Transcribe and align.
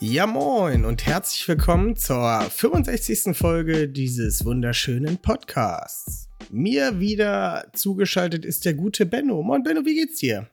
Ja 0.00 0.28
moin 0.28 0.84
und 0.84 1.06
herzlich 1.06 1.48
willkommen 1.48 1.96
zur 1.96 2.42
65. 2.42 3.36
Folge 3.36 3.88
dieses 3.88 4.44
wunderschönen 4.44 5.18
Podcasts. 5.18 6.28
Mir 6.50 7.00
wieder 7.00 7.68
zugeschaltet 7.74 8.44
ist 8.44 8.64
der 8.64 8.74
gute 8.74 9.06
Benno. 9.06 9.42
Moin 9.42 9.64
Benno, 9.64 9.84
wie 9.84 9.96
geht's 9.96 10.20
dir? 10.20 10.48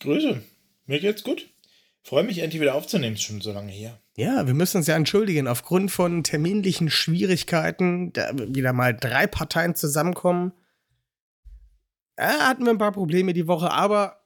Grüße, 0.00 0.42
mir 0.86 0.98
geht's 0.98 1.22
gut. 1.22 1.48
Freue 2.02 2.24
mich 2.24 2.40
endlich 2.40 2.60
wieder 2.60 2.74
aufzunehmen, 2.74 3.14
ist 3.14 3.22
schon 3.22 3.40
so 3.40 3.52
lange 3.52 3.70
her. 3.70 4.00
Ja, 4.16 4.48
wir 4.48 4.54
müssen 4.54 4.78
uns 4.78 4.88
ja 4.88 4.96
entschuldigen, 4.96 5.46
aufgrund 5.46 5.92
von 5.92 6.24
terminlichen 6.24 6.90
Schwierigkeiten, 6.90 8.12
da 8.12 8.32
wieder 8.34 8.72
mal 8.72 8.92
drei 8.92 9.28
Parteien 9.28 9.76
zusammenkommen. 9.76 10.52
Ja, 12.18 12.48
hatten 12.48 12.64
wir 12.64 12.72
ein 12.72 12.78
paar 12.78 12.90
Probleme 12.90 13.34
die 13.34 13.46
Woche, 13.46 13.70
aber 13.70 14.18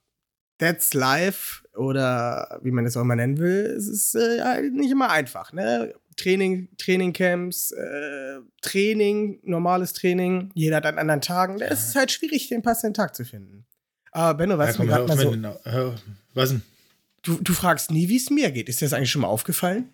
that's 0.63 0.95
life 0.95 1.67
oder 1.75 2.61
wie 2.63 2.71
man 2.71 2.87
es 2.87 2.97
auch 2.97 3.01
immer 3.01 3.17
nennen 3.17 3.39
will. 3.39 3.75
Es 3.77 3.89
ist 3.89 4.15
äh, 4.15 4.63
nicht 4.71 4.93
immer 4.93 5.11
einfach, 5.11 5.53
ne? 5.53 5.93
Training, 6.17 6.69
Trainingcamps, 6.79 7.73
äh, 7.73 8.39
Training, 8.61 9.41
normales 9.43 9.93
Training, 9.93 10.51
jeder 10.55 10.77
hat 10.77 10.87
an 10.87 10.99
anderen 10.99 11.21
Tagen. 11.21 11.59
Ist 11.61 11.89
es 11.89 11.95
halt 11.97 12.13
schwierig, 12.13 12.49
den 12.49 12.63
passenden 12.63 12.95
Tag 12.95 13.17
zu 13.17 13.25
finden. 13.25 13.65
Aber 14.13 14.35
Benno, 14.37 14.59
was 14.59 14.77
ja, 14.77 14.85
mir 14.85 14.91
gerade 14.91 15.07
mal 15.07 15.17
so. 15.17 15.31
Uh, 15.31 15.95
was 16.35 16.51
denn? 16.51 16.63
Du, 17.23 17.39
du 17.41 17.55
fragst 17.55 17.91
nie, 17.91 18.09
wie 18.09 18.19
es 18.19 18.31
mir 18.31 18.51
geht. 18.51 18.69
Ist 18.69 18.81
dir 18.81 18.85
das 18.85 18.93
eigentlich 18.93 19.11
schon 19.11 19.23
mal 19.23 19.29
aufgefallen? 19.29 19.89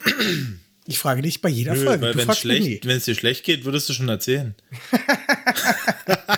Ich 0.86 0.98
frage 0.98 1.22
dich 1.22 1.40
bei 1.40 1.48
jeder 1.48 1.72
Nö, 1.72 1.82
Folge. 1.82 2.02
Weil 2.02 2.14
wenn 2.14 2.28
es 2.28 3.04
dir 3.06 3.14
schlecht 3.14 3.42
geht, 3.42 3.64
würdest 3.64 3.88
du 3.88 3.94
schon 3.94 4.06
erzählen. 4.10 4.54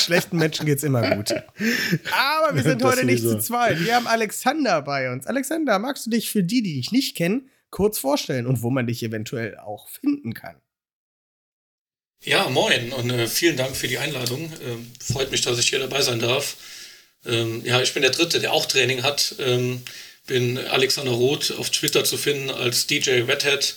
Schlechten 0.00 0.36
Menschen 0.36 0.66
geht 0.66 0.78
es 0.78 0.84
immer 0.84 1.16
gut. 1.16 1.30
Aber 1.32 2.54
wir 2.54 2.62
sind 2.62 2.82
heute 2.82 3.04
nicht 3.04 3.22
zu 3.22 3.38
zweit. 3.38 3.84
Wir 3.84 3.96
haben 3.96 4.06
Alexander 4.06 4.82
bei 4.82 5.12
uns. 5.12 5.26
Alexander, 5.26 5.78
magst 5.78 6.06
du 6.06 6.10
dich 6.10 6.30
für 6.30 6.42
die, 6.42 6.62
die 6.62 6.74
dich 6.74 6.92
nicht 6.92 7.16
kennen, 7.16 7.50
kurz 7.70 7.98
vorstellen 7.98 8.46
und 8.46 8.62
wo 8.62 8.70
man 8.70 8.86
dich 8.86 9.02
eventuell 9.02 9.56
auch 9.58 9.88
finden 9.88 10.34
kann? 10.34 10.56
Ja, 12.22 12.50
moin 12.50 12.92
und 12.92 13.10
äh, 13.10 13.26
vielen 13.26 13.56
Dank 13.56 13.74
für 13.74 13.88
die 13.88 13.96
Einladung. 13.96 14.52
Ähm, 14.62 14.90
freut 15.00 15.30
mich, 15.30 15.40
dass 15.40 15.58
ich 15.58 15.70
hier 15.70 15.78
dabei 15.78 16.02
sein 16.02 16.18
darf. 16.18 16.56
Ähm, 17.24 17.64
ja, 17.64 17.80
ich 17.80 17.94
bin 17.94 18.02
der 18.02 18.10
Dritte, 18.10 18.40
der 18.40 18.52
auch 18.52 18.66
Training 18.66 19.02
hat. 19.02 19.36
Ähm, 19.38 19.82
bin 20.26 20.58
Alexander 20.58 21.12
Roth 21.12 21.50
auf 21.52 21.70
Twitter 21.70 22.04
zu 22.04 22.18
finden 22.18 22.50
als 22.50 22.86
DJ 22.86 23.22
Redhead, 23.22 23.74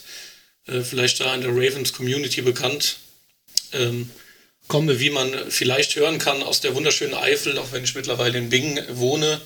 äh, 0.66 0.80
vielleicht 0.82 1.20
da 1.20 1.34
in 1.34 1.40
der 1.40 1.50
Ravens 1.50 1.92
Community 1.92 2.42
bekannt. 2.42 2.98
Ähm, 3.72 4.10
komme, 4.68 5.00
wie 5.00 5.10
man 5.10 5.50
vielleicht 5.50 5.96
hören 5.96 6.18
kann, 6.18 6.42
aus 6.42 6.60
der 6.60 6.74
wunderschönen 6.74 7.14
Eifel, 7.14 7.58
auch 7.58 7.72
wenn 7.72 7.84
ich 7.84 7.94
mittlerweile 7.94 8.38
in 8.38 8.48
Bingen 8.50 8.82
wohne. 8.96 9.40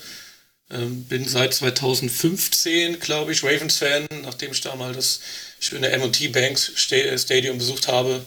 Ähm, 0.70 1.04
bin 1.04 1.26
seit 1.26 1.54
2015, 1.54 3.00
glaube 3.00 3.32
ich, 3.32 3.42
Ravens-Fan, 3.42 4.06
nachdem 4.22 4.52
ich 4.52 4.60
da 4.60 4.76
mal 4.76 4.92
das 4.92 5.20
schöne 5.60 5.88
M&T 5.90 6.28
Banks 6.28 6.72
Stadium 6.76 7.58
besucht 7.58 7.88
habe 7.88 8.22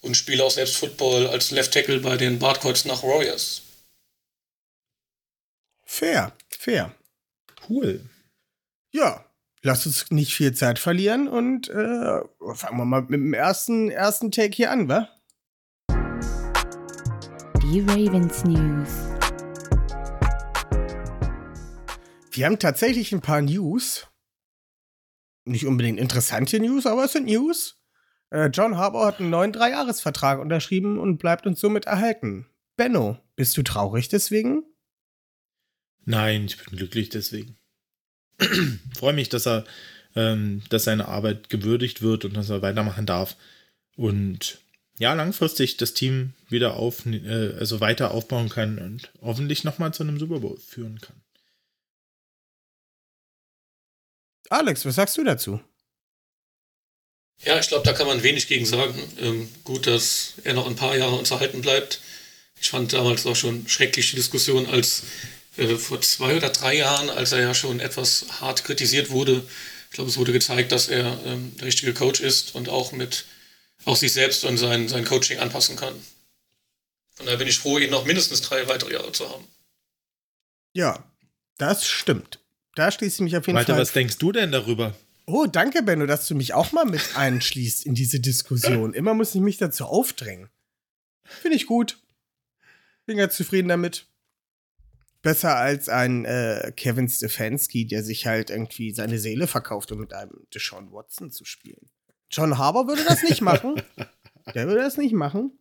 und 0.00 0.16
spiele 0.16 0.44
auch 0.44 0.50
selbst 0.50 0.76
Football 0.76 1.28
als 1.28 1.50
Left 1.50 1.72
Tackle 1.72 2.00
bei 2.00 2.16
den 2.16 2.38
Bartkreuz 2.38 2.84
nach 2.84 3.02
Warriors. 3.02 3.62
Fair, 5.84 6.32
fair. 6.48 6.94
Cool. 7.68 8.04
Ja, 8.90 9.24
lass 9.62 9.86
uns 9.86 10.10
nicht 10.10 10.34
viel 10.34 10.52
Zeit 10.52 10.80
verlieren 10.80 11.28
und 11.28 11.68
äh, 11.68 12.20
fangen 12.54 12.78
wir 12.78 12.84
mal 12.84 13.02
mit 13.02 13.12
dem 13.12 13.34
ersten, 13.34 13.90
ersten 13.90 14.32
Take 14.32 14.56
hier 14.56 14.72
an, 14.72 14.88
wa? 14.88 15.08
Die 17.74 17.80
Ravens 17.80 18.44
News. 18.44 18.88
Wir 22.30 22.46
haben 22.46 22.60
tatsächlich 22.60 23.10
ein 23.10 23.20
paar 23.20 23.42
News. 23.42 24.06
Nicht 25.44 25.66
unbedingt 25.66 25.98
interessante 25.98 26.60
News, 26.60 26.86
aber 26.86 27.06
es 27.06 27.14
sind 27.14 27.26
News. 27.26 27.82
Äh, 28.30 28.46
John 28.52 28.76
Harbour 28.76 29.04
hat 29.04 29.18
einen 29.18 29.30
neuen 29.30 29.50
Dreijahresvertrag 29.50 30.38
unterschrieben 30.38 31.00
und 31.00 31.18
bleibt 31.18 31.48
uns 31.48 31.58
somit 31.58 31.86
erhalten. 31.86 32.46
Benno, 32.76 33.18
bist 33.34 33.56
du 33.56 33.64
traurig 33.64 34.08
deswegen? 34.08 34.62
Nein, 36.04 36.44
ich 36.44 36.56
bin 36.56 36.76
glücklich 36.76 37.08
deswegen. 37.08 37.58
Freue 38.96 39.14
mich, 39.14 39.30
dass 39.30 39.48
er, 39.48 39.64
ähm, 40.14 40.62
dass 40.70 40.84
seine 40.84 41.08
Arbeit 41.08 41.50
gewürdigt 41.50 42.02
wird 42.02 42.24
und 42.24 42.36
dass 42.36 42.50
er 42.50 42.62
weitermachen 42.62 43.04
darf. 43.04 43.36
Und 43.96 44.63
ja, 44.98 45.12
langfristig 45.14 45.76
das 45.76 45.94
Team 45.94 46.34
wieder 46.48 46.76
auf, 46.76 47.04
äh, 47.06 47.54
also 47.58 47.80
weiter 47.80 48.12
aufbauen 48.12 48.48
kann 48.48 48.78
und 48.78 49.10
hoffentlich 49.20 49.64
nochmal 49.64 49.92
zu 49.92 50.02
einem 50.02 50.18
Super 50.18 50.40
Bowl 50.40 50.58
führen 50.58 51.00
kann. 51.00 51.20
Alex, 54.50 54.84
was 54.84 54.94
sagst 54.94 55.16
du 55.16 55.24
dazu? 55.24 55.60
Ja, 57.42 57.58
ich 57.58 57.68
glaube, 57.68 57.84
da 57.84 57.92
kann 57.92 58.06
man 58.06 58.22
wenig 58.22 58.46
gegen 58.46 58.66
sagen. 58.66 58.94
Ähm, 59.20 59.48
gut, 59.64 59.86
dass 59.86 60.34
er 60.44 60.54
noch 60.54 60.66
ein 60.66 60.76
paar 60.76 60.96
Jahre 60.96 61.16
uns 61.16 61.30
erhalten 61.30 61.60
bleibt. 61.60 62.00
Ich 62.60 62.70
fand 62.70 62.92
damals 62.92 63.26
auch 63.26 63.36
schon 63.36 63.66
schreckliche 63.68 64.16
Diskussion, 64.16 64.66
als 64.66 65.02
äh, 65.56 65.76
vor 65.76 66.00
zwei 66.00 66.36
oder 66.36 66.50
drei 66.50 66.76
Jahren, 66.76 67.10
als 67.10 67.32
er 67.32 67.40
ja 67.40 67.54
schon 67.54 67.80
etwas 67.80 68.26
hart 68.40 68.64
kritisiert 68.64 69.10
wurde. 69.10 69.42
Ich 69.90 69.94
glaube, 69.94 70.10
es 70.10 70.16
wurde 70.16 70.32
gezeigt, 70.32 70.72
dass 70.72 70.88
er 70.88 71.18
ähm, 71.26 71.56
der 71.56 71.66
richtige 71.66 71.94
Coach 71.94 72.20
ist 72.20 72.54
und 72.54 72.68
auch 72.68 72.92
mit 72.92 73.24
auch 73.84 73.96
sich 73.96 74.12
selbst 74.12 74.44
und 74.44 74.56
sein, 74.56 74.88
sein 74.88 75.04
Coaching 75.04 75.38
anpassen 75.38 75.76
kann. 75.76 75.94
Von 77.14 77.26
daher 77.26 77.38
bin 77.38 77.48
ich 77.48 77.58
froh, 77.58 77.78
ihn 77.78 77.90
noch 77.90 78.04
mindestens 78.04 78.42
drei 78.42 78.66
weitere 78.68 78.94
Jahre 78.94 79.12
zu 79.12 79.28
haben. 79.28 79.46
Ja, 80.72 81.04
das 81.58 81.86
stimmt. 81.86 82.40
Da 82.74 82.90
schließe 82.90 83.16
ich 83.16 83.20
mich 83.20 83.36
auf 83.36 83.46
jeden 83.46 83.54
Malte, 83.54 83.72
Fall. 83.72 83.80
was 83.80 83.92
denkst 83.92 84.18
du 84.18 84.32
denn 84.32 84.50
darüber? 84.50 84.94
Oh, 85.26 85.46
danke, 85.46 85.82
Benno, 85.82 86.06
dass 86.06 86.26
du 86.26 86.34
mich 86.34 86.52
auch 86.52 86.72
mal 86.72 86.84
mit 86.84 87.16
einschließt 87.16 87.86
in 87.86 87.94
diese 87.94 88.20
Diskussion. 88.20 88.92
Immer 88.92 89.14
muss 89.14 89.34
ich 89.34 89.40
mich 89.40 89.56
dazu 89.58 89.84
aufdrängen. 89.84 90.50
Finde 91.24 91.56
ich 91.56 91.66
gut. 91.66 91.98
Bin 93.06 93.16
ganz 93.16 93.36
zufrieden 93.36 93.68
damit 93.68 94.06
besser 95.22 95.56
als 95.56 95.88
ein 95.88 96.24
äh, 96.26 96.72
Kevin 96.76 97.08
Stefanski, 97.08 97.86
der 97.86 98.04
sich 98.04 98.26
halt 98.26 98.50
irgendwie 98.50 98.92
seine 98.92 99.18
Seele 99.18 99.46
verkauft, 99.46 99.90
um 99.90 99.98
mit 99.98 100.12
einem 100.12 100.46
Deshaun 100.54 100.92
Watson 100.92 101.30
zu 101.30 101.44
spielen. 101.44 101.90
John 102.30 102.58
Harbour 102.58 102.86
würde 102.88 103.04
das 103.04 103.22
nicht 103.22 103.40
machen. 103.40 103.80
der 104.54 104.66
würde 104.66 104.80
das 104.80 104.96
nicht 104.96 105.12
machen. 105.12 105.58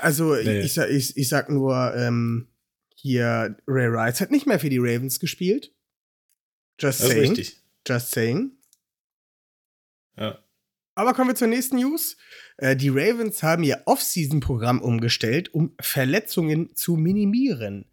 Also, 0.00 0.34
nee. 0.34 0.60
ich, 0.60 0.76
ich, 0.76 1.16
ich 1.16 1.28
sag 1.28 1.48
nur, 1.48 1.94
ähm, 1.94 2.48
hier, 2.96 3.56
Ray 3.68 3.86
Rice 3.86 4.20
hat 4.20 4.30
nicht 4.32 4.46
mehr 4.46 4.58
für 4.58 4.70
die 4.70 4.78
Ravens 4.78 5.20
gespielt. 5.20 5.72
Just 6.80 7.00
das 7.00 7.08
saying. 7.08 7.30
Richtig. 7.30 7.62
Just 7.86 8.10
saying. 8.10 8.50
Ja. 10.16 10.38
Aber 10.96 11.14
kommen 11.14 11.30
wir 11.30 11.34
zur 11.36 11.48
nächsten 11.48 11.76
News. 11.76 12.16
Äh, 12.56 12.74
die 12.74 12.88
Ravens 12.88 13.42
haben 13.42 13.62
ihr 13.62 13.82
Off-Season-Programm 13.84 14.80
umgestellt, 14.80 15.52
um 15.54 15.74
Verletzungen 15.80 16.74
zu 16.74 16.96
minimieren. 16.96 17.86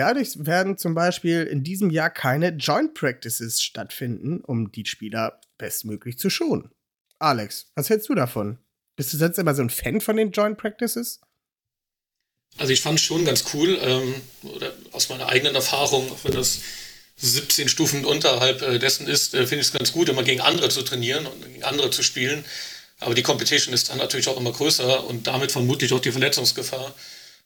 Dadurch 0.00 0.46
werden 0.46 0.78
zum 0.78 0.94
Beispiel 0.94 1.42
in 1.42 1.62
diesem 1.62 1.90
Jahr 1.90 2.08
keine 2.08 2.48
Joint 2.52 2.94
Practices 2.94 3.62
stattfinden, 3.62 4.40
um 4.40 4.72
die 4.72 4.86
Spieler 4.86 5.42
bestmöglich 5.58 6.18
zu 6.18 6.30
schonen. 6.30 6.70
Alex, 7.18 7.70
was 7.74 7.90
hältst 7.90 8.08
du 8.08 8.14
davon? 8.14 8.56
Bist 8.96 9.12
du 9.12 9.18
sonst 9.18 9.36
immer 9.36 9.54
so 9.54 9.60
ein 9.60 9.68
Fan 9.68 10.00
von 10.00 10.16
den 10.16 10.30
Joint 10.30 10.56
Practices? 10.56 11.20
Also 12.56 12.72
ich 12.72 12.80
fand 12.80 12.98
es 12.98 13.04
schon 13.04 13.26
ganz 13.26 13.44
cool, 13.52 13.78
ähm, 13.82 14.14
oder 14.54 14.72
aus 14.92 15.10
meiner 15.10 15.28
eigenen 15.28 15.54
Erfahrung, 15.54 16.10
auch 16.10 16.24
wenn 16.24 16.32
das 16.32 16.62
17 17.16 17.68
Stufen 17.68 18.06
unterhalb 18.06 18.62
äh, 18.62 18.78
dessen 18.78 19.06
ist, 19.06 19.34
äh, 19.34 19.46
finde 19.46 19.60
ich 19.60 19.66
es 19.66 19.72
ganz 19.74 19.92
gut, 19.92 20.08
immer 20.08 20.22
gegen 20.22 20.40
andere 20.40 20.70
zu 20.70 20.80
trainieren 20.80 21.26
und 21.26 21.44
gegen 21.44 21.62
andere 21.62 21.90
zu 21.90 22.02
spielen. 22.02 22.42
Aber 23.00 23.14
die 23.14 23.22
Competition 23.22 23.74
ist 23.74 23.90
dann 23.90 23.98
natürlich 23.98 24.28
auch 24.28 24.38
immer 24.38 24.52
größer 24.52 25.04
und 25.06 25.26
damit 25.26 25.52
vermutlich 25.52 25.92
auch 25.92 26.00
die 26.00 26.12
Verletzungsgefahr. 26.12 26.94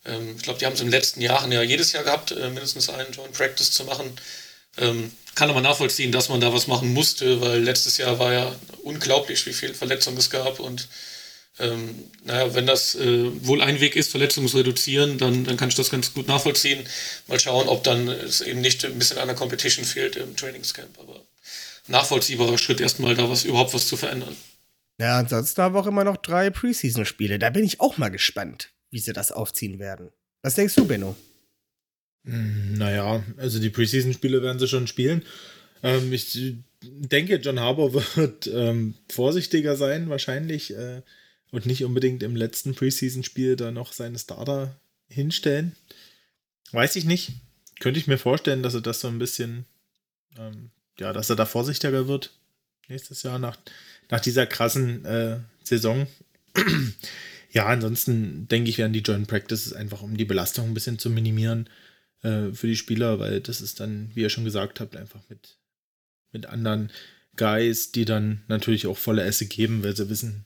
Ähm, 0.05 0.35
ich 0.37 0.43
glaube, 0.43 0.59
die 0.59 0.67
haben 0.67 0.75
es 0.75 0.81
in 0.81 0.87
den 0.87 0.93
letzten 0.93 1.21
Jahren 1.21 1.53
ja 1.53 1.63
jedes 1.63 1.93
Jahr 1.93 2.05
gehabt, 2.05 2.33
äh, 2.33 2.51
mindestens 2.51 2.89
einen 2.89 3.13
Joint 3.13 3.33
Practice 3.33 3.73
zu 3.73 3.85
machen. 3.85 4.13
Ähm, 4.77 5.13
kann 5.35 5.51
aber 5.51 5.61
nachvollziehen, 5.61 6.13
dass 6.13 6.29
man 6.29 6.41
da 6.41 6.53
was 6.53 6.67
machen 6.67 6.93
musste, 6.93 7.41
weil 7.41 7.61
letztes 7.61 7.97
Jahr 7.97 8.19
war 8.19 8.33
ja 8.33 8.55
unglaublich, 8.83 9.47
wie 9.47 9.53
viele 9.53 9.75
Verletzungen 9.75 10.19
es 10.19 10.31
gab 10.31 10.61
und 10.61 10.89
ähm, 11.59 12.11
naja, 12.25 12.53
wenn 12.55 12.67
das 12.67 12.97
äh, 12.97 13.47
wohl 13.47 13.63
ein 13.63 13.81
Weg 13.81 13.95
ist, 13.95 14.11
Verletzungen 14.11 14.49
zu 14.49 14.57
reduzieren, 14.57 15.19
dann, 15.19 15.45
dann 15.45 15.57
kann 15.57 15.69
ich 15.69 15.77
das 15.77 15.91
ganz 15.91 16.13
gut 16.13 16.27
nachvollziehen. 16.27 16.85
Mal 17.29 17.39
schauen, 17.39 17.69
ob 17.69 17.85
dann 17.85 18.09
es 18.09 18.41
eben 18.41 18.61
nicht 18.61 18.85
ein 18.85 18.99
bisschen 18.99 19.19
an 19.19 19.29
der 19.29 19.37
Competition 19.37 19.85
fehlt 19.85 20.17
im 20.17 20.35
Trainingscamp. 20.35 20.99
Aber 20.99 21.21
nachvollziehbarer 21.87 22.59
Schritt, 22.59 22.81
erstmal 22.81 23.15
da 23.15 23.31
was 23.31 23.45
überhaupt 23.45 23.73
was 23.73 23.87
zu 23.87 23.97
verändern. 23.97 24.37
Ja, 24.99 25.19
ansonsten 25.19 25.63
haben 25.63 25.75
wir 25.75 25.81
auch 25.81 25.87
immer 25.87 26.05
noch 26.05 26.17
drei 26.17 26.51
Preseason-Spiele. 26.51 27.39
Da 27.39 27.51
bin 27.51 27.65
ich 27.65 27.81
auch 27.81 27.99
mal 27.99 28.11
gespannt, 28.11 28.71
wie 28.95 29.01
sie 29.01 29.13
das 29.13 29.33
aufziehen 29.33 29.81
werden. 29.81 30.11
Was 30.43 30.55
denkst 30.55 30.77
du, 30.77 30.87
Benno? 30.87 31.17
Hm, 32.25 32.75
naja, 32.75 33.25
also 33.39 33.59
die 33.59 33.69
Preseason-Spiele 33.69 34.41
werden 34.41 34.61
sie 34.61 34.69
schon 34.69 34.87
spielen. 34.87 35.25
Ähm, 35.83 36.13
ich 36.13 36.55
denke, 36.81 37.37
John 37.37 37.59
Harbour 37.59 37.93
wird 38.17 38.47
ähm, 38.47 38.95
vorsichtiger 39.11 39.75
sein, 39.75 40.11
wahrscheinlich, 40.11 40.77
äh, 40.77 41.03
und 41.51 41.67
nicht 41.67 41.85
unbedingt 41.85 42.23
im 42.23 42.37
letzten 42.37 42.77
Preseason-Spiel 42.77 43.57
da 43.57 43.73
noch 43.73 43.93
seine 43.93 44.19
Starter 44.21 44.79
hinstellen. 45.09 45.75
Weiß 46.71 46.95
ich 46.95 47.05
nicht. 47.05 47.33
Könnte 47.81 47.99
ich 47.99 48.07
mir 48.07 48.19
vorstellen, 48.19 48.63
dass 48.63 48.75
er 48.75 48.81
das 48.81 49.01
so 49.01 49.09
ein 49.09 49.19
bisschen, 49.19 49.65
ähm, 50.39 50.71
ja, 51.01 51.13
dass 51.13 51.31
er 51.31 51.37
da 51.37 51.47
vorsichtiger 51.47 52.07
wird 52.07 52.31
nächstes 52.89 53.25
Jahr 53.25 53.41
nach, 53.41 53.59
nach 54.09 54.21
dieser 54.21 54.47
krassen 54.47 55.05
äh, 55.05 55.39
Saison. 55.65 56.07
Ja, 57.55 57.67
ansonsten 57.67 58.49
denke 58.49 58.69
ich, 58.69 58.79
werden 58.79 58.93
die 58.93 59.01
Joint 59.01 59.29
Practices 59.29 59.73
einfach, 59.73 60.03
um 60.03 60.17
die 60.17 60.25
Belastung 60.25 60.67
ein 60.67 60.75
bisschen 60.75 60.99
zu 60.99 61.09
minimieren 61.09 61.71
äh, 62.23 62.53
für 62.53 62.67
die 62.67 62.77
Spieler, 62.77 63.21
weil 63.21 63.41
das 63.41 63.61
ist 63.61 63.79
dann, 63.79 64.11
wie 64.15 64.23
ihr 64.23 64.29
schon 64.29 64.45
gesagt 64.45 64.81
habt, 64.81 64.97
einfach 64.97 65.21
mit, 65.29 65.57
mit 66.33 66.47
anderen 66.47 66.91
Guys, 67.37 67.93
die 67.93 68.05
dann 68.05 68.43
natürlich 68.49 68.89
auch 68.89 68.99
volle 68.99 69.23
Esse 69.23 69.47
geben, 69.47 69.85
weil 69.85 69.95
sie 69.95 70.09
wissen, 70.09 70.45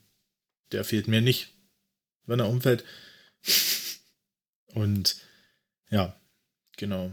der 0.71 0.85
fehlt 0.85 1.09
mir 1.09 1.23
nicht, 1.23 1.55
wenn 2.27 2.41
er 2.41 2.49
umfällt. 2.51 2.85
Und 4.75 5.17
ja, 5.91 6.15
genau. 6.77 7.11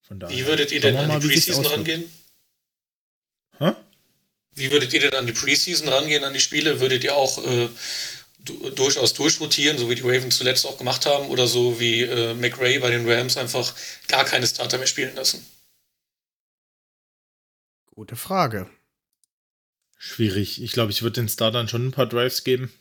Von 0.00 0.20
daher. 0.20 0.34
Wie 0.34 0.46
würdet 0.46 0.72
ihr 0.72 0.80
denn 0.80 0.96
an 0.96 1.20
die 1.20 1.26
Preseason 1.26 1.66
rangehen? 1.66 2.04
Hä? 3.58 3.72
Wie 4.54 4.70
würdet 4.70 4.90
ihr 4.94 5.00
denn 5.00 5.14
an 5.14 5.26
die 5.26 5.32
Preseason 5.32 5.88
rangehen, 5.88 6.24
an 6.24 6.32
die 6.32 6.40
Spiele? 6.40 6.80
Würdet 6.80 7.04
ihr 7.04 7.14
auch 7.14 7.44
äh, 7.46 7.68
durchaus 8.44 9.14
durchrotieren, 9.14 9.78
so 9.78 9.88
wie 9.88 9.94
die 9.94 10.02
Ravens 10.02 10.36
zuletzt 10.36 10.66
auch 10.66 10.78
gemacht 10.78 11.06
haben, 11.06 11.28
oder 11.28 11.46
so 11.46 11.80
wie 11.80 12.02
äh, 12.02 12.34
McRae 12.34 12.78
bei 12.78 12.90
den 12.90 13.08
Rams 13.08 13.36
einfach 13.36 13.74
gar 14.08 14.24
keine 14.24 14.46
Starter 14.46 14.78
mehr 14.78 14.86
spielen 14.86 15.14
lassen? 15.14 15.44
Gute 17.94 18.16
Frage. 18.16 18.68
Schwierig. 19.96 20.62
Ich 20.62 20.72
glaube, 20.72 20.92
ich 20.92 21.02
würde 21.02 21.20
den 21.20 21.28
Startern 21.28 21.68
schon 21.68 21.86
ein 21.86 21.92
paar 21.92 22.06
Drives 22.06 22.44
geben. 22.44 22.72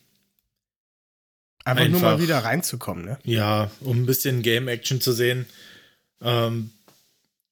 Einfach, 1.63 1.86
Einfach, 1.86 2.01
nur 2.01 2.12
mal 2.12 2.21
wieder 2.21 2.39
reinzukommen, 2.39 3.06
ne? 3.06 3.19
Ja, 3.24 3.71
um 3.80 4.01
ein 4.01 4.06
bisschen 4.06 4.42
Game-Action 4.42 5.00
zu 5.00 5.13
sehen. 5.13 5.45
Ähm, 6.21 6.71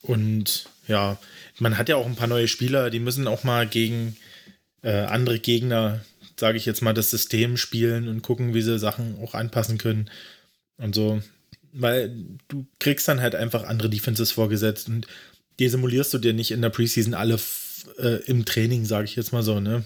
und 0.01 0.67
ja, 0.87 1.17
man 1.59 1.77
hat 1.77 1.87
ja 1.87 1.95
auch 1.95 2.05
ein 2.05 2.15
paar 2.15 2.27
neue 2.27 2.47
Spieler, 2.47 2.89
die 2.89 2.99
müssen 2.99 3.27
auch 3.27 3.43
mal 3.43 3.67
gegen 3.67 4.17
äh, 4.81 4.91
andere 4.91 5.39
Gegner, 5.39 6.03
sage 6.41 6.57
ich 6.57 6.65
jetzt 6.65 6.81
mal, 6.81 6.93
das 6.93 7.11
System 7.11 7.55
spielen 7.55 8.09
und 8.09 8.23
gucken, 8.23 8.53
wie 8.53 8.63
sie 8.63 8.79
Sachen 8.79 9.17
auch 9.19 9.35
anpassen 9.35 9.77
können. 9.77 10.09
Und 10.77 10.95
so. 10.95 11.21
Weil 11.71 12.09
du 12.49 12.65
kriegst 12.79 13.07
dann 13.07 13.21
halt 13.21 13.35
einfach 13.35 13.63
andere 13.63 13.89
Defenses 13.89 14.31
vorgesetzt 14.31 14.89
und 14.89 15.07
die 15.59 15.69
simulierst 15.69 16.13
du 16.13 16.17
dir 16.17 16.33
nicht 16.33 16.51
in 16.51 16.61
der 16.61 16.71
Preseason 16.71 17.13
alle 17.13 17.39
äh, 17.99 18.23
im 18.25 18.43
Training, 18.43 18.85
sage 18.85 19.05
ich 19.05 19.15
jetzt 19.15 19.31
mal 19.31 19.43
so, 19.43 19.59
ne? 19.59 19.85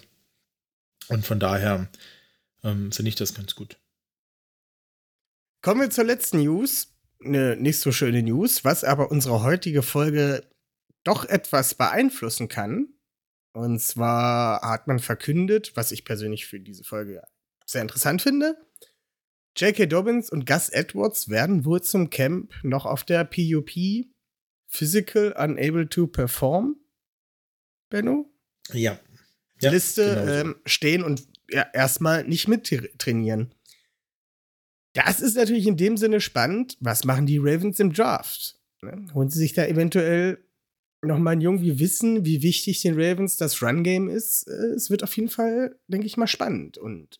Und 1.09 1.25
von 1.25 1.39
daher 1.39 1.89
ähm, 2.63 2.91
finde 2.91 3.09
ich 3.09 3.15
das 3.15 3.33
ganz 3.35 3.53
gut. 3.53 3.77
Kommen 5.61 5.81
wir 5.81 5.89
zur 5.89 6.05
letzten 6.05 6.39
News. 6.39 6.87
Eine 7.23 7.57
nicht 7.57 7.79
so 7.79 7.91
schöne 7.91 8.23
News, 8.23 8.63
was 8.63 8.83
aber 8.83 9.11
unsere 9.11 9.43
heutige 9.43 9.83
Folge 9.83 10.47
doch 11.03 11.25
etwas 11.25 11.75
beeinflussen 11.75 12.47
kann. 12.47 12.94
Und 13.55 13.79
zwar 13.79 14.61
hat 14.61 14.85
man 14.87 14.99
verkündet, 14.99 15.71
was 15.75 15.93
ich 15.93 16.03
persönlich 16.03 16.45
für 16.45 16.59
diese 16.59 16.83
Folge 16.83 17.23
sehr 17.65 17.81
interessant 17.81 18.21
finde. 18.21 18.57
J.K. 19.55 19.85
Dobbins 19.85 20.29
und 20.29 20.45
Gus 20.45 20.67
Edwards 20.67 21.29
werden 21.29 21.63
wohl 21.63 21.81
zum 21.81 22.09
Camp 22.09 22.53
noch 22.63 22.85
auf 22.85 23.05
der 23.05 23.23
PUP 23.23 23.71
Physical 24.67 25.33
Unable 25.37 25.87
to 25.87 26.05
Perform, 26.05 26.75
Benno? 27.89 28.29
Ja. 28.73 28.99
ja 29.61 29.71
Liste 29.71 30.03
genau 30.03 30.25
so. 30.25 30.31
ähm, 30.33 30.55
stehen 30.65 31.03
und 31.05 31.25
ja, 31.49 31.65
erstmal 31.71 32.25
nicht 32.25 32.49
mittrainieren. 32.49 33.55
Das 34.91 35.21
ist 35.21 35.37
natürlich 35.37 35.67
in 35.67 35.77
dem 35.77 35.95
Sinne 35.95 36.19
spannend. 36.19 36.75
Was 36.81 37.05
machen 37.05 37.25
die 37.25 37.37
Ravens 37.37 37.79
im 37.79 37.93
Draft? 37.93 38.59
Ne? 38.81 39.05
Holen 39.13 39.29
sie 39.29 39.39
sich 39.39 39.53
da 39.53 39.65
eventuell 39.65 40.44
nochmal 41.01 41.33
einen 41.33 41.41
Jungen? 41.41 41.61
Wir 41.61 41.79
wissen, 41.79 42.25
wie 42.25 42.41
wichtig 42.41 42.81
den 42.81 42.99
Ravens 42.99 43.37
das 43.37 43.61
Run-Game 43.61 44.09
ist. 44.09 44.47
Äh, 44.47 44.73
es 44.75 44.89
wird 44.89 45.03
auf 45.03 45.15
jeden 45.15 45.29
Fall, 45.29 45.77
denke 45.87 46.07
ich 46.07 46.17
mal, 46.17 46.27
spannend. 46.27 46.77
Und 46.77 47.19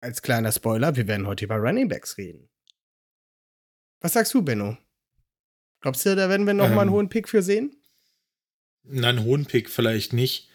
als 0.00 0.22
kleiner 0.22 0.52
Spoiler, 0.52 0.96
wir 0.96 1.06
werden 1.06 1.26
heute 1.26 1.44
über 1.44 1.56
Running 1.56 1.88
Backs 1.88 2.18
reden. 2.18 2.48
Was 4.00 4.14
sagst 4.14 4.34
du, 4.34 4.42
Benno? 4.42 4.76
Glaubst 5.80 6.04
du, 6.06 6.16
da 6.16 6.28
werden 6.28 6.46
wir 6.46 6.54
nochmal 6.54 6.72
ähm, 6.72 6.78
einen 6.80 6.90
hohen 6.90 7.08
Pick 7.08 7.28
für 7.28 7.42
sehen? 7.42 7.76
Nein, 8.84 9.16
einen 9.16 9.24
hohen 9.24 9.46
Pick 9.46 9.70
vielleicht 9.70 10.12
nicht. 10.12 10.48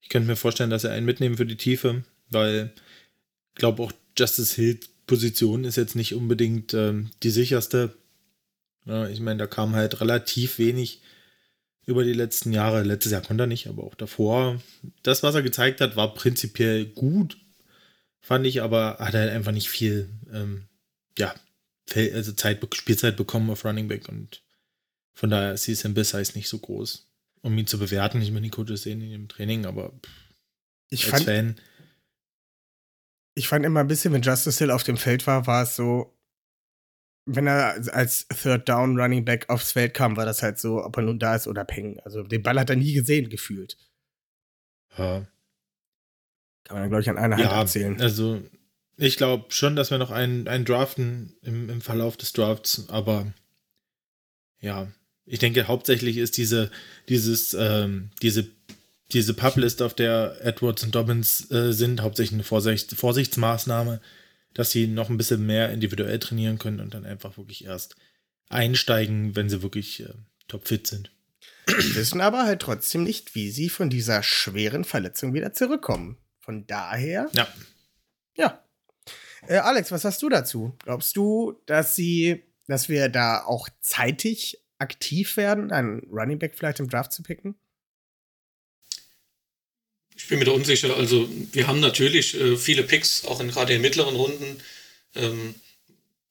Ich 0.00 0.08
könnte 0.08 0.26
mir 0.26 0.36
vorstellen, 0.36 0.70
dass 0.70 0.84
er 0.84 0.92
einen 0.92 1.06
mitnehmen 1.06 1.36
für 1.36 1.46
die 1.46 1.56
Tiefe, 1.56 2.04
weil 2.30 2.72
ich 3.52 3.56
glaube 3.56 3.82
auch 3.82 3.92
Justice 4.16 4.54
Hill 4.54 4.80
Position 5.06 5.64
ist 5.64 5.76
jetzt 5.76 5.96
nicht 5.96 6.14
unbedingt 6.14 6.72
ähm, 6.72 7.10
die 7.24 7.30
sicherste. 7.30 7.96
Ja, 8.84 9.08
ich 9.08 9.20
meine, 9.20 9.38
da 9.38 9.46
kam 9.48 9.74
halt 9.74 10.00
relativ 10.00 10.58
wenig 10.58 11.02
über 11.90 12.04
die 12.04 12.12
letzten 12.12 12.52
Jahre. 12.52 12.82
Letztes 12.82 13.12
Jahr 13.12 13.22
konnte 13.22 13.44
er 13.44 13.48
nicht, 13.48 13.66
aber 13.66 13.84
auch 13.84 13.94
davor. 13.94 14.60
Das, 15.02 15.22
was 15.22 15.34
er 15.34 15.42
gezeigt 15.42 15.80
hat, 15.80 15.96
war 15.96 16.14
prinzipiell 16.14 16.86
gut, 16.86 17.36
fand 18.20 18.46
ich, 18.46 18.62
aber 18.62 18.98
hat 18.98 19.14
er 19.14 19.20
halt 19.20 19.32
einfach 19.32 19.52
nicht 19.52 19.68
viel, 19.68 20.08
ähm, 20.32 20.68
ja, 21.18 21.34
also 21.94 22.32
Zeit, 22.32 22.64
Spielzeit 22.74 23.16
bekommen 23.16 23.50
auf 23.50 23.64
Running 23.64 23.88
Back 23.88 24.08
und 24.08 24.42
von 25.12 25.28
daher 25.28 25.52
ist 25.52 25.66
die 25.66 25.74
Size 25.74 26.32
nicht 26.34 26.48
so 26.48 26.58
groß, 26.58 27.08
um 27.42 27.58
ihn 27.58 27.66
zu 27.66 27.78
bewerten. 27.78 28.22
Ich 28.22 28.30
meine, 28.30 28.44
die 28.44 28.50
Coaches 28.50 28.82
sehen 28.82 29.02
ihn 29.02 29.12
im 29.12 29.28
Training, 29.28 29.66
aber 29.66 29.92
ich 30.88 31.04
als 31.04 31.10
fand, 31.10 31.24
Fan 31.24 31.56
ich 33.34 33.48
fand 33.48 33.64
immer 33.64 33.80
ein 33.80 33.88
bisschen, 33.88 34.12
wenn 34.12 34.22
Justice 34.22 34.58
Hill 34.58 34.70
auf 34.70 34.82
dem 34.82 34.96
Feld 34.96 35.26
war, 35.26 35.46
war 35.46 35.62
es 35.62 35.76
so, 35.76 36.14
wenn 37.26 37.46
er 37.46 37.76
als 37.92 38.26
Third 38.28 38.68
Down 38.68 38.98
Running 38.98 39.24
Back 39.24 39.48
aufs 39.48 39.72
Feld 39.72 39.94
kam, 39.94 40.16
war 40.16 40.24
das 40.24 40.42
halt 40.42 40.58
so, 40.58 40.84
ob 40.84 40.96
er 40.96 41.02
nun 41.02 41.18
da 41.18 41.34
ist 41.34 41.46
oder 41.46 41.64
peng. 41.64 42.00
Also 42.00 42.22
den 42.22 42.42
Ball 42.42 42.58
hat 42.58 42.70
er 42.70 42.76
nie 42.76 42.92
gesehen, 42.92 43.28
gefühlt. 43.28 43.76
Ja. 44.96 45.26
Kann 46.64 46.78
man, 46.78 46.88
glaube 46.88 47.02
ich, 47.02 47.10
an 47.10 47.18
einer 47.18 47.36
Hand 47.36 47.44
ja, 47.44 47.60
erzählen. 47.60 48.00
Also, 48.00 48.40
ich 48.96 49.16
glaube 49.16 49.46
schon, 49.48 49.76
dass 49.76 49.90
wir 49.90 49.98
noch 49.98 50.10
einen, 50.10 50.46
einen 50.46 50.64
draften 50.64 51.36
im, 51.42 51.70
im 51.70 51.80
Verlauf 51.80 52.16
des 52.16 52.32
Drafts, 52.32 52.88
aber 52.88 53.32
ja, 54.60 54.88
ich 55.24 55.38
denke, 55.38 55.68
hauptsächlich 55.68 56.16
ist 56.16 56.36
diese, 56.36 56.70
dieses, 57.08 57.54
ähm, 57.54 58.10
diese 58.20 58.50
diese 59.12 59.34
Publist, 59.34 59.82
auf 59.82 59.94
der 59.94 60.36
Edwards 60.40 60.84
und 60.84 60.94
Dobbins 60.94 61.50
äh, 61.50 61.72
sind, 61.72 62.02
hauptsächlich 62.02 62.34
eine 62.34 62.44
Vorsicht, 62.44 62.92
Vorsichtsmaßnahme, 62.92 64.00
dass 64.54 64.70
sie 64.70 64.86
noch 64.86 65.10
ein 65.10 65.16
bisschen 65.16 65.46
mehr 65.46 65.70
individuell 65.70 66.18
trainieren 66.18 66.58
können 66.58 66.80
und 66.80 66.94
dann 66.94 67.04
einfach 67.04 67.36
wirklich 67.36 67.64
erst 67.64 67.96
einsteigen, 68.48 69.36
wenn 69.36 69.48
sie 69.48 69.62
wirklich 69.62 70.00
äh, 70.00 70.12
topfit 70.48 70.86
sind. 70.86 71.12
Wissen 71.66 72.20
aber 72.20 72.44
halt 72.44 72.62
trotzdem 72.62 73.04
nicht, 73.04 73.34
wie 73.34 73.50
sie 73.50 73.68
von 73.68 73.90
dieser 73.90 74.22
schweren 74.22 74.84
Verletzung 74.84 75.34
wieder 75.34 75.52
zurückkommen. 75.52 76.18
Von 76.40 76.66
daher. 76.66 77.28
Ja. 77.32 77.46
Ja. 78.36 78.64
Äh, 79.46 79.58
Alex, 79.58 79.92
was 79.92 80.04
hast 80.04 80.20
du 80.22 80.28
dazu? 80.28 80.76
Glaubst 80.82 81.16
du, 81.16 81.60
dass 81.66 81.94
sie, 81.94 82.42
dass 82.66 82.88
wir 82.88 83.08
da 83.08 83.44
auch 83.44 83.68
zeitig 83.80 84.58
aktiv 84.78 85.36
werden, 85.36 85.70
einen 85.70 86.00
Running 86.10 86.38
Back 86.38 86.54
vielleicht 86.56 86.80
im 86.80 86.88
Draft 86.88 87.12
zu 87.12 87.22
picken? 87.22 87.54
Ich 90.22 90.28
bin 90.28 90.38
mir 90.38 90.44
da 90.44 90.52
unsicher. 90.52 90.96
Also 90.96 91.28
wir 91.52 91.66
haben 91.66 91.80
natürlich 91.80 92.38
äh, 92.38 92.56
viele 92.56 92.82
Picks, 92.82 93.24
auch 93.24 93.40
in, 93.40 93.48
gerade 93.48 93.74
in 93.74 93.80
mittleren 93.80 94.14
Runden. 94.14 94.60
Ähm, 95.16 95.54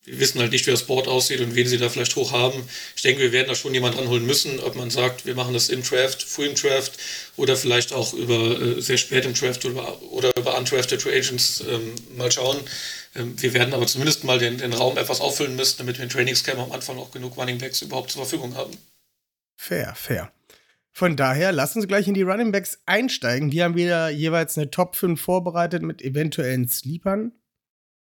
wir 0.05 0.19
wissen 0.19 0.39
halt 0.39 0.51
nicht, 0.51 0.65
wie 0.65 0.71
das 0.71 0.85
Board 0.85 1.07
aussieht 1.07 1.41
und 1.41 1.55
wen 1.55 1.67
sie 1.67 1.77
da 1.77 1.89
vielleicht 1.89 2.15
hoch 2.15 2.31
haben. 2.31 2.63
Ich 2.95 3.01
denke, 3.01 3.21
wir 3.21 3.31
werden 3.31 3.47
da 3.47 3.55
schon 3.55 3.73
jemanden 3.73 3.99
ranholen 3.99 4.25
müssen, 4.25 4.59
ob 4.59 4.75
man 4.75 4.89
sagt, 4.89 5.25
wir 5.25 5.35
machen 5.35 5.53
das 5.53 5.69
im 5.69 5.83
Draft, 5.83 6.23
früh 6.23 6.45
im 6.45 6.55
Draft 6.55 6.93
oder 7.35 7.55
vielleicht 7.57 7.93
auch 7.93 8.13
über 8.13 8.59
äh, 8.59 8.81
sehr 8.81 8.97
spät 8.97 9.25
im 9.25 9.33
Draft 9.33 9.65
oder, 9.65 10.01
oder 10.11 10.31
über 10.37 10.57
undrafted 10.57 11.01
Free 11.01 11.17
Agents 11.17 11.63
ähm, 11.67 11.93
mal 12.15 12.31
schauen. 12.31 12.57
Ähm, 13.15 13.39
wir 13.41 13.53
werden 13.53 13.73
aber 13.73 13.87
zumindest 13.87 14.23
mal 14.23 14.39
den, 14.39 14.57
den 14.57 14.73
Raum 14.73 14.97
etwas 14.97 15.19
auffüllen 15.19 15.55
müssen, 15.55 15.77
damit 15.79 15.97
wir 15.97 16.03
in 16.03 16.09
Trainingscamp 16.09 16.59
am 16.59 16.71
Anfang 16.71 16.97
auch 16.97 17.11
genug 17.11 17.37
Running 17.37 17.57
Backs 17.57 17.81
überhaupt 17.81 18.11
zur 18.11 18.21
Verfügung 18.25 18.55
haben. 18.55 18.75
Fair, 19.57 19.93
fair. 19.95 20.31
Von 20.91 21.15
daher, 21.15 21.51
lass 21.51 21.75
uns 21.75 21.87
gleich 21.87 22.07
in 22.07 22.13
die 22.13 22.23
Running 22.23 22.51
Backs 22.51 22.81
einsteigen. 22.85 23.49
Die 23.49 23.63
haben 23.63 23.75
wieder 23.75 24.09
jeweils 24.09 24.57
eine 24.57 24.69
Top 24.69 24.95
5 24.95 25.19
vorbereitet 25.19 25.81
mit 25.81 26.01
eventuellen 26.01 26.67
Sleepern, 26.67 27.31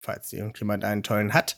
falls 0.00 0.32
irgendjemand 0.32 0.84
einen 0.84 1.02
tollen 1.02 1.34
hat. 1.34 1.56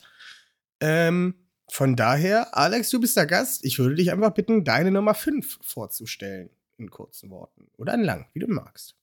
Ähm, 0.79 1.35
von 1.69 1.95
daher, 1.95 2.57
Alex, 2.57 2.89
du 2.89 2.99
bist 2.99 3.15
der 3.15 3.25
Gast. 3.25 3.63
Ich 3.63 3.79
würde 3.79 3.95
dich 3.95 4.11
einfach 4.11 4.33
bitten, 4.33 4.63
deine 4.63 4.91
Nummer 4.91 5.13
5 5.13 5.59
vorzustellen 5.61 6.49
in 6.77 6.89
kurzen 6.89 7.29
Worten. 7.29 7.69
Oder 7.77 7.93
in 7.93 8.03
lang, 8.03 8.27
wie 8.33 8.39
du 8.39 8.47
magst. 8.47 8.95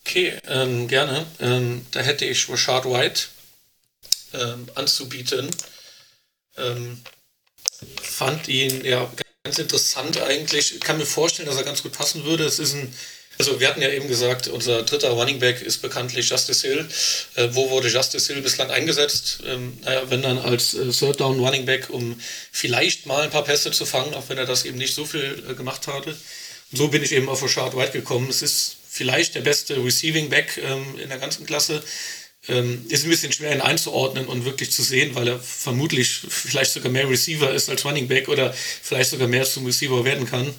Okay, 0.00 0.38
ähm, 0.46 0.86
gerne. 0.86 1.26
Ähm, 1.40 1.84
da 1.90 2.00
hätte 2.00 2.24
ich 2.26 2.48
Rashad 2.48 2.84
White 2.84 3.22
ähm, 4.34 4.68
anzubieten. 4.74 5.48
Ähm, 6.56 7.02
fand 8.00 8.48
ihn 8.48 8.84
ja 8.84 9.10
ganz 9.46 9.58
interessant 9.60 10.20
eigentlich. 10.20 10.74
Ich 10.74 10.80
kann 10.80 10.98
mir 10.98 11.06
vorstellen, 11.06 11.46
dass 11.46 11.56
er 11.56 11.62
ganz 11.62 11.84
gut 11.84 11.92
passen 11.92 12.24
würde. 12.24 12.44
Es 12.44 12.58
ist 12.58 12.74
ein 12.74 12.92
also 13.38 13.60
wir 13.60 13.68
hatten 13.68 13.82
ja 13.82 13.90
eben 13.90 14.08
gesagt, 14.08 14.48
unser 14.48 14.82
dritter 14.82 15.10
Running 15.10 15.38
Back 15.40 15.60
ist 15.60 15.82
bekanntlich 15.82 16.30
Justice 16.30 16.66
Hill. 16.66 16.88
Äh, 17.34 17.48
wo 17.52 17.68
wurde 17.68 17.88
Justice 17.88 18.32
Hill 18.32 18.40
bislang 18.40 18.70
eingesetzt? 18.70 19.40
Ähm, 19.46 19.78
naja, 19.82 20.04
wenn 20.08 20.22
dann 20.22 20.38
als 20.38 20.72
äh, 20.72 20.90
Third 20.90 21.20
Down 21.20 21.38
Running 21.38 21.66
Back, 21.66 21.90
um 21.90 22.18
vielleicht 22.50 23.04
mal 23.04 23.24
ein 23.24 23.30
paar 23.30 23.44
Pässe 23.44 23.72
zu 23.72 23.84
fangen, 23.84 24.14
auch 24.14 24.30
wenn 24.30 24.38
er 24.38 24.46
das 24.46 24.64
eben 24.64 24.78
nicht 24.78 24.94
so 24.94 25.04
viel 25.04 25.44
äh, 25.50 25.52
gemacht 25.52 25.86
hatte. 25.86 26.16
Und 26.72 26.78
so 26.78 26.88
bin 26.88 27.02
ich 27.02 27.12
eben 27.12 27.28
auf 27.28 27.42
Rashad 27.42 27.76
White 27.76 27.92
gekommen. 27.92 28.30
Es 28.30 28.40
ist 28.40 28.76
vielleicht 28.88 29.34
der 29.34 29.42
beste 29.42 29.84
Receiving 29.84 30.30
Back 30.30 30.56
ähm, 30.56 30.98
in 30.98 31.10
der 31.10 31.18
ganzen 31.18 31.44
Klasse. 31.44 31.84
Ähm, 32.48 32.84
ist 32.88 33.04
ein 33.04 33.10
bisschen 33.10 33.32
schwer 33.32 33.52
ihn 33.54 33.60
einzuordnen 33.60 34.26
und 34.26 34.44
wirklich 34.44 34.70
zu 34.70 34.82
sehen, 34.82 35.14
weil 35.14 35.26
er 35.26 35.40
vermutlich 35.40 36.20
vielleicht 36.28 36.72
sogar 36.72 36.92
mehr 36.92 37.08
Receiver 37.08 37.52
ist 37.52 37.68
als 37.68 37.84
Running 37.84 38.06
Back 38.06 38.28
oder 38.28 38.52
vielleicht 38.52 39.10
sogar 39.10 39.26
mehr 39.26 39.44
zum 39.44 39.66
Receiver 39.66 40.04
werden 40.04 40.26
kann. 40.26 40.54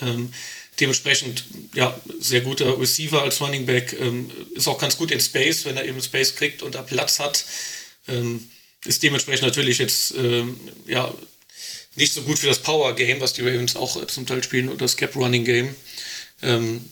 Ähm, 0.00 0.32
dementsprechend, 0.78 1.44
ja, 1.74 1.98
sehr 2.20 2.42
guter 2.42 2.78
Receiver 2.78 3.22
als 3.22 3.40
Running 3.40 3.66
Back, 3.66 3.96
ähm, 3.98 4.30
ist 4.54 4.68
auch 4.68 4.78
ganz 4.78 4.96
gut 4.96 5.10
in 5.10 5.20
Space, 5.20 5.64
wenn 5.64 5.76
er 5.76 5.84
eben 5.84 6.00
Space 6.00 6.36
kriegt 6.36 6.62
und 6.62 6.74
da 6.74 6.82
Platz 6.82 7.18
hat. 7.18 7.44
Ähm, 8.08 8.48
ist 8.84 9.02
dementsprechend 9.02 9.46
natürlich 9.46 9.78
jetzt, 9.78 10.14
ähm, 10.14 10.60
ja, 10.86 11.12
nicht 11.96 12.12
so 12.12 12.22
gut 12.22 12.38
für 12.38 12.46
das 12.46 12.58
Power 12.60 12.94
Game, 12.94 13.20
was 13.20 13.32
die 13.32 13.40
Ravens 13.40 13.74
auch 13.74 14.04
zum 14.06 14.26
Teil 14.26 14.44
spielen, 14.44 14.68
oder 14.68 14.78
das 14.78 14.96
Cap 14.96 15.16
Running 15.16 15.44
Game. 15.44 15.74
Ähm, 16.42 16.84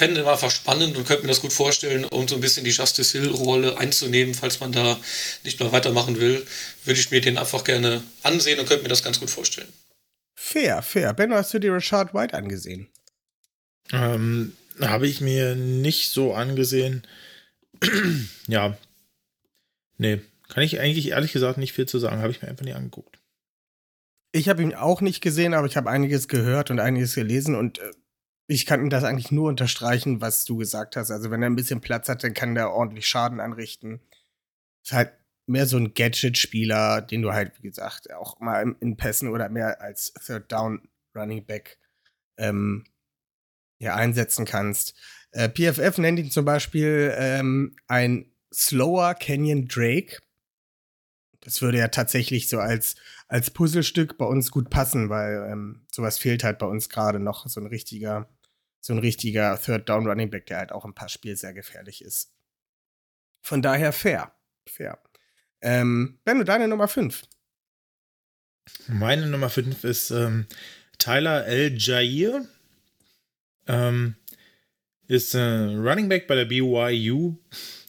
ich 0.00 0.06
fände 0.06 0.30
einfach 0.30 0.50
spannend 0.50 0.96
und 0.96 1.06
könnte 1.06 1.24
mir 1.24 1.28
das 1.28 1.42
gut 1.42 1.52
vorstellen, 1.52 2.04
um 2.06 2.26
so 2.26 2.36
ein 2.36 2.40
bisschen 2.40 2.64
die 2.64 2.70
Justice 2.70 3.18
Hill-Rolle 3.18 3.76
einzunehmen, 3.76 4.34
falls 4.34 4.58
man 4.58 4.72
da 4.72 4.98
nicht 5.44 5.60
mehr 5.60 5.72
weitermachen 5.72 6.18
will, 6.18 6.46
würde 6.86 6.98
ich 6.98 7.10
mir 7.10 7.20
den 7.20 7.36
einfach 7.36 7.64
gerne 7.64 8.02
ansehen 8.22 8.58
und 8.58 8.66
könnte 8.66 8.82
mir 8.82 8.88
das 8.88 9.04
ganz 9.04 9.20
gut 9.20 9.28
vorstellen. 9.28 9.68
Fair, 10.34 10.80
fair. 10.80 11.12
Ben, 11.12 11.34
hast 11.34 11.52
du 11.52 11.58
dir 11.58 11.74
Richard 11.74 12.14
White 12.14 12.32
angesehen? 12.32 12.88
Ähm, 13.92 14.56
habe 14.80 15.06
ich 15.06 15.20
mir 15.20 15.54
nicht 15.54 16.10
so 16.12 16.32
angesehen. 16.32 17.06
ja. 18.46 18.78
Nee, 19.98 20.22
kann 20.48 20.62
ich 20.62 20.80
eigentlich 20.80 21.08
ehrlich 21.08 21.32
gesagt 21.32 21.58
nicht 21.58 21.74
viel 21.74 21.86
zu 21.86 21.98
sagen. 21.98 22.22
Habe 22.22 22.30
ich 22.30 22.40
mir 22.40 22.48
einfach 22.48 22.64
nicht 22.64 22.74
angeguckt. 22.74 23.18
Ich 24.32 24.48
habe 24.48 24.62
ihn 24.62 24.74
auch 24.74 25.02
nicht 25.02 25.20
gesehen, 25.20 25.52
aber 25.52 25.66
ich 25.66 25.76
habe 25.76 25.90
einiges 25.90 26.26
gehört 26.26 26.70
und 26.70 26.80
einiges 26.80 27.14
gelesen 27.14 27.54
und 27.54 27.80
äh, 27.80 27.90
ich 28.50 28.66
kann 28.66 28.90
das 28.90 29.04
eigentlich 29.04 29.30
nur 29.30 29.48
unterstreichen, 29.48 30.20
was 30.20 30.44
du 30.44 30.56
gesagt 30.56 30.96
hast. 30.96 31.12
Also 31.12 31.30
wenn 31.30 31.40
er 31.40 31.48
ein 31.48 31.56
bisschen 31.56 31.80
Platz 31.80 32.08
hat, 32.08 32.24
dann 32.24 32.34
kann 32.34 32.56
der 32.56 32.72
ordentlich 32.72 33.06
Schaden 33.06 33.38
anrichten. 33.38 34.00
Ist 34.82 34.92
halt 34.92 35.12
mehr 35.46 35.66
so 35.66 35.76
ein 35.76 35.94
Gadget-Spieler, 35.94 37.00
den 37.00 37.22
du 37.22 37.32
halt, 37.32 37.52
wie 37.58 37.68
gesagt, 37.68 38.12
auch 38.12 38.40
mal 38.40 38.74
in 38.80 38.96
Pässen 38.96 39.28
oder 39.28 39.48
mehr 39.48 39.80
als 39.80 40.12
Third 40.14 40.50
Down 40.50 40.88
Running 41.14 41.46
Back 41.46 41.78
ähm, 42.38 42.84
ja, 43.78 43.94
einsetzen 43.94 44.46
kannst. 44.46 44.96
Äh, 45.30 45.48
PFF 45.48 45.98
nennt 45.98 46.18
ihn 46.18 46.32
zum 46.32 46.44
Beispiel 46.44 47.14
ähm, 47.16 47.76
ein 47.86 48.32
slower 48.52 49.14
Canyon 49.14 49.68
Drake. 49.68 50.18
Das 51.40 51.62
würde 51.62 51.78
ja 51.78 51.88
tatsächlich 51.88 52.48
so 52.48 52.58
als, 52.58 52.96
als 53.28 53.52
Puzzlestück 53.52 54.18
bei 54.18 54.26
uns 54.26 54.50
gut 54.50 54.70
passen, 54.70 55.08
weil 55.08 55.48
ähm, 55.48 55.86
sowas 55.90 56.18
fehlt 56.18 56.42
halt 56.42 56.58
bei 56.58 56.66
uns 56.66 56.88
gerade 56.88 57.20
noch. 57.20 57.46
So 57.46 57.60
ein 57.60 57.66
richtiger, 57.66 58.28
so 58.80 58.92
ein 58.92 58.98
richtiger 58.98 59.60
Third 59.60 59.88
Down 59.88 60.06
Running 60.06 60.30
Back, 60.30 60.46
der 60.46 60.58
halt 60.58 60.72
auch 60.72 60.84
im 60.84 60.94
Passspiel 60.94 61.36
sehr 61.36 61.52
gefährlich 61.52 62.02
ist. 62.02 62.32
Von 63.42 63.62
daher 63.62 63.92
fair. 63.92 64.32
Fair. 64.66 64.98
Ähm, 65.60 66.18
Benno, 66.24 66.44
deine 66.44 66.68
Nummer 66.68 66.88
5. 66.88 67.22
Meine 68.88 69.26
Nummer 69.26 69.50
5 69.50 69.84
ist 69.84 70.10
ähm, 70.10 70.46
Tyler 70.98 71.46
L. 71.46 71.76
Jair 71.76 72.46
ähm, 73.66 74.16
ist 75.06 75.34
äh, 75.34 75.40
Running 75.40 76.08
Back 76.08 76.26
bei 76.26 76.34
der 76.34 76.44
BYU. 76.44 77.36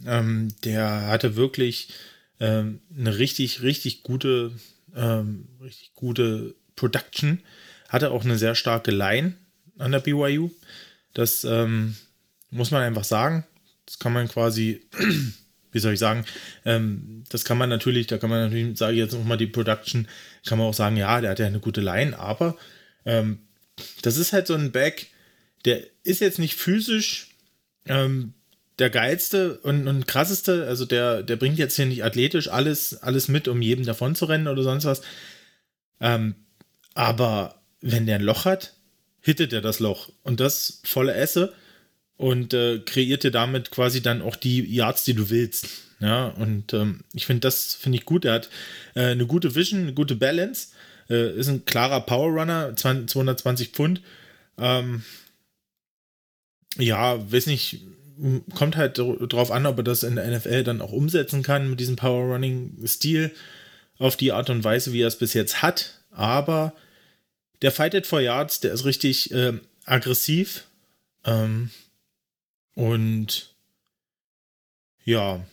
Ähm, 0.06 0.50
der 0.64 1.08
hatte 1.08 1.36
wirklich 1.36 1.94
ähm, 2.40 2.82
eine 2.98 3.18
richtig, 3.18 3.62
richtig 3.62 4.04
gute, 4.04 4.54
ähm, 4.96 5.48
richtig 5.62 5.94
gute 5.94 6.56
Production. 6.76 7.44
Hatte 7.90 8.12
auch 8.12 8.24
eine 8.24 8.38
sehr 8.38 8.56
starke 8.56 8.92
Line 8.92 9.36
an 9.82 9.92
der 9.92 10.00
BYU. 10.00 10.52
Das 11.14 11.44
ähm, 11.44 11.96
muss 12.50 12.72
man 12.72 12.84
einfach 12.84 13.04
sagen. 13.04 13.46
Das 13.86 14.00
kann 14.00 14.14
man 14.14 14.28
quasi, 14.28 14.82
wie 15.72 15.80
soll 15.80 15.94
ich 15.94 16.00
sagen, 16.00 16.26
ähm, 16.66 17.24
das 17.30 17.44
kann 17.46 17.58
man 17.58 17.70
natürlich, 17.70 18.08
da 18.08 18.18
kann 18.18 18.30
man 18.30 18.44
natürlich, 18.44 18.78
sage 18.78 18.94
ich 18.94 19.00
jetzt 19.00 19.14
nochmal 19.14 19.38
die 19.38 19.48
Production, 19.48 20.08
kann 20.46 20.58
man 20.58 20.68
auch 20.68 20.74
sagen, 20.74 20.98
ja, 20.98 21.20
der 21.22 21.32
hat 21.32 21.40
ja 21.40 21.48
eine 21.48 21.60
gute 21.60 21.82
Line, 21.82 22.18
aber 22.18 22.58
ähm, 23.06 23.40
das 24.02 24.18
ist 24.18 24.34
halt 24.34 24.48
so 24.48 24.54
ein 24.54 24.72
Back, 24.72 25.08
der 25.66 25.82
ist 26.04 26.22
jetzt 26.22 26.40
nicht 26.40 26.56
physisch 26.56 27.30
ähm, 27.86 28.34
der 28.80 28.90
geilste 28.90 29.60
und, 29.60 29.88
und 29.88 30.08
krasseste, 30.08 30.66
also 30.68 30.86
der, 30.86 31.24
der 31.24 31.36
bringt 31.36 31.60
jetzt 31.60 31.76
hier 31.76 31.86
nicht 31.86 32.04
athletisch 32.04 32.48
alles, 32.50 33.02
alles 33.04 33.28
mit, 33.28 33.48
um 33.48 33.62
jedem 33.62 33.86
davon 33.86 34.16
zu 34.16 34.26
rennen 34.26 34.48
oder 34.48 34.64
sonst 34.64 34.86
was. 34.86 35.02
Ähm, 36.00 36.36
aber 36.94 37.62
wenn 37.82 38.06
der 38.06 38.16
ein 38.16 38.24
Loch 38.24 38.46
hat, 38.46 38.74
hittet 39.22 39.54
er 39.54 39.62
das 39.62 39.80
Loch 39.80 40.10
und 40.24 40.40
das 40.40 40.82
volle 40.84 41.14
Esse 41.14 41.54
und 42.18 42.54
äh, 42.54 42.80
kreiert 42.80 43.24
dir 43.24 43.32
damit 43.32 43.72
quasi 43.72 44.02
dann 44.02 44.22
auch 44.22 44.36
die 44.36 44.62
Yards, 44.62 45.04
die 45.04 45.14
du 45.14 45.30
willst. 45.30 45.68
Ja, 46.00 46.28
und 46.28 46.74
ähm, 46.74 47.02
ich 47.14 47.28
finde, 47.28 47.42
das 47.42 47.76
finde 47.76 48.00
ich 48.00 48.06
gut. 48.06 48.26
Er 48.26 48.34
hat 48.34 48.50
äh, 48.96 49.12
eine 49.12 49.28
gute 49.28 49.54
Vision, 49.54 49.82
eine 49.82 49.94
gute 49.94 50.16
Balance, 50.16 50.70
äh, 51.10 51.36
ist 51.36 51.48
ein 51.48 51.66
klarer 51.66 52.02
Power 52.02 52.32
Runner, 52.32 52.76
220 52.76 53.70
Pfund. 53.70 54.02
Ähm, 54.58 55.04
ja, 56.78 57.32
weiß 57.32 57.46
nicht, 57.48 57.82
kommt 58.56 58.78
halt 58.78 58.98
drauf 58.98 59.52
an, 59.52 59.66
ob 59.66 59.78
er 59.78 59.84
das 59.84 60.04
in 60.04 60.16
der 60.16 60.30
NFL 60.30 60.64
dann 60.64 60.82
auch 60.82 60.92
umsetzen 60.92 61.44
kann 61.44 61.70
mit 61.70 61.80
diesem 61.80 61.96
Power 61.96 62.34
Running 62.34 62.78
Stil 62.86 63.32
auf 63.98 64.16
die 64.16 64.32
Art 64.32 64.50
und 64.50 64.64
Weise, 64.64 64.94
wie 64.94 65.02
er 65.02 65.08
es 65.08 65.18
bis 65.18 65.34
jetzt 65.34 65.62
hat. 65.62 66.00
Aber 66.12 66.74
der 67.62 67.72
Fighted 67.72 68.08
for 68.08 68.22
Yards, 68.22 68.60
der 68.60 68.74
ist 68.74 68.86
richtig 68.86 69.32
äh, 69.32 69.54
aggressiv. 69.86 70.66
Ähm, 71.26 71.70
und 72.76 73.54
ja, 75.04 75.46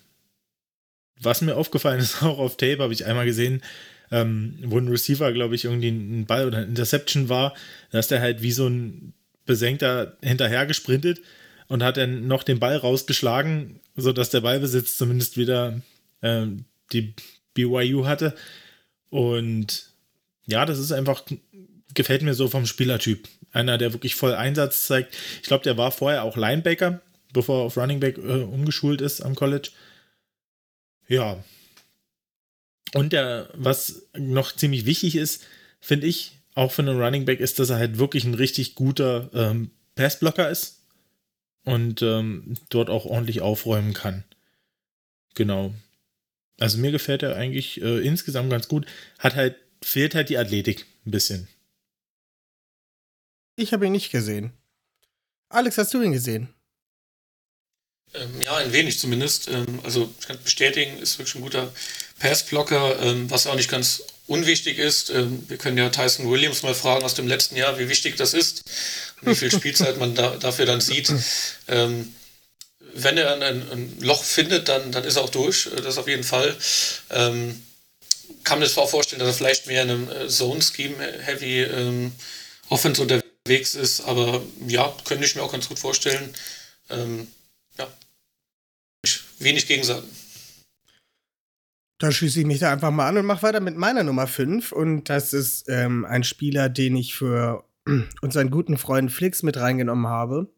was 1.21 1.43
mir 1.43 1.57
aufgefallen 1.57 2.01
ist, 2.01 2.23
auch 2.23 2.39
auf 2.39 2.57
Tape 2.57 2.83
habe 2.83 2.93
ich 2.93 3.07
einmal 3.07 3.27
gesehen, 3.27 3.63
ähm, 4.11 4.59
wo 4.63 4.79
ein 4.79 4.89
Receiver, 4.89 5.33
glaube 5.33 5.55
ich, 5.55 5.65
irgendwie 5.65 5.91
ein 5.91 6.27
Ball 6.27 6.47
oder 6.47 6.59
ein 6.59 6.69
Interception 6.69 7.29
war, 7.29 7.55
dass 7.91 8.09
der 8.09 8.21
halt 8.21 8.43
wie 8.43 8.53
so 8.53 8.67
ein 8.67 9.13
besenkter 9.45 10.17
hinterher 10.23 10.67
gesprintet 10.67 11.21
und 11.69 11.83
hat 11.83 11.97
dann 11.97 12.27
noch 12.27 12.43
den 12.43 12.59
Ball 12.59 12.77
rausgeschlagen, 12.77 13.81
sodass 13.97 14.31
der 14.31 14.41
Ballbesitz 14.41 14.97
zumindest 14.97 15.37
wieder 15.37 15.81
äh, 16.23 16.47
die 16.93 17.15
BYU 17.55 18.07
hatte. 18.07 18.35
Und 19.11 19.91
ja, 20.47 20.65
das 20.65 20.79
ist 20.79 20.93
einfach, 20.93 21.25
gefällt 21.95 22.23
mir 22.23 22.35
so 22.35 22.49
vom 22.49 22.67
Spielertyp. 22.67 23.29
Einer, 23.53 23.79
der 23.79 23.93
wirklich 23.93 24.15
voll 24.15 24.35
Einsatz 24.35 24.87
zeigt. 24.87 25.17
Ich 25.43 25.49
glaube, 25.49 25.65
der 25.65 25.77
war 25.77 25.91
vorher 25.91 26.23
auch 26.25 26.37
Linebacker, 26.37 27.01
bevor 27.33 27.61
er 27.61 27.65
auf 27.65 27.77
Running 27.77 28.01
Back 28.01 28.19
äh, 28.19 28.43
umgeschult 28.43 29.01
ist 29.01 29.21
am 29.21 29.35
College. 29.35 29.71
Ja. 31.07 31.43
Und 32.95 33.13
der, 33.13 33.51
was 33.55 34.07
noch 34.17 34.55
ziemlich 34.55 34.87
wichtig 34.87 35.17
ist, 35.17 35.45
finde 35.81 36.07
ich, 36.07 36.33
auch 36.55 36.73
für 36.73 36.83
einen 36.83 37.01
Running 37.01 37.25
Back 37.25 37.41
ist, 37.41 37.59
dass 37.59 37.71
er 37.71 37.77
halt 37.77 37.99
wirklich 37.99 38.25
ein 38.25 38.35
richtig 38.35 38.75
guter 38.75 39.31
ähm, 39.33 39.71
Passblocker 39.95 40.51
ist 40.51 40.81
und 41.65 42.03
ähm, 42.03 42.55
dort 42.69 42.91
auch 42.91 43.05
ordentlich 43.05 43.41
aufräumen 43.41 43.93
kann. 43.93 44.25
Genau. 45.35 45.73
Also 46.59 46.79
mir 46.79 46.91
gefällt 46.91 47.23
er 47.23 47.37
eigentlich 47.37 47.81
äh, 47.81 47.99
insgesamt 48.01 48.51
ganz 48.51 48.69
gut. 48.69 48.87
Hat 49.19 49.37
halt, 49.37 49.57
fehlt 49.83 50.15
halt 50.15 50.29
die 50.29 50.39
Athletik 50.39 50.87
ein 51.07 51.11
bisschen. 51.11 51.49
Ich 53.59 53.73
habe 53.73 53.87
ihn 53.87 53.93
nicht 53.93 54.13
gesehen. 54.13 54.53
Alex, 55.49 55.79
hast 55.79 55.93
du 55.93 56.01
ihn 56.01 56.13
gesehen? 56.13 56.49
Ähm, 58.15 58.41
ja, 58.41 58.55
ein 58.55 58.73
wenig 58.73 59.01
zumindest. 59.01 59.49
Ähm, 59.49 59.81
also 59.83 60.15
ich 60.21 60.29
kann 60.29 60.39
bestätigen, 60.45 60.97
ist 60.99 61.19
wirklich 61.19 61.35
ein 61.35 61.43
guter 61.43 61.73
Passblocker, 62.21 63.03
ähm, 63.03 63.29
was 63.29 63.49
auch 63.49 63.57
nicht 63.57 63.69
ganz 63.69 64.05
unwichtig 64.29 64.79
ist. 64.79 65.11
Ähm, 65.11 65.45
wir 65.49 65.57
können 65.57 65.77
ja 65.77 65.89
Tyson 65.89 66.31
Williams 66.31 66.63
mal 66.63 66.75
fragen 66.75 67.05
aus 67.05 67.15
dem 67.15 67.27
letzten 67.27 67.57
Jahr, 67.57 67.81
wie 67.81 67.89
wichtig 67.89 68.15
das 68.15 68.33
ist 68.33 68.63
und 69.23 69.33
wie 69.33 69.35
viel 69.35 69.51
Spielzeit 69.59 69.99
man 69.99 70.15
da, 70.15 70.37
dafür 70.37 70.65
dann 70.65 70.81
sieht. 70.81 71.13
Ähm, 71.67 72.15
wenn 72.95 73.19
er 73.19 73.35
ein, 73.35 73.43
ein, 73.43 73.99
Loch 74.01 74.23
findet, 74.23 74.69
dann, 74.69 74.93
dann 74.93 75.03
ist 75.03 75.17
er 75.17 75.23
auch 75.23 75.31
durch, 75.31 75.67
äh, 75.67 75.81
das 75.83 75.99
auf 75.99 76.07
jeden 76.07 76.25
Fall. 76.25 76.57
Ähm, 77.11 77.61
kann 78.45 78.61
mir 78.61 78.67
das 78.67 78.79
auch 78.79 78.89
vorstellen, 78.89 79.19
dass 79.19 79.31
er 79.31 79.35
vielleicht 79.35 79.67
mehr 79.67 79.83
in 79.83 79.91
einem 79.91 80.11
äh, 80.11 80.29
Zone-Scheme-Heavy 80.29 81.63
ähm, 81.65 82.13
Offense 82.69 83.03
unterwegs 83.03 83.28
unterwegs 83.49 83.75
ist. 83.75 84.01
Aber 84.03 84.43
ja, 84.67 84.95
könnte 85.05 85.25
ich 85.25 85.35
mir 85.35 85.43
auch 85.43 85.53
ganz 85.53 85.69
gut 85.69 85.79
vorstellen. 85.79 86.31
Ähm, 86.91 87.29
ja, 87.79 87.89
wenig 89.39 89.67
gegen 89.67 89.85
sagen. 89.85 90.07
Da 92.01 92.13
schließe 92.13 92.41
ich 92.41 92.47
mich 92.47 92.61
da 92.61 92.73
einfach 92.73 92.93
mal 92.93 93.09
an 93.09 93.19
und 93.19 93.27
mache 93.27 93.43
weiter 93.43 93.61
mit 93.61 93.77
meiner 93.77 94.05
Nummer 94.05 94.27
5. 94.27 94.73
Und 94.73 95.09
das 95.09 95.33
ist 95.33 95.69
ähm, 95.69 96.05
ein 96.05 96.23
Spieler, 96.23 96.69
den 96.69 96.95
ich 96.97 97.15
für 97.15 97.65
unseren 98.23 98.51
guten 98.51 98.77
Freund 98.77 99.11
Flix 99.11 99.43
mit 99.43 99.57
reingenommen 99.57 100.07
habe. 100.07 100.53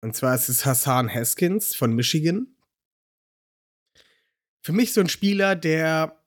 Und 0.00 0.14
zwar 0.14 0.34
ist 0.34 0.48
es 0.48 0.64
Hassan 0.64 1.12
Haskins 1.12 1.74
von 1.74 1.94
Michigan. 1.94 2.48
Für 4.62 4.72
mich 4.72 4.94
so 4.94 5.00
ein 5.00 5.08
Spieler, 5.08 5.56
der 5.56 6.18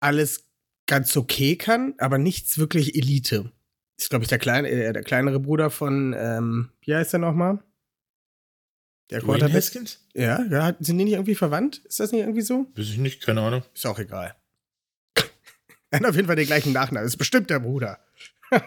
alles 0.00 0.46
ganz 0.86 1.14
okay 1.16 1.56
kann, 1.56 1.94
aber 1.98 2.16
nichts 2.16 2.56
wirklich 2.56 2.94
Elite. 2.94 3.52
Ist, 3.98 4.10
glaube 4.10 4.24
ich, 4.24 4.28
der, 4.28 4.38
kleine, 4.38 4.68
äh, 4.68 4.92
der 4.92 5.02
kleinere 5.02 5.40
Bruder 5.40 5.70
von, 5.70 6.14
ähm, 6.16 6.70
wie 6.82 6.94
heißt 6.94 7.12
er 7.14 7.18
nochmal? 7.18 7.58
Der 9.10 9.20
Quarterback. 9.20 9.56
Haskins? 9.56 10.06
Ja, 10.14 10.44
ja, 10.44 10.76
sind 10.80 10.98
die 10.98 11.04
nicht 11.04 11.14
irgendwie 11.14 11.34
verwandt? 11.34 11.82
Ist 11.86 11.98
das 11.98 12.12
nicht 12.12 12.20
irgendwie 12.20 12.42
so? 12.42 12.66
Weiß 12.76 12.86
ich 12.86 12.98
nicht, 12.98 13.22
keine 13.22 13.40
Ahnung. 13.40 13.62
Ist 13.74 13.86
auch 13.86 13.98
egal. 13.98 14.36
er 15.90 16.00
hat 16.00 16.06
auf 16.06 16.14
jeden 16.14 16.26
Fall 16.26 16.36
den 16.36 16.46
gleichen 16.46 16.72
Nachnamen. 16.72 17.06
Ist 17.06 17.16
bestimmt 17.16 17.50
der 17.50 17.58
Bruder. 17.58 17.98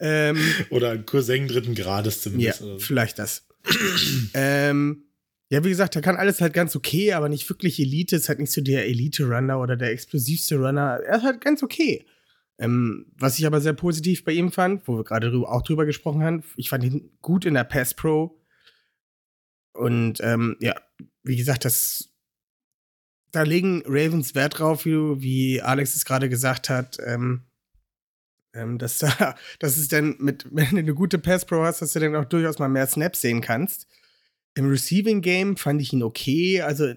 ähm, 0.00 0.38
oder 0.70 0.90
ein 0.90 1.06
Cousin 1.06 1.48
dritten 1.48 1.74
Grades 1.74 2.20
zumindest. 2.20 2.60
Ja, 2.60 2.66
so. 2.66 2.78
vielleicht 2.80 3.18
das. 3.18 3.46
ähm, 4.34 5.04
ja, 5.50 5.62
wie 5.64 5.68
gesagt, 5.68 5.94
er 5.96 6.02
kann 6.02 6.16
alles 6.16 6.40
halt 6.40 6.52
ganz 6.52 6.74
okay, 6.74 7.12
aber 7.12 7.28
nicht 7.28 7.48
wirklich 7.48 7.78
Elite. 7.78 8.16
Ist 8.16 8.28
halt 8.28 8.40
nicht 8.40 8.52
so 8.52 8.60
der 8.60 8.86
Elite-Runner 8.86 9.60
oder 9.60 9.76
der 9.76 9.90
explosivste 9.90 10.56
Runner. 10.56 10.98
Er 11.06 11.18
ist 11.18 11.22
halt 11.22 11.40
ganz 11.40 11.62
okay. 11.62 12.04
Ähm, 12.62 13.06
was 13.18 13.40
ich 13.40 13.46
aber 13.46 13.60
sehr 13.60 13.72
positiv 13.72 14.24
bei 14.24 14.30
ihm 14.30 14.52
fand, 14.52 14.86
wo 14.86 14.96
wir 14.96 15.02
gerade 15.02 15.32
auch 15.48 15.62
drüber 15.62 15.84
gesprochen 15.84 16.22
haben, 16.22 16.44
ich 16.54 16.68
fand 16.68 16.84
ihn 16.84 17.10
gut 17.20 17.44
in 17.44 17.54
der 17.54 17.64
Pass 17.64 17.92
Pro. 17.92 18.40
Und 19.72 20.20
ähm, 20.20 20.56
ja, 20.60 20.76
wie 21.24 21.36
gesagt, 21.36 21.64
das 21.64 22.12
da 23.32 23.42
legen 23.42 23.82
Ravens 23.84 24.36
Wert 24.36 24.60
drauf, 24.60 24.84
wie, 24.84 25.22
wie 25.22 25.60
Alex 25.60 25.96
es 25.96 26.04
gerade 26.04 26.28
gesagt 26.28 26.70
hat, 26.70 26.98
ähm, 27.04 27.42
ähm, 28.54 28.78
dass 28.78 28.98
da, 28.98 29.34
dass 29.58 29.76
es 29.76 29.88
denn 29.88 30.14
mit, 30.20 30.46
wenn 30.52 30.70
du 30.70 30.76
eine 30.76 30.94
gute 30.94 31.18
Pass 31.18 31.44
Pro 31.44 31.64
hast, 31.64 31.82
dass 31.82 31.94
du 31.94 31.98
dann 31.98 32.14
auch 32.14 32.26
durchaus 32.26 32.60
mal 32.60 32.68
mehr 32.68 32.86
Snaps 32.86 33.22
sehen 33.22 33.40
kannst. 33.40 33.88
Im 34.54 34.68
Receiving 34.68 35.20
Game 35.20 35.56
fand 35.56 35.82
ich 35.82 35.92
ihn 35.92 36.04
okay, 36.04 36.60
also 36.60 36.94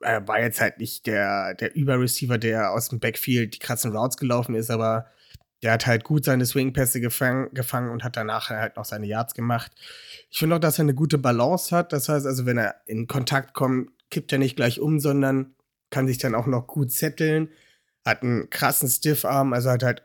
er 0.00 0.26
war 0.28 0.40
jetzt 0.40 0.60
halt 0.60 0.78
nicht 0.78 1.06
der, 1.06 1.54
der 1.54 1.74
Überreceiver, 1.74 2.38
der 2.38 2.72
aus 2.72 2.88
dem 2.88 3.00
Backfield 3.00 3.54
die 3.54 3.58
krassen 3.58 3.94
Routes 3.96 4.16
gelaufen 4.16 4.54
ist, 4.54 4.70
aber 4.70 5.06
der 5.62 5.72
hat 5.72 5.86
halt 5.86 6.04
gut 6.04 6.24
seine 6.24 6.46
Swingpässe 6.46 7.00
gefangen, 7.00 7.50
und 7.90 8.04
hat 8.04 8.16
danach 8.16 8.50
halt 8.50 8.76
noch 8.76 8.84
seine 8.84 9.06
Yards 9.06 9.34
gemacht. 9.34 9.72
Ich 10.30 10.38
finde 10.38 10.56
auch, 10.56 10.60
dass 10.60 10.78
er 10.78 10.84
eine 10.84 10.94
gute 10.94 11.18
Balance 11.18 11.74
hat. 11.74 11.92
Das 11.92 12.08
heißt 12.08 12.26
also, 12.26 12.46
wenn 12.46 12.58
er 12.58 12.76
in 12.86 13.08
Kontakt 13.08 13.54
kommt, 13.54 13.90
kippt 14.10 14.32
er 14.32 14.38
nicht 14.38 14.56
gleich 14.56 14.80
um, 14.80 15.00
sondern 15.00 15.54
kann 15.90 16.06
sich 16.06 16.18
dann 16.18 16.34
auch 16.34 16.46
noch 16.46 16.66
gut 16.66 16.92
zetteln. 16.92 17.48
Hat 18.04 18.22
einen 18.22 18.50
krassen 18.50 18.88
Stiffarm, 18.88 19.52
also 19.52 19.70
hat 19.70 19.82
halt 19.82 20.04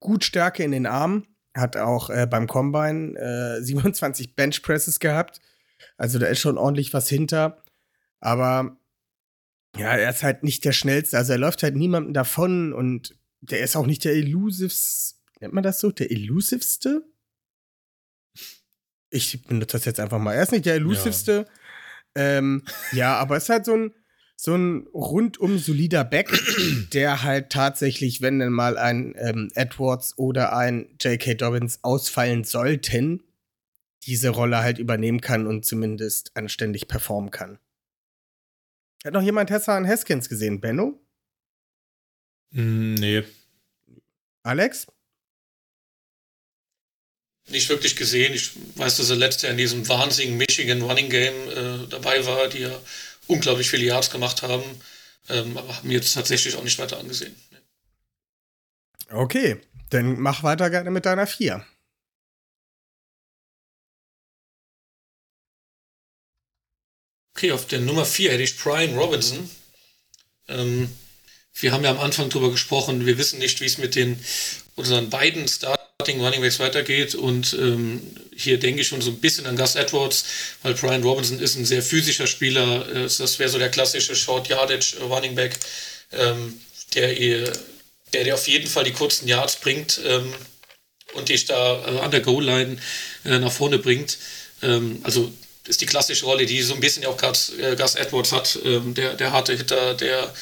gut 0.00 0.24
Stärke 0.24 0.62
in 0.62 0.72
den 0.72 0.86
Armen. 0.86 1.26
Hat 1.56 1.76
auch 1.76 2.10
äh, 2.10 2.26
beim 2.26 2.46
Combine 2.46 3.18
äh, 3.18 3.62
27 3.62 4.36
Benchpresses 4.36 5.00
gehabt. 5.00 5.40
Also 5.96 6.18
da 6.18 6.26
ist 6.26 6.40
schon 6.40 6.58
ordentlich 6.58 6.92
was 6.92 7.08
hinter. 7.08 7.62
Aber 8.20 8.76
ja, 9.76 9.96
er 9.96 10.10
ist 10.10 10.22
halt 10.22 10.42
nicht 10.42 10.64
der 10.64 10.72
schnellste. 10.72 11.16
Also 11.16 11.32
er 11.32 11.38
läuft 11.38 11.62
halt 11.62 11.76
niemandem 11.76 12.14
davon 12.14 12.72
und 12.72 13.16
der 13.40 13.60
ist 13.60 13.76
auch 13.76 13.86
nicht 13.86 14.04
der 14.04 14.14
elusivste. 14.14 15.16
Nennt 15.40 15.54
man 15.54 15.62
das 15.62 15.80
so? 15.80 15.90
Der 15.90 16.10
elusivste? 16.10 17.04
Ich 19.10 19.44
benutze 19.44 19.76
das 19.76 19.84
jetzt 19.84 20.00
einfach 20.00 20.18
mal. 20.18 20.34
Er 20.34 20.42
ist 20.42 20.52
nicht 20.52 20.66
der 20.66 20.74
elusivste. 20.74 21.46
Ja, 22.16 22.22
ähm, 22.38 22.64
ja 22.92 23.16
aber 23.16 23.36
es 23.36 23.44
ist 23.44 23.48
halt 23.50 23.64
so 23.64 23.74
ein, 23.76 23.94
so 24.36 24.54
ein 24.54 24.86
rundum 24.94 25.58
solider 25.58 26.04
Back, 26.04 26.30
der 26.92 27.22
halt 27.22 27.50
tatsächlich, 27.50 28.22
wenn 28.22 28.38
dann 28.38 28.52
mal 28.52 28.78
ein 28.78 29.14
ähm, 29.18 29.50
Edwards 29.54 30.16
oder 30.18 30.56
ein 30.56 30.96
J.K. 31.00 31.34
Dobbins 31.34 31.80
ausfallen 31.82 32.44
sollten, 32.44 33.22
diese 34.04 34.30
Rolle 34.30 34.58
halt 34.58 34.78
übernehmen 34.78 35.20
kann 35.20 35.46
und 35.46 35.64
zumindest 35.64 36.36
anständig 36.36 36.88
performen 36.88 37.30
kann. 37.30 37.58
Hat 39.04 39.12
noch 39.12 39.22
jemand 39.22 39.50
Hassan 39.50 39.86
Haskins 39.86 40.28
gesehen, 40.28 40.60
Benno? 40.60 40.98
Mm, 42.50 42.94
nee. 42.94 43.22
Alex? 44.42 44.86
Nicht 47.48 47.68
wirklich 47.68 47.96
gesehen. 47.96 48.32
Ich 48.32 48.52
weiß, 48.76 48.96
dass 48.96 49.10
er 49.10 49.16
letztes 49.16 49.42
Jahr 49.42 49.52
in 49.52 49.58
diesem 49.58 49.86
wahnsinnigen 49.86 50.38
Michigan 50.38 50.80
Running 50.80 51.10
Game 51.10 51.34
äh, 51.50 51.86
dabei 51.88 52.24
war, 52.24 52.48
die 52.48 52.60
ja 52.60 52.80
unglaublich 53.26 53.68
viele 53.68 53.84
Yards 53.84 54.10
gemacht 54.10 54.42
haben. 54.42 54.64
Ähm, 55.28 55.56
aber 55.58 55.76
haben 55.76 55.88
mir 55.88 55.94
jetzt 55.94 56.14
tatsächlich 56.14 56.56
auch 56.56 56.64
nicht 56.64 56.78
weiter 56.78 56.98
angesehen. 56.98 57.34
Nee. 57.50 57.58
Okay, 59.10 59.60
dann 59.90 60.18
mach 60.18 60.42
weiter 60.42 60.70
gerne 60.70 60.90
mit 60.90 61.04
deiner 61.04 61.26
4. 61.26 61.64
Okay, 67.36 67.50
auf 67.50 67.66
der 67.66 67.80
Nummer 67.80 68.04
4 68.04 68.30
hätte 68.30 68.44
ich 68.44 68.56
Brian 68.56 68.96
Robinson. 68.96 69.50
Ähm, 70.48 70.88
wir 71.54 71.72
haben 71.72 71.82
ja 71.82 71.90
am 71.90 71.98
Anfang 71.98 72.28
darüber 72.28 72.52
gesprochen, 72.52 73.06
wir 73.06 73.18
wissen 73.18 73.40
nicht, 73.40 73.60
wie 73.60 73.66
es 73.66 73.76
mit 73.78 73.96
den 73.96 74.24
unseren 74.76 75.10
beiden 75.10 75.48
Starting 75.48 76.20
Running 76.20 76.42
Backs 76.42 76.60
weitergeht. 76.60 77.16
Und 77.16 77.52
ähm, 77.54 78.02
hier 78.36 78.60
denke 78.60 78.82
ich 78.82 78.86
schon 78.86 79.00
so 79.00 79.10
ein 79.10 79.18
bisschen 79.18 79.46
an 79.46 79.56
Gus 79.56 79.74
Edwards, 79.74 80.24
weil 80.62 80.74
Brian 80.74 81.02
Robinson 81.02 81.40
ist 81.40 81.56
ein 81.56 81.64
sehr 81.64 81.82
physischer 81.82 82.28
Spieler. 82.28 82.88
Äh, 82.88 83.02
das 83.02 83.38
wäre 83.40 83.50
so 83.50 83.58
der 83.58 83.70
klassische 83.70 84.14
Short 84.14 84.48
Yardage 84.48 84.98
Running 85.00 85.34
Back, 85.34 85.58
ähm, 86.12 86.60
der, 86.94 87.14
der, 87.14 87.52
der 88.24 88.34
auf 88.34 88.46
jeden 88.46 88.68
Fall 88.68 88.84
die 88.84 88.92
kurzen 88.92 89.26
Yards 89.26 89.56
bringt 89.56 90.00
ähm, 90.04 90.32
und 91.14 91.30
dich 91.30 91.46
da 91.46 91.84
äh, 91.84 91.98
an 91.98 92.12
der 92.12 92.20
Goal-Line 92.20 92.76
äh, 93.24 93.38
nach 93.40 93.52
vorne 93.52 93.78
bringt. 93.78 94.18
Ähm, 94.62 95.00
also 95.02 95.32
ist 95.66 95.80
die 95.80 95.86
klassische 95.86 96.26
Rolle, 96.26 96.46
die 96.46 96.62
so 96.62 96.74
ein 96.74 96.80
bisschen 96.80 97.04
auch 97.06 97.16
Gus, 97.16 97.52
äh, 97.58 97.76
Gus 97.76 97.94
Edwards 97.94 98.32
hat, 98.32 98.58
ähm, 98.64 98.94
der, 98.94 99.14
der 99.14 99.32
harte 99.32 99.56
Hitter, 99.56 99.94
der 99.94 100.32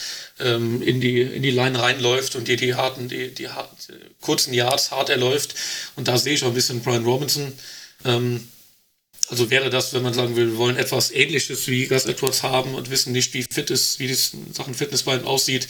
ähm, 0.40 0.82
in, 0.82 1.00
die, 1.00 1.20
in 1.20 1.42
die 1.42 1.50
Line 1.50 1.80
reinläuft 1.80 2.34
und 2.34 2.48
die, 2.48 2.56
die 2.56 2.74
harten, 2.74 3.08
die, 3.08 3.32
die, 3.32 3.48
harten, 3.48 3.76
die 3.88 3.94
kurzen 4.20 4.52
Yards 4.52 4.90
hart 4.90 5.10
erläuft. 5.10 5.54
Und 5.96 6.08
da 6.08 6.18
sehe 6.18 6.34
ich 6.34 6.42
auch 6.42 6.48
ein 6.48 6.54
bisschen 6.54 6.80
Brian 6.82 7.04
Robinson. 7.04 7.52
Ähm, 8.04 8.48
also 9.28 9.50
wäre 9.50 9.70
das, 9.70 9.94
wenn 9.94 10.02
man 10.02 10.12
sagen 10.12 10.36
will, 10.36 10.50
wir 10.50 10.56
wollen 10.58 10.76
etwas 10.76 11.10
ähnliches 11.10 11.66
wie 11.68 11.86
Gus 11.86 12.04
Edwards 12.06 12.42
haben 12.42 12.74
und 12.74 12.90
wissen 12.90 13.12
nicht, 13.12 13.32
wie 13.34 13.44
fit 13.44 13.70
ist, 13.70 13.98
wie 13.98 14.08
die 14.08 14.14
Sachen 14.14 14.74
Fitness 14.74 15.04
bei 15.04 15.16
ihm 15.16 15.26
aussieht, 15.26 15.68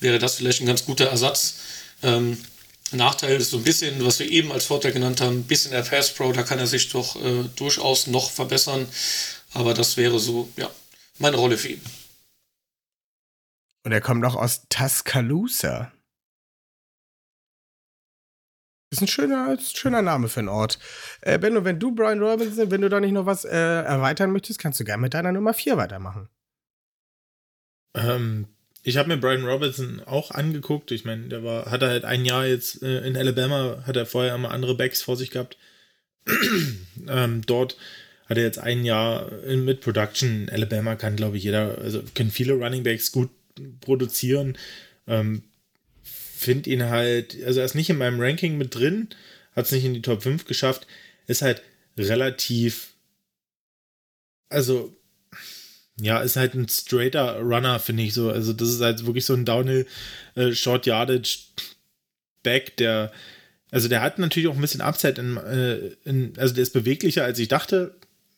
wäre 0.00 0.18
das 0.18 0.34
vielleicht 0.34 0.60
ein 0.60 0.66
ganz 0.66 0.84
guter 0.84 1.06
Ersatz. 1.06 1.54
Ähm, 2.02 2.38
Nachteil 2.92 3.36
ist 3.36 3.50
so 3.50 3.58
ein 3.58 3.64
bisschen, 3.64 4.04
was 4.04 4.18
wir 4.18 4.30
eben 4.30 4.50
als 4.50 4.66
Vorteil 4.66 4.92
genannt 4.92 5.20
haben, 5.20 5.40
ein 5.40 5.44
bisschen 5.44 5.72
der 5.72 5.82
Pass 5.82 6.14
Pro, 6.14 6.32
da 6.32 6.42
kann 6.42 6.58
er 6.58 6.66
sich 6.66 6.88
doch 6.90 7.16
äh, 7.22 7.44
durchaus 7.56 8.06
noch 8.06 8.30
verbessern. 8.30 8.88
Aber 9.52 9.74
das 9.74 9.96
wäre 9.96 10.18
so, 10.18 10.48
ja, 10.56 10.70
meine 11.18 11.36
Rolle 11.36 11.58
für 11.58 11.68
ihn. 11.68 11.82
Und 13.84 13.92
er 13.92 14.00
kommt 14.00 14.20
noch 14.20 14.36
aus 14.36 14.62
Tuscaloosa. 14.68 15.92
Ist 18.90 19.02
ein 19.02 19.08
schöner, 19.08 19.52
ist 19.52 19.74
ein 19.74 19.76
schöner 19.76 20.02
Name 20.02 20.28
für 20.28 20.40
einen 20.40 20.48
Ort. 20.48 20.78
Äh, 21.20 21.38
Benno, 21.38 21.64
wenn 21.64 21.78
du 21.78 21.94
Brian 21.94 22.22
Robinson, 22.22 22.70
wenn 22.70 22.80
du 22.80 22.88
da 22.88 23.00
nicht 23.00 23.12
noch 23.12 23.26
was 23.26 23.44
äh, 23.44 23.50
erweitern 23.54 24.32
möchtest, 24.32 24.58
kannst 24.58 24.80
du 24.80 24.84
gerne 24.84 25.02
mit 25.02 25.12
deiner 25.12 25.32
Nummer 25.32 25.52
4 25.52 25.76
weitermachen. 25.76 26.28
Ähm, 27.94 28.48
ich 28.88 28.96
habe 28.96 29.08
mir 29.10 29.18
Brian 29.18 29.44
Robinson 29.44 30.00
auch 30.06 30.30
angeguckt. 30.30 30.90
Ich 30.92 31.04
meine, 31.04 31.28
der 31.28 31.44
war, 31.44 31.70
hat 31.70 31.82
er 31.82 31.90
halt 31.90 32.06
ein 32.06 32.24
Jahr 32.24 32.46
jetzt 32.46 32.82
äh, 32.82 33.06
in 33.06 33.18
Alabama, 33.18 33.82
hat 33.86 33.96
er 33.96 34.06
vorher 34.06 34.34
immer 34.34 34.50
andere 34.50 34.74
Backs 34.74 35.02
vor 35.02 35.14
sich 35.14 35.30
gehabt. 35.30 35.58
ähm, 37.06 37.42
dort 37.44 37.76
hat 38.30 38.38
er 38.38 38.44
jetzt 38.44 38.58
ein 38.58 38.86
Jahr 38.86 39.30
in, 39.44 39.66
mit 39.66 39.82
Production. 39.82 40.48
Alabama 40.50 40.96
kann, 40.96 41.16
glaube 41.16 41.36
ich, 41.36 41.44
jeder, 41.44 41.76
also 41.76 42.02
können 42.14 42.30
viele 42.30 42.54
Running 42.54 42.82
Backs 42.82 43.12
gut 43.12 43.28
produzieren. 43.82 44.56
Ähm, 45.06 45.42
Finde 46.02 46.70
ihn 46.70 46.84
halt, 46.84 47.36
also 47.44 47.60
er 47.60 47.66
ist 47.66 47.74
nicht 47.74 47.90
in 47.90 47.98
meinem 47.98 48.20
Ranking 48.20 48.56
mit 48.56 48.74
drin, 48.74 49.08
hat 49.54 49.66
es 49.66 49.72
nicht 49.72 49.84
in 49.84 49.92
die 49.92 50.02
Top 50.02 50.22
5 50.22 50.46
geschafft, 50.46 50.86
ist 51.26 51.42
halt 51.42 51.62
relativ, 51.98 52.94
also 54.48 54.96
ja, 56.00 56.20
ist 56.20 56.36
halt 56.36 56.54
ein 56.54 56.68
straighter 56.68 57.40
Runner, 57.40 57.78
finde 57.78 58.04
ich 58.04 58.14
so. 58.14 58.30
Also, 58.30 58.52
das 58.52 58.68
ist 58.68 58.80
halt 58.80 59.06
wirklich 59.06 59.24
so 59.24 59.34
ein 59.34 59.44
Downhill 59.44 59.86
äh, 60.34 60.52
Short 60.52 60.86
Yardage 60.86 61.38
Back, 62.42 62.76
der, 62.76 63.12
also 63.70 63.88
der 63.88 64.00
hat 64.00 64.18
natürlich 64.18 64.48
auch 64.48 64.54
ein 64.54 64.60
bisschen 64.60 64.80
Upside 64.80 65.20
in, 65.20 65.36
äh, 65.36 65.76
in 66.04 66.32
also 66.38 66.54
der 66.54 66.62
ist 66.62 66.72
beweglicher, 66.72 67.24
als 67.24 67.38
ich 67.38 67.48
dachte, 67.48 67.96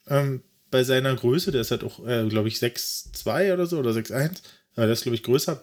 ähm, 0.09 0.43
bei 0.71 0.85
seiner 0.85 1.15
Größe. 1.15 1.53
Der 1.53 1.61
ist 1.61 1.71
halt 1.71 1.85
auch, 1.85 2.07
äh, 2.07 2.27
glaube 2.29 2.49
ich, 2.49 2.59
6'2 2.59 3.53
oder 3.53 3.67
so 3.67 3.79
oder 3.79 3.93
6'1. 3.93 4.43
Aber 4.75 4.87
der 4.87 4.93
ist, 4.93 5.03
glaube 5.03 5.17
ich, 5.17 5.23
größer. 5.23 5.63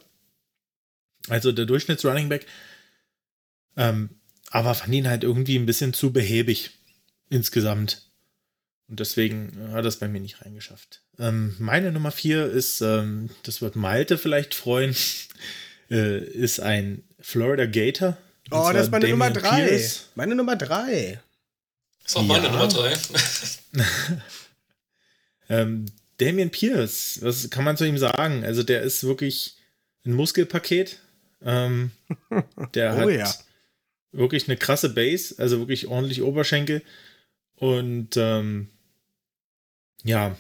Also 1.30 1.52
der 1.52 1.66
Durchschnitts-Running 1.66 2.30
Back. 2.30 2.46
Ähm, 3.76 4.10
aber 4.50 4.74
fand 4.74 4.94
ihn 4.94 5.08
halt 5.08 5.24
irgendwie 5.24 5.58
ein 5.58 5.66
bisschen 5.66 5.94
zu 5.94 6.12
behäbig 6.12 6.72
insgesamt. 7.30 8.07
Und 8.90 9.00
deswegen 9.02 9.72
hat 9.74 9.84
das 9.84 9.98
bei 9.98 10.08
mir 10.08 10.22
nicht 10.22 10.42
reingeschafft. 10.42 11.02
Ähm, 11.20 11.56
meine 11.60 11.92
Nummer 11.92 12.12
vier 12.12 12.46
ist, 12.46 12.82
ähm, 12.82 13.30
das 13.44 13.62
wird 13.62 13.76
Malte 13.76 14.18
vielleicht 14.18 14.54
freuen, 14.54 14.96
äh, 15.92 16.20
ist 16.20 16.60
ein 16.60 17.04
Florida 17.20 17.66
Gator. 17.66 18.18
Oh, 18.52 18.70
das 18.72 18.84
ist 18.84 18.92
meine 18.92 19.10
Nummer 19.10 19.30
drei. 19.30 19.66
Pierce. 19.66 20.06
Meine 20.16 20.36
Nummer 20.36 20.56
drei. 20.56 21.20
Ist 22.06 22.16
auch 22.16 22.24
meine 22.24 22.46
ja. 22.46 22.52
Nummer 22.52 22.68
drei. 22.70 22.94
ähm, 25.50 25.86
Damien 26.18 26.50
Pierce, 26.50 27.20
was 27.22 27.50
kann 27.50 27.66
man 27.66 27.76
zu 27.76 27.86
ihm 27.86 27.98
sagen? 27.98 28.46
Also, 28.46 28.64
der 28.64 28.82
ist 28.82 29.04
wirklich 29.04 29.58
ein 30.06 30.14
Muskelpaket. 30.14 31.00
Ähm, 31.44 31.92
der 32.74 32.96
oh, 32.96 33.00
hat 33.00 33.10
ja. 33.10 33.34
wirklich 34.14 34.48
eine 34.48 34.56
krasse 34.56 34.90
Base, 34.90 35.36
also 35.38 35.60
wirklich 35.60 35.88
ordentlich 35.88 36.22
Oberschenkel. 36.22 36.82
Und 37.56 38.16
ähm, 38.16 38.70
ja, 40.08 40.38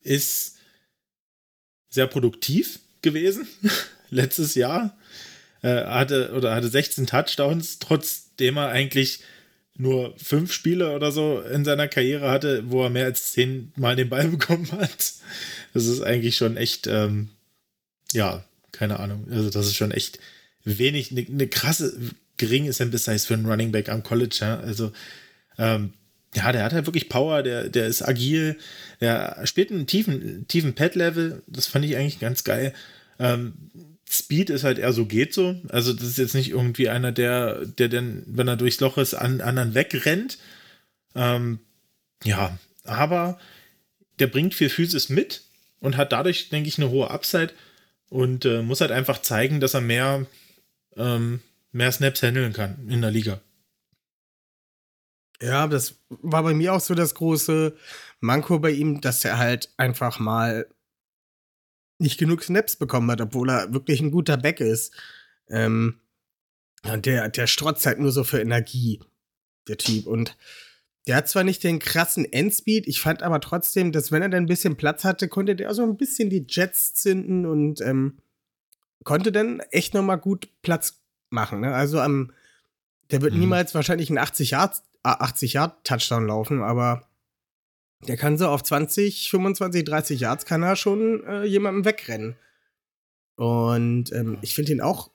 ist 0.00 0.56
sehr 1.88 2.06
produktiv 2.06 2.78
gewesen 3.02 3.46
letztes 4.10 4.54
Jahr. 4.54 4.96
Äh, 5.62 5.84
hatte 5.84 6.32
oder 6.32 6.54
hatte 6.54 6.68
16 6.68 7.06
Touchdowns, 7.06 7.78
trotzdem 7.78 8.56
er 8.56 8.68
eigentlich 8.68 9.20
nur 9.76 10.16
fünf 10.18 10.52
Spiele 10.52 10.94
oder 10.94 11.12
so 11.12 11.40
in 11.40 11.64
seiner 11.64 11.88
Karriere 11.88 12.30
hatte, 12.30 12.70
wo 12.70 12.82
er 12.82 12.90
mehr 12.90 13.06
als 13.06 13.32
zehn 13.32 13.72
Mal 13.76 13.96
den 13.96 14.08
Ball 14.08 14.28
bekommen 14.28 14.70
hat. 14.72 15.14
Das 15.74 15.86
ist 15.86 16.02
eigentlich 16.02 16.36
schon 16.36 16.56
echt, 16.56 16.86
ähm, 16.86 17.30
ja, 18.12 18.44
keine 18.72 19.00
Ahnung. 19.00 19.26
Also, 19.30 19.50
das 19.50 19.66
ist 19.66 19.76
schon 19.76 19.92
echt 19.92 20.18
wenig, 20.64 21.10
eine 21.10 21.22
ne 21.28 21.48
krasse, 21.48 21.96
geringe 22.36 22.72
Sample 22.72 22.98
Size 22.98 23.26
für 23.26 23.34
einen 23.34 23.46
Running 23.46 23.72
Back 23.72 23.88
am 23.88 24.02
College. 24.02 24.38
Ja? 24.40 24.60
Also, 24.60 24.92
ähm, 25.58 25.94
ja, 26.34 26.52
der 26.52 26.64
hat 26.64 26.72
halt 26.72 26.86
wirklich 26.86 27.08
Power, 27.08 27.42
der, 27.42 27.68
der 27.68 27.86
ist 27.86 28.02
agil, 28.02 28.58
der 29.00 29.40
spielt 29.44 29.70
einen 29.70 29.86
tiefen, 29.86 30.46
tiefen 30.48 30.74
Pad-Level, 30.74 31.42
das 31.46 31.66
fand 31.66 31.84
ich 31.84 31.96
eigentlich 31.96 32.20
ganz 32.20 32.44
geil. 32.44 32.72
Ähm, 33.18 33.54
Speed 34.08 34.50
ist 34.50 34.64
halt 34.64 34.78
eher 34.78 34.92
so 34.92 35.06
geht 35.06 35.32
so. 35.32 35.56
Also, 35.68 35.92
das 35.92 36.04
ist 36.04 36.18
jetzt 36.18 36.34
nicht 36.34 36.50
irgendwie 36.50 36.88
einer, 36.88 37.12
der, 37.12 37.64
der 37.66 37.88
dann, 37.88 38.22
wenn 38.26 38.48
er 38.48 38.56
durchs 38.56 38.80
Loch 38.80 38.98
ist, 38.98 39.14
an 39.14 39.40
anderen 39.40 39.74
wegrennt. 39.74 40.38
Ähm, 41.14 41.60
ja, 42.24 42.58
aber 42.84 43.38
der 44.18 44.26
bringt 44.26 44.54
viel 44.54 44.68
Physis 44.68 45.08
mit 45.08 45.42
und 45.80 45.96
hat 45.96 46.12
dadurch, 46.12 46.50
denke 46.50 46.68
ich, 46.68 46.78
eine 46.78 46.90
hohe 46.90 47.10
Upside 47.10 47.52
und 48.08 48.44
äh, 48.44 48.62
muss 48.62 48.80
halt 48.80 48.90
einfach 48.90 49.22
zeigen, 49.22 49.60
dass 49.60 49.74
er 49.74 49.80
mehr, 49.80 50.26
ähm, 50.96 51.40
mehr 51.72 51.92
Snaps 51.92 52.22
handeln 52.22 52.52
kann 52.52 52.88
in 52.88 53.00
der 53.00 53.10
Liga. 53.10 53.40
Ja, 55.42 55.66
das 55.66 55.96
war 56.08 56.44
bei 56.44 56.54
mir 56.54 56.72
auch 56.72 56.80
so 56.80 56.94
das 56.94 57.16
große 57.16 57.76
Manko 58.20 58.60
bei 58.60 58.70
ihm, 58.70 59.00
dass 59.00 59.24
er 59.24 59.38
halt 59.38 59.72
einfach 59.76 60.20
mal 60.20 60.68
nicht 61.98 62.18
genug 62.18 62.44
Snaps 62.44 62.76
bekommen 62.76 63.10
hat, 63.10 63.20
obwohl 63.20 63.50
er 63.50 63.74
wirklich 63.74 64.00
ein 64.00 64.12
guter 64.12 64.36
Back 64.36 64.60
ist. 64.60 64.94
Ähm, 65.48 66.00
der, 66.84 67.28
der 67.28 67.46
strotzt 67.48 67.86
halt 67.86 67.98
nur 67.98 68.12
so 68.12 68.22
für 68.22 68.40
Energie, 68.40 69.00
der 69.66 69.78
Typ. 69.78 70.06
Und 70.06 70.36
der 71.08 71.16
hat 71.16 71.28
zwar 71.28 71.42
nicht 71.42 71.64
den 71.64 71.80
krassen 71.80 72.24
Endspeed, 72.24 72.86
ich 72.86 73.00
fand 73.00 73.24
aber 73.24 73.40
trotzdem, 73.40 73.90
dass 73.90 74.12
wenn 74.12 74.22
er 74.22 74.28
dann 74.28 74.44
ein 74.44 74.48
bisschen 74.48 74.76
Platz 74.76 75.02
hatte, 75.02 75.26
konnte 75.26 75.56
der 75.56 75.70
auch 75.70 75.74
so 75.74 75.82
ein 75.82 75.96
bisschen 75.96 76.30
die 76.30 76.46
Jets 76.48 76.94
zünden 76.94 77.46
und 77.46 77.80
ähm, 77.80 78.18
konnte 79.02 79.32
dann 79.32 79.58
echt 79.70 79.94
noch 79.94 80.02
mal 80.02 80.16
gut 80.16 80.48
Platz 80.62 81.00
machen. 81.30 81.60
Ne? 81.60 81.74
Also 81.74 81.98
am, 81.98 82.32
der 83.10 83.22
wird 83.22 83.34
mhm. 83.34 83.40
niemals 83.40 83.74
wahrscheinlich 83.74 84.08
ein 84.10 84.18
80 84.18 84.50
Yards 84.52 84.84
80 85.02 85.54
Yard 85.54 85.84
Touchdown 85.86 86.26
laufen, 86.26 86.62
aber 86.62 87.08
der 88.06 88.16
kann 88.16 88.38
so 88.38 88.48
auf 88.48 88.62
20, 88.62 89.30
25, 89.30 89.84
30 89.84 90.20
Yards 90.20 90.44
kann 90.44 90.62
er 90.62 90.76
schon 90.76 91.24
äh, 91.24 91.44
jemandem 91.44 91.84
wegrennen. 91.84 92.36
Und 93.36 94.12
ähm, 94.12 94.38
ich 94.42 94.54
finde 94.54 94.72
ihn 94.72 94.80
auch, 94.80 95.10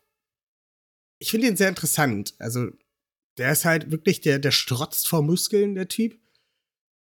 ich 1.19 1.32
finde 1.32 1.47
ihn 1.47 1.58
sehr 1.58 1.69
interessant. 1.69 2.36
Also 2.39 2.69
der 3.38 3.52
ist 3.52 3.65
halt 3.65 3.91
wirklich, 3.91 4.21
der, 4.21 4.39
der 4.39 4.52
strotzt 4.52 5.08
vor 5.08 5.21
Muskeln, 5.21 5.76
der 5.76 5.88
Typ. 5.88 6.17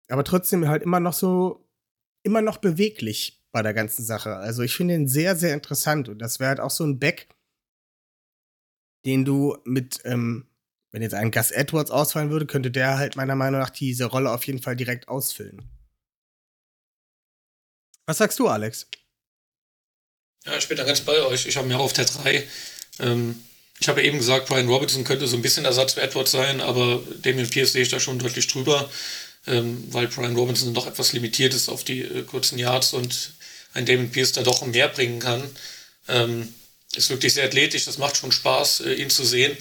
Aber 0.07 0.23
trotzdem 0.23 0.67
halt 0.67 0.83
immer 0.83 0.99
noch 0.99 1.13
so, 1.13 1.67
immer 2.23 2.41
noch 2.41 2.57
beweglich 2.57 3.43
bei 3.51 3.61
der 3.61 3.73
ganzen 3.73 4.03
Sache. 4.03 4.35
Also 4.35 4.61
ich 4.61 4.75
finde 4.75 4.93
ihn 4.93 5.07
sehr, 5.07 5.35
sehr 5.35 5.53
interessant. 5.53 6.09
Und 6.09 6.19
das 6.19 6.39
wäre 6.39 6.49
halt 6.49 6.59
auch 6.59 6.69
so 6.69 6.83
ein 6.83 6.99
Back, 6.99 7.27
den 9.05 9.25
du 9.25 9.57
mit 9.65 9.99
ähm, 10.05 10.47
wenn 10.91 11.01
jetzt 11.01 11.13
ein 11.13 11.31
Gus 11.31 11.51
Edwards 11.51 11.89
ausfallen 11.89 12.29
würde, 12.29 12.45
könnte 12.45 12.69
der 12.69 12.97
halt 12.97 13.15
meiner 13.15 13.35
Meinung 13.35 13.61
nach 13.61 13.69
diese 13.69 14.05
Rolle 14.05 14.31
auf 14.31 14.45
jeden 14.45 14.61
Fall 14.61 14.75
direkt 14.75 15.07
ausfüllen. 15.07 15.69
Was 18.05 18.17
sagst 18.17 18.39
du, 18.39 18.47
Alex? 18.47 18.87
Ja, 20.45 20.57
ich 20.57 20.67
bin 20.67 20.77
da 20.77 20.83
ganz 20.83 21.01
bei 21.01 21.21
euch. 21.21 21.45
Ich 21.45 21.55
habe 21.55 21.67
mir 21.67 21.77
auch 21.77 21.85
auf 21.85 21.93
der 21.93 22.05
3. 22.05 22.43
Ähm, 22.99 23.41
ich 23.79 23.87
habe 23.87 24.03
eben 24.03 24.17
gesagt, 24.17 24.47
Brian 24.47 24.67
Robinson 24.67 25.03
könnte 25.03 25.27
so 25.27 25.37
ein 25.37 25.41
bisschen 25.41 25.65
Ersatz 25.65 25.93
für 25.93 26.01
Edwards 26.01 26.31
sein, 26.31 26.61
aber 26.61 27.01
Damien 27.21 27.49
Pierce 27.49 27.73
sehe 27.73 27.83
ich 27.83 27.89
da 27.89 27.99
schon 27.99 28.19
deutlich 28.19 28.47
drüber, 28.47 28.89
ähm, 29.47 29.83
weil 29.91 30.07
Brian 30.07 30.35
Robinson 30.35 30.73
doch 30.73 30.87
etwas 30.87 31.13
limitiert 31.13 31.53
ist 31.53 31.69
auf 31.69 31.83
die 31.83 32.01
äh, 32.01 32.23
kurzen 32.23 32.59
Yards 32.59 32.93
und 32.93 33.33
ein 33.73 33.85
Damien 33.85 34.11
Pierce 34.11 34.33
da 34.33 34.43
doch 34.43 34.65
mehr 34.65 34.89
bringen 34.89 35.19
kann. 35.19 35.43
Ähm, 36.09 36.53
ist 36.93 37.09
wirklich 37.09 37.33
sehr 37.33 37.45
athletisch, 37.45 37.85
das 37.85 37.97
macht 37.97 38.17
schon 38.17 38.31
Spaß, 38.31 38.81
äh, 38.81 38.93
ihn 38.95 39.09
zu 39.09 39.23
sehen 39.23 39.55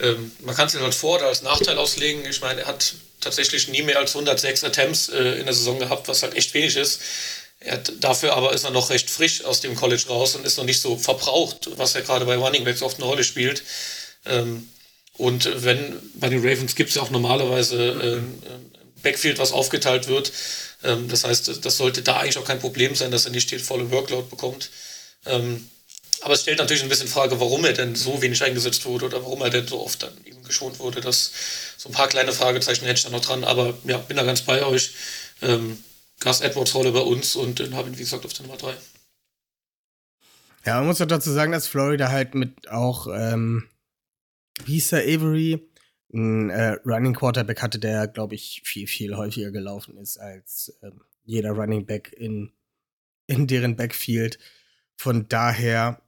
ähm, 0.00 0.32
man 0.40 0.54
kann 0.54 0.66
es 0.66 0.74
halt 0.74 0.94
vor 0.94 1.16
oder 1.16 1.26
als 1.26 1.42
Nachteil 1.42 1.78
auslegen. 1.78 2.24
Ich 2.28 2.40
meine, 2.40 2.62
er 2.62 2.66
hat 2.66 2.94
tatsächlich 3.20 3.68
nie 3.68 3.82
mehr 3.82 3.98
als 3.98 4.14
106 4.14 4.64
Attempts 4.64 5.08
äh, 5.08 5.38
in 5.38 5.46
der 5.46 5.54
Saison 5.54 5.78
gehabt, 5.78 6.08
was 6.08 6.22
halt 6.22 6.34
echt 6.34 6.52
wenig 6.54 6.76
ist. 6.76 7.00
Hat, 7.66 7.92
dafür 8.00 8.34
aber 8.34 8.52
ist 8.52 8.64
er 8.64 8.70
noch 8.70 8.90
recht 8.90 9.08
frisch 9.08 9.44
aus 9.44 9.60
dem 9.60 9.74
College 9.74 10.04
raus 10.08 10.34
und 10.34 10.44
ist 10.44 10.58
noch 10.58 10.64
nicht 10.64 10.80
so 10.80 10.96
verbraucht, 10.96 11.70
was 11.76 11.94
ja 11.94 12.00
gerade 12.00 12.26
bei 12.26 12.36
Running 12.36 12.64
Backs 12.64 12.82
oft 12.82 12.98
eine 12.98 13.06
Rolle 13.06 13.24
spielt. 13.24 13.62
Ähm, 14.26 14.68
und 15.16 15.64
wenn 15.64 15.96
bei 16.14 16.28
den 16.28 16.40
Ravens 16.40 16.74
gibt 16.74 16.90
es 16.90 16.96
ja 16.96 17.02
auch 17.02 17.10
normalerweise 17.10 17.76
ähm, 18.02 18.42
Backfield, 19.02 19.38
was 19.38 19.52
aufgeteilt 19.52 20.08
wird. 20.08 20.32
Ähm, 20.82 21.08
das 21.08 21.24
heißt, 21.24 21.64
das 21.64 21.76
sollte 21.76 22.02
da 22.02 22.18
eigentlich 22.18 22.38
auch 22.38 22.44
kein 22.44 22.58
Problem 22.58 22.96
sein, 22.96 23.12
dass 23.12 23.24
er 23.24 23.30
nicht 23.30 23.50
die 23.50 23.58
volle 23.60 23.90
Workload 23.92 24.28
bekommt. 24.28 24.70
Ähm, 25.24 25.70
aber 26.24 26.32
es 26.32 26.40
stellt 26.40 26.58
natürlich 26.58 26.82
ein 26.82 26.88
bisschen 26.88 27.06
Frage, 27.06 27.38
warum 27.38 27.66
er 27.66 27.74
denn 27.74 27.94
so 27.94 28.22
wenig 28.22 28.42
eingesetzt 28.42 28.86
wurde 28.86 29.04
oder 29.04 29.22
warum 29.22 29.42
er 29.42 29.50
denn 29.50 29.66
so 29.66 29.84
oft 29.84 30.02
dann 30.02 30.12
eben 30.24 30.42
geschont 30.42 30.78
wurde. 30.78 31.02
Das 31.02 31.32
so 31.76 31.90
ein 31.90 31.92
paar 31.92 32.08
kleine 32.08 32.32
Fragezeichen 32.32 32.86
hätte 32.86 32.96
ich 32.96 33.04
da 33.04 33.10
noch 33.10 33.20
dran, 33.20 33.44
aber 33.44 33.74
ja, 33.84 33.98
bin 33.98 34.16
da 34.16 34.22
ganz 34.22 34.40
bei 34.40 34.64
euch. 34.64 34.94
Ähm, 35.42 35.84
Gus 36.20 36.40
Edwards 36.40 36.74
Rolle 36.74 36.92
bei 36.92 37.00
uns 37.00 37.36
und 37.36 37.58
den 37.58 37.74
habe 37.74 37.90
ich, 37.90 37.98
wie 37.98 38.02
gesagt, 38.04 38.24
auf 38.24 38.32
der 38.32 38.46
Nummer 38.46 38.56
3. 38.56 38.74
Ja, 40.64 40.78
man 40.78 40.86
muss 40.86 40.96
doch 40.96 41.06
dazu 41.06 41.30
sagen, 41.30 41.52
dass 41.52 41.66
Florida 41.66 42.08
halt 42.08 42.34
mit 42.34 42.70
auch, 42.70 43.06
ähm, 43.14 43.68
wie 44.64 44.82
Avery, 44.82 45.68
ein 46.10 46.48
äh, 46.48 46.78
Running 46.86 47.12
Quarterback 47.12 47.60
hatte, 47.60 47.78
der, 47.78 48.08
glaube 48.08 48.34
ich, 48.34 48.62
viel, 48.64 48.86
viel 48.86 49.14
häufiger 49.14 49.50
gelaufen 49.50 49.98
ist 49.98 50.16
als 50.16 50.74
ähm, 50.82 51.02
jeder 51.24 51.50
Running 51.50 51.84
Back 51.84 52.14
in, 52.16 52.50
in 53.26 53.46
deren 53.46 53.76
Backfield. 53.76 54.38
Von 54.96 55.28
daher 55.28 56.00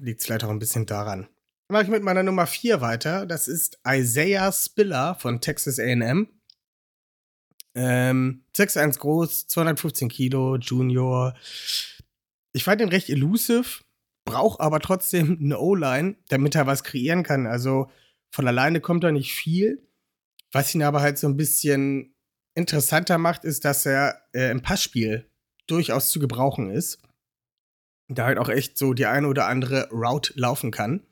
liegt 0.00 0.20
es 0.20 0.26
vielleicht 0.26 0.44
auch 0.44 0.50
ein 0.50 0.58
bisschen 0.58 0.86
daran. 0.86 1.28
Dann 1.68 1.74
mache 1.74 1.84
ich 1.84 1.88
mit 1.88 2.02
meiner 2.02 2.22
Nummer 2.22 2.46
4 2.46 2.80
weiter. 2.80 3.26
Das 3.26 3.48
ist 3.48 3.78
Isaiah 3.86 4.52
Spiller 4.52 5.14
von 5.14 5.40
Texas 5.40 5.78
AM. 5.78 6.28
Ähm, 7.74 8.44
6'1 8.56 8.98
groß, 8.98 9.46
215 9.48 10.08
Kilo, 10.08 10.56
Junior. 10.56 11.34
Ich 12.52 12.64
fand 12.64 12.80
ihn 12.80 12.88
recht 12.88 13.08
elusive, 13.08 13.82
braucht 14.24 14.60
aber 14.60 14.80
trotzdem 14.80 15.38
eine 15.42 15.58
O-Line, 15.58 16.16
damit 16.28 16.54
er 16.54 16.66
was 16.66 16.84
kreieren 16.84 17.22
kann. 17.22 17.46
Also 17.46 17.90
von 18.30 18.46
alleine 18.46 18.80
kommt 18.80 19.04
er 19.04 19.12
nicht 19.12 19.34
viel. 19.34 19.88
Was 20.52 20.74
ihn 20.74 20.82
aber 20.82 21.00
halt 21.00 21.18
so 21.18 21.26
ein 21.26 21.36
bisschen 21.36 22.14
interessanter 22.54 23.18
macht, 23.18 23.44
ist, 23.44 23.64
dass 23.64 23.86
er 23.86 24.22
äh, 24.32 24.50
im 24.50 24.62
Passspiel 24.62 25.28
durchaus 25.66 26.10
zu 26.10 26.20
gebrauchen 26.20 26.70
ist 26.70 27.03
da 28.08 28.26
halt 28.26 28.38
auch 28.38 28.48
echt 28.48 28.76
so 28.76 28.94
die 28.94 29.06
eine 29.06 29.28
oder 29.28 29.46
andere 29.46 29.88
Route 29.90 30.32
laufen 30.36 30.70
kann. 30.70 31.02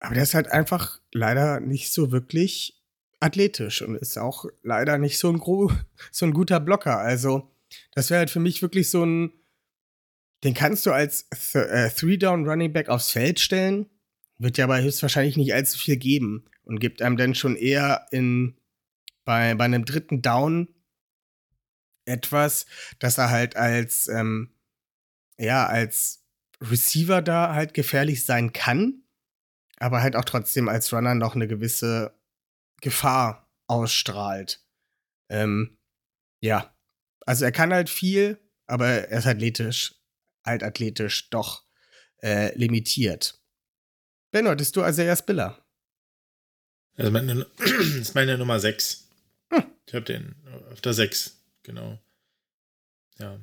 Aber 0.00 0.14
der 0.14 0.22
ist 0.22 0.34
halt 0.34 0.48
einfach 0.48 1.00
leider 1.12 1.60
nicht 1.60 1.92
so 1.92 2.12
wirklich 2.12 2.80
athletisch 3.20 3.82
und 3.82 3.96
ist 3.96 4.16
auch 4.16 4.44
leider 4.62 4.98
nicht 4.98 5.18
so 5.18 5.28
ein, 5.28 5.38
gro 5.38 5.72
so 6.12 6.26
ein 6.26 6.32
guter 6.32 6.60
Blocker. 6.60 6.98
Also, 6.98 7.50
das 7.94 8.10
wäre 8.10 8.20
halt 8.20 8.30
für 8.30 8.40
mich 8.40 8.62
wirklich 8.62 8.90
so 8.90 9.04
ein. 9.04 9.32
Den 10.44 10.54
kannst 10.54 10.86
du 10.86 10.92
als 10.92 11.28
Th 11.30 11.56
äh, 11.56 11.90
Three-Down-Running 11.90 12.72
Back 12.72 12.88
aufs 12.88 13.10
Feld 13.10 13.40
stellen. 13.40 13.86
Wird 14.38 14.56
ja 14.56 14.64
aber 14.64 14.80
höchstwahrscheinlich 14.80 15.36
nicht 15.36 15.52
allzu 15.52 15.78
viel 15.78 15.96
geben 15.96 16.44
und 16.62 16.78
gibt 16.78 17.02
einem 17.02 17.16
dann 17.16 17.34
schon 17.34 17.56
eher 17.56 18.06
in, 18.12 18.56
bei, 19.24 19.56
bei 19.56 19.64
einem 19.64 19.84
dritten 19.84 20.22
Down 20.22 20.68
etwas, 22.04 22.66
dass 23.00 23.18
er 23.18 23.30
halt 23.30 23.56
als 23.56 24.06
ähm, 24.06 24.54
ja, 25.38 25.66
als 25.66 26.24
Receiver 26.60 27.22
da 27.22 27.54
halt 27.54 27.74
gefährlich 27.74 28.24
sein 28.24 28.52
kann. 28.52 29.02
aber 29.80 30.02
halt 30.02 30.16
auch 30.16 30.24
trotzdem 30.24 30.68
als 30.68 30.92
Runner 30.92 31.14
noch 31.14 31.36
eine 31.36 31.46
gewisse 31.46 32.12
Gefahr 32.80 33.48
ausstrahlt. 33.68 34.64
Ähm, 35.30 35.78
ja, 36.40 36.76
also 37.26 37.44
er 37.44 37.52
kann 37.52 37.72
halt 37.72 37.88
viel, 37.88 38.38
aber 38.66 38.88
er 38.88 39.18
ist 39.18 39.26
athletisch, 39.26 39.94
halt 40.44 40.62
athletisch 40.62 41.30
doch 41.30 41.64
äh, 42.22 42.56
limitiert. 42.56 43.40
Benno, 44.32 44.50
hattest 44.50 44.74
du? 44.76 44.82
Also 46.96 47.12
meine, 47.12 47.46
das 47.58 47.94
ist 47.94 48.14
meine 48.14 48.36
Nummer 48.36 48.58
6. 48.58 49.08
Hm. 49.52 49.64
Ich 49.86 49.94
habe 49.94 50.04
den 50.04 50.34
auf 50.72 50.80
der 50.80 50.92
6, 50.92 51.40
genau. 51.62 51.98
Ja. 53.18 53.40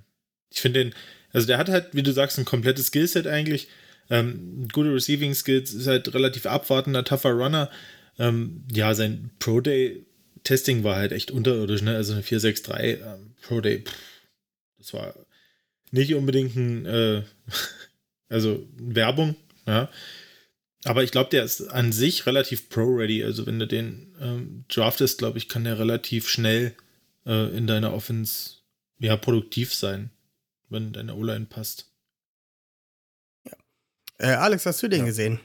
Ich 0.50 0.62
finde 0.62 0.86
den, 0.86 0.96
also 1.36 1.48
der 1.48 1.58
hat 1.58 1.68
halt, 1.70 1.90
wie 1.92 2.02
du 2.02 2.14
sagst, 2.14 2.40
ein 2.40 2.46
komplettes 2.46 2.88
Skillset 2.88 3.28
eigentlich. 3.28 3.68
Ähm, 4.10 4.68
gute 4.72 4.94
Receiving 4.94 5.34
Skills, 5.34 5.74
ist 5.74 5.88
halt 5.88 6.14
relativ 6.14 6.46
abwartender, 6.46 7.04
tougher 7.04 7.32
Runner. 7.32 7.70
Ähm, 8.18 8.64
ja, 8.72 8.94
sein 8.94 9.32
Pro 9.40 9.60
Day 9.60 10.06
Testing 10.44 10.84
war 10.86 10.96
halt 10.96 11.12
echt 11.12 11.32
unterirdisch, 11.32 11.82
ne? 11.82 11.96
Also 11.96 12.14
eine 12.14 12.24
463 12.24 13.02
ähm, 13.02 13.34
Pro 13.42 13.60
Day, 13.60 13.80
pff, 13.80 13.94
das 14.78 14.94
war 14.94 15.14
nicht 15.92 16.16
unbedingt 16.16 16.56
ein, 16.56 16.86
äh, 16.86 17.24
also 18.30 18.66
Werbung, 18.78 19.36
ja. 19.68 19.90
Aber 20.86 21.04
ich 21.04 21.12
glaube, 21.12 21.32
der 21.32 21.44
ist 21.44 21.62
an 21.62 21.92
sich 21.92 22.28
relativ 22.28 22.70
pro-ready. 22.70 23.24
Also 23.24 23.46
wenn 23.46 23.60
du 23.60 23.68
den 23.68 24.16
ähm, 24.22 24.66
draftest, 24.70 25.18
glaube 25.18 25.40
ich, 25.40 25.50
kann 25.50 25.64
der 25.64 25.80
relativ 25.80 26.30
schnell 26.30 26.76
äh, 27.26 27.58
in 27.58 27.68
deiner 27.68 27.92
Offense 27.92 28.58
ja 29.00 29.18
produktiv 29.18 29.74
sein, 29.74 30.12
wenn 30.76 30.94
deine 30.94 31.16
O-Line 31.16 31.48
passt. 31.48 31.88
Ja. 33.46 33.54
Äh, 34.20 34.36
Alex, 34.36 34.66
hast 34.68 34.84
du 34.84 34.88
den 34.88 35.00
Ja. 35.02 35.06
gesehen? 35.06 35.40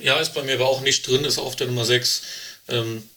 Ja, 0.00 0.18
ist 0.18 0.32
bei 0.34 0.42
mir 0.42 0.54
aber 0.54 0.68
auch 0.68 0.80
nicht 0.80 1.06
drin, 1.06 1.24
ist 1.24 1.38
auf 1.38 1.56
der 1.56 1.66
Nummer 1.66 1.84
6. 1.84 2.22
Ähm, 2.68 3.08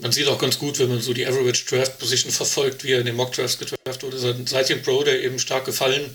man 0.00 0.10
sieht 0.10 0.26
auch 0.26 0.38
ganz 0.40 0.58
gut, 0.58 0.78
wenn 0.80 0.88
man 0.88 1.00
so 1.00 1.12
die 1.14 1.26
Average 1.26 1.66
Draft 1.66 1.98
Position 2.00 2.32
verfolgt, 2.32 2.82
wie 2.82 2.92
er 2.92 2.98
in 3.00 3.06
den 3.06 3.14
Mock 3.14 3.32
Drafts 3.32 3.58
gedraft 3.58 4.02
wurde. 4.02 4.18
Seit, 4.18 4.68
dem 4.68 4.82
Pro, 4.82 5.04
der 5.04 5.22
eben 5.22 5.38
stark 5.38 5.64
gefallen. 5.64 6.14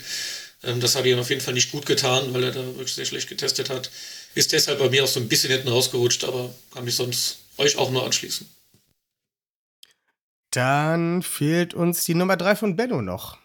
Ähm, 0.63 0.81
das 0.81 0.95
hat 0.95 1.05
ihm 1.05 1.17
auf 1.17 1.29
jeden 1.29 1.41
Fall 1.41 1.53
nicht 1.53 1.71
gut 1.71 1.85
getan, 1.85 2.33
weil 2.33 2.43
er 2.43 2.51
da 2.51 2.65
wirklich 2.65 2.93
sehr 2.93 3.05
schlecht 3.05 3.29
getestet 3.29 3.69
hat. 3.69 3.89
Ist 4.35 4.51
deshalb 4.51 4.79
bei 4.79 4.89
mir 4.89 5.05
auch 5.05 5.07
so 5.07 5.19
ein 5.21 5.29
bisschen 5.29 5.51
hinten 5.51 5.69
rausgerutscht, 5.69 6.25
aber 6.25 6.53
kann 6.73 6.83
mich 6.83 6.95
sonst 6.95 7.39
euch 7.57 7.77
auch 7.77 7.89
nur 7.89 8.03
anschließen. 8.05 8.47
Dann 10.51 11.21
fehlt 11.21 11.73
uns 11.73 12.05
die 12.05 12.15
Nummer 12.15 12.37
3 12.37 12.55
von 12.55 12.75
Benno 12.75 13.01
noch. 13.01 13.37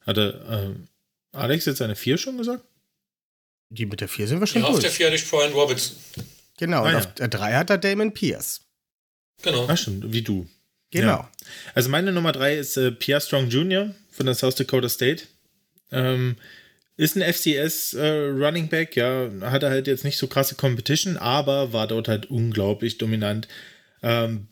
Hatte 0.00 0.44
ähm, 0.48 0.88
Alex 1.32 1.66
jetzt 1.66 1.78
seine 1.78 1.94
4 1.96 2.18
schon 2.18 2.38
gesagt? 2.38 2.64
Die 3.70 3.86
mit 3.86 4.00
der 4.00 4.08
4 4.08 4.28
sind 4.28 4.40
wir 4.40 4.46
schon 4.46 4.62
Ja, 4.62 4.68
auf 4.68 4.72
durch. 4.74 4.82
der 4.84 4.90
4 4.90 5.06
hatte 5.06 5.16
ich 5.16 5.28
Brian 5.30 5.52
Robinson. 5.52 5.96
Genau, 6.58 6.82
Ah, 6.82 6.86
und 6.86 6.92
ja. 6.92 6.98
auf 6.98 7.14
der 7.14 7.28
3 7.28 7.54
hat 7.54 7.70
er 7.70 7.78
Damon 7.78 8.12
Pierce. 8.12 8.62
Genau. 9.42 9.66
Ah, 9.66 9.76
stimmt, 9.76 10.12
wie 10.12 10.22
du. 10.22 10.46
Genau. 10.90 11.06
Ja. 11.18 11.30
Also 11.74 11.88
meine 11.88 12.12
Nummer 12.12 12.32
3 12.32 12.56
ist 12.58 12.76
äh, 12.76 12.92
Pierre 12.92 13.20
Strong 13.20 13.48
Jr. 13.48 13.94
von 14.10 14.26
der 14.26 14.34
South 14.34 14.56
Dakota 14.56 14.88
State. 14.88 15.24
Ähm, 15.90 16.36
ist 16.96 17.16
ein 17.16 17.22
FCS 17.32 17.94
äh, 17.94 18.06
Running 18.28 18.68
Back, 18.68 18.96
ja, 18.96 19.30
hatte 19.42 19.70
halt 19.70 19.86
jetzt 19.86 20.04
nicht 20.04 20.18
so 20.18 20.26
krasse 20.26 20.54
Competition, 20.54 21.16
aber 21.16 21.72
war 21.72 21.86
dort 21.86 22.08
halt 22.08 22.26
unglaublich 22.26 22.98
dominant. 22.98 23.48
Ähm, 24.02 24.48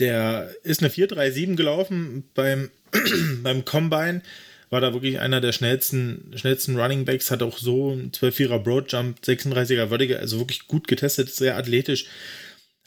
der 0.00 0.54
ist 0.62 0.82
eine 0.82 0.90
4-3-7 0.90 1.56
gelaufen 1.56 2.24
beim, 2.34 2.70
beim 3.42 3.64
Combine, 3.64 4.22
war 4.70 4.80
da 4.80 4.92
wirklich 4.92 5.18
einer 5.18 5.40
der 5.40 5.52
schnellsten, 5.52 6.32
schnellsten 6.36 6.78
Running 6.78 7.04
Backs, 7.04 7.30
hat 7.30 7.42
auch 7.42 7.58
so 7.58 7.90
einen 7.90 8.12
12-4er 8.12 8.58
Broad 8.58 8.90
Jump, 8.90 9.18
36er 9.20 9.88
Vertical, 9.88 10.18
also 10.18 10.38
wirklich 10.38 10.66
gut 10.68 10.88
getestet, 10.88 11.30
sehr 11.30 11.56
athletisch. 11.56 12.06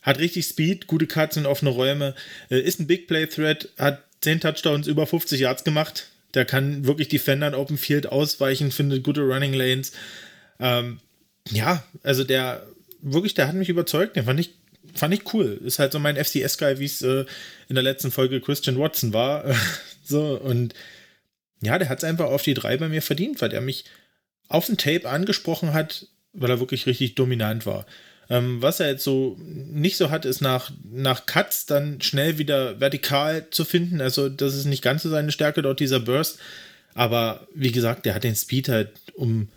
Hat 0.01 0.19
richtig 0.19 0.45
Speed, 0.45 0.87
gute 0.87 1.07
Cuts 1.07 1.37
und 1.37 1.45
offene 1.45 1.71
Räume. 1.71 2.15
Äh, 2.49 2.59
ist 2.59 2.79
ein 2.79 2.87
Big 2.87 3.07
Play 3.07 3.27
Threat, 3.27 3.69
hat 3.77 4.03
10 4.21 4.41
Touchdowns, 4.41 4.87
über 4.87 5.05
50 5.05 5.39
Yards 5.39 5.63
gemacht. 5.63 6.07
Der 6.33 6.45
kann 6.45 6.85
wirklich 6.85 7.09
Defendern 7.09 7.53
Open 7.53 7.77
Field 7.77 8.07
ausweichen, 8.07 8.71
findet 8.71 9.03
gute 9.03 9.21
Running 9.21 9.53
Lanes. 9.53 9.91
Ähm, 10.59 10.99
ja, 11.49 11.83
also 12.01 12.23
der 12.23 12.65
wirklich, 13.01 13.33
der 13.33 13.47
hat 13.47 13.55
mich 13.55 13.69
überzeugt. 13.69 14.15
Den 14.15 14.25
fand 14.25 14.39
ich, 14.39 14.51
fand 14.93 15.13
ich 15.13 15.33
cool. 15.33 15.59
Ist 15.63 15.79
halt 15.79 15.91
so 15.91 15.99
mein 15.99 16.17
FCS-Guy, 16.17 16.79
wie 16.79 16.85
es 16.85 17.01
äh, 17.01 17.25
in 17.69 17.75
der 17.75 17.83
letzten 17.83 18.11
Folge 18.11 18.41
Christian 18.41 18.77
Watson 18.77 19.13
war. 19.13 19.45
so, 20.03 20.39
und 20.39 20.73
ja, 21.61 21.79
der 21.79 21.89
hat 21.89 21.99
es 21.99 22.03
einfach 22.03 22.25
auf 22.25 22.43
die 22.43 22.53
drei 22.53 22.77
bei 22.77 22.89
mir 22.89 23.01
verdient, 23.01 23.41
weil 23.41 23.53
er 23.53 23.61
mich 23.61 23.85
auf 24.49 24.65
dem 24.65 24.77
Tape 24.77 25.09
angesprochen 25.09 25.73
hat, 25.73 26.07
weil 26.33 26.49
er 26.49 26.59
wirklich 26.59 26.85
richtig 26.85 27.15
dominant 27.15 27.65
war. 27.65 27.85
Ähm, 28.29 28.61
was 28.61 28.79
er 28.79 28.89
jetzt 28.89 29.03
so 29.03 29.37
nicht 29.39 29.97
so 29.97 30.09
hat, 30.09 30.25
ist 30.25 30.41
nach, 30.41 30.71
nach 30.91 31.25
Cuts 31.25 31.65
dann 31.65 32.01
schnell 32.01 32.37
wieder 32.37 32.79
vertikal 32.79 33.49
zu 33.49 33.65
finden. 33.65 34.01
Also, 34.01 34.29
das 34.29 34.55
ist 34.55 34.65
nicht 34.65 34.81
ganz 34.81 35.03
so 35.03 35.09
seine 35.09 35.31
Stärke 35.31 35.61
dort, 35.61 35.79
dieser 35.79 35.99
Burst. 35.99 36.39
Aber 36.93 37.47
wie 37.53 37.71
gesagt, 37.71 38.05
der 38.05 38.15
hat 38.15 38.23
den 38.23 38.35
Speed 38.35 38.69
halt, 38.69 38.89
um, 39.15 39.49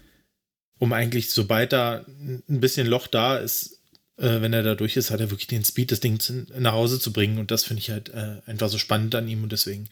um 0.78 0.92
eigentlich, 0.92 1.30
sobald 1.30 1.72
da 1.72 2.04
ein 2.48 2.60
bisschen 2.60 2.86
Loch 2.86 3.06
da 3.06 3.36
ist, 3.36 3.80
äh, 4.16 4.40
wenn 4.40 4.52
er 4.52 4.62
da 4.62 4.74
durch 4.74 4.96
ist, 4.96 5.10
hat 5.10 5.20
er 5.20 5.30
wirklich 5.30 5.46
den 5.46 5.64
Speed, 5.64 5.92
das 5.92 6.00
Ding 6.00 6.20
zu, 6.20 6.46
nach 6.58 6.72
Hause 6.72 6.98
zu 6.98 7.12
bringen. 7.12 7.38
Und 7.38 7.50
das 7.50 7.64
finde 7.64 7.80
ich 7.80 7.90
halt 7.90 8.08
äh, 8.10 8.40
einfach 8.46 8.68
so 8.68 8.78
spannend 8.78 9.14
an 9.14 9.28
ihm 9.28 9.42
und 9.42 9.52
deswegen 9.52 9.88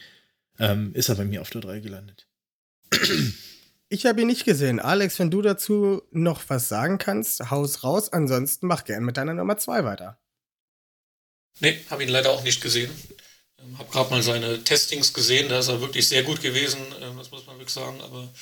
ähm, 0.58 0.94
ist 0.94 1.08
er 1.08 1.16
bei 1.16 1.24
mir 1.24 1.40
auf 1.40 1.50
der 1.50 1.60
3 1.60 1.80
gelandet. 1.80 2.26
Ich 3.90 4.06
habe 4.06 4.22
ihn 4.22 4.26
nicht 4.26 4.44
gesehen. 4.44 4.80
Alex, 4.80 5.18
wenn 5.18 5.30
du 5.30 5.42
dazu 5.42 6.02
noch 6.10 6.42
was 6.48 6.68
sagen 6.68 6.98
kannst, 6.98 7.50
haus 7.50 7.84
raus. 7.84 8.12
Ansonsten 8.12 8.66
mach 8.66 8.84
gern 8.84 9.04
mit 9.04 9.16
deiner 9.16 9.34
Nummer 9.34 9.56
2 9.56 9.84
weiter. 9.84 10.18
Nee, 11.60 11.78
habe 11.90 12.02
ihn 12.02 12.08
leider 12.08 12.30
auch 12.30 12.42
nicht 12.42 12.60
gesehen. 12.60 12.90
Ähm, 13.60 13.78
habe 13.78 13.90
gerade 13.90 14.10
mal 14.10 14.22
seine 14.22 14.64
Testings 14.64 15.12
gesehen, 15.12 15.48
da 15.48 15.60
ist 15.60 15.68
er 15.68 15.80
wirklich 15.80 16.08
sehr 16.08 16.22
gut 16.22 16.42
gewesen, 16.42 16.80
ähm, 17.00 17.16
das 17.16 17.30
muss 17.30 17.46
man 17.46 17.56
wirklich 17.56 17.72
sagen, 17.72 18.00
aber 18.00 18.32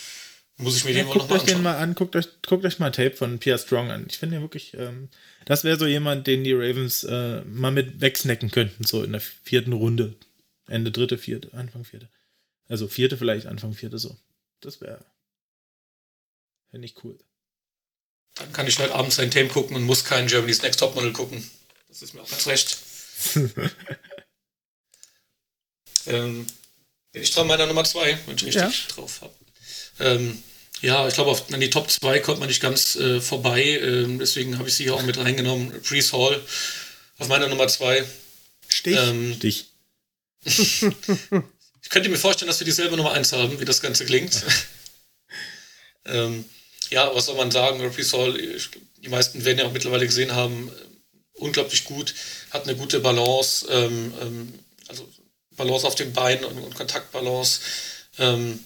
muss 0.58 0.76
ich 0.76 0.84
mir 0.84 0.92
Ja, 0.92 0.98
den 0.98 1.06
wohl 1.08 1.18
guckt 1.18 1.32
euch 1.32 1.42
den 1.44 1.62
mal 1.62 1.76
an, 1.76 1.94
guckt 1.94 2.14
euch, 2.16 2.28
guckt 2.46 2.64
euch 2.64 2.78
mal 2.78 2.90
Tape 2.90 3.12
von 3.16 3.38
Pierre 3.38 3.58
Strong 3.58 3.90
an. 3.90 4.06
Ich 4.08 4.18
finde 4.18 4.36
den 4.36 4.42
wirklich, 4.42 4.74
ähm, 4.74 5.08
das 5.44 5.64
wäre 5.64 5.78
so 5.78 5.86
jemand, 5.86 6.26
den 6.26 6.44
die 6.44 6.52
Ravens 6.52 7.04
äh, 7.04 7.42
mal 7.44 7.70
mit 7.72 8.00
wegsnacken 8.00 8.50
könnten, 8.50 8.84
so 8.84 9.02
in 9.02 9.12
der 9.12 9.20
vierten 9.20 9.72
Runde. 9.72 10.14
Ende 10.68 10.90
dritte, 10.92 11.18
vierte, 11.18 11.52
Anfang 11.54 11.84
vierte. 11.84 12.08
Also 12.68 12.86
vierte 12.88 13.16
vielleicht, 13.16 13.46
Anfang 13.46 13.74
vierte 13.74 13.98
so. 13.98 14.16
Das 14.60 14.80
wäre, 14.80 15.04
finde 16.70 16.86
ich 16.86 17.02
cool. 17.04 17.18
Dann 18.34 18.52
kann 18.52 18.66
ich 18.66 18.78
halt 18.78 18.92
abends 18.92 19.16
sein 19.16 19.30
Tape 19.30 19.48
gucken 19.48 19.76
und 19.76 19.82
muss 19.82 20.04
kein 20.04 20.26
Germany's 20.26 20.62
Next 20.62 20.80
Topmodel 20.80 21.12
gucken. 21.12 21.48
Das 21.88 22.00
ist 22.02 22.14
mir 22.14 22.22
auch 22.22 22.30
ganz 22.30 22.46
recht. 22.46 22.78
ähm, 26.06 26.46
bin 27.12 27.22
ich 27.22 27.30
dran 27.32 27.46
meiner 27.46 27.66
Nummer 27.66 27.84
2, 27.84 28.18
wenn 28.26 28.36
ich 28.36 28.44
richtig 28.44 28.62
Ja. 28.88 28.94
drauf 28.94 29.20
habe. 29.20 29.34
Ähm, 30.02 30.42
ja, 30.82 31.06
ich 31.06 31.14
glaube, 31.14 31.40
an 31.52 31.60
die 31.60 31.70
Top 31.70 31.90
2 31.90 32.18
kommt 32.18 32.40
man 32.40 32.48
nicht 32.48 32.60
ganz 32.60 32.96
äh, 32.96 33.20
vorbei. 33.20 33.62
Ähm, 33.62 34.18
deswegen 34.18 34.58
habe 34.58 34.68
ich 34.68 34.74
sie 34.74 34.84
hier 34.84 34.94
auch 34.94 35.02
mit 35.02 35.16
reingenommen. 35.16 35.72
Brees 35.82 36.12
Hall 36.12 36.40
auf 37.18 37.28
meiner 37.28 37.48
Nummer 37.48 37.68
2. 37.68 38.04
Stich. 38.68 38.96
Ähm, 38.96 39.38
Dich. 39.38 39.66
ich 40.44 41.88
könnte 41.88 42.08
mir 42.08 42.18
vorstellen, 42.18 42.48
dass 42.48 42.58
wir 42.58 42.64
dieselbe 42.64 42.96
Nummer 42.96 43.12
1 43.12 43.32
haben, 43.32 43.60
wie 43.60 43.64
das 43.64 43.80
Ganze 43.80 44.04
klingt. 44.04 44.42
ähm, 46.06 46.44
ja, 46.90 47.14
was 47.14 47.26
soll 47.26 47.36
man 47.36 47.52
sagen? 47.52 47.78
Brees 47.78 48.12
Hall, 48.12 48.38
ich, 48.38 48.70
die 48.98 49.08
meisten 49.08 49.44
werden 49.44 49.58
ja 49.58 49.66
auch 49.66 49.72
mittlerweile 49.72 50.06
gesehen 50.06 50.34
haben, 50.34 50.68
äh, 50.68 50.72
unglaublich 51.34 51.84
gut, 51.84 52.12
hat 52.50 52.64
eine 52.64 52.76
gute 52.76 52.98
Balance, 52.98 53.66
ähm, 53.70 54.12
ähm, 54.20 54.58
also 54.88 55.08
Balance 55.52 55.86
auf 55.86 55.94
den 55.94 56.12
Beinen 56.12 56.44
und, 56.44 56.58
und 56.58 56.74
Kontaktbalance. 56.74 57.60
Ähm, 58.18 58.58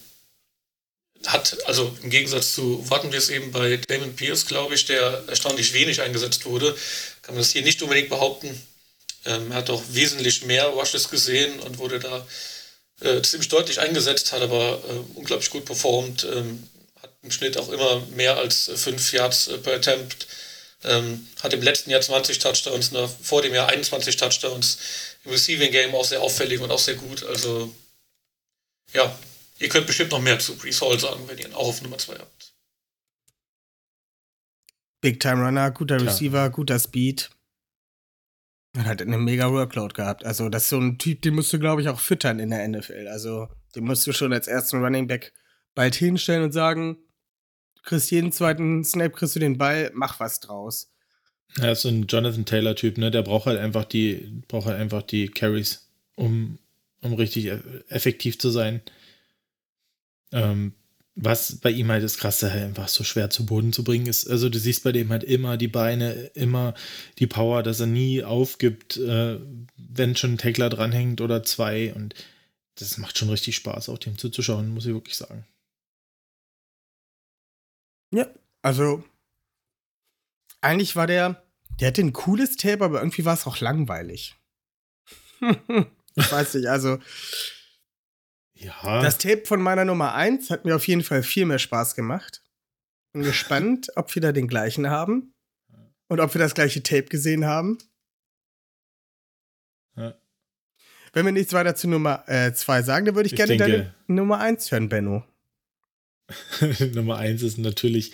hat, 1.26 1.56
also 1.66 1.96
im 2.02 2.10
Gegensatz 2.10 2.54
zu, 2.54 2.88
warten 2.88 3.12
wir 3.12 3.18
es 3.18 3.30
eben 3.30 3.50
bei 3.52 3.78
Damon 3.88 4.14
Pierce, 4.14 4.46
glaube 4.46 4.74
ich, 4.74 4.84
der 4.84 5.24
erstaunlich 5.26 5.72
wenig 5.72 6.00
eingesetzt 6.00 6.44
wurde, 6.46 6.76
kann 7.22 7.34
man 7.34 7.42
das 7.42 7.52
hier 7.52 7.62
nicht 7.62 7.82
unbedingt 7.82 8.08
behaupten. 8.08 8.48
Ähm, 9.24 9.50
er 9.50 9.58
hat 9.58 9.70
auch 9.70 9.82
wesentlich 9.90 10.44
mehr 10.44 10.66
Rushes 10.66 11.10
gesehen 11.10 11.58
und 11.60 11.78
wurde 11.78 11.98
da 11.98 12.26
äh, 13.00 13.20
ziemlich 13.22 13.48
deutlich 13.48 13.80
eingesetzt, 13.80 14.32
hat 14.32 14.42
aber 14.42 14.82
äh, 14.88 15.18
unglaublich 15.18 15.50
gut 15.50 15.64
performt, 15.64 16.24
ähm, 16.24 16.68
hat 17.02 17.10
im 17.22 17.30
Schnitt 17.30 17.58
auch 17.58 17.68
immer 17.70 18.00
mehr 18.14 18.36
als 18.36 18.70
5 18.74 19.12
Yards 19.12 19.48
äh, 19.48 19.58
per 19.58 19.74
Attempt, 19.74 20.26
ähm, 20.84 21.26
hat 21.42 21.52
im 21.52 21.62
letzten 21.62 21.90
Jahr 21.90 22.00
20 22.00 22.38
Touchdowns, 22.38 22.92
ne, 22.92 23.08
vor 23.22 23.42
dem 23.42 23.54
Jahr 23.54 23.68
21 23.68 24.16
Touchdowns, 24.16 24.78
im 25.24 25.32
Receiving 25.32 25.72
Game 25.72 25.94
auch 25.94 26.04
sehr 26.04 26.22
auffällig 26.22 26.60
und 26.60 26.70
auch 26.70 26.78
sehr 26.78 26.94
gut, 26.94 27.24
also 27.24 27.74
ja, 28.92 29.18
ihr 29.58 29.68
könnt 29.68 29.86
bestimmt 29.86 30.10
noch 30.10 30.20
mehr 30.20 30.38
zu 30.38 30.56
Brees 30.56 30.80
Hall 30.80 30.98
sagen, 30.98 31.24
wenn 31.26 31.38
ihr 31.38 31.46
ihn 31.46 31.54
auch 31.54 31.68
auf 31.68 31.82
Nummer 31.82 31.98
2 31.98 32.14
habt. 32.14 32.54
Big 35.00 35.20
Time 35.20 35.44
Runner, 35.44 35.70
guter 35.70 35.98
Klar. 35.98 36.12
Receiver, 36.12 36.50
guter 36.50 36.78
Speed. 36.78 37.30
Und 38.74 38.86
hat 38.86 39.00
eine 39.00 39.18
mega 39.18 39.50
Workload 39.50 39.94
gehabt. 39.94 40.24
Also, 40.24 40.48
das 40.48 40.64
ist 40.64 40.68
so 40.70 40.78
ein 40.78 40.98
Typ, 40.98 41.22
den 41.22 41.34
musst 41.34 41.52
du, 41.52 41.58
glaube 41.58 41.80
ich, 41.80 41.88
auch 41.88 42.00
füttern 42.00 42.40
in 42.40 42.50
der 42.50 42.66
NFL. 42.66 43.08
Also, 43.08 43.48
den 43.74 43.84
musst 43.84 44.06
du 44.06 44.12
schon 44.12 44.32
als 44.32 44.48
ersten 44.48 44.82
Running 44.82 45.06
Back 45.06 45.32
bald 45.74 45.94
hinstellen 45.94 46.42
und 46.42 46.52
sagen, 46.52 46.98
kriegst 47.84 48.10
jeden 48.10 48.32
zweiten 48.32 48.84
Snap, 48.84 49.14
kriegst 49.14 49.36
du 49.36 49.40
den 49.40 49.56
Ball, 49.56 49.90
mach 49.94 50.20
was 50.20 50.40
draus. 50.40 50.92
Er 51.58 51.72
ist 51.72 51.82
so 51.82 51.88
ein 51.88 52.06
Jonathan 52.06 52.44
Taylor-Typ, 52.44 52.98
ne? 52.98 53.10
Der 53.10 53.22
braucht 53.22 53.46
halt 53.46 53.58
einfach 53.58 53.84
die, 53.84 54.42
braucht 54.48 54.66
halt 54.66 54.78
einfach 54.78 55.02
die 55.02 55.28
Carries, 55.28 55.88
um, 56.16 56.58
um 57.00 57.14
richtig 57.14 57.52
effektiv 57.88 58.38
zu 58.38 58.50
sein. 58.50 58.82
Ähm, 60.32 60.72
was 61.16 61.56
bei 61.56 61.70
ihm 61.70 61.90
halt 61.90 62.04
das 62.04 62.18
Krasse 62.18 62.52
halt 62.52 62.62
einfach 62.62 62.88
so 62.88 63.02
schwer 63.02 63.30
zu 63.30 63.46
Boden 63.46 63.72
zu 63.72 63.82
bringen 63.82 64.06
ist. 64.06 64.28
Also 64.28 64.50
du 64.50 64.58
siehst 64.58 64.84
bei 64.84 64.92
dem 64.92 65.10
halt 65.10 65.24
immer 65.24 65.56
die 65.56 65.68
Beine, 65.68 66.12
immer 66.34 66.74
die 67.18 67.26
Power, 67.26 67.62
dass 67.62 67.80
er 67.80 67.86
nie 67.86 68.22
aufgibt, 68.22 68.98
äh, 68.98 69.40
wenn 69.76 70.14
schon 70.14 70.34
ein 70.34 70.38
Tackler 70.38 70.68
dranhängt 70.68 71.22
oder 71.22 71.42
zwei. 71.42 71.94
Und 71.94 72.14
das 72.74 72.98
macht 72.98 73.16
schon 73.16 73.30
richtig 73.30 73.56
Spaß, 73.56 73.88
auch 73.88 73.98
dem 73.98 74.18
zuzuschauen, 74.18 74.68
muss 74.68 74.84
ich 74.84 74.92
wirklich 74.92 75.16
sagen. 75.16 75.46
Ja, 78.12 78.28
also 78.60 79.02
eigentlich 80.60 80.96
war 80.96 81.06
der, 81.06 81.42
der 81.80 81.88
hatte 81.88 82.02
ein 82.02 82.12
cooles 82.12 82.56
Tape, 82.56 82.84
aber 82.84 83.00
irgendwie 83.00 83.24
war 83.24 83.34
es 83.34 83.46
auch 83.46 83.60
langweilig. 83.60 84.36
ich 86.14 86.32
weiß 86.32 86.54
nicht, 86.54 86.66
also 86.66 86.98
ja. 88.56 89.02
Das 89.02 89.18
Tape 89.18 89.44
von 89.46 89.60
meiner 89.62 89.84
Nummer 89.84 90.14
1 90.14 90.50
hat 90.50 90.64
mir 90.64 90.74
auf 90.76 90.86
jeden 90.88 91.02
Fall 91.04 91.22
viel 91.22 91.44
mehr 91.46 91.58
Spaß 91.58 91.94
gemacht. 91.94 92.42
Bin 93.12 93.22
gespannt, 93.22 93.88
ob 93.96 94.14
wir 94.14 94.22
da 94.22 94.32
den 94.32 94.48
gleichen 94.48 94.88
haben. 94.90 95.32
Und 96.08 96.20
ob 96.20 96.34
wir 96.34 96.38
das 96.38 96.54
gleiche 96.54 96.82
Tape 96.82 97.04
gesehen 97.06 97.44
haben. 97.46 97.78
Ja. 99.96 100.14
Wenn 101.12 101.24
wir 101.24 101.32
nichts 101.32 101.52
weiter 101.52 101.74
zu 101.74 101.88
Nummer 101.88 102.24
2 102.26 102.78
äh, 102.78 102.82
sagen, 102.82 103.06
dann 103.06 103.14
würde 103.16 103.26
ich, 103.26 103.32
Ich 103.32 103.36
gerne 103.36 103.56
denke- 103.56 103.72
deine 103.78 103.94
Nummer 104.06 104.38
1 104.38 104.70
hören, 104.70 104.88
Benno. 104.88 105.24
Nummer 106.94 107.18
eins 107.18 107.42
ist 107.42 107.56
natürlich 107.58 108.12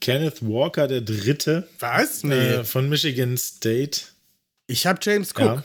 Kenneth 0.00 0.42
Walker, 0.42 0.88
der 0.88 1.00
Dritte 1.02 1.68
Was? 1.78 2.24
Nee. 2.24 2.34
äh, 2.34 2.64
von 2.64 2.88
Michigan 2.88 3.36
State. 3.36 4.02
ich 4.66 4.86
habe 4.86 4.98
James 5.00 5.30
Cook. 5.30 5.38
Ja. 5.38 5.64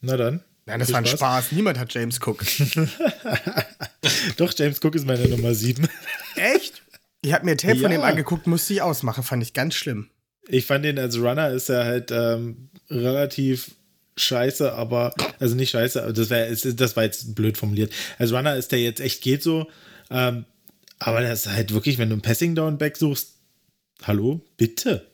Na 0.00 0.16
dann. 0.16 0.44
Nein, 0.68 0.80
das 0.80 0.92
war 0.92 0.98
ein 0.98 1.06
Spaß. 1.06 1.18
Spaß. 1.46 1.52
Niemand 1.52 1.78
hat 1.78 1.92
James 1.92 2.18
Cook. 2.24 2.44
Doch, 4.36 4.52
James 4.56 4.82
Cook 4.82 4.94
ist 4.94 5.06
meine 5.06 5.26
Nummer 5.28 5.54
sieben. 5.54 5.88
Echt? 6.36 6.82
Ich 7.22 7.32
habe 7.32 7.44
mir 7.44 7.56
Tape 7.56 7.74
von 7.74 7.82
Ja. 7.90 7.98
dem 7.98 8.02
angeguckt, 8.02 8.46
musste 8.46 8.72
ich 8.74 8.82
ausmachen, 8.82 9.24
fand 9.24 9.42
ich 9.42 9.52
ganz 9.52 9.74
schlimm. 9.74 10.08
Ich 10.48 10.66
fand 10.66 10.84
ihn 10.86 10.98
als 10.98 11.18
Runner 11.18 11.50
ist 11.50 11.68
er 11.68 11.84
halt 11.84 12.10
ähm, 12.10 12.70
relativ 12.88 13.72
scheiße, 14.16 14.72
aber 14.72 15.14
also 15.38 15.54
nicht 15.54 15.70
scheiße, 15.70 16.02
aber 16.02 16.12
das, 16.12 16.30
wär, 16.30 16.46
ist- 16.46 16.80
das 16.80 16.96
war 16.96 17.04
jetzt 17.04 17.34
blöd 17.34 17.58
formuliert. 17.58 17.92
Als 18.18 18.32
Runner 18.32 18.56
ist 18.56 18.72
der 18.72 18.80
jetzt 18.80 19.00
echt 19.00 19.22
geht 19.22 19.42
so, 19.42 19.66
ähm, 20.10 20.44
aber 20.98 21.20
das 21.20 21.46
ist 21.46 21.52
halt 21.52 21.72
wirklich, 21.74 21.98
wenn 21.98 22.08
du 22.08 22.14
einen 22.14 22.22
Passing 22.22 22.54
Down 22.54 22.78
Back 22.78 22.96
suchst, 22.96 23.34
hallo, 24.04 24.40
bitte, 24.56 25.06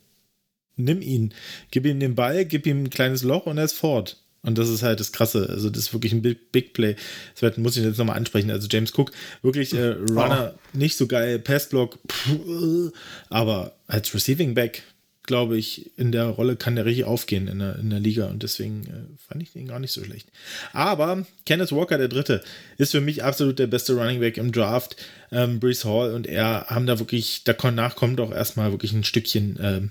nimm 0.76 1.02
ihn, 1.02 1.34
gib 1.70 1.84
ihm 1.86 2.00
den 2.00 2.14
Ball, 2.14 2.44
gib 2.44 2.66
ihm 2.66 2.84
ein 2.84 2.90
kleines 2.90 3.22
Loch 3.22 3.46
und 3.46 3.58
er 3.58 3.64
ist 3.64 3.74
fort. 3.74 4.22
Und 4.44 4.58
das 4.58 4.68
ist 4.68 4.82
halt 4.82 5.00
das 5.00 5.12
Krasse. 5.12 5.48
Also, 5.50 5.70
das 5.70 5.84
ist 5.84 5.92
wirklich 5.92 6.12
ein 6.12 6.22
Big, 6.22 6.52
Big 6.52 6.72
Play. 6.74 6.96
Das 7.40 7.56
muss 7.56 7.76
ich 7.76 7.84
jetzt 7.84 7.98
nochmal 7.98 8.16
ansprechen. 8.16 8.50
Also, 8.50 8.68
James 8.70 8.96
Cook, 8.96 9.10
wirklich 9.42 9.74
äh, 9.74 9.96
Runner, 10.10 10.54
nicht 10.72 10.96
so 10.96 11.06
geil, 11.06 11.38
Passblock, 11.38 11.98
pff, 12.06 12.92
aber 13.30 13.74
als 13.86 14.14
Receiving 14.14 14.54
Back, 14.54 14.82
glaube 15.26 15.56
ich, 15.56 15.90
in 15.98 16.12
der 16.12 16.26
Rolle 16.26 16.56
kann 16.56 16.76
der 16.76 16.84
richtig 16.84 17.04
aufgehen 17.04 17.48
in 17.48 17.58
der, 17.58 17.78
in 17.78 17.88
der 17.88 18.00
Liga. 18.00 18.26
Und 18.26 18.42
deswegen 18.42 18.82
äh, 18.84 19.18
fand 19.26 19.42
ich 19.42 19.52
den 19.52 19.66
gar 19.66 19.78
nicht 19.78 19.92
so 19.92 20.04
schlecht. 20.04 20.28
Aber 20.72 21.26
Kenneth 21.46 21.72
Walker, 21.72 21.96
der 21.96 22.08
Dritte, 22.08 22.42
ist 22.76 22.92
für 22.92 23.00
mich 23.00 23.24
absolut 23.24 23.58
der 23.58 23.66
beste 23.66 23.94
Running 23.94 24.20
Back 24.20 24.36
im 24.36 24.52
Draft. 24.52 24.96
Ähm, 25.32 25.60
Brees 25.60 25.84
Hall 25.84 26.12
und 26.12 26.26
er 26.26 26.66
haben 26.68 26.86
da 26.86 26.98
wirklich, 26.98 27.42
danach 27.44 27.96
kommt 27.96 28.20
auch 28.20 28.32
erstmal 28.32 28.70
wirklich 28.70 28.92
ein 28.92 29.04
Stückchen 29.04 29.58
ähm, 29.60 29.90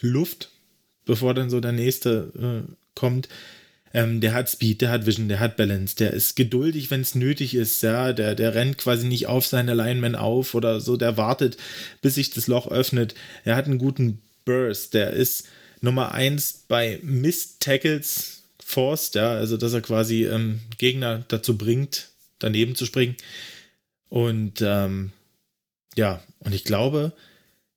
Luft, 0.00 0.50
bevor 1.04 1.34
dann 1.34 1.50
so 1.50 1.60
der 1.60 1.72
nächste 1.72 2.64
äh, 2.68 2.72
kommt. 2.94 3.28
Ähm, 3.94 4.20
der 4.20 4.34
hat 4.34 4.50
Speed, 4.50 4.82
der 4.82 4.90
hat 4.90 5.06
Vision, 5.06 5.28
der 5.28 5.40
hat 5.40 5.56
Balance, 5.56 5.96
der 5.96 6.12
ist 6.12 6.36
geduldig, 6.36 6.90
wenn 6.90 7.00
es 7.00 7.14
nötig 7.14 7.54
ist, 7.54 7.82
ja, 7.82 8.12
der, 8.12 8.34
der 8.34 8.54
rennt 8.54 8.78
quasi 8.78 9.06
nicht 9.06 9.26
auf 9.26 9.46
seine 9.46 9.74
Linemen 9.74 10.14
auf 10.14 10.54
oder 10.54 10.80
so, 10.80 10.96
der 10.96 11.16
wartet, 11.16 11.56
bis 12.02 12.16
sich 12.16 12.30
das 12.30 12.46
Loch 12.46 12.70
öffnet. 12.70 13.14
Er 13.44 13.56
hat 13.56 13.66
einen 13.66 13.78
guten 13.78 14.20
Burst, 14.44 14.94
der 14.94 15.12
ist 15.12 15.46
Nummer 15.80 16.12
eins 16.12 16.64
bei 16.68 16.98
Missed 17.02 17.60
Tackles 17.60 18.42
forced, 18.62 19.14
ja, 19.14 19.32
also 19.32 19.56
dass 19.56 19.72
er 19.72 19.80
quasi 19.80 20.26
ähm, 20.26 20.60
Gegner 20.76 21.24
dazu 21.28 21.56
bringt, 21.56 22.10
daneben 22.38 22.74
zu 22.74 22.84
springen. 22.84 23.16
Und 24.08 24.60
ähm, 24.62 25.12
ja, 25.96 26.22
und 26.40 26.54
ich 26.54 26.64
glaube, 26.64 27.12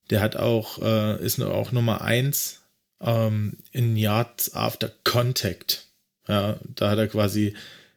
der 0.10 0.21
hat 0.21 0.36
auch, 0.36 0.82
äh, 0.82 1.24
ist 1.24 1.41
auch 1.41 1.71
Nummer 1.71 2.02
eins 2.02 2.62
ähm, 3.00 3.58
in 3.71 3.95
Yards 3.95 4.54
after 4.54 4.91
Contact. 5.04 5.88
Ja, 6.27 6.60
da 6.75 6.91
hat 6.91 6.97
er 6.97 7.07
quasi 7.07 7.55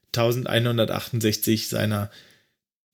1168 0.09 1.69
seiner 1.69 2.11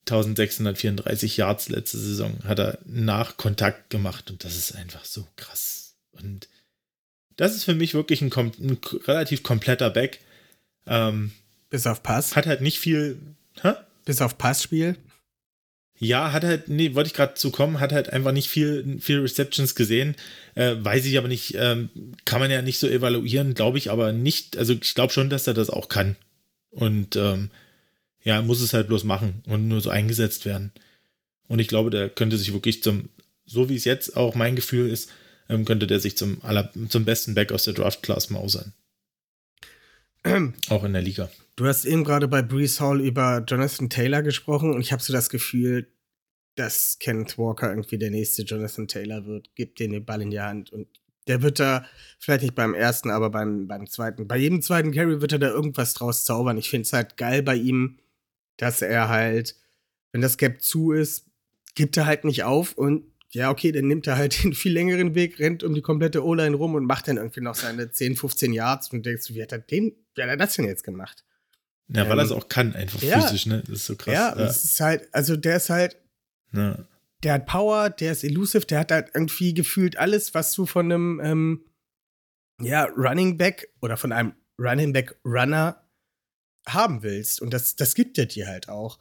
1634 0.08 1.36
Yards 1.36 1.68
letzte 1.68 1.98
Saison 1.98 2.38
hat 2.44 2.58
er 2.58 2.78
nach 2.84 3.36
Kontakt 3.36 3.90
gemacht 3.90 4.30
und 4.30 4.44
das 4.44 4.56
ist 4.56 4.74
einfach 4.74 5.04
so 5.04 5.26
krass. 5.36 5.94
Und 6.12 6.48
das 7.36 7.54
ist 7.54 7.64
für 7.64 7.74
mich 7.74 7.94
wirklich 7.94 8.22
ein, 8.22 8.32
ein 8.32 8.78
relativ 9.06 9.42
kompletter 9.42 9.90
Back. 9.90 10.20
Ähm, 10.86 11.32
Bis 11.68 11.86
auf 11.86 12.02
Pass. 12.02 12.34
hat 12.34 12.46
halt 12.46 12.60
nicht 12.60 12.78
viel. 12.78 13.18
Hä? 13.62 13.74
Bis 14.04 14.20
auf 14.20 14.36
Passspiel. 14.38 14.96
Ja, 16.02 16.32
hat 16.32 16.44
halt, 16.44 16.70
nee, 16.70 16.94
wollte 16.94 17.08
ich 17.08 17.14
gerade 17.14 17.34
zu 17.34 17.50
kommen, 17.50 17.78
hat 17.78 17.92
halt 17.92 18.10
einfach 18.10 18.32
nicht 18.32 18.48
viel, 18.48 18.98
viel 19.00 19.20
Receptions 19.20 19.74
gesehen. 19.74 20.16
Äh, 20.54 20.76
weiß 20.78 21.04
ich 21.04 21.18
aber 21.18 21.28
nicht, 21.28 21.54
ähm, 21.58 21.90
kann 22.24 22.40
man 22.40 22.50
ja 22.50 22.62
nicht 22.62 22.78
so 22.78 22.88
evaluieren, 22.88 23.52
glaube 23.52 23.76
ich 23.76 23.90
aber 23.90 24.10
nicht. 24.12 24.56
Also 24.56 24.72
ich 24.72 24.94
glaube 24.94 25.12
schon, 25.12 25.28
dass 25.28 25.46
er 25.46 25.52
das 25.52 25.68
auch 25.68 25.88
kann. 25.88 26.16
Und 26.70 27.16
ähm, 27.16 27.50
ja, 28.22 28.40
muss 28.40 28.62
es 28.62 28.72
halt 28.72 28.88
bloß 28.88 29.04
machen 29.04 29.42
und 29.46 29.68
nur 29.68 29.82
so 29.82 29.90
eingesetzt 29.90 30.46
werden. 30.46 30.72
Und 31.48 31.58
ich 31.58 31.68
glaube, 31.68 31.90
der 31.90 32.08
könnte 32.08 32.38
sich 32.38 32.54
wirklich 32.54 32.82
zum, 32.82 33.10
so 33.44 33.68
wie 33.68 33.76
es 33.76 33.84
jetzt 33.84 34.16
auch 34.16 34.34
mein 34.34 34.56
Gefühl 34.56 34.88
ist, 34.88 35.10
ähm, 35.50 35.66
könnte 35.66 35.86
der 35.86 36.00
sich 36.00 36.16
zum, 36.16 36.42
aller, 36.42 36.72
zum 36.88 37.04
besten 37.04 37.34
Back 37.34 37.52
aus 37.52 37.64
der 37.64 37.74
Draft-Class 37.74 38.30
mausern. 38.30 38.72
auch 40.70 40.84
in 40.84 40.94
der 40.94 41.02
Liga. 41.02 41.30
Du 41.56 41.66
hast 41.66 41.84
eben 41.84 42.04
gerade 42.04 42.28
bei 42.28 42.42
Brees 42.42 42.80
Hall 42.80 43.00
über 43.00 43.44
Jonathan 43.46 43.90
Taylor 43.90 44.22
gesprochen 44.22 44.72
und 44.72 44.80
ich 44.80 44.92
habe 44.92 45.02
so 45.02 45.12
das 45.12 45.28
Gefühl, 45.30 45.92
dass 46.54 46.98
Kenneth 46.98 47.38
Walker 47.38 47.70
irgendwie 47.70 47.98
der 47.98 48.10
nächste 48.10 48.42
Jonathan 48.42 48.88
Taylor 48.88 49.26
wird. 49.26 49.54
Gibt 49.54 49.78
den 49.78 49.92
den 49.92 50.04
Ball 50.04 50.22
in 50.22 50.30
die 50.30 50.40
Hand 50.40 50.72
und 50.72 50.88
der 51.26 51.42
wird 51.42 51.60
da, 51.60 51.86
vielleicht 52.18 52.42
nicht 52.42 52.54
beim 52.54 52.74
ersten, 52.74 53.10
aber 53.10 53.30
beim, 53.30 53.68
beim 53.68 53.86
zweiten, 53.86 54.26
bei 54.26 54.36
jedem 54.36 54.62
zweiten 54.62 54.90
Carry 54.92 55.20
wird 55.20 55.32
er 55.32 55.38
da 55.38 55.48
irgendwas 55.48 55.94
draus 55.94 56.24
zaubern. 56.24 56.58
Ich 56.58 56.70
finde 56.70 56.86
es 56.86 56.92
halt 56.92 57.16
geil 57.16 57.42
bei 57.42 57.54
ihm, 57.54 57.98
dass 58.56 58.82
er 58.82 59.08
halt, 59.08 59.54
wenn 60.12 60.22
das 60.22 60.38
Gap 60.38 60.62
zu 60.62 60.92
ist, 60.92 61.26
gibt 61.74 61.96
er 61.96 62.06
halt 62.06 62.24
nicht 62.24 62.42
auf 62.42 62.72
und 62.72 63.04
ja, 63.32 63.50
okay, 63.50 63.70
dann 63.70 63.86
nimmt 63.86 64.06
er 64.06 64.16
halt 64.16 64.42
den 64.42 64.54
viel 64.54 64.72
längeren 64.72 65.14
Weg, 65.14 65.38
rennt 65.38 65.62
um 65.62 65.74
die 65.74 65.82
komplette 65.82 66.24
O-Line 66.24 66.56
rum 66.56 66.74
und 66.74 66.84
macht 66.84 67.08
dann 67.08 67.16
irgendwie 67.16 67.42
noch 67.42 67.54
seine 67.54 67.90
10, 67.90 68.16
15 68.16 68.52
Yards 68.52 68.90
und 68.92 69.06
denkst 69.06 69.28
du, 69.28 69.34
wie 69.34 69.42
hat 69.42 69.52
er 69.52 69.58
den, 69.58 69.94
wie 70.14 70.22
hat 70.22 70.28
er 70.30 70.36
das 70.36 70.56
denn 70.56 70.64
jetzt 70.64 70.84
gemacht? 70.84 71.24
Ja, 71.92 72.08
weil 72.08 72.18
er 72.18 72.24
es 72.24 72.30
auch 72.30 72.48
kann, 72.48 72.74
einfach 72.74 73.02
ja. 73.02 73.20
physisch, 73.20 73.46
ne? 73.46 73.62
Das 73.66 73.80
ist 73.80 73.86
so 73.86 73.96
krass. 73.96 74.14
Ja, 74.14 74.34
das 74.34 74.64
ist 74.64 74.80
halt, 74.80 75.08
also 75.12 75.36
der 75.36 75.56
ist 75.56 75.70
halt, 75.70 75.96
ja. 76.52 76.78
der 77.22 77.34
hat 77.34 77.46
Power, 77.46 77.90
der 77.90 78.12
ist 78.12 78.22
elusive, 78.22 78.64
der 78.66 78.80
hat 78.80 78.92
halt 78.92 79.10
irgendwie 79.12 79.54
gefühlt 79.54 79.96
alles, 79.98 80.32
was 80.32 80.52
du 80.52 80.66
von 80.66 80.86
einem, 80.86 81.20
ähm, 81.22 81.64
ja, 82.60 82.84
Running 82.84 83.38
Back 83.38 83.68
oder 83.80 83.96
von 83.96 84.12
einem 84.12 84.34
Running 84.58 84.92
Back 84.92 85.18
Runner 85.24 85.82
haben 86.68 87.02
willst. 87.02 87.40
Und 87.40 87.52
das, 87.52 87.74
das 87.74 87.94
gibt 87.94 88.18
er 88.18 88.26
dir 88.26 88.46
halt 88.46 88.68
auch. 88.68 88.98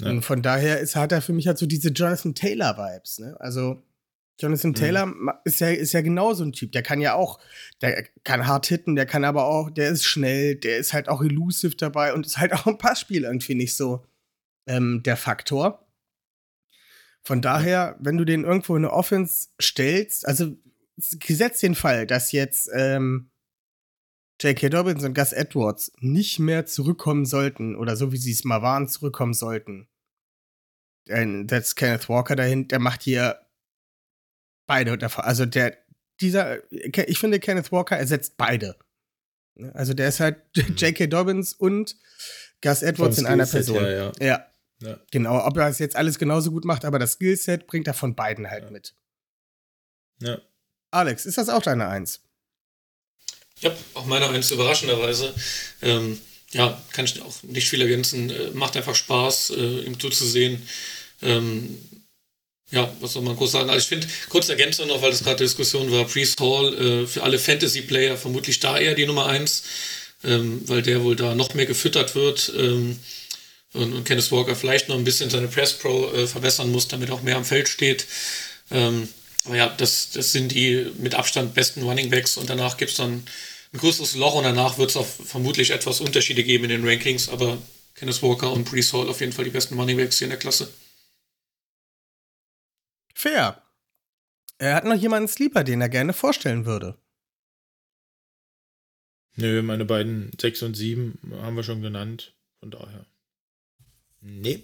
Ja. 0.00 0.10
Und 0.10 0.22
von 0.22 0.42
daher 0.42 0.78
ist, 0.78 0.94
hat 0.94 1.12
er 1.12 1.22
für 1.22 1.32
mich 1.32 1.46
halt 1.46 1.58
so 1.58 1.66
diese 1.66 1.88
Jonathan 1.88 2.34
Taylor-Vibes, 2.34 3.18
ne? 3.18 3.36
Also, 3.40 3.82
Jonathan 4.42 4.70
Mhm. 4.72 4.74
Taylor 4.74 5.06
ma- 5.06 5.40
ist 5.44 5.60
ja, 5.60 5.68
ist 5.68 5.92
ja 5.92 6.00
genau 6.02 6.34
so 6.34 6.44
ein 6.44 6.52
Typ. 6.52 6.72
Der 6.72 6.82
kann 6.82 7.00
ja 7.00 7.14
auch, 7.14 7.40
der 7.80 8.04
kann 8.24 8.46
hart 8.46 8.66
hitten, 8.66 8.96
der 8.96 9.06
kann 9.06 9.24
aber 9.24 9.46
auch, 9.46 9.70
der 9.70 9.88
ist 9.90 10.04
schnell, 10.04 10.56
der 10.56 10.78
ist 10.78 10.92
halt 10.92 11.08
auch 11.08 11.22
elusive 11.22 11.76
dabei 11.76 12.12
und 12.12 12.26
ist 12.26 12.38
halt 12.38 12.52
auch 12.54 12.66
im 12.66 12.78
Passspiel 12.78 13.24
irgendwie 13.24 13.54
nicht 13.54 13.76
so 13.76 14.04
ähm, 14.66 15.02
der 15.04 15.16
Faktor. 15.16 15.86
Von 17.24 17.40
daher, 17.40 17.96
wenn 18.00 18.16
du 18.16 18.24
den 18.24 18.44
irgendwo 18.44 18.74
in 18.76 18.84
eine 18.84 18.92
Offense 18.92 19.48
stellst, 19.60 20.26
also 20.26 20.56
gesetzt 21.20 21.62
den 21.62 21.74
Fall, 21.76 22.06
dass 22.06 22.32
jetzt 22.32 22.68
ähm, 22.74 23.30
J.K. 24.40 24.70
Dobbins 24.70 25.04
und 25.04 25.14
Gus 25.14 25.32
Edwards 25.32 25.92
nicht 26.00 26.40
mehr 26.40 26.66
zurückkommen 26.66 27.24
sollten 27.26 27.76
oder 27.76 27.94
so 27.96 28.10
wie 28.10 28.16
sie 28.16 28.32
es 28.32 28.42
mal 28.44 28.60
waren, 28.60 28.88
zurückkommen 28.88 29.34
sollten. 29.34 29.88
Denn 31.08 31.46
that's 31.46 31.76
Kenneth 31.76 32.08
Walker 32.08 32.34
dahin, 32.36 32.66
der 32.68 32.78
macht 32.80 33.02
hier 33.02 33.41
beide 34.72 34.96
davon. 34.96 35.24
Also 35.24 35.44
der, 35.44 35.76
dieser, 36.20 36.72
ich 36.72 37.18
finde, 37.18 37.40
Kenneth 37.40 37.72
Walker 37.72 37.96
ersetzt 37.96 38.36
beide. 38.38 38.76
Also 39.74 39.92
der 39.92 40.08
ist 40.08 40.20
halt 40.20 40.38
J.K. 40.54 41.08
Dobbins 41.08 41.52
und 41.52 41.96
Gus 42.62 42.82
Edwards 42.82 43.18
in 43.18 43.26
einer 43.26 43.46
Person. 43.46 43.80
her, 43.80 44.12
ja. 44.20 44.26
ja. 44.26 44.46
Ja. 44.80 44.98
Genau, 45.12 45.46
ob 45.46 45.56
er 45.58 45.68
es 45.68 45.78
jetzt 45.78 45.94
alles 45.94 46.18
genauso 46.18 46.50
gut 46.50 46.64
macht, 46.64 46.84
aber 46.84 46.98
das 46.98 47.12
Skillset 47.12 47.68
bringt 47.68 47.86
er 47.86 47.94
von 47.94 48.16
beiden 48.16 48.50
halt 48.50 48.64
ja. 48.64 48.70
mit. 48.70 48.94
Ja. 50.20 50.40
Alex, 50.90 51.24
ist 51.24 51.38
das 51.38 51.48
auch 51.48 51.62
deine 51.62 51.86
Eins? 51.86 52.20
Ja, 53.60 53.70
auch 53.94 54.06
meine 54.06 54.28
Eins, 54.28 54.50
überraschenderweise. 54.50 55.32
Ähm, 55.82 56.20
ja, 56.50 56.82
kann 56.92 57.04
ich 57.04 57.22
auch 57.22 57.42
nicht 57.44 57.68
viel 57.68 57.80
ergänzen. 57.80 58.30
Äh, 58.30 58.50
macht 58.54 58.76
einfach 58.76 58.96
Spaß, 58.96 59.50
äh, 59.50 59.80
ihm 59.82 60.00
zuzusehen. 60.00 60.66
Ähm, 61.22 61.78
ja, 62.72 62.90
was 63.00 63.12
soll 63.12 63.22
man 63.22 63.36
groß 63.36 63.52
sagen? 63.52 63.68
Also 63.68 63.82
ich 63.82 63.88
finde, 63.88 64.08
kurz 64.30 64.48
Ergänzung 64.48 64.88
noch, 64.88 65.02
weil 65.02 65.10
das 65.10 65.22
gerade 65.22 65.44
Diskussion 65.44 65.92
war, 65.92 66.06
Priest 66.06 66.40
Hall 66.40 66.74
äh, 66.74 67.06
für 67.06 67.22
alle 67.22 67.38
Fantasy-Player 67.38 68.16
vermutlich 68.16 68.60
da 68.60 68.78
eher 68.78 68.94
die 68.94 69.06
Nummer 69.06 69.26
eins, 69.26 69.62
ähm, 70.24 70.62
weil 70.66 70.80
der 70.82 71.04
wohl 71.04 71.14
da 71.14 71.34
noch 71.34 71.52
mehr 71.52 71.66
gefüttert 71.66 72.14
wird 72.14 72.50
ähm, 72.56 72.98
und, 73.74 73.92
und, 73.92 74.04
Kenneth 74.04 74.32
Walker 74.32 74.56
vielleicht 74.56 74.88
noch 74.88 74.96
ein 74.96 75.04
bisschen 75.04 75.28
seine 75.28 75.48
Press 75.48 75.74
Pro 75.74 76.10
äh, 76.12 76.26
verbessern 76.26 76.72
muss, 76.72 76.88
damit 76.88 77.10
auch 77.10 77.22
mehr 77.22 77.36
am 77.36 77.44
Feld 77.44 77.68
steht. 77.68 78.06
Ähm, 78.70 79.06
aber 79.44 79.56
ja, 79.56 79.68
das, 79.68 80.10
das 80.12 80.32
sind 80.32 80.52
die 80.52 80.86
mit 80.98 81.14
Abstand 81.14 81.52
besten 81.52 81.82
Running 81.82 82.08
Backs 82.08 82.38
und 82.38 82.48
danach 82.48 82.78
gibt 82.78 82.92
es 82.92 82.96
dann 82.96 83.22
ein 83.74 83.78
größeres 83.78 84.14
Loch 84.14 84.34
und 84.34 84.44
danach 84.44 84.78
wird 84.78 84.90
es 84.90 84.96
auch 84.96 85.06
vermutlich 85.06 85.70
etwas 85.70 86.00
Unterschiede 86.00 86.42
geben 86.42 86.64
in 86.64 86.70
den 86.70 86.88
Rankings, 86.88 87.28
aber 87.28 87.58
Kenneth 87.96 88.22
Walker 88.22 88.50
und 88.50 88.64
Brees 88.64 88.94
Hall 88.94 89.10
auf 89.10 89.20
jeden 89.20 89.32
Fall 89.32 89.44
die 89.44 89.50
besten 89.50 89.78
Running 89.78 89.98
Backs 89.98 90.18
hier 90.18 90.26
in 90.26 90.30
der 90.30 90.38
Klasse. 90.38 90.68
Fair. 93.14 93.62
Er 94.58 94.74
hat 94.74 94.84
noch 94.84 94.94
jemanden 94.94 95.28
Sleeper, 95.28 95.64
den 95.64 95.80
er 95.80 95.88
gerne 95.88 96.12
vorstellen 96.12 96.66
würde. 96.66 96.96
Nö, 99.36 99.62
meine 99.62 99.84
beiden 99.84 100.30
6 100.40 100.62
und 100.62 100.76
7 100.76 101.18
haben 101.40 101.56
wir 101.56 101.62
schon 101.62 101.82
genannt. 101.82 102.34
Von 102.60 102.70
daher. 102.70 103.06
Nee. 104.20 104.62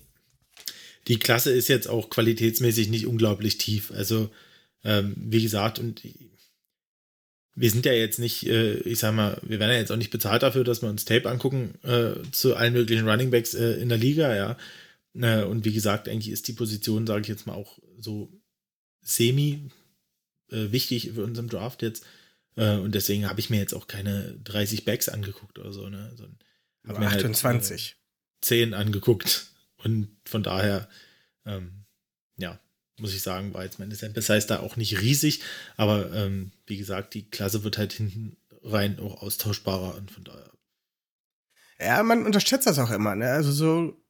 Die 1.08 1.18
Klasse 1.18 1.50
ist 1.50 1.68
jetzt 1.68 1.88
auch 1.88 2.10
qualitätsmäßig 2.10 2.88
nicht 2.88 3.06
unglaublich 3.06 3.58
tief. 3.58 3.90
Also, 3.90 4.30
ähm, 4.84 5.14
wie 5.16 5.42
gesagt, 5.42 5.78
und 5.78 6.02
wir 7.54 7.70
sind 7.70 7.86
ja 7.86 7.92
jetzt 7.92 8.18
nicht, 8.18 8.46
äh, 8.46 8.74
ich 8.80 9.00
sag 9.00 9.14
mal, 9.14 9.40
wir 9.42 9.58
werden 9.58 9.72
ja 9.72 9.78
jetzt 9.78 9.90
auch 9.90 9.96
nicht 9.96 10.10
bezahlt 10.10 10.42
dafür, 10.42 10.62
dass 10.62 10.82
wir 10.82 10.88
uns 10.88 11.04
Tape 11.04 11.28
angucken 11.28 11.74
äh, 11.82 12.12
zu 12.30 12.54
allen 12.54 12.74
möglichen 12.74 13.08
Runningbacks 13.08 13.54
äh, 13.54 13.80
in 13.80 13.88
der 13.88 13.98
Liga, 13.98 14.36
ja. 14.36 14.56
Äh, 15.14 15.42
und 15.44 15.64
wie 15.64 15.72
gesagt, 15.72 16.08
eigentlich 16.08 16.32
ist 16.32 16.46
die 16.46 16.52
Position, 16.52 17.06
sage 17.06 17.22
ich 17.22 17.28
jetzt 17.28 17.46
mal, 17.46 17.54
auch 17.54 17.78
so 17.98 18.30
semi 19.08 19.70
äh, 20.50 20.70
wichtig 20.70 21.12
für 21.14 21.24
unseren 21.24 21.48
Draft 21.48 21.82
jetzt. 21.82 22.04
Äh, 22.56 22.76
und 22.76 22.94
deswegen 22.94 23.28
habe 23.28 23.40
ich 23.40 23.50
mir 23.50 23.58
jetzt 23.58 23.74
auch 23.74 23.86
keine 23.86 24.38
30 24.44 24.84
Backs 24.84 25.08
angeguckt 25.08 25.58
oder 25.58 25.72
so, 25.72 25.88
ne? 25.88 26.12
Sondern 26.16 26.38
hab 26.86 26.98
mir 26.98 27.06
28. 27.06 27.82
Halt, 27.82 27.96
10 28.42 28.74
angeguckt. 28.74 29.46
Und 29.76 30.16
von 30.24 30.42
daher, 30.42 30.88
ähm, 31.44 31.84
ja, 32.36 32.60
muss 32.98 33.14
ich 33.14 33.22
sagen, 33.22 33.54
war 33.54 33.64
jetzt 33.64 33.78
meine 33.78 33.94
Sample 33.94 34.22
Size 34.22 34.46
da 34.46 34.60
auch 34.60 34.76
nicht 34.76 35.00
riesig, 35.00 35.40
aber 35.76 36.12
ähm, 36.12 36.52
wie 36.66 36.76
gesagt, 36.76 37.14
die 37.14 37.30
Klasse 37.30 37.62
wird 37.62 37.78
halt 37.78 37.92
hinten 37.92 38.36
rein 38.62 38.98
auch 38.98 39.22
austauschbarer 39.22 39.94
und 39.96 40.10
von 40.10 40.24
daher. 40.24 40.50
Ja, 41.78 42.02
man 42.02 42.26
unterschätzt 42.26 42.66
das 42.66 42.78
auch 42.80 42.90
immer, 42.90 43.14
ne? 43.14 43.30
Also 43.30 43.52
so, 43.52 44.04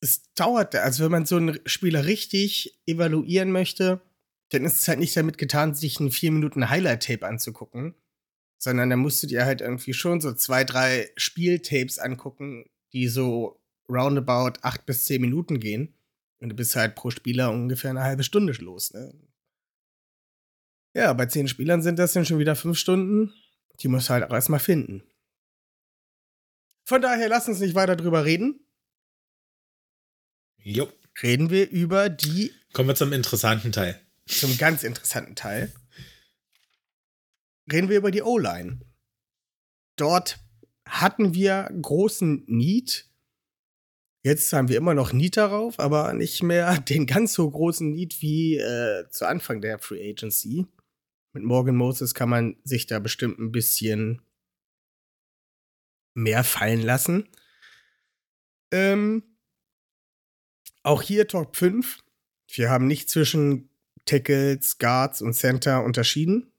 es 0.00 0.32
dauert, 0.34 0.74
also 0.74 1.04
wenn 1.04 1.10
man 1.10 1.26
so 1.26 1.36
einen 1.36 1.58
Spieler 1.64 2.04
richtig 2.04 2.78
evaluieren 2.86 3.50
möchte, 3.50 4.02
dann 4.50 4.64
ist 4.64 4.76
es 4.76 4.88
halt 4.88 4.98
nicht 4.98 5.16
damit 5.16 5.38
getan, 5.38 5.74
sich 5.74 6.00
ein 6.00 6.10
vier 6.10 6.32
Minuten 6.32 6.70
Highlight-Tape 6.70 7.26
anzugucken, 7.26 7.94
sondern 8.58 8.90
dann 8.90 8.98
musst 8.98 9.22
du 9.22 9.26
dir 9.26 9.44
halt 9.44 9.60
irgendwie 9.60 9.92
schon 9.92 10.20
so 10.20 10.32
zwei, 10.32 10.64
drei 10.64 11.10
Spieltapes 11.16 11.98
angucken, 11.98 12.68
die 12.92 13.08
so 13.08 13.60
roundabout 13.88 14.60
acht 14.62 14.86
bis 14.86 15.04
zehn 15.04 15.20
Minuten 15.20 15.60
gehen. 15.60 15.94
Und 16.40 16.50
du 16.50 16.56
bist 16.56 16.76
halt 16.76 16.94
pro 16.94 17.10
Spieler 17.10 17.50
ungefähr 17.50 17.90
eine 17.90 18.04
halbe 18.04 18.22
Stunde 18.22 18.52
los. 18.52 18.92
Ne? 18.92 19.12
Ja, 20.94 21.12
bei 21.12 21.26
zehn 21.26 21.48
Spielern 21.48 21.82
sind 21.82 21.98
das 21.98 22.12
dann 22.12 22.24
schon 22.24 22.38
wieder 22.38 22.56
fünf 22.56 22.78
Stunden. 22.78 23.32
Die 23.80 23.88
musst 23.88 24.08
du 24.08 24.14
halt 24.14 24.24
auch 24.24 24.34
erstmal 24.34 24.60
finden. 24.60 25.02
Von 26.84 27.02
daher 27.02 27.28
lass 27.28 27.48
uns 27.48 27.60
nicht 27.60 27.74
weiter 27.74 27.96
drüber 27.96 28.24
reden. 28.24 28.60
Jo. 30.56 30.88
Reden 31.22 31.50
wir 31.50 31.68
über 31.68 32.08
die. 32.08 32.52
Kommen 32.72 32.88
wir 32.88 32.94
zum 32.94 33.12
interessanten 33.12 33.72
Teil. 33.72 34.00
Zum 34.28 34.56
ganz 34.58 34.82
interessanten 34.84 35.34
Teil. 35.34 35.72
Reden 37.70 37.88
wir 37.88 37.98
über 37.98 38.10
die 38.10 38.22
O-Line. 38.22 38.80
Dort 39.96 40.38
hatten 40.86 41.34
wir 41.34 41.68
großen 41.80 42.44
Need 42.46 43.08
Jetzt 44.28 44.52
haben 44.52 44.68
wir 44.68 44.76
immer 44.76 44.94
noch 44.94 45.12
Need 45.12 45.36
darauf, 45.36 45.78
aber 45.78 46.12
nicht 46.12 46.42
mehr 46.42 46.78
den 46.88 47.06
ganz 47.06 47.32
so 47.32 47.50
großen 47.50 47.90
Need 47.90 48.20
wie 48.20 48.56
äh, 48.56 49.08
zu 49.10 49.26
Anfang 49.26 49.60
der 49.60 49.78
Free 49.78 50.10
Agency. 50.10 50.66
Mit 51.32 51.44
Morgan 51.44 51.76
Moses 51.76 52.14
kann 52.14 52.28
man 52.28 52.56
sich 52.64 52.86
da 52.86 52.98
bestimmt 52.98 53.38
ein 53.38 53.52
bisschen 53.52 54.20
mehr 56.14 56.42
fallen 56.42 56.82
lassen. 56.82 57.28
Ähm, 58.70 59.22
auch 60.82 61.02
hier 61.02 61.28
Top 61.28 61.56
5. 61.56 61.98
Wir 62.48 62.70
haben 62.70 62.86
nicht 62.86 63.08
zwischen 63.08 63.70
Tackles, 64.08 64.78
Guards 64.78 65.22
und 65.22 65.34
Center 65.34 65.84
unterschieden. 65.84 66.52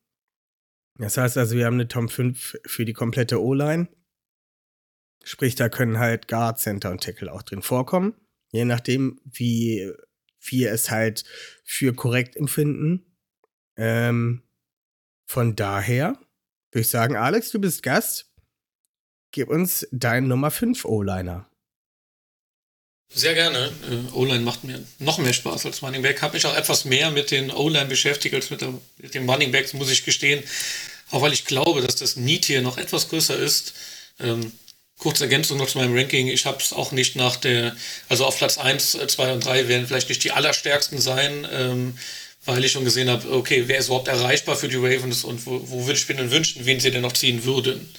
Das 0.98 1.18
heißt 1.18 1.38
also, 1.38 1.56
wir 1.56 1.66
haben 1.66 1.76
eine 1.76 1.88
Top 1.88 2.12
5 2.12 2.60
für 2.66 2.86
die 2.86 2.94
komplette 2.94 3.42
O-Line. 3.42 3.88
Sprich, 5.24 5.56
da 5.56 5.70
können 5.70 6.00
halt 6.00 6.28
Guard, 6.28 6.60
Center 6.60 6.92
und 6.92 7.04
Tackle 7.04 7.32
auch 7.32 7.42
drin 7.42 7.62
vorkommen. 7.62 8.14
Je 8.52 8.66
nachdem, 8.66 9.20
wie 9.26 9.92
wir 10.42 10.72
es 10.72 10.92
halt 10.92 11.24
für 11.64 11.94
korrekt 11.94 12.36
empfinden. 12.36 13.18
Ähm, 13.76 14.44
von 15.26 15.56
daher 15.56 16.20
würde 16.72 16.82
ich 16.82 16.90
sagen, 16.90 17.16
Alex, 17.16 17.52
du 17.52 17.60
bist 17.60 17.84
Gast. 17.84 18.34
Gib 19.32 19.50
uns 19.50 19.88
deinen 19.92 20.28
Nummer 20.28 20.52
5 20.52 20.86
O-Liner. 20.86 21.49
Sehr 23.14 23.34
gerne. 23.34 23.72
Äh, 23.90 24.14
O-Line 24.14 24.42
macht 24.42 24.64
mir 24.64 24.84
noch 25.00 25.18
mehr 25.18 25.34
Spaß 25.34 25.66
als 25.66 25.82
Running 25.82 26.04
Back. 26.04 26.22
Habe 26.22 26.36
mich 26.36 26.46
auch 26.46 26.56
etwas 26.56 26.86
mehr 26.86 27.10
mit 27.12 27.32
den 27.32 27.52
O-Line 27.52 27.86
beschäftigt 27.86 28.36
als 28.36 28.50
mit, 28.50 28.62
der, 28.62 28.74
mit 28.98 29.16
dem 29.16 29.30
Running 29.30 29.52
Back, 29.52 29.74
muss 29.74 29.90
ich 29.90 30.06
gestehen. 30.06 30.44
Auch 31.12 31.22
weil 31.22 31.34
ich 31.34 31.46
glaube, 31.46 31.82
dass 31.82 31.96
das 31.96 32.16
Need 32.16 32.46
hier 32.46 32.62
noch 32.62 32.78
etwas 32.78 33.10
größer 33.10 33.38
ist. 33.38 33.74
Ähm, 34.20 34.52
Kurze 35.00 35.24
Ergänzung 35.24 35.58
noch 35.58 35.70
zu 35.70 35.78
meinem 35.78 35.96
Ranking. 35.96 36.28
Ich 36.28 36.46
habe 36.46 36.62
es 36.62 36.74
auch 36.74 36.92
nicht 36.92 37.16
nach 37.16 37.38
der, 37.38 37.74
also 38.10 38.26
auf 38.26 38.38
Platz 38.38 38.58
1, 38.58 38.98
2 39.08 39.30
äh, 39.30 39.32
und 39.32 39.46
3 39.46 39.70
werden 39.70 39.88
vielleicht 39.88 40.10
nicht 40.10 40.26
die 40.26 40.32
allerstärksten 40.32 41.00
sein, 41.00 41.48
ähm, 41.54 41.98
weil 42.44 42.66
ich 42.66 42.74
schon 42.74 42.84
gesehen 42.84 43.10
habe, 43.10 43.32
okay, 43.32 43.64
wer 43.68 43.78
ist 43.78 43.88
überhaupt 43.88 44.10
erreichbar 44.10 44.58
für 44.58 44.68
die 44.68 44.76
Ravens 44.76 45.24
und 45.24 45.46
wo, 45.46 45.62
wo 45.70 45.88
würde 45.88 45.98
ich 45.98 46.10
mir 46.10 46.16
denn 46.16 46.32
wünschen, 46.32 46.66
wen 46.66 46.82
sie 46.82 46.92
denn 46.92 47.02
noch 47.02 47.14
ziehen 47.14 47.46
würden. 47.46 47.90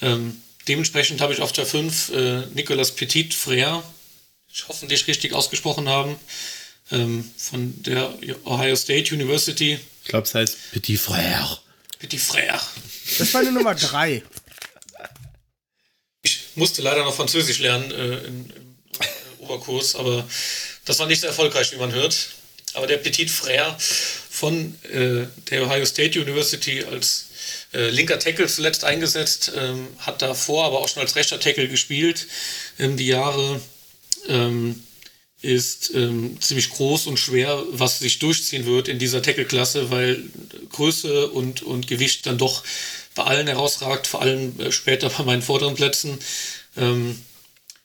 Ähm, 0.00 0.40
dementsprechend 0.68 1.20
habe 1.20 1.32
ich 1.32 1.40
auf 1.40 1.52
der 1.52 1.66
5 1.66 2.10
äh, 2.10 2.46
Nicolas 2.54 2.92
Petit 2.92 3.34
Frère, 3.34 3.82
hoffentlich 4.66 5.06
richtig 5.06 5.32
ausgesprochen 5.32 5.88
haben, 5.88 6.16
ähm, 6.90 7.30
von 7.36 7.82
der 7.82 8.12
Ohio 8.44 8.74
State 8.74 9.14
University. 9.14 9.78
Ich 10.02 10.08
glaube, 10.08 10.26
es 10.26 10.34
heißt 10.34 10.56
Petit 10.72 10.98
Frère. 10.98 11.58
Petit 11.98 12.20
Frère. 12.20 12.60
Das 13.18 13.32
war 13.34 13.42
eine 13.42 13.52
Nummer 13.52 13.74
3 13.74 14.22
musste 16.58 16.82
leider 16.82 17.04
noch 17.04 17.14
Französisch 17.14 17.60
lernen 17.60 17.90
äh, 17.90 18.18
im, 18.26 18.46
im 18.50 18.76
Oberkurs, 19.38 19.94
aber 19.94 20.28
das 20.84 20.98
war 20.98 21.06
nicht 21.06 21.20
so 21.20 21.26
erfolgreich, 21.26 21.72
wie 21.72 21.76
man 21.76 21.92
hört. 21.92 22.30
Aber 22.74 22.86
der 22.86 22.98
Petit 22.98 23.30
Frère 23.30 23.74
von 23.78 24.76
äh, 24.84 25.26
der 25.50 25.66
Ohio 25.66 25.86
State 25.86 26.20
University 26.20 26.84
als 26.84 27.26
äh, 27.72 27.88
linker 27.88 28.18
Tackle 28.18 28.46
zuletzt 28.46 28.84
eingesetzt, 28.84 29.52
ähm, 29.56 29.88
hat 29.98 30.20
davor 30.20 30.66
aber 30.66 30.80
auch 30.80 30.88
schon 30.88 31.02
als 31.02 31.16
rechter 31.16 31.40
Tackle 31.40 31.68
gespielt. 31.68 32.26
Ähm, 32.78 32.96
die 32.96 33.06
Jahre 33.06 33.60
ähm, 34.28 34.82
ist 35.40 35.92
ähm, 35.94 36.40
ziemlich 36.40 36.70
groß 36.70 37.06
und 37.06 37.18
schwer, 37.18 37.62
was 37.70 38.00
sich 38.00 38.18
durchziehen 38.18 38.66
wird 38.66 38.88
in 38.88 38.98
dieser 38.98 39.22
Tackle-Klasse, 39.22 39.90
weil 39.90 40.24
Größe 40.72 41.28
und, 41.28 41.62
und 41.62 41.86
Gewicht 41.86 42.26
dann 42.26 42.38
doch 42.38 42.64
bei 43.14 43.24
allen 43.24 43.46
herausragt, 43.46 44.06
vor 44.06 44.22
allem 44.22 44.58
äh, 44.60 44.72
später 44.72 45.08
bei 45.16 45.24
meinen 45.24 45.42
vorderen 45.42 45.74
Plätzen. 45.74 46.18
Ähm, 46.76 47.20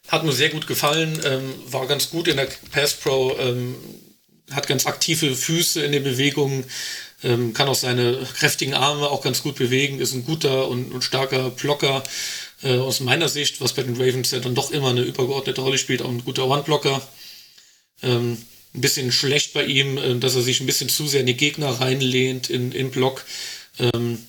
hat 0.07 0.23
mir 0.23 0.33
sehr 0.33 0.49
gut 0.49 0.67
gefallen, 0.67 1.19
ähm, 1.23 1.53
war 1.67 1.87
ganz 1.87 2.09
gut 2.09 2.27
in 2.27 2.37
der 2.37 2.47
Pass 2.71 2.93
Pro, 2.93 3.35
ähm, 3.39 3.75
hat 4.51 4.67
ganz 4.67 4.85
aktive 4.85 5.35
Füße 5.35 5.83
in 5.83 5.91
den 5.91 6.03
Bewegungen, 6.03 6.65
ähm, 7.23 7.53
kann 7.53 7.67
auch 7.67 7.75
seine 7.75 8.27
kräftigen 8.37 8.73
Arme 8.73 9.09
auch 9.09 9.21
ganz 9.21 9.41
gut 9.41 9.55
bewegen, 9.55 9.99
ist 9.99 10.13
ein 10.13 10.25
guter 10.25 10.67
und, 10.67 10.91
und 10.91 11.03
starker 11.03 11.49
Blocker 11.51 12.03
äh, 12.63 12.77
aus 12.77 12.99
meiner 12.99 13.29
Sicht, 13.29 13.61
was 13.61 13.73
bei 13.73 13.83
den 13.83 13.95
Ravens 13.95 14.31
ja 14.31 14.39
dann 14.39 14.55
doch 14.55 14.71
immer 14.71 14.89
eine 14.89 15.01
übergeordnete 15.01 15.61
Rolle 15.61 15.77
spielt, 15.77 16.01
auch 16.01 16.09
ein 16.09 16.23
guter 16.23 16.47
One-Blocker. 16.47 17.01
Ähm, 18.01 18.37
ein 18.75 18.81
bisschen 18.81 19.11
schlecht 19.11 19.53
bei 19.53 19.65
ihm, 19.65 19.97
äh, 19.97 20.15
dass 20.19 20.35
er 20.35 20.41
sich 20.41 20.59
ein 20.59 20.65
bisschen 20.65 20.89
zu 20.89 21.07
sehr 21.07 21.21
in 21.21 21.27
die 21.27 21.37
Gegner 21.37 21.69
reinlehnt 21.69 22.49
in, 22.49 22.71
in 22.71 22.91
Block. 22.91 23.25
Ähm, 23.79 24.19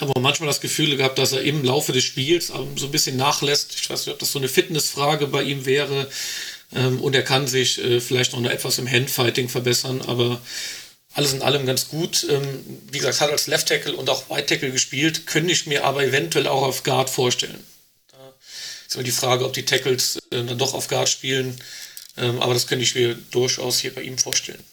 aber 0.00 0.20
manchmal 0.20 0.46
das 0.46 0.60
Gefühl 0.60 0.96
gehabt, 0.96 1.18
dass 1.18 1.32
er 1.32 1.42
im 1.42 1.64
Laufe 1.64 1.92
des 1.92 2.04
Spiels 2.04 2.48
so 2.48 2.86
ein 2.86 2.92
bisschen 2.92 3.16
nachlässt. 3.16 3.74
Ich 3.80 3.90
weiß 3.90 4.06
nicht, 4.06 4.12
ob 4.12 4.20
das 4.20 4.30
so 4.30 4.38
eine 4.38 4.48
Fitnessfrage 4.48 5.26
bei 5.26 5.42
ihm 5.42 5.66
wäre. 5.66 6.08
Ähm, 6.74 7.00
und 7.00 7.14
er 7.14 7.22
kann 7.22 7.46
sich 7.46 7.82
äh, 7.82 8.00
vielleicht 8.00 8.32
noch 8.32 8.44
etwas 8.44 8.78
im 8.78 8.90
Handfighting 8.90 9.48
verbessern, 9.48 10.02
aber 10.02 10.40
alles 11.14 11.32
in 11.32 11.42
allem 11.42 11.66
ganz 11.66 11.88
gut. 11.88 12.26
Ähm, 12.30 12.44
wie 12.92 12.98
gesagt, 12.98 13.20
hat 13.20 13.30
als 13.30 13.46
Left 13.46 13.68
Tackle 13.68 13.96
und 13.96 14.08
auch 14.10 14.30
White 14.30 14.46
Tackle 14.46 14.70
gespielt, 14.70 15.26
könnte 15.26 15.52
ich 15.52 15.66
mir 15.66 15.84
aber 15.84 16.04
eventuell 16.04 16.46
auch 16.46 16.62
auf 16.62 16.84
Guard 16.84 17.10
vorstellen. 17.10 17.64
Ist 18.88 18.94
immer 18.94 19.04
die 19.04 19.10
Frage, 19.10 19.44
ob 19.44 19.52
die 19.52 19.66
Tackles 19.66 20.16
äh, 20.30 20.42
dann 20.44 20.56
doch 20.56 20.72
auf 20.72 20.88
Guard 20.88 21.10
spielen, 21.10 21.54
ähm, 22.16 22.40
aber 22.40 22.54
das 22.54 22.66
könnte 22.66 22.84
ich 22.84 22.94
mir 22.94 23.14
durchaus 23.30 23.78
hier 23.78 23.94
bei 23.94 24.00
ihm 24.00 24.16
vorstellen. 24.16 24.64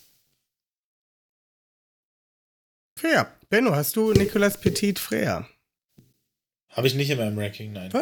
Fair. 2.97 3.37
Benno, 3.49 3.75
hast 3.75 3.97
du 3.97 4.13
Nicolas 4.13 4.59
Petit 4.59 4.99
Freya? 4.99 5.47
Habe 6.69 6.87
ich 6.87 6.95
nicht 6.95 7.09
in 7.09 7.17
meinem 7.17 7.37
Ranking, 7.37 7.73
nein. 7.73 7.91
Was? 7.91 8.01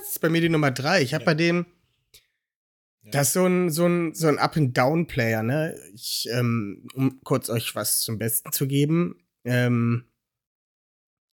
Das 0.00 0.10
ist 0.10 0.20
bei 0.20 0.28
mir 0.28 0.42
die 0.42 0.50
Nummer 0.50 0.70
drei. 0.70 1.00
Ich 1.00 1.14
habe 1.14 1.24
bei 1.24 1.34
dem. 1.34 1.64
Das 3.10 3.28
ist 3.28 3.32
so 3.32 3.46
ein, 3.46 3.70
so 3.70 3.86
ein, 3.86 4.14
so 4.14 4.26
ein 4.26 4.38
Up-and-Down-Player, 4.38 5.42
ne? 5.42 5.80
Ich, 5.94 6.28
ähm, 6.30 6.86
um 6.94 7.20
kurz 7.22 7.48
euch 7.48 7.74
was 7.74 8.00
zum 8.00 8.18
Besten 8.18 8.52
zu 8.52 8.66
geben. 8.66 9.24
Ähm, 9.44 10.04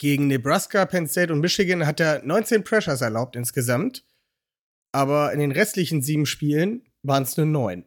gegen 0.03 0.27
Nebraska, 0.27 0.85
Penn 0.85 1.07
State 1.07 1.31
und 1.31 1.39
Michigan 1.39 1.87
hat 1.87 2.01
er 2.01 2.21
19 2.25 2.65
Pressures 2.65 2.99
erlaubt 2.99 3.37
insgesamt. 3.37 4.03
Aber 4.91 5.31
in 5.31 5.39
den 5.39 5.53
restlichen 5.53 6.01
sieben 6.01 6.25
Spielen 6.25 6.83
waren 7.03 7.23
es 7.23 7.37
nur 7.37 7.45
neun. 7.45 7.85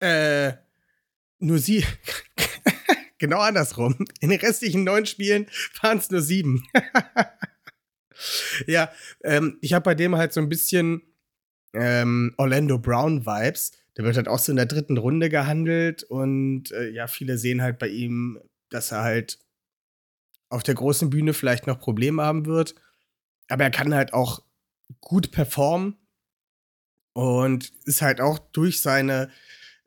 Äh, 0.00 0.54
nur 1.38 1.58
sie. 1.58 1.84
genau 3.18 3.40
andersrum. 3.40 4.06
In 4.20 4.30
den 4.30 4.40
restlichen 4.40 4.84
neun 4.84 5.04
Spielen 5.04 5.48
waren 5.82 5.98
es 5.98 6.10
nur 6.10 6.22
sieben. 6.22 6.66
ja, 8.66 8.90
ähm, 9.24 9.58
ich 9.60 9.74
habe 9.74 9.84
bei 9.84 9.94
dem 9.94 10.16
halt 10.16 10.32
so 10.32 10.40
ein 10.40 10.48
bisschen 10.48 11.02
ähm, 11.74 12.32
Orlando 12.38 12.78
Brown 12.78 13.26
Vibes. 13.26 13.72
Der 13.98 14.06
wird 14.06 14.16
halt 14.16 14.28
auch 14.28 14.38
so 14.38 14.50
in 14.50 14.56
der 14.56 14.64
dritten 14.64 14.96
Runde 14.96 15.28
gehandelt 15.28 16.04
und 16.04 16.72
äh, 16.72 16.88
ja, 16.88 17.06
viele 17.06 17.36
sehen 17.36 17.60
halt 17.60 17.78
bei 17.78 17.88
ihm, 17.88 18.40
dass 18.70 18.92
er 18.92 19.02
halt 19.02 19.38
auf 20.48 20.62
der 20.62 20.74
großen 20.74 21.10
Bühne 21.10 21.34
vielleicht 21.34 21.66
noch 21.66 21.78
Probleme 21.78 22.22
haben 22.22 22.46
wird. 22.46 22.74
Aber 23.48 23.64
er 23.64 23.70
kann 23.70 23.94
halt 23.94 24.12
auch 24.12 24.42
gut 25.00 25.30
performen 25.30 25.96
und 27.12 27.72
ist 27.84 28.02
halt 28.02 28.20
auch 28.20 28.38
durch 28.38 28.80
seine, 28.80 29.30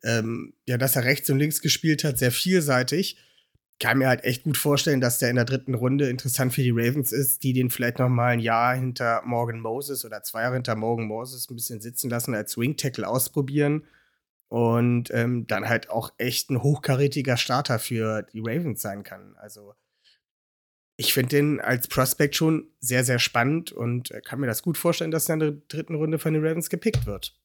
ähm, 0.04 0.54
ja, 0.66 0.78
dass 0.78 0.96
er 0.96 1.06
rechts 1.06 1.30
und 1.30 1.40
links 1.40 1.62
gespielt 1.62 2.04
hat, 2.04 2.18
sehr 2.18 2.32
vielseitig 2.32 3.18
kann 3.82 3.98
mir 3.98 4.08
halt 4.08 4.24
echt 4.24 4.44
gut 4.44 4.58
vorstellen, 4.58 5.02
dass 5.02 5.18
der 5.18 5.32
in 5.32 5.38
der 5.38 5.46
dritten 5.46 5.74
Runde 5.74 6.08
interessant 6.08 6.54
für 6.54 6.62
die 6.62 6.70
Ravens 6.70 7.12
ist, 7.12 7.44
die 7.44 7.52
den 7.52 7.72
vielleicht 7.72 7.98
noch 7.98 8.10
mal 8.10 8.34
ein 8.34 8.40
Jahr 8.40 8.76
hinter 8.76 9.24
Morgan 9.26 9.60
Moses 9.60 10.06
oder 10.06 10.22
zwei 10.22 10.44
Jahre 10.44 10.54
hinter 10.54 10.76
Morgan 10.76 11.08
Moses 11.08 11.50
ein 11.50 11.56
bisschen 11.56 11.82
sitzen 11.82 12.10
lassen, 12.10 12.36
als 12.36 12.60
Wing 12.60 12.78
Tackle 12.78 13.08
ausprobieren 13.08 13.84
und 14.50 15.10
ähm, 15.12 15.48
dann 15.48 15.68
halt 15.68 15.90
auch 15.90 16.14
echt 16.20 16.52
ein 16.52 16.62
hochkarätiger 16.62 17.38
Starter 17.38 17.80
für 17.80 18.22
die 18.22 18.42
Ravens 18.42 18.84
sein 18.84 19.02
kann. 19.02 19.36
Also 19.38 19.74
ich 21.02 21.14
finde 21.14 21.36
den 21.36 21.60
als 21.60 21.88
Prospect 21.88 22.36
schon 22.36 22.68
sehr, 22.80 23.04
sehr 23.04 23.18
spannend 23.18 23.72
und 23.72 24.12
äh, 24.12 24.22
kann 24.22 24.40
mir 24.40 24.46
das 24.46 24.62
gut 24.62 24.78
vorstellen, 24.78 25.10
dass 25.10 25.28
er 25.28 25.34
in 25.34 25.40
der 25.40 25.52
dritten 25.68 25.96
Runde 25.96 26.20
von 26.20 26.32
den 26.32 26.46
Ravens 26.46 26.70
gepickt 26.70 27.08
wird. 27.08 27.36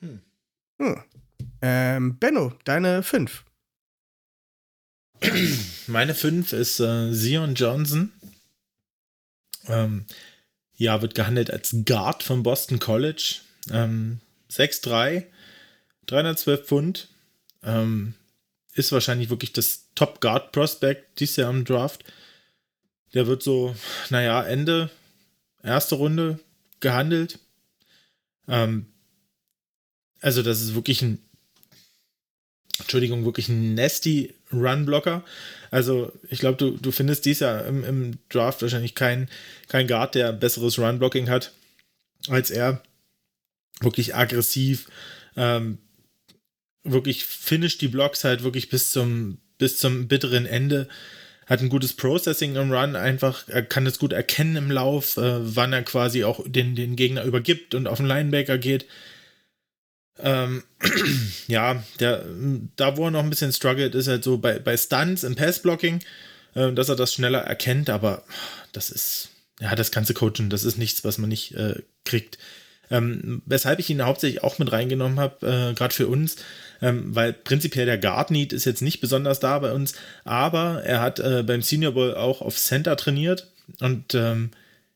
Hm. 0.00 0.22
Hm. 0.78 1.02
Ähm, 1.60 2.18
Benno, 2.18 2.54
deine 2.64 3.02
fünf. 3.02 3.44
Meine 5.86 6.14
5 6.14 6.54
ist 6.54 6.80
äh, 6.80 7.12
Zion 7.12 7.54
Johnson. 7.54 8.12
Ähm, 9.68 10.06
ja, 10.76 11.02
wird 11.02 11.14
gehandelt 11.14 11.50
als 11.50 11.76
Guard 11.84 12.22
vom 12.22 12.42
Boston 12.42 12.78
College. 12.78 13.40
Ähm, 13.70 14.20
6'3, 14.50 15.24
312 16.06 16.66
Pfund. 16.66 17.08
Ähm, 17.62 18.14
ist 18.76 18.92
wahrscheinlich 18.92 19.30
wirklich 19.30 19.52
das 19.52 19.88
Top 19.94 20.20
Guard 20.20 20.52
Prospect 20.52 21.18
dieses 21.20 21.36
Jahr 21.36 21.50
im 21.50 21.64
Draft. 21.64 22.04
Der 23.14 23.26
wird 23.26 23.42
so, 23.42 23.74
naja, 24.10 24.42
Ende 24.42 24.90
erste 25.62 25.96
Runde 25.96 26.38
gehandelt. 26.80 27.38
Ähm, 28.48 28.86
also, 30.20 30.42
das 30.42 30.60
ist 30.60 30.74
wirklich 30.74 31.02
ein 31.02 31.18
Entschuldigung, 32.78 33.24
wirklich 33.24 33.48
ein 33.48 33.74
nasty 33.74 34.34
Run-Blocker. 34.52 35.24
Also, 35.70 36.12
ich 36.28 36.40
glaube, 36.40 36.56
du, 36.56 36.76
du 36.76 36.92
findest 36.92 37.24
dies 37.24 37.40
Jahr 37.40 37.64
im, 37.64 37.84
im 37.84 38.18
Draft 38.28 38.62
wahrscheinlich 38.62 38.94
kein, 38.94 39.28
kein 39.68 39.88
Guard, 39.88 40.14
der 40.14 40.32
besseres 40.32 40.78
Run-Blocking 40.78 41.28
hat 41.30 41.52
als 42.28 42.50
er. 42.50 42.82
Wirklich 43.80 44.14
aggressiv, 44.14 44.88
ähm, 45.36 45.78
wirklich 46.92 47.24
finisht 47.24 47.80
die 47.80 47.88
Blocks 47.88 48.24
halt 48.24 48.42
wirklich 48.42 48.68
bis 48.68 48.90
zum, 48.90 49.38
bis 49.58 49.78
zum 49.78 50.08
bitteren 50.08 50.46
Ende. 50.46 50.88
Hat 51.46 51.60
ein 51.60 51.68
gutes 51.68 51.92
Processing 51.92 52.56
im 52.56 52.72
Run, 52.72 52.96
einfach, 52.96 53.44
er 53.48 53.62
kann 53.62 53.86
es 53.86 53.98
gut 53.98 54.12
erkennen 54.12 54.56
im 54.56 54.70
Lauf, 54.70 55.16
äh, 55.16 55.56
wann 55.56 55.72
er 55.72 55.82
quasi 55.82 56.24
auch 56.24 56.40
den, 56.44 56.74
den 56.74 56.96
Gegner 56.96 57.22
übergibt 57.22 57.74
und 57.74 57.86
auf 57.86 57.98
den 57.98 58.06
Linebacker 58.06 58.58
geht. 58.58 58.86
Ähm, 60.18 60.64
ja, 61.46 61.84
der, 62.00 62.24
da 62.76 62.96
wo 62.96 63.04
er 63.04 63.10
noch 63.10 63.22
ein 63.22 63.30
bisschen 63.30 63.52
struggelt, 63.52 63.94
ist 63.94 64.08
halt 64.08 64.24
so 64.24 64.38
bei, 64.38 64.58
bei 64.58 64.76
Stunts 64.76 65.22
im 65.22 65.36
Passblocking, 65.36 66.00
äh, 66.54 66.72
dass 66.72 66.88
er 66.88 66.96
das 66.96 67.14
schneller 67.14 67.40
erkennt, 67.40 67.90
aber 67.90 68.24
das 68.72 68.90
ist, 68.90 69.28
ja, 69.60 69.74
das 69.76 69.92
ganze 69.92 70.14
Coaching, 70.14 70.50
das 70.50 70.64
ist 70.64 70.78
nichts, 70.78 71.04
was 71.04 71.18
man 71.18 71.28
nicht 71.28 71.54
äh, 71.54 71.80
kriegt. 72.04 72.38
Ähm, 72.90 73.42
weshalb 73.46 73.78
ich 73.78 73.90
ihn 73.90 74.02
hauptsächlich 74.02 74.42
auch 74.42 74.58
mit 74.58 74.70
reingenommen 74.70 75.18
habe, 75.18 75.46
äh, 75.46 75.74
gerade 75.74 75.94
für 75.94 76.06
uns, 76.06 76.36
ähm, 76.80 77.14
weil 77.14 77.32
prinzipiell 77.32 77.86
der 77.86 77.98
Guard 77.98 78.30
Need 78.30 78.52
ist 78.52 78.64
jetzt 78.64 78.82
nicht 78.82 79.00
besonders 79.00 79.40
da 79.40 79.58
bei 79.58 79.72
uns, 79.72 79.94
aber 80.24 80.82
er 80.84 81.00
hat 81.00 81.18
äh, 81.18 81.42
beim 81.42 81.62
Senior 81.62 81.92
Bowl 81.92 82.14
auch 82.14 82.42
auf 82.42 82.56
Center 82.56 82.96
trainiert 82.96 83.50
und 83.80 84.14
ähm, 84.14 84.50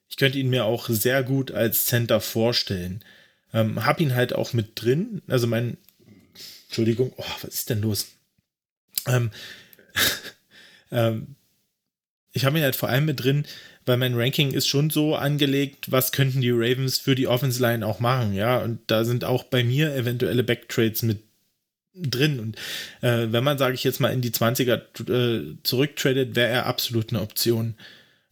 ich 0.09 0.16
könnte 0.16 0.38
ihn 0.38 0.51
mir 0.51 0.64
auch 0.64 0.88
sehr 0.88 1.22
gut 1.22 1.53
als 1.53 1.86
Center 1.86 2.20
vorstellen. 2.20 3.05
Ähm, 3.53 3.84
hab 3.84 4.01
ihn 4.01 4.14
halt 4.14 4.32
auch 4.32 4.53
mit 4.53 4.72
drin. 4.74 5.22
Also 5.28 5.47
mein, 5.47 5.76
Entschuldigung, 6.66 7.12
oh, 7.16 7.24
was 7.43 7.55
ist 7.55 7.70
denn 7.70 7.80
los? 7.80 8.09
Ähm, 9.07 9.30
ähm, 10.93 11.36
ich 12.32 12.45
habe 12.45 12.59
ihn 12.59 12.64
halt 12.64 12.76
vor 12.76 12.88
allem 12.88 13.07
mit 13.07 13.22
drin, 13.22 13.47
weil 13.87 13.97
mein 13.97 14.14
Ranking 14.14 14.53
ist 14.53 14.68
schon 14.68 14.91
so 14.91 15.16
angelegt, 15.16 15.91
was 15.91 16.12
könnten 16.12 16.41
die 16.41 16.51
Ravens 16.51 16.99
für 16.99 17.14
die 17.14 17.26
Offense 17.26 17.61
Line 17.61 17.87
auch 17.87 18.01
machen, 18.01 18.35
ja. 18.35 18.59
Und 18.59 18.81
da 18.87 19.05
sind 19.05 19.24
auch 19.24 19.45
bei 19.45 19.64
mir 19.64 19.95
eventuelle 19.95 20.45
Backtrades 20.45 21.03
mit 21.03 21.20
drin. 21.95 22.41
Und 22.41 22.57
äh, 23.01 23.33
wenn 23.33 23.45
man, 23.45 23.59
sage 23.59 23.74
ich 23.74 23.85
jetzt 23.85 24.01
mal, 24.01 24.12
in 24.12 24.20
die 24.20 24.31
20er 24.31 24.81
äh, 25.11 25.57
zurücktradet, 25.62 26.37
wäre 26.37 26.51
er 26.51 26.66
absolut 26.66 27.11
eine 27.11 27.22
Option. 27.22 27.74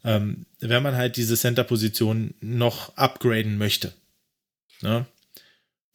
Ähm, 0.04 0.46
wenn 0.60 0.82
man 0.82 0.96
halt 0.96 1.16
diese 1.16 1.36
Center-Position 1.36 2.34
noch 2.40 2.96
upgraden 2.96 3.58
möchte. 3.58 3.92
Ne? 4.80 5.06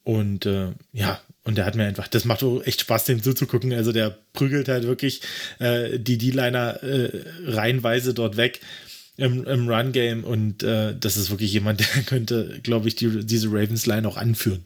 Und 0.02 0.44
äh, 0.44 0.72
ja, 0.92 1.20
und 1.44 1.56
der 1.56 1.64
hat 1.64 1.74
mir 1.74 1.86
einfach, 1.86 2.08
das 2.08 2.26
macht 2.26 2.40
so 2.40 2.62
echt 2.62 2.82
Spaß, 2.82 3.04
dem 3.04 3.22
zuzugucken. 3.22 3.72
Also 3.72 3.92
der 3.92 4.16
prügelt 4.34 4.68
halt 4.68 4.86
wirklich 4.86 5.22
äh, 5.58 5.98
die 5.98 6.18
D-Liner 6.18 6.82
äh, 6.82 7.24
reihenweise 7.46 8.12
dort 8.12 8.36
weg 8.36 8.60
im, 9.16 9.44
im 9.44 9.68
Run-Game 9.68 10.24
und 10.24 10.62
äh, 10.62 10.96
das 10.98 11.16
ist 11.16 11.30
wirklich 11.30 11.52
jemand, 11.52 11.80
der 11.94 12.02
könnte, 12.02 12.60
glaube 12.62 12.88
ich, 12.88 12.96
die, 12.96 13.24
diese 13.24 13.48
Ravens-Line 13.48 14.06
auch 14.08 14.16
anführen. 14.16 14.64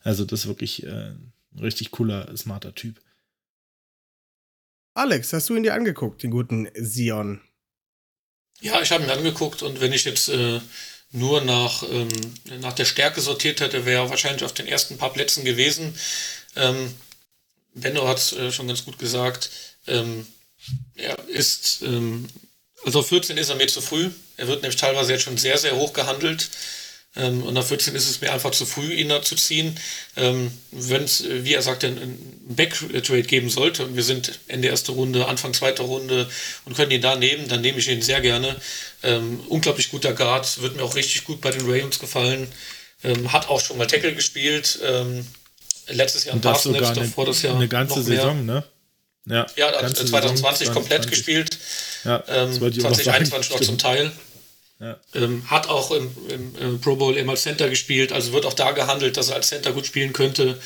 Also 0.00 0.24
das 0.24 0.40
ist 0.40 0.46
wirklich 0.46 0.84
äh, 0.84 1.10
ein 1.10 1.58
richtig 1.60 1.90
cooler, 1.90 2.34
smarter 2.36 2.74
Typ. 2.74 3.00
Alex, 4.94 5.32
hast 5.32 5.48
du 5.48 5.56
ihn 5.56 5.62
dir 5.62 5.74
angeguckt, 5.74 6.22
den 6.22 6.30
guten 6.30 6.68
Sion? 6.74 7.40
Ja, 8.60 8.80
ich 8.82 8.90
habe 8.90 9.04
ihn 9.04 9.10
angeguckt 9.10 9.62
und 9.62 9.80
wenn 9.80 9.92
ich 9.92 10.04
jetzt 10.04 10.28
äh, 10.28 10.60
nur 11.12 11.40
nach, 11.42 11.84
ähm, 11.88 12.08
nach 12.60 12.72
der 12.72 12.84
Stärke 12.84 13.20
sortiert 13.20 13.60
hätte, 13.60 13.86
wäre 13.86 14.04
er 14.04 14.10
wahrscheinlich 14.10 14.44
auf 14.44 14.52
den 14.52 14.66
ersten 14.66 14.98
paar 14.98 15.12
Plätzen 15.12 15.44
gewesen. 15.44 15.94
Ähm, 16.56 16.92
Benno 17.74 18.08
hat 18.08 18.18
es 18.18 18.32
äh, 18.32 18.50
schon 18.50 18.66
ganz 18.66 18.84
gut 18.84 18.98
gesagt. 18.98 19.50
Ähm, 19.86 20.26
er 20.94 21.16
ist, 21.28 21.82
ähm, 21.82 22.28
also 22.84 23.02
14 23.02 23.36
ist 23.36 23.50
er 23.50 23.56
mir 23.56 23.68
zu 23.68 23.80
früh. 23.80 24.10
Er 24.36 24.48
wird 24.48 24.62
nämlich 24.62 24.80
teilweise 24.80 25.12
jetzt 25.12 25.22
schon 25.22 25.36
sehr, 25.36 25.58
sehr 25.58 25.76
hoch 25.76 25.92
gehandelt. 25.92 26.48
Ähm, 27.16 27.42
und 27.42 27.54
nach 27.54 27.64
14 27.64 27.94
ist 27.94 28.08
es 28.08 28.20
mir 28.20 28.32
einfach 28.32 28.50
zu 28.50 28.66
früh, 28.66 28.92
ihn 28.92 29.08
da 29.08 29.22
zu 29.22 29.34
ziehen. 29.34 29.74
Ähm, 30.16 30.52
Wenn 30.70 31.04
es, 31.04 31.24
wie 31.26 31.54
er 31.54 31.62
sagte, 31.62 31.88
ein 31.88 32.18
Backtrade 32.48 33.22
geben 33.22 33.50
sollte, 33.50 33.84
und 33.84 33.96
wir 33.96 34.02
sind 34.02 34.38
Ende 34.46 34.68
erste 34.68 34.92
Runde, 34.92 35.26
Anfang 35.26 35.54
zweiter 35.54 35.84
Runde 35.84 36.28
und 36.64 36.76
können 36.76 36.90
ihn 36.90 37.02
da 37.02 37.16
nehmen, 37.16 37.48
dann 37.48 37.60
nehme 37.60 37.78
ich 37.78 37.88
ihn 37.88 38.02
sehr 38.02 38.20
gerne. 38.20 38.54
Ähm, 39.02 39.40
unglaublich 39.48 39.90
guter 39.90 40.12
Guard, 40.12 40.60
wird 40.62 40.76
mir 40.76 40.82
auch 40.82 40.96
richtig 40.96 41.24
gut 41.24 41.40
bei 41.40 41.50
den 41.50 41.62
Ravens 41.62 41.98
gefallen. 41.98 42.46
Ähm, 43.02 43.32
hat 43.32 43.48
auch 43.48 43.60
schon 43.60 43.78
mal 43.78 43.86
Tackle 43.86 44.14
gespielt. 44.14 44.78
Ähm, 44.84 45.26
letztes 45.88 46.24
Jahr 46.24 46.36
ein 46.36 46.40
paar 46.40 46.58
Snaps, 46.58 46.92
davor 46.92 47.26
das 47.26 47.42
Jahr. 47.42 47.56
Eine 47.56 47.68
ganze 47.68 48.02
Saison, 48.02 48.44
ne? 48.44 48.64
Ja, 49.28 49.46
ja 49.56 49.82
hat 49.82 49.96
2020 49.96 50.58
Saison, 50.58 50.74
komplett 50.74 51.02
20. 51.02 51.10
gespielt. 51.10 51.58
Ja, 52.04 52.22
ähm, 52.28 52.52
2021 52.52 53.50
noch 53.50 53.60
zum 53.60 53.78
Teil. 53.78 54.12
Ja. 54.80 54.96
Ähm, 55.14 55.42
hat 55.50 55.68
auch 55.68 55.90
im, 55.90 56.10
im, 56.28 56.54
im, 56.60 56.80
Pro 56.80 56.94
Bowl 56.94 57.16
immer 57.16 57.32
als 57.32 57.42
Center 57.42 57.68
gespielt, 57.68 58.12
also 58.12 58.32
wird 58.32 58.46
auch 58.46 58.52
da 58.52 58.70
gehandelt, 58.70 59.16
dass 59.16 59.28
er 59.28 59.34
als 59.34 59.48
Center 59.48 59.72
gut 59.72 59.86
spielen 59.86 60.12
könnte. 60.12 60.60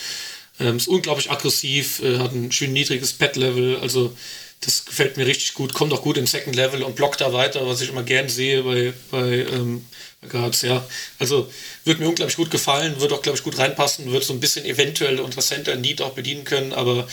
Ähm, 0.60 0.76
ist 0.76 0.88
unglaublich 0.88 1.30
aggressiv, 1.30 2.02
äh, 2.02 2.18
hat 2.18 2.32
ein 2.32 2.52
schön 2.52 2.74
niedriges 2.74 3.14
Pad-Level, 3.14 3.78
also 3.80 4.14
das 4.60 4.84
gefällt 4.84 5.16
mir 5.16 5.26
richtig 5.26 5.54
gut, 5.54 5.72
kommt 5.72 5.92
auch 5.92 6.02
gut 6.02 6.18
in 6.18 6.26
Second 6.26 6.54
Level 6.54 6.82
und 6.82 6.94
blockt 6.94 7.20
da 7.20 7.32
weiter, 7.32 7.66
was 7.66 7.80
ich 7.80 7.88
immer 7.88 8.02
gern 8.02 8.28
sehe 8.28 8.62
bei, 8.62 8.92
bei 9.10 9.46
ähm, 9.50 9.84
Guards, 10.28 10.62
ja. 10.62 10.86
Also 11.18 11.50
wird 11.84 11.98
mir 11.98 12.06
unglaublich 12.06 12.36
gut 12.36 12.50
gefallen, 12.50 13.00
wird 13.00 13.12
auch, 13.12 13.22
glaube 13.22 13.38
ich, 13.38 13.44
gut 13.44 13.58
reinpassen, 13.58 14.12
wird 14.12 14.24
so 14.24 14.32
ein 14.32 14.40
bisschen 14.40 14.64
eventuell 14.64 15.20
unser 15.20 15.40
Center 15.40 15.74
Need 15.74 16.00
auch 16.00 16.12
bedienen 16.12 16.44
können, 16.44 16.72
aber 16.72 17.08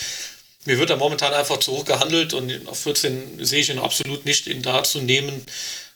mir 0.70 0.78
wird 0.78 0.92
er 0.92 0.98
momentan 0.98 1.34
einfach 1.34 1.58
zu 1.58 1.72
hoch 1.72 1.86
gehandelt 1.86 2.36
und 2.36 2.68
auf 2.68 2.80
14 2.82 3.44
sehe 3.44 3.62
ich 3.62 3.72
ihn 3.72 3.80
absolut 3.80 4.24
nicht, 4.26 4.46
ihn 4.46 4.62
da 4.62 4.84
zu 4.84 5.02
nehmen. 5.02 5.44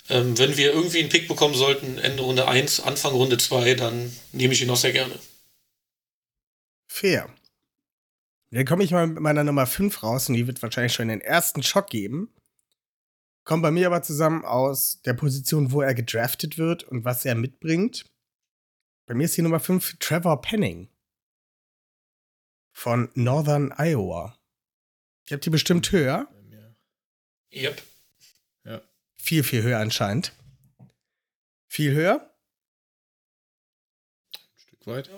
Ähm, 0.10 0.36
wenn 0.40 0.58
wir 0.58 0.74
irgendwie 0.74 1.00
einen 1.00 1.10
Pick 1.10 1.28
bekommen 1.28 1.54
sollten, 1.54 2.00
Ende 2.00 2.24
Runde 2.24 2.48
1, 2.48 2.80
Anfang 2.80 3.14
Runde 3.14 3.38
2, 3.38 3.76
dann 3.76 4.12
nehme 4.32 4.52
ich 4.54 4.64
ihn 4.64 4.70
auch 4.72 4.76
sehr 4.76 4.92
gerne. 4.92 5.14
Fair. 6.88 7.30
Dann 8.50 8.66
komme 8.66 8.84
ich 8.84 8.90
mal 8.90 9.06
mit 9.06 9.20
meiner 9.20 9.44
Nummer 9.44 9.68
5 9.68 10.02
raus 10.02 10.28
und 10.28 10.34
die 10.34 10.48
wird 10.48 10.64
wahrscheinlich 10.64 10.94
schon 10.94 11.08
den 11.08 11.22
ersten 11.22 11.62
Schock 11.62 11.92
geben. 11.92 12.34
Kommt 13.44 13.62
bei 13.62 13.72
mir 13.72 13.86
aber 13.86 14.02
zusammen 14.02 14.44
aus 14.44 15.02
der 15.06 15.14
Position, 15.14 15.72
wo 15.72 15.84
er 15.84 15.94
gedraftet 15.94 16.58
wird 16.58 16.84
und 16.84 17.06
was 17.06 17.26
er 17.26 17.36
mitbringt. 17.36 18.06
Bei 19.06 19.14
mir 19.14 19.26
ist 19.26 19.38
die 19.38 19.44
Nummer 19.44 19.60
5 19.60 19.98
Trevor 20.00 20.42
Penning 20.42 20.90
von 22.72 23.10
Northern 23.14 23.72
Iowa. 23.78 24.36
Ihr 25.30 25.36
habt 25.36 25.46
die 25.46 25.50
bestimmt 25.50 25.92
höher. 25.92 26.28
Yep. 27.54 27.82
Ja. 28.66 28.82
Viel, 29.16 29.44
viel 29.44 29.64
höher 29.64 29.80
anscheinend. 29.80 30.34
Viel 31.68 31.94
höher? 31.94 32.36
Ein 34.36 34.60
Stück 34.60 34.88
weit. 34.88 35.10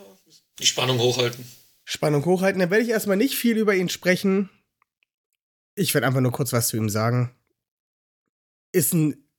Die 0.60 0.66
Spannung 0.66 1.00
hochhalten. 1.00 1.46
Spannung 1.84 2.26
hochhalten. 2.26 2.60
Dann 2.60 2.72
werde 2.72 2.84
ich 2.84 2.90
erstmal 2.90 3.18
nicht 3.18 3.36
viel 3.36 3.58
über 3.58 3.76
ihn 3.76 3.90
sprechen. 3.90 4.50
Ich 5.76 5.94
werde 5.94 6.08
einfach 6.08 6.22
nur 6.22 6.32
kurz 6.32 6.54
was 6.54 6.68
zu 6.68 6.78
ihm 6.78 6.90
sagen. 6.90 7.36
Ist 8.72 8.94
ein 8.94 9.30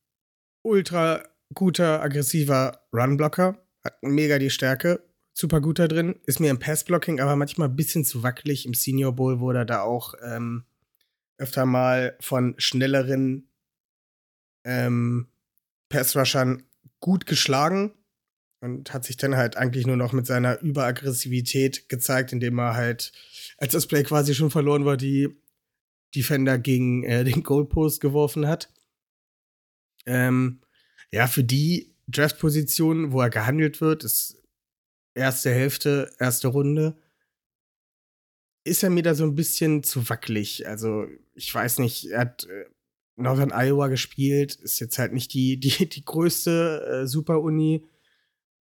ultra 0.63 1.23
guter, 1.53 2.01
aggressiver 2.01 2.87
Runblocker. 2.93 3.65
Hat 3.83 4.03
mega 4.03 4.37
die 4.39 4.49
Stärke. 4.49 5.06
Super 5.39 5.61
gut 5.61 5.77
da 5.77 5.87
drin. 5.87 6.15
Ist 6.25 6.39
mir 6.39 6.49
im 6.49 6.57
Passblocking 6.57 7.19
aber 7.19 7.35
manchmal 7.35 7.69
ein 7.69 7.75
bisschen 7.75 8.03
zu 8.03 8.23
wackelig. 8.23 8.65
Im 8.65 8.73
Senior 8.73 9.15
Bowl 9.15 9.39
wurde 9.39 9.59
er 9.59 9.65
da 9.65 9.81
auch 9.81 10.15
ähm, 10.23 10.65
öfter 11.37 11.67
mal 11.67 12.17
von 12.19 12.55
schnelleren 12.57 13.47
ähm, 14.63 15.27
Passrushern 15.89 16.63
gut 16.99 17.27
geschlagen 17.27 17.93
und 18.61 18.91
hat 18.91 19.05
sich 19.05 19.15
dann 19.15 19.35
halt 19.35 19.57
eigentlich 19.57 19.85
nur 19.85 19.95
noch 19.95 20.11
mit 20.11 20.25
seiner 20.25 20.59
Überaggressivität 20.59 21.87
gezeigt, 21.87 22.33
indem 22.33 22.57
er 22.57 22.73
halt, 22.73 23.11
als 23.59 23.73
das 23.73 23.85
Play 23.85 24.01
quasi 24.01 24.33
schon 24.33 24.49
verloren 24.49 24.85
war, 24.85 24.97
die 24.97 25.29
Defender 26.15 26.57
gegen 26.57 27.03
äh, 27.03 27.23
den 27.23 27.43
Goalpost 27.43 28.01
geworfen 28.01 28.47
hat. 28.47 28.73
Ähm, 30.07 30.61
ja, 31.11 31.27
für 31.27 31.43
die 31.43 31.93
Draft-Position, 32.07 33.11
wo 33.11 33.21
er 33.21 33.29
gehandelt 33.29 33.81
wird, 33.81 34.03
ist 34.03 34.36
erste 35.17 35.51
Hälfte, 35.51 36.11
erste 36.19 36.47
Runde, 36.47 36.95
ist 38.63 38.83
er 38.83 38.89
mir 38.89 39.03
da 39.03 39.15
so 39.15 39.23
ein 39.23 39.35
bisschen 39.35 39.83
zu 39.83 40.09
wackelig. 40.09 40.67
Also, 40.67 41.05
ich 41.33 41.53
weiß 41.53 41.79
nicht, 41.79 42.05
er 42.11 42.21
hat 42.21 42.45
äh, 42.45 42.65
Northern 43.15 43.51
Iowa 43.51 43.87
gespielt, 43.87 44.55
ist 44.55 44.79
jetzt 44.79 44.99
halt 44.99 45.13
nicht 45.13 45.33
die, 45.33 45.59
die, 45.59 45.89
die 45.89 46.05
größte 46.05 47.03
äh, 47.03 47.07
Super-Uni 47.07 47.87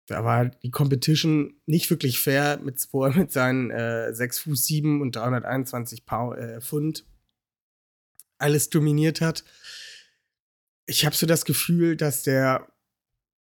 da 0.07 0.23
war 0.23 0.47
die 0.47 0.71
Competition 0.71 1.55
nicht 1.67 1.89
wirklich 1.91 2.19
fair, 2.19 2.59
mit, 2.63 2.87
mit 3.17 3.33
seinen 3.33 3.71
äh, 3.71 4.15
6 4.15 4.41
Fuß 4.41 4.67
7 4.67 5.01
und 5.01 5.17
321 5.17 6.05
Pound, 6.05 6.39
äh, 6.39 6.61
Pfund 6.61 7.07
alles 8.39 8.69
dominiert 8.69 9.21
hat. 9.21 9.45
Ich 10.87 11.07
habe 11.07 11.17
so 11.17 11.27
das 11.27 11.45
Gefühl, 11.45 11.97
dass 11.97 12.23
der 12.23 12.69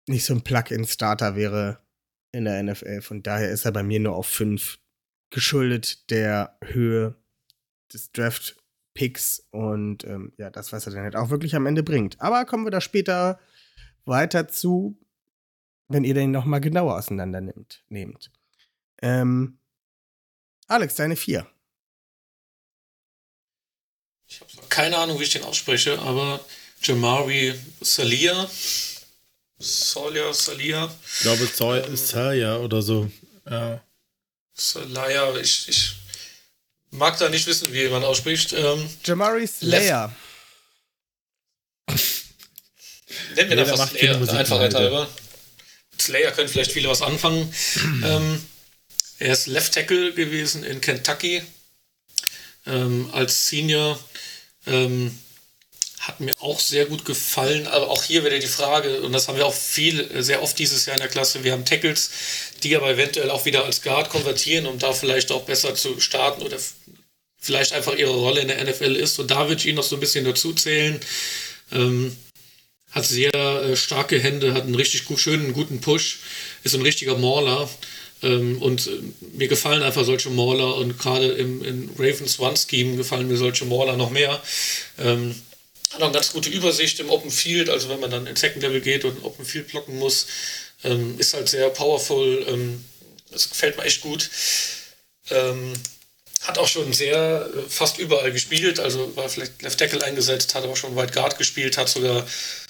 nicht 0.07 0.25
so 0.25 0.35
ein 0.35 0.43
Plug-in-Starter 0.43 1.35
wäre 1.35 1.79
in 2.35 2.45
der 2.45 2.61
NFL. 2.61 3.01
Von 3.01 3.23
daher 3.23 3.49
ist 3.49 3.65
er 3.65 3.71
bei 3.71 3.83
mir 3.83 3.99
nur 3.99 4.15
auf 4.15 4.27
5 4.27 4.79
geschuldet 5.29 6.09
der 6.11 6.57
Höhe 6.63 7.15
des 7.93 8.11
Draft-Picks 8.11 9.47
und 9.51 10.03
ähm, 10.05 10.33
ja, 10.37 10.49
das, 10.49 10.71
was 10.71 10.85
er 10.85 10.93
dann 10.93 11.03
halt 11.03 11.15
auch 11.15 11.29
wirklich 11.29 11.55
am 11.55 11.65
Ende 11.65 11.83
bringt. 11.83 12.19
Aber 12.21 12.45
kommen 12.45 12.65
wir 12.65 12.71
da 12.71 12.81
später 12.81 13.39
weiter 14.05 14.47
zu 14.47 14.97
wenn 15.87 16.03
ihr 16.03 16.13
den 16.13 16.31
noch 16.31 16.45
mal 16.45 16.59
genauer 16.59 16.95
auseinander 16.95 17.41
nehmt. 17.89 18.31
Ähm, 19.01 19.59
Alex, 20.67 20.95
deine 20.95 21.15
vier. 21.15 21.47
Ich 24.27 24.41
habe 24.41 24.67
keine 24.69 24.97
Ahnung, 24.97 25.19
wie 25.19 25.23
ich 25.23 25.29
den 25.29 25.43
ausspreche, 25.43 25.99
aber 25.99 26.43
Jamari 26.81 27.53
Salia. 27.81 28.49
Solia, 29.57 30.33
Salia. 30.33 30.93
Ich 31.15 31.21
glaube, 31.21 31.49
ähm, 31.87 31.95
Salia 31.95 32.57
oder 32.57 32.81
so. 32.81 33.09
Ja. 33.49 33.81
Salia, 34.53 35.35
ich, 35.37 35.69
ich 35.69 35.95
mag 36.91 37.17
da 37.17 37.29
nicht 37.29 37.47
wissen, 37.47 37.71
wie 37.71 37.87
man 37.87 38.03
ausspricht. 38.03 38.53
Ähm, 38.53 38.89
Jamari 39.03 39.47
Slayer. 39.47 40.13
Nennen 43.35 43.49
wir 43.49 43.55
nee, 43.55 43.61
einfach 43.61 43.89
Slayer, 43.89 44.17
der 44.17 44.33
Einfachheit 44.39 44.73
halber. 44.73 45.09
Slayer 45.99 46.31
können 46.31 46.49
vielleicht 46.49 46.71
viele 46.71 46.89
was 46.89 47.01
anfangen. 47.01 47.53
ähm, 48.03 48.45
er 49.19 49.33
ist 49.33 49.47
Left 49.47 49.73
Tackle 49.73 50.13
gewesen 50.13 50.63
in 50.63 50.81
Kentucky 50.81 51.41
ähm, 52.65 53.09
als 53.13 53.47
Senior. 53.47 53.99
Ähm, 54.67 55.17
hat 56.07 56.19
mir 56.19 56.33
auch 56.39 56.59
sehr 56.59 56.85
gut 56.85 57.05
gefallen, 57.05 57.67
aber 57.67 57.89
auch 57.89 58.03
hier 58.03 58.23
wieder 58.23 58.37
die 58.37 58.47
Frage, 58.47 59.01
und 59.01 59.11
das 59.11 59.27
haben 59.27 59.37
wir 59.37 59.45
auch 59.45 59.53
viel, 59.53 60.21
sehr 60.21 60.43
oft 60.43 60.57
dieses 60.59 60.85
Jahr 60.85 60.95
in 60.95 61.01
der 61.01 61.09
Klasse, 61.09 61.43
wir 61.43 61.51
haben 61.51 61.65
Tackles, 61.65 62.11
die 62.63 62.75
aber 62.75 62.91
eventuell 62.91 63.31
auch 63.31 63.45
wieder 63.45 63.65
als 63.65 63.81
Guard 63.81 64.09
konvertieren, 64.09 64.67
um 64.67 64.77
da 64.77 64.93
vielleicht 64.93 65.31
auch 65.31 65.43
besser 65.43 65.73
zu 65.75 65.99
starten 65.99 66.43
oder 66.43 66.57
vielleicht 67.39 67.73
einfach 67.73 67.95
ihre 67.95 68.15
Rolle 68.15 68.41
in 68.41 68.47
der 68.47 68.63
NFL 68.63 68.95
ist. 68.95 69.19
Und 69.19 69.31
da 69.31 69.47
würde 69.47 69.61
ich 69.61 69.67
ihn 69.67 69.75
noch 69.75 69.83
so 69.83 69.95
ein 69.95 69.99
bisschen 69.99 70.25
dazu 70.25 70.53
zählen. 70.53 70.99
Ähm, 71.71 72.15
hat 72.91 73.05
sehr 73.05 73.33
äh, 73.33 73.75
starke 73.75 74.19
Hände, 74.19 74.53
hat 74.53 74.63
einen 74.63 74.75
richtig 74.75 75.05
gut, 75.05 75.19
schönen, 75.19 75.53
guten 75.53 75.81
Push, 75.81 76.19
ist 76.63 76.75
ein 76.75 76.81
richtiger 76.81 77.17
Mauler. 77.17 77.69
Ähm, 78.23 78.61
und 78.61 78.87
äh, 78.87 78.91
mir 79.33 79.47
gefallen 79.47 79.83
einfach 79.83 80.05
solche 80.05 80.29
Mauler 80.29 80.75
und 80.77 80.97
gerade 80.97 81.27
im, 81.27 81.63
im 81.63 81.89
Ravens 81.97 82.39
One-Scheme 82.39 82.95
gefallen 82.95 83.27
mir 83.27 83.37
solche 83.37 83.65
Mauler 83.65 83.97
noch 83.97 84.09
mehr. 84.09 84.41
Ähm, 84.97 85.35
hat 85.93 86.01
auch 86.01 86.05
eine 86.05 86.13
ganz 86.13 86.33
gute 86.33 86.49
Übersicht 86.49 86.99
im 86.99 87.09
Open 87.09 87.31
Field, 87.31 87.69
also 87.69 87.89
wenn 87.89 87.99
man 87.99 88.11
dann 88.11 88.27
in 88.27 88.35
Second 88.35 88.61
Level 88.61 88.81
geht 88.81 89.05
und 89.05 89.23
Open 89.23 89.45
Field 89.45 89.67
blocken 89.69 89.97
muss, 89.97 90.27
ähm, 90.83 91.19
ist 91.19 91.33
halt 91.33 91.47
sehr 91.49 91.69
powerful. 91.69 92.45
Ähm, 92.47 92.83
das 93.31 93.49
gefällt 93.49 93.77
mir 93.77 93.83
echt 93.83 94.01
gut. 94.01 94.29
Ähm, 95.29 95.73
hat 96.41 96.57
auch 96.57 96.67
schon 96.67 96.93
sehr 96.93 97.49
äh, 97.53 97.69
fast 97.69 97.97
überall 97.97 98.31
gespielt, 98.31 98.79
also 98.79 99.15
war 99.15 99.29
vielleicht 99.29 99.61
Left 99.61 99.79
Tackle 99.79 100.03
eingesetzt, 100.03 100.53
hat 100.53 100.63
aber 100.63 100.75
schon 100.75 100.95
White 100.95 101.13
Guard 101.13 101.37
gespielt, 101.37 101.77
hat 101.77 101.89
sogar 101.89 102.25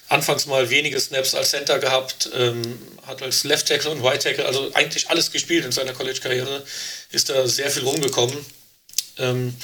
anfangs 0.08 0.46
mal 0.46 0.70
wenige 0.70 1.00
Snaps 1.00 1.36
als 1.36 1.50
Center 1.50 1.80
gehabt, 1.80 2.30
ähm, 2.34 2.80
hat 3.06 3.22
als 3.22 3.44
Left 3.44 3.68
Tackle 3.68 3.92
und 3.92 4.04
Right 4.04 4.22
Tackle, 4.22 4.46
also 4.46 4.72
eigentlich 4.74 5.10
alles 5.10 5.32
gespielt 5.32 5.66
in 5.66 5.72
seiner 5.72 5.94
College-Karriere, 5.94 6.64
ist 7.12 7.30
da 7.30 7.48
sehr 7.48 7.72
viel 7.72 7.84
rumgekommen. 7.84 8.38
Ähm, 9.18 9.56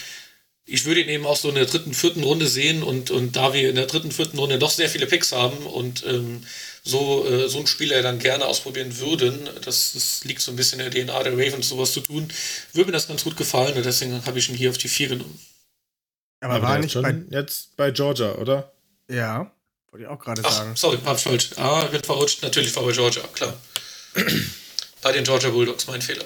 ich 0.65 0.85
würde 0.85 1.01
ihn 1.01 1.09
eben 1.09 1.25
auch 1.25 1.37
so 1.37 1.49
in 1.49 1.55
der 1.55 1.65
dritten, 1.65 1.93
vierten 1.93 2.23
Runde 2.23 2.47
sehen 2.47 2.83
und, 2.83 3.11
und 3.11 3.35
da 3.35 3.53
wir 3.53 3.69
in 3.69 3.75
der 3.75 3.87
dritten, 3.87 4.11
vierten 4.11 4.37
Runde 4.37 4.59
doch 4.59 4.69
sehr 4.69 4.89
viele 4.89 5.07
Picks 5.07 5.31
haben 5.31 5.57
und 5.65 6.05
ähm, 6.05 6.43
so, 6.83 7.27
äh, 7.27 7.47
so 7.49 7.59
ein 7.59 7.67
Spieler 7.67 8.01
dann 8.01 8.19
gerne 8.19 8.45
ausprobieren 8.45 8.97
würden, 8.99 9.49
das, 9.63 9.93
das, 9.93 10.23
liegt 10.23 10.41
so 10.41 10.51
ein 10.51 10.55
bisschen 10.55 10.79
in 10.79 10.91
der 10.91 11.05
DNA 11.05 11.23
der 11.23 11.33
Ravens, 11.33 11.69
sowas 11.69 11.91
zu 11.91 12.01
tun, 12.01 12.27
würde 12.73 12.87
mir 12.87 12.93
das 12.93 13.07
ganz 13.07 13.23
gut 13.23 13.37
gefallen 13.37 13.75
und 13.75 13.85
deswegen 13.85 14.25
habe 14.25 14.39
ich 14.39 14.49
ihn 14.49 14.55
hier 14.55 14.69
auf 14.69 14.77
die 14.77 14.87
vier 14.87 15.09
genommen. 15.09 15.39
Aber, 16.41 16.55
Aber 16.55 16.67
war 16.67 16.79
nicht 16.79 16.99
bei, 16.99 17.15
jetzt 17.29 17.75
bei 17.75 17.91
Georgia, 17.91 18.33
oder? 18.35 18.71
Ja. 19.09 19.51
Wollte 19.91 20.05
ich 20.05 20.09
auch 20.09 20.19
gerade 20.19 20.41
sagen. 20.41 20.75
Sorry, 20.75 20.97
hab 21.03 21.17
ich 21.17 21.23
falsch. 21.23 21.49
Ah, 21.57 21.83
bin 21.85 22.01
verrutscht. 22.01 22.41
Natürlich 22.41 22.75
war 22.75 22.83
bei 22.83 22.93
Georgia, 22.93 23.21
klar. 23.33 23.53
bei 25.01 25.11
den 25.11 25.23
Georgia 25.23 25.49
Bulldogs 25.49 25.85
mein 25.87 26.01
Fehler. 26.01 26.25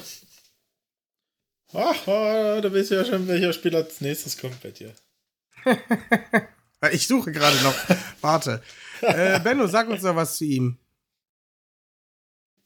Aha, 1.74 2.62
da 2.62 2.74
weißt 2.74 2.92
du 2.92 2.96
ja 2.96 3.06
schon, 3.06 3.28
welcher 3.28 3.54
Spieler 3.54 3.80
als 3.80 4.02
nächstes 4.02 4.38
kommt 4.38 4.62
bei 4.62 4.72
dir. 4.72 4.94
ich 6.92 7.08
suche 7.08 7.32
gerade 7.32 7.62
noch. 7.64 7.76
Warte. 8.22 8.62
Äh, 9.02 9.40
Benno, 9.40 9.68
sag 9.68 9.90
uns 9.90 10.04
doch 10.04 10.16
was 10.16 10.38
zu 10.38 10.46
ihm. 10.46 10.78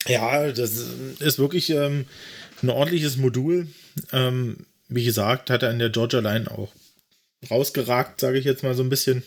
Ja, 0.08 0.52
das 0.52 0.74
ist 1.20 1.40
wirklich 1.40 1.70
ähm, 1.72 2.06
ein 2.62 2.70
ordentliches 2.70 3.18
Modul. 3.18 3.68
Ähm, 4.12 4.66
wie 4.88 5.04
gesagt, 5.04 5.50
hat 5.50 5.64
er 5.64 5.72
in 5.72 5.80
der 5.80 5.90
Georgia 5.90 6.20
Line 6.20 6.50
auch 6.50 6.74
rausgeragt, 7.50 8.20
sage 8.20 8.38
ich 8.38 8.46
jetzt 8.46 8.64
mal 8.64 8.76
so 8.76 8.84
ein 8.84 8.90
bisschen. 8.90 9.24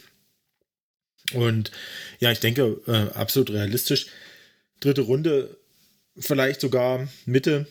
Und 1.34 1.70
ja, 2.18 2.30
ich 2.30 2.40
denke, 2.40 2.80
äh, 2.86 3.16
absolut 3.16 3.50
realistisch. 3.50 4.06
Dritte 4.80 5.02
Runde, 5.02 5.56
vielleicht 6.18 6.60
sogar 6.60 7.08
Mitte, 7.26 7.66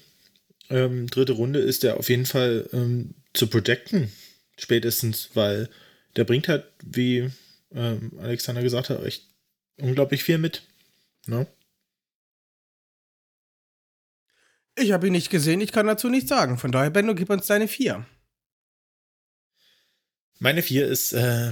ähm, 0.71 1.07
dritte 1.07 1.33
Runde 1.33 1.59
ist 1.59 1.83
er 1.83 1.97
auf 1.97 2.09
jeden 2.09 2.25
Fall 2.25 2.67
ähm, 2.73 3.13
zu 3.33 3.47
projecten, 3.47 4.11
spätestens, 4.57 5.29
weil 5.33 5.69
der 6.15 6.23
bringt 6.23 6.47
halt, 6.47 6.65
wie 6.83 7.29
ähm, 7.73 8.11
Alexander 8.19 8.61
gesagt 8.61 8.89
hat, 8.89 9.03
echt 9.05 9.27
unglaublich 9.77 10.23
viel 10.23 10.37
mit. 10.37 10.63
Ne? 11.27 11.47
Ich 14.75 14.91
habe 14.91 15.07
ihn 15.07 15.13
nicht 15.13 15.29
gesehen, 15.29 15.61
ich 15.61 15.71
kann 15.71 15.87
dazu 15.87 16.09
nichts 16.09 16.29
sagen. 16.29 16.57
Von 16.57 16.71
daher, 16.71 16.89
Benno, 16.89 17.13
gib 17.13 17.29
uns 17.29 17.47
deine 17.47 17.67
vier. 17.67 18.05
Meine 20.39 20.63
vier 20.63 20.87
ist 20.87 21.13
äh, 21.13 21.51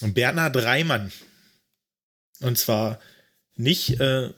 Bernhard 0.00 0.56
Reimann. 0.56 1.12
Und 2.40 2.56
zwar 2.56 2.98
nicht, 3.54 4.00
äh, 4.00 4.32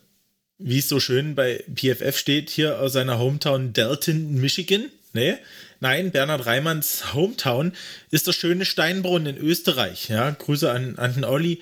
wie 0.63 0.79
es 0.79 0.89
so 0.89 1.01
schön 1.01 1.35
bei 1.35 1.65
PFF 1.75 2.17
steht, 2.17 2.51
hier 2.51 2.81
aus 2.81 2.93
seiner 2.93 3.19
Hometown 3.19 3.73
Delton, 3.73 4.35
Michigan. 4.35 4.87
Nee, 5.13 5.37
nein, 5.81 6.11
Bernhard 6.11 6.47
Reimanns 6.47 7.13
Hometown 7.13 7.73
ist 8.11 8.29
das 8.29 8.35
schöne 8.35 8.65
Steinbrunn 8.65 9.27
in 9.27 9.37
Österreich. 9.37 10.09
Ja, 10.09 10.31
Grüße 10.31 10.71
an, 10.71 10.99
an 10.99 11.15
den 11.15 11.25
Olli, 11.25 11.61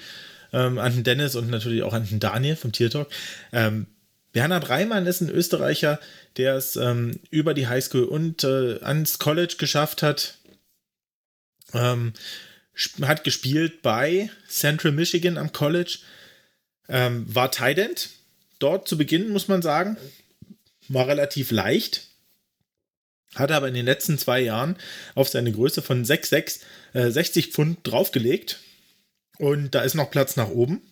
ähm, 0.52 0.78
an 0.78 0.94
den 0.94 1.04
Dennis 1.04 1.34
und 1.34 1.50
natürlich 1.50 1.82
auch 1.82 1.92
an 1.92 2.06
den 2.06 2.20
Daniel 2.20 2.56
vom 2.56 2.72
Tier 2.72 2.90
Talk. 2.90 3.08
Ähm, 3.52 3.86
Bernhard 4.32 4.68
Reimann 4.68 5.06
ist 5.06 5.20
ein 5.20 5.30
Österreicher, 5.30 5.98
der 6.36 6.54
es 6.54 6.76
ähm, 6.76 7.18
über 7.30 7.54
die 7.54 7.66
Highschool 7.66 8.04
und 8.04 8.44
äh, 8.44 8.78
ans 8.82 9.18
College 9.18 9.56
geschafft 9.58 10.02
hat. 10.02 10.34
Ähm, 11.74 12.12
hat 13.02 13.24
gespielt 13.24 13.82
bei 13.82 14.30
Central 14.48 14.92
Michigan 14.92 15.36
am 15.36 15.52
College. 15.52 15.98
Ähm, 16.88 17.24
war 17.32 17.50
Tight 17.50 17.78
End. 17.78 18.10
Dort 18.60 18.86
zu 18.86 18.96
Beginn, 18.96 19.30
muss 19.30 19.48
man 19.48 19.62
sagen. 19.62 19.96
War 20.88 21.08
relativ 21.08 21.50
leicht. 21.50 22.06
Hat 23.34 23.50
aber 23.50 23.68
in 23.68 23.74
den 23.74 23.86
letzten 23.86 24.18
zwei 24.18 24.40
Jahren 24.40 24.76
auf 25.14 25.28
seine 25.28 25.50
Größe 25.50 25.82
von 25.82 26.04
6,6 26.04 26.60
äh, 26.94 27.10
60 27.10 27.48
Pfund 27.48 27.78
draufgelegt. 27.82 28.60
Und 29.38 29.74
da 29.74 29.82
ist 29.82 29.94
noch 29.94 30.10
Platz 30.10 30.36
nach 30.36 30.48
oben. 30.48 30.82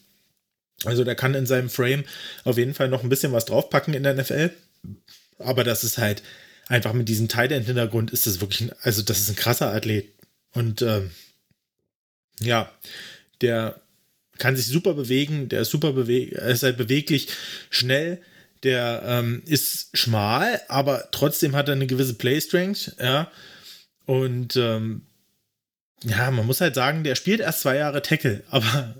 Also 0.84 1.04
der 1.04 1.16
kann 1.16 1.34
in 1.34 1.46
seinem 1.46 1.70
Frame 1.70 2.04
auf 2.44 2.56
jeden 2.56 2.74
Fall 2.74 2.88
noch 2.88 3.02
ein 3.02 3.08
bisschen 3.08 3.32
was 3.32 3.44
draufpacken 3.44 3.94
in 3.94 4.04
der 4.04 4.14
NFL. 4.14 4.50
Aber 5.38 5.64
das 5.64 5.84
ist 5.84 5.98
halt 5.98 6.22
einfach 6.68 6.92
mit 6.92 7.08
diesem 7.08 7.28
Tight 7.28 7.50
End 7.50 7.66
Hintergrund 7.66 8.12
ist 8.12 8.26
das 8.26 8.40
wirklich, 8.40 8.62
ein, 8.62 8.72
also 8.82 9.02
das 9.02 9.18
ist 9.18 9.30
ein 9.30 9.36
krasser 9.36 9.72
Athlet. 9.72 10.12
Und 10.52 10.82
ähm, 10.82 11.10
ja, 12.40 12.72
der 13.40 13.80
kann 14.38 14.56
sich 14.56 14.66
super 14.66 14.94
bewegen, 14.94 15.48
der 15.48 15.62
ist 15.62 15.70
super 15.70 15.92
beweg, 15.92 16.32
ist 16.32 16.62
halt 16.62 16.76
beweglich, 16.76 17.28
schnell, 17.70 18.20
der 18.62 19.02
ähm, 19.04 19.42
ist 19.46 19.96
schmal, 19.96 20.60
aber 20.68 21.08
trotzdem 21.12 21.54
hat 21.54 21.68
er 21.68 21.74
eine 21.74 21.86
gewisse 21.86 22.14
Play 22.14 22.40
Strength, 22.40 22.96
ja. 23.00 23.30
Und 24.06 24.56
ähm, 24.56 25.02
ja, 26.04 26.30
man 26.30 26.46
muss 26.46 26.60
halt 26.60 26.74
sagen, 26.74 27.04
der 27.04 27.14
spielt 27.14 27.40
erst 27.40 27.60
zwei 27.60 27.76
Jahre 27.76 28.02
Tackle, 28.02 28.42
aber 28.50 28.94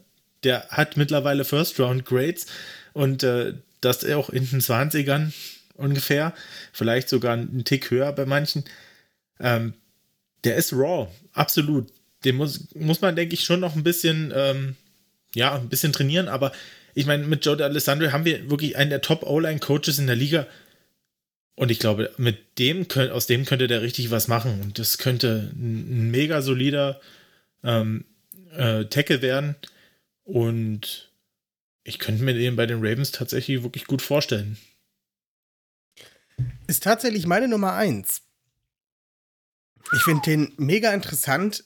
der 0.45 0.69
hat 0.69 0.97
mittlerweile 0.97 1.45
First 1.45 1.79
Round 1.81 2.05
Grades 2.05 2.47
und 2.93 3.23
äh, 3.23 3.55
das 3.81 4.05
auch 4.05 4.31
in 4.31 4.49
den 4.49 4.61
20ern 4.61 5.33
ungefähr, 5.75 6.35
vielleicht 6.73 7.09
sogar 7.09 7.35
einen 7.35 7.65
Tick 7.65 7.91
höher 7.91 8.13
bei 8.13 8.27
manchen. 8.27 8.65
Ähm, 9.41 9.75
der 10.45 10.57
ist 10.57 10.73
raw, 10.73 11.09
absolut. 11.33 11.89
Den 12.25 12.37
muss, 12.37 12.75
muss 12.75 13.01
man, 13.01 13.15
denke 13.15 13.35
ich, 13.35 13.45
schon 13.45 13.61
noch 13.61 13.77
ein 13.77 13.85
bisschen, 13.85 14.33
ähm, 14.35 14.77
ja, 15.35 15.55
ein 15.55 15.69
bisschen 15.69 15.93
trainieren, 15.93 16.29
aber 16.29 16.53
ich 16.95 17.07
meine, 17.07 17.25
mit 17.25 17.45
Joe 17.45 17.63
Alessandro 17.63 18.13
haben 18.13 18.25
wir 18.25 18.51
wirklich 18.51 18.77
einen 18.77 18.91
der 18.91 19.01
Top 19.01 19.23
O-Line-Coaches 19.23 19.99
in 19.99 20.07
der 20.07 20.17
Liga. 20.17 20.47
Und 21.55 21.71
ich 21.71 21.79
glaube, 21.79 22.13
mit 22.19 22.59
dem 22.59 22.87
aus 23.13 23.27
dem 23.27 23.45
könnte 23.45 23.69
der 23.69 23.83
richtig 23.83 24.11
was 24.11 24.29
machen. 24.29 24.61
Und 24.61 24.79
das 24.79 24.99
könnte 24.99 25.53
ein 25.55 26.11
mega 26.11 26.43
solider 26.43 27.01
ähm, 27.63 28.05
äh, 28.53 28.85
Tackle 28.87 29.23
werden. 29.23 29.57
Und 30.25 31.13
ich 31.85 31.99
könnte 31.99 32.23
mir 32.23 32.35
den 32.35 32.57
bei 32.57 32.67
den 32.67 32.79
Ravens 32.79 33.13
tatsächlich 33.13 33.63
wirklich 33.63 33.87
gut 33.87 34.03
vorstellen. 34.03 34.59
Ist 36.67 36.83
tatsächlich 36.83 37.27
meine 37.27 37.49
Nummer 37.49 37.75
eins. 37.75 38.23
Ich 39.95 40.03
finde 40.03 40.23
den 40.27 40.53
mega 40.57 40.93
interessant. 40.93 41.65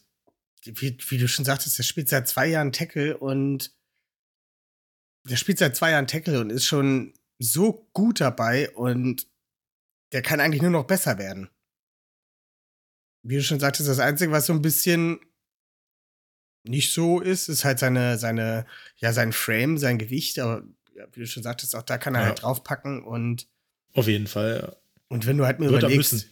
Wie, 0.65 0.97
wie, 1.09 1.19
du 1.19 1.29
schon 1.29 1.45
sagtest, 1.45 1.79
der 1.79 1.83
spielt 1.83 2.09
seit 2.09 2.29
zwei 2.29 2.47
Jahren 2.47 2.73
Tackle 2.73 3.17
und 3.19 3.75
der 5.29 5.37
spielt 5.37 5.59
seit 5.59 5.77
zwei 5.77 5.91
Jahren 5.91 6.07
Tackle 6.07 6.41
und 6.41 6.51
ist 6.51 6.67
schon 6.67 7.15
so 7.39 7.89
gut 7.93 8.21
dabei 8.21 8.71
und 8.71 9.27
der 10.13 10.23
kann 10.23 10.41
eigentlich 10.41 10.63
nur 10.63 10.71
noch 10.71 10.87
besser 10.87 11.19
werden. 11.19 11.51
Wie 13.25 13.37
du 13.37 13.43
schon 13.43 13.61
sagtest, 13.61 13.89
das 13.89 13.99
Einzige, 13.99 14.33
was 14.33 14.47
so 14.47 14.53
ein 14.53 14.63
bisschen 14.63 15.21
nicht 16.65 16.93
so 16.93 17.21
ist, 17.21 17.49
ist 17.49 17.65
halt 17.65 17.79
seine, 17.79 18.19
seine, 18.19 18.67
ja, 18.97 19.13
sein 19.13 19.33
Frame, 19.33 19.79
sein 19.79 19.99
Gewicht, 19.99 20.39
aber 20.39 20.65
ja, 20.95 21.07
wie 21.13 21.21
du 21.21 21.27
schon 21.27 21.43
sagtest, 21.43 21.75
auch 21.75 21.83
da 21.83 21.99
kann 21.99 22.15
er 22.15 22.23
ja. 22.23 22.27
halt 22.29 22.43
draufpacken 22.43 23.03
und. 23.03 23.49
Auf 23.95 24.07
jeden 24.07 24.27
Fall, 24.27 24.61
ja. 24.63 24.77
Und 25.09 25.27
wenn 25.27 25.37
du 25.37 25.45
halt 25.45 25.59
mir 25.59 25.71
Wird 25.71 25.83
überlegst. 25.83 26.29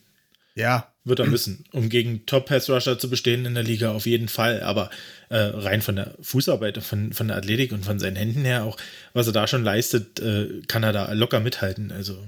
Ja. 0.54 0.92
Wird 1.04 1.18
er 1.18 1.26
müssen, 1.26 1.64
um 1.72 1.88
gegen 1.88 2.26
Top-Pass-Rusher 2.26 2.98
zu 2.98 3.08
bestehen 3.08 3.46
in 3.46 3.54
der 3.54 3.62
Liga, 3.62 3.92
auf 3.92 4.04
jeden 4.04 4.28
Fall. 4.28 4.62
Aber 4.62 4.90
äh, 5.30 5.36
rein 5.36 5.80
von 5.80 5.96
der 5.96 6.14
Fußarbeit, 6.20 6.82
von, 6.82 7.12
von 7.12 7.28
der 7.28 7.38
Athletik 7.38 7.72
und 7.72 7.84
von 7.84 7.98
seinen 7.98 8.16
Händen 8.16 8.44
her 8.44 8.64
auch, 8.64 8.76
was 9.14 9.26
er 9.26 9.32
da 9.32 9.46
schon 9.46 9.64
leistet, 9.64 10.20
äh, 10.20 10.60
kann 10.68 10.82
er 10.82 10.92
da 10.92 11.12
locker 11.12 11.40
mithalten. 11.40 11.90
Also. 11.90 12.26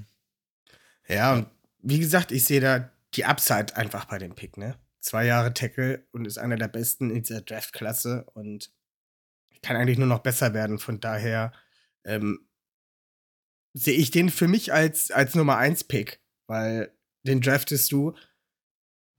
Ja, 1.07 1.35
und 1.35 1.47
wie 1.83 1.99
gesagt, 1.99 2.33
ich 2.33 2.45
sehe 2.45 2.61
da 2.61 2.91
die 3.15 3.27
Upside 3.27 3.77
einfach 3.77 4.07
bei 4.07 4.19
dem 4.19 4.35
Pick, 4.35 4.57
ne? 4.57 4.75
zwei 5.03 5.27
Jahre 5.27 5.53
Tackle 5.53 6.07
und 6.13 6.27
ist 6.27 6.39
einer 6.39 6.57
der 6.57 6.69
besten 6.69 7.11
in 7.11 7.23
dieser 7.23 7.43
Draft-Klasse 7.43 8.25
und 8.33 8.73
kann 9.63 9.77
eigentlich 9.77 9.99
nur 9.99 10.07
noch 10.07 10.21
besser 10.21 10.55
werden. 10.55 10.79
Von 10.79 11.01
daher 11.01 11.53
ähm, 12.05 12.49
sehe 13.75 13.95
ich 13.95 14.11
den 14.11 14.31
für 14.31 14.49
mich 14.49 14.73
als, 14.73 15.11
als 15.11 15.35
Nummer 15.35 15.59
1 15.59 15.85
Pick, 15.85 16.21
weil 16.47 16.93
den 17.23 17.41
draftest 17.41 17.93
du. 17.93 18.15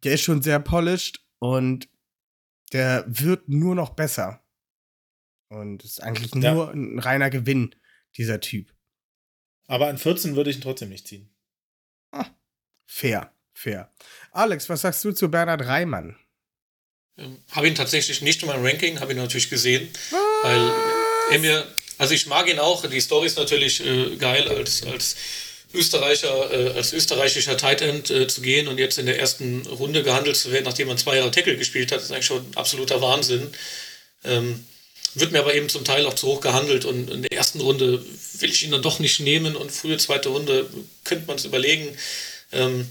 Der 0.04 0.16
ist 0.16 0.22
schon 0.22 0.42
sehr 0.42 0.60
polished 0.60 1.26
und 1.40 1.90
der 2.72 3.06
wird 3.08 3.50
nur 3.50 3.76
noch 3.76 3.92
besser. 3.92 4.44
Und 5.50 5.84
ist 5.84 6.02
eigentlich 6.02 6.34
ja. 6.36 6.54
nur 6.54 6.72
ein 6.72 7.00
reiner 7.00 7.30
Gewinn, 7.30 7.76
dieser 8.18 8.40
Typ. 8.40 8.74
Aber 9.68 9.88
an 9.88 9.98
14 9.98 10.36
würde 10.36 10.50
ich 10.50 10.58
ihn 10.58 10.62
trotzdem 10.62 10.90
nicht 10.90 11.08
ziehen. 11.08 11.30
Ah, 12.12 12.26
fair. 12.86 13.34
Fair. 13.54 13.92
Alex, 14.32 14.68
was 14.68 14.82
sagst 14.82 15.06
du 15.06 15.12
zu 15.12 15.30
Bernhard 15.30 15.66
Reimann? 15.66 16.18
Ähm, 17.18 17.38
habe 17.52 17.68
ihn 17.68 17.76
tatsächlich 17.76 18.22
nicht 18.22 18.42
in 18.42 18.48
meinem 18.50 18.66
Ranking, 18.66 19.00
habe 19.00 19.14
ihn 19.14 19.20
natürlich 19.20 19.50
gesehen, 19.50 19.90
was? 20.10 20.20
weil 20.44 20.72
er 21.32 21.40
mir, 21.40 21.68
also 22.00 22.14
ich 22.14 22.26
mag 22.26 22.50
ihn 22.50 22.60
auch, 22.60 22.86
die 22.86 23.00
Story 23.00 23.28
ist 23.28 23.38
natürlich 23.38 23.86
äh, 23.86 24.16
geil 24.18 24.48
als, 24.50 24.84
als 24.84 25.16
Österreicher, 25.74 26.52
äh, 26.52 26.74
als 26.74 26.94
österreichischer 26.94 27.58
Tight 27.58 27.82
End 27.82 28.10
äh, 28.10 28.28
zu 28.28 28.42
gehen 28.42 28.68
und 28.68 28.78
jetzt 28.78 29.00
in 29.00 29.06
der 29.06 29.20
ersten 29.20 29.66
Runde 29.68 30.04
gehandelt 30.04 30.38
zu 30.38 30.52
werden, 30.52 30.66
nachdem 30.66 30.88
man 30.88 30.98
zwei 30.98 31.18
Jahre 31.18 31.32
Tackle 31.32 31.58
gespielt 31.58 31.92
hat, 31.92 32.02
ist 32.02 32.12
eigentlich 32.12 32.26
schon 32.26 32.46
absoluter 32.56 33.02
Wahnsinn. 33.02 33.52
Ähm, 34.24 34.66
wird 35.16 35.32
mir 35.32 35.40
aber 35.40 35.54
eben 35.54 35.70
zum 35.70 35.86
Teil 35.86 36.06
auch 36.06 36.16
zu 36.16 36.28
hoch 36.28 36.42
gehandelt 36.42 36.86
und 36.86 37.10
in 37.10 37.22
der 37.22 37.32
ersten 37.32 37.62
Runde 37.62 38.04
will 38.40 38.50
ich 38.50 38.64
ihn 38.64 38.72
dann 38.72 38.82
doch 38.82 39.00
nicht 39.00 39.20
nehmen 39.20 39.56
und 39.56 39.72
frühe 39.72 39.98
zweite 39.98 40.30
Runde 40.30 40.70
könnte 41.04 41.28
man 41.28 41.38
es 41.38 41.46
überlegen. 41.46 41.96
Ähm, 42.52 42.88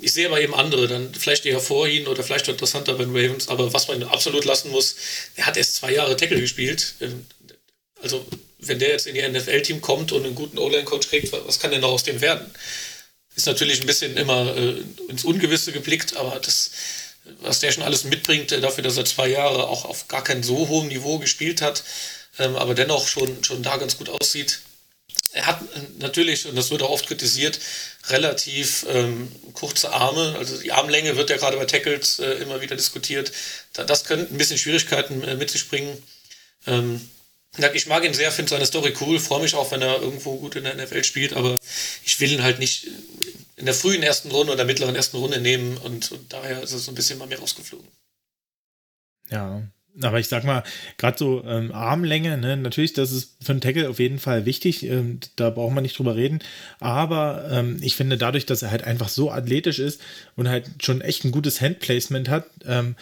ich 0.00 0.12
sehe 0.12 0.28
aber 0.28 0.40
eben 0.40 0.54
andere, 0.54 0.86
dann 0.86 1.12
vielleicht 1.12 1.44
eher 1.46 1.58
vor 1.58 1.88
ihnen 1.88 2.06
oder 2.06 2.22
vielleicht 2.22 2.46
interessanter 2.46 2.94
bei 2.94 3.04
den 3.04 3.16
Ravens, 3.16 3.48
aber 3.48 3.72
was 3.72 3.88
man 3.88 4.02
absolut 4.04 4.44
lassen 4.44 4.70
muss, 4.70 4.94
er 5.34 5.46
hat 5.46 5.56
erst 5.56 5.74
zwei 5.76 5.92
Jahre 5.92 6.16
Tackle 6.16 6.40
gespielt. 6.40 6.94
Ähm, 7.00 7.26
also, 8.00 8.24
wenn 8.58 8.78
der 8.78 8.90
jetzt 8.90 9.06
in 9.06 9.16
ihr 9.16 9.28
NFL-Team 9.28 9.80
kommt 9.80 10.12
und 10.12 10.24
einen 10.24 10.34
guten 10.34 10.58
O-Line-Coach 10.58 11.08
kriegt, 11.08 11.32
was 11.32 11.58
kann 11.58 11.70
denn 11.70 11.80
noch 11.80 11.90
aus 11.92 12.02
dem 12.02 12.20
werden? 12.20 12.50
Ist 13.36 13.46
natürlich 13.46 13.80
ein 13.80 13.86
bisschen 13.86 14.16
immer 14.16 14.56
äh, 14.56 14.82
ins 15.08 15.24
Ungewisse 15.24 15.72
geblickt, 15.72 16.16
aber 16.16 16.40
das, 16.40 16.70
was 17.40 17.60
der 17.60 17.70
schon 17.70 17.84
alles 17.84 18.04
mitbringt, 18.04 18.50
äh, 18.52 18.60
dafür, 18.60 18.82
dass 18.82 18.96
er 18.96 19.04
zwei 19.04 19.28
Jahre 19.28 19.68
auch 19.68 19.84
auf 19.84 20.08
gar 20.08 20.24
kein 20.24 20.42
so 20.42 20.68
hohem 20.68 20.88
Niveau 20.88 21.18
gespielt 21.18 21.62
hat, 21.62 21.84
ähm, 22.38 22.56
aber 22.56 22.74
dennoch 22.74 23.06
schon, 23.06 23.44
schon 23.44 23.62
da 23.62 23.76
ganz 23.76 23.96
gut 23.96 24.08
aussieht, 24.08 24.60
er 25.32 25.46
hat 25.46 25.60
natürlich, 25.98 26.46
und 26.46 26.56
das 26.56 26.70
wird 26.70 26.82
auch 26.82 26.90
oft 26.90 27.06
kritisiert, 27.06 27.60
relativ 28.08 28.86
ähm, 28.88 29.30
kurze 29.52 29.92
Arme. 29.92 30.34
Also 30.38 30.58
die 30.58 30.72
Armlänge 30.72 31.16
wird 31.16 31.30
ja 31.30 31.36
gerade 31.36 31.56
bei 31.56 31.64
Tackles 31.64 32.18
äh, 32.18 32.32
immer 32.34 32.60
wieder 32.60 32.76
diskutiert. 32.76 33.30
Da, 33.74 33.84
das 33.84 34.04
könnte 34.04 34.32
ein 34.32 34.38
bisschen 34.38 34.58
Schwierigkeiten 34.58 35.22
äh, 35.22 35.36
mit 35.36 35.50
sich 35.50 35.68
bringen. 35.68 36.02
Ähm, 36.66 37.08
ich 37.74 37.86
mag 37.86 38.04
ihn 38.04 38.14
sehr, 38.14 38.30
finde 38.30 38.50
seine 38.50 38.66
Story 38.66 38.94
cool, 39.00 39.18
freue 39.18 39.42
mich 39.42 39.54
auch, 39.54 39.70
wenn 39.72 39.82
er 39.82 40.00
irgendwo 40.00 40.36
gut 40.36 40.56
in 40.56 40.64
der 40.64 40.74
NFL 40.74 41.04
spielt, 41.04 41.32
aber 41.32 41.58
ich 42.04 42.20
will 42.20 42.32
ihn 42.32 42.42
halt 42.42 42.58
nicht 42.58 42.88
in 43.56 43.64
der 43.64 43.74
frühen 43.74 44.02
ersten 44.02 44.30
Runde 44.30 44.52
oder 44.52 44.64
mittleren 44.64 44.94
ersten 44.94 45.16
Runde 45.16 45.40
nehmen 45.40 45.76
und, 45.78 46.12
und 46.12 46.32
daher 46.32 46.62
ist 46.62 46.72
es 46.72 46.84
so 46.84 46.92
ein 46.92 46.94
bisschen 46.94 47.18
mal 47.18 47.26
mehr 47.26 47.40
rausgeflogen. 47.40 47.88
Ja, 49.30 49.62
aber 50.00 50.20
ich 50.20 50.28
sag 50.28 50.44
mal, 50.44 50.62
gerade 50.96 51.18
so 51.18 51.42
ähm, 51.44 51.72
Armlänge, 51.72 52.38
ne, 52.38 52.56
natürlich, 52.56 52.92
das 52.92 53.10
ist 53.10 53.36
für 53.42 53.52
einen 53.52 53.60
Tackle 53.60 53.88
auf 53.88 53.98
jeden 53.98 54.20
Fall 54.20 54.46
wichtig, 54.46 54.84
ähm, 54.84 55.18
da 55.36 55.50
braucht 55.50 55.74
man 55.74 55.82
nicht 55.82 55.98
drüber 55.98 56.14
reden, 56.14 56.38
aber 56.78 57.48
ähm, 57.50 57.78
ich 57.82 57.96
finde 57.96 58.16
dadurch, 58.16 58.46
dass 58.46 58.62
er 58.62 58.70
halt 58.70 58.84
einfach 58.84 59.08
so 59.08 59.32
athletisch 59.32 59.80
ist 59.80 60.00
und 60.36 60.48
halt 60.48 60.70
schon 60.80 61.00
echt 61.00 61.24
ein 61.24 61.32
gutes 61.32 61.60
Handplacement 61.60 62.28
hat, 62.28 62.46
ähm, 62.64 62.94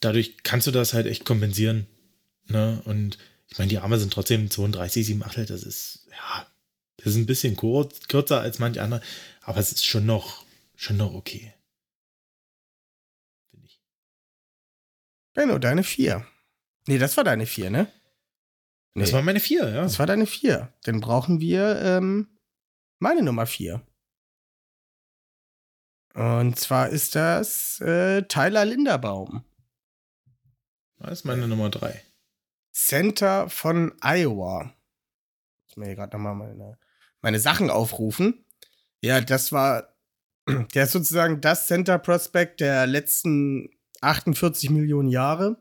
dadurch 0.00 0.38
kannst 0.42 0.66
du 0.66 0.70
das 0.70 0.94
halt 0.94 1.06
echt 1.06 1.24
kompensieren. 1.24 1.86
Ne? 2.46 2.80
Und 2.84 3.18
ich 3.54 3.58
meine, 3.60 3.68
die 3.68 3.78
Arme 3.78 4.00
sind 4.00 4.12
trotzdem 4.12 4.50
32, 4.50 5.06
7 5.06 5.22
Achtel, 5.22 5.46
das 5.46 5.62
ist, 5.62 6.08
ja, 6.10 6.44
das 6.96 7.06
ist 7.06 7.14
ein 7.14 7.26
bisschen 7.26 7.54
kurz, 7.54 8.08
kürzer 8.08 8.40
als 8.40 8.58
manche 8.58 8.82
andere, 8.82 9.00
aber 9.42 9.60
es 9.60 9.70
ist 9.70 9.86
schon 9.86 10.06
noch, 10.06 10.44
schon 10.74 10.96
noch 10.96 11.14
okay. 11.14 11.54
Benno, 15.34 15.60
deine 15.60 15.84
vier. 15.84 16.26
Nee, 16.88 16.98
das 16.98 17.16
war 17.16 17.22
deine 17.22 17.46
vier, 17.46 17.70
ne? 17.70 17.86
Nee. 18.94 19.02
Das 19.02 19.12
war 19.12 19.22
meine 19.22 19.38
vier, 19.38 19.68
ja. 19.68 19.82
Das 19.82 20.00
war 20.00 20.06
deine 20.06 20.26
vier. 20.26 20.72
Dann 20.82 21.00
brauchen 21.00 21.38
wir 21.38 21.80
ähm, 21.80 22.36
meine 22.98 23.22
Nummer 23.22 23.46
vier. 23.46 23.86
Und 26.14 26.58
zwar 26.58 26.88
ist 26.88 27.14
das 27.14 27.80
äh, 27.82 28.22
Tyler 28.22 28.64
Linderbaum. 28.64 29.44
Das 30.98 31.20
ist 31.20 31.24
meine 31.24 31.46
Nummer 31.46 31.70
drei. 31.70 32.02
Center 32.74 33.48
von 33.48 33.94
Iowa. 34.00 34.74
Muss 35.66 35.76
mir 35.76 35.86
hier 35.86 35.94
gerade 35.94 36.16
nochmal 36.16 36.34
meine, 36.34 36.78
meine 37.22 37.38
Sachen 37.38 37.70
aufrufen. 37.70 38.44
Ja, 39.00 39.20
das 39.20 39.52
war 39.52 39.94
der 40.74 40.84
ist 40.84 40.92
sozusagen 40.92 41.40
das 41.40 41.66
Center 41.66 41.98
Prospect 41.98 42.60
der 42.60 42.86
letzten 42.86 43.70
48 44.00 44.70
Millionen 44.70 45.08
Jahre. 45.08 45.56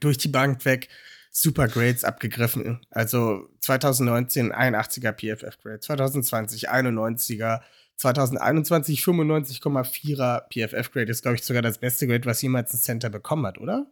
Durch 0.00 0.18
die 0.18 0.28
Bank 0.28 0.64
weg. 0.64 0.88
Super 1.30 1.66
Grades 1.66 2.04
abgegriffen. 2.04 2.84
Also 2.90 3.48
2019 3.60 4.52
81er 4.52 5.12
PFF 5.12 5.58
Grade, 5.62 5.80
2020 5.80 6.70
91er, 6.70 7.62
2021 7.96 9.00
95,4er 9.00 10.42
PFF 10.50 10.90
Grade. 10.90 11.10
Ist, 11.10 11.22
glaube 11.22 11.36
ich, 11.36 11.42
sogar 11.42 11.62
das 11.62 11.78
beste 11.78 12.06
Grade, 12.06 12.26
was 12.26 12.42
jemals 12.42 12.74
ein 12.74 12.78
Center 12.78 13.08
bekommen 13.08 13.46
hat, 13.46 13.58
oder? 13.58 13.86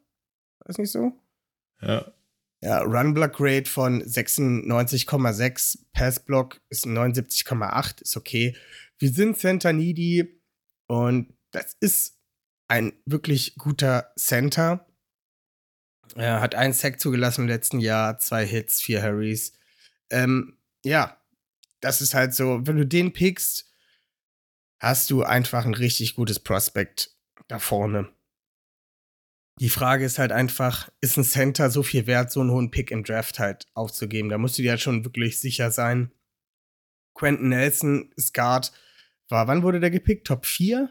Ist 0.67 0.79
nicht 0.79 0.93
so? 0.93 1.19
Ja. 1.81 2.13
Ja, 2.63 2.83
Run 2.83 3.15
Block 3.15 3.33
Grade 3.35 3.65
von 3.65 4.03
96,6, 4.03 5.79
Pass 5.95 6.21
Block 6.21 6.61
ist 6.69 6.85
79,8, 6.85 8.03
ist 8.03 8.17
okay. 8.19 8.55
Wir 8.99 9.11
sind 9.11 9.39
Center 9.39 9.73
needy 9.73 10.43
und 10.87 11.33
das 11.53 11.75
ist 11.81 12.19
ein 12.69 12.93
wirklich 13.07 13.55
guter 13.57 14.13
Center. 14.19 14.87
Er 16.17 16.41
hat 16.41 16.55
einen 16.55 16.75
Sack 16.75 17.01
zugelassen 17.01 17.43
im 17.43 17.49
letzten 17.49 17.81
Jahr, 17.81 18.19
zwei 18.19 18.45
Hits, 18.45 18.83
vier 18.83 19.03
Hurries. 19.03 19.55
Ähm, 20.11 20.59
ja, 20.85 21.17
das 21.81 22.03
ist 22.03 22.15
halt 22.15 22.35
so, 22.35 22.61
wenn 22.67 22.77
du 22.77 22.87
den 22.87 23.13
pickst, 23.13 23.73
hast 24.81 25.11
du 25.11 25.23
einfach 25.23 25.65
ein 25.65 25.75
richtig 25.75 26.15
gutes 26.15 26.39
Prospect 26.41 27.11
da 27.49 27.59
vorne. 27.59 28.13
Die 29.61 29.69
Frage 29.69 30.05
ist 30.05 30.19
halt 30.19 30.33
einfach, 30.33 30.89
ist 31.01 31.17
ein 31.17 31.25
Center 31.25 31.71
so 31.71 31.83
viel 31.83 32.07
wert, 32.07 32.33
so 32.33 32.41
einen 32.41 32.51
hohen 32.51 32.71
Pick 32.71 32.91
im 32.91 33.05
Draft 33.05 33.39
halt 33.39 33.67
aufzugeben? 33.75 34.31
Da 34.31 34.39
musst 34.39 34.59
du 34.59 34.63
dir 34.63 34.71
halt 34.71 34.81
schon 34.81 35.05
wirklich 35.05 35.39
sicher 35.39 35.71
sein. 35.71 36.11
Quentin 37.15 37.51
Nelson 37.51 38.11
ist 38.17 38.35
Guard. 38.35 38.73
War, 39.29 39.47
wann 39.47 39.63
wurde 39.63 39.79
der 39.79 39.91
gepickt? 39.91 40.27
Top 40.27 40.47
4? 40.47 40.91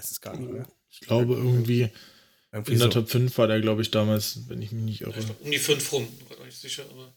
weiß 0.00 0.10
es 0.10 0.20
gar 0.20 0.36
nicht 0.36 0.50
mehr. 0.50 0.66
Ich 0.88 1.00
glaube 1.00 1.34
irgendwie, 1.34 1.90
irgendwie 2.52 2.72
in 2.72 2.78
der 2.78 2.90
so. 2.90 3.00
Top 3.00 3.10
5 3.10 3.36
war 3.38 3.46
der, 3.46 3.60
glaube 3.60 3.82
ich, 3.82 3.90
damals, 3.90 4.48
wenn 4.48 4.62
ich 4.62 4.72
mich 4.72 4.82
nicht 4.82 5.00
irre. 5.02 5.20
Um 5.40 5.50
die 5.50 5.58
5 5.58 5.92
rum, 5.92 6.08
war 6.38 6.46
ich 6.46 6.56
sicher, 6.56 6.84
aber. 6.90 7.12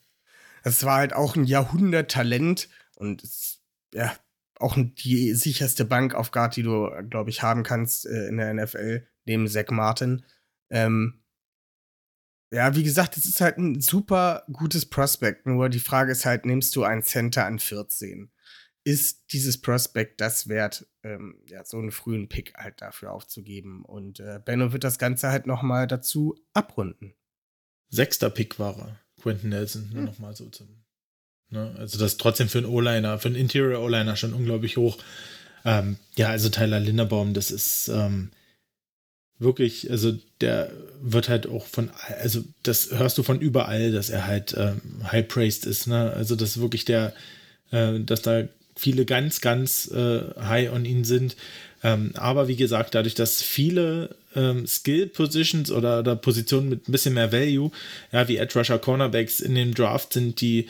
Es 0.64 0.84
war 0.84 0.98
halt 0.98 1.14
auch 1.14 1.36
ein 1.36 1.46
Jahrhundert-Talent 1.46 2.70
und 2.96 3.24
es, 3.24 3.62
ja, 3.94 4.16
auch 4.56 4.78
die 4.78 5.34
sicherste 5.34 5.84
Bank 5.84 6.14
auf 6.14 6.32
Guard, 6.32 6.56
die 6.56 6.64
du, 6.64 6.90
glaube 7.10 7.30
ich, 7.30 7.42
haben 7.42 7.64
kannst 7.64 8.06
äh, 8.06 8.28
in 8.28 8.38
der 8.38 8.54
NFL, 8.54 9.06
neben 9.26 9.48
Zach 9.48 9.70
Martin. 9.70 10.26
Ähm, 10.70 11.24
ja, 12.52 12.76
wie 12.76 12.84
gesagt, 12.84 13.18
es 13.18 13.26
ist 13.26 13.42
halt 13.42 13.58
ein 13.58 13.82
super 13.82 14.44
gutes 14.52 14.86
Prospect. 14.86 15.46
Nur 15.48 15.70
die 15.70 15.80
Frage 15.80 16.12
ist 16.12 16.26
halt, 16.26 16.46
nimmst 16.46 16.76
du 16.76 16.84
einen 16.84 17.04
Center 17.04 17.46
an 17.46 17.60
14? 17.60 18.32
ist 18.84 19.32
dieses 19.32 19.62
Prospect 19.62 20.20
das 20.20 20.50
wert, 20.50 20.86
ähm, 21.04 21.42
ja, 21.48 21.64
so 21.64 21.78
einen 21.78 21.92
frühen 21.92 22.28
Pick 22.28 22.54
halt 22.56 22.82
dafür 22.82 23.12
aufzugeben. 23.12 23.84
Und 23.86 24.20
äh, 24.20 24.40
Benno 24.44 24.74
wird 24.74 24.84
das 24.84 25.00
Ganze 25.00 25.30
halt 25.30 25.48
nochmal 25.48 25.88
dazu 25.88 26.36
abrunden. 26.54 27.14
Sechster 27.90 28.30
Pick 28.30 28.60
war 28.60 28.78
er, 28.78 29.00
Quentin 29.22 29.50
Nelson, 29.50 29.92
hm. 29.94 30.06
nochmal 30.06 30.36
so 30.36 30.50
zum. 30.50 30.84
Ne? 31.50 31.74
Also 31.78 31.98
das 31.98 32.18
trotzdem 32.18 32.50
für 32.50 32.58
einen 32.58 32.68
O-Liner, 32.68 33.20
für 33.20 33.30
einen 33.30 33.38
Interior 33.38 33.82
O-Liner 33.82 34.16
schon 34.16 34.34
unglaublich 34.34 34.78
hoch. 34.78 34.98
Ähm, 35.66 35.98
ja, 36.16 36.30
also 36.30 36.50
Tyler 36.50 36.80
Linderbaum, 36.80 37.34
das 37.34 37.52
ist 37.52 37.88
ähm, 37.88 38.32
wirklich, 39.40 39.90
also 39.92 40.18
der 40.42 40.72
wird 41.02 41.30
halt 41.30 41.48
auch 41.48 41.66
von, 41.66 41.90
also 42.22 42.44
das 42.64 42.92
hörst 42.92 43.18
du 43.18 43.24
von 43.24 43.40
überall, 43.40 43.92
dass 43.92 44.10
er 44.10 44.28
halt 44.28 44.56
ähm, 44.58 44.82
high 45.12 45.28
praised 45.28 45.66
ist, 45.66 45.88
ne? 45.88 46.14
Also 46.14 46.36
das 46.36 46.52
ist 46.52 46.62
wirklich 46.62 46.86
der, 46.86 47.14
äh, 47.72 48.00
dass 48.00 48.22
da 48.22 48.48
viele 48.76 49.06
ganz, 49.06 49.42
ganz 49.42 49.92
äh, 49.92 50.22
high 50.40 50.72
on 50.72 50.86
ihn 50.86 51.04
sind. 51.04 51.36
Ähm, 51.84 52.12
aber 52.16 52.48
wie 52.48 52.56
gesagt, 52.56 52.96
dadurch, 52.96 53.14
dass 53.14 53.42
viele 53.42 54.16
ähm, 54.36 54.66
Skill-Positions 54.66 55.72
oder, 55.72 56.00
oder, 56.00 56.16
Positionen 56.16 56.70
mit 56.70 56.88
ein 56.88 56.92
bisschen 56.92 57.14
mehr 57.14 57.32
Value, 57.32 57.72
ja, 58.12 58.28
wie 58.28 58.38
Edge 58.38 58.58
Rusher 58.58 58.80
Cornerbacks 58.80 59.42
in 59.42 59.54
dem 59.56 59.74
Draft 59.74 60.14
sind, 60.14 60.40
die 60.40 60.68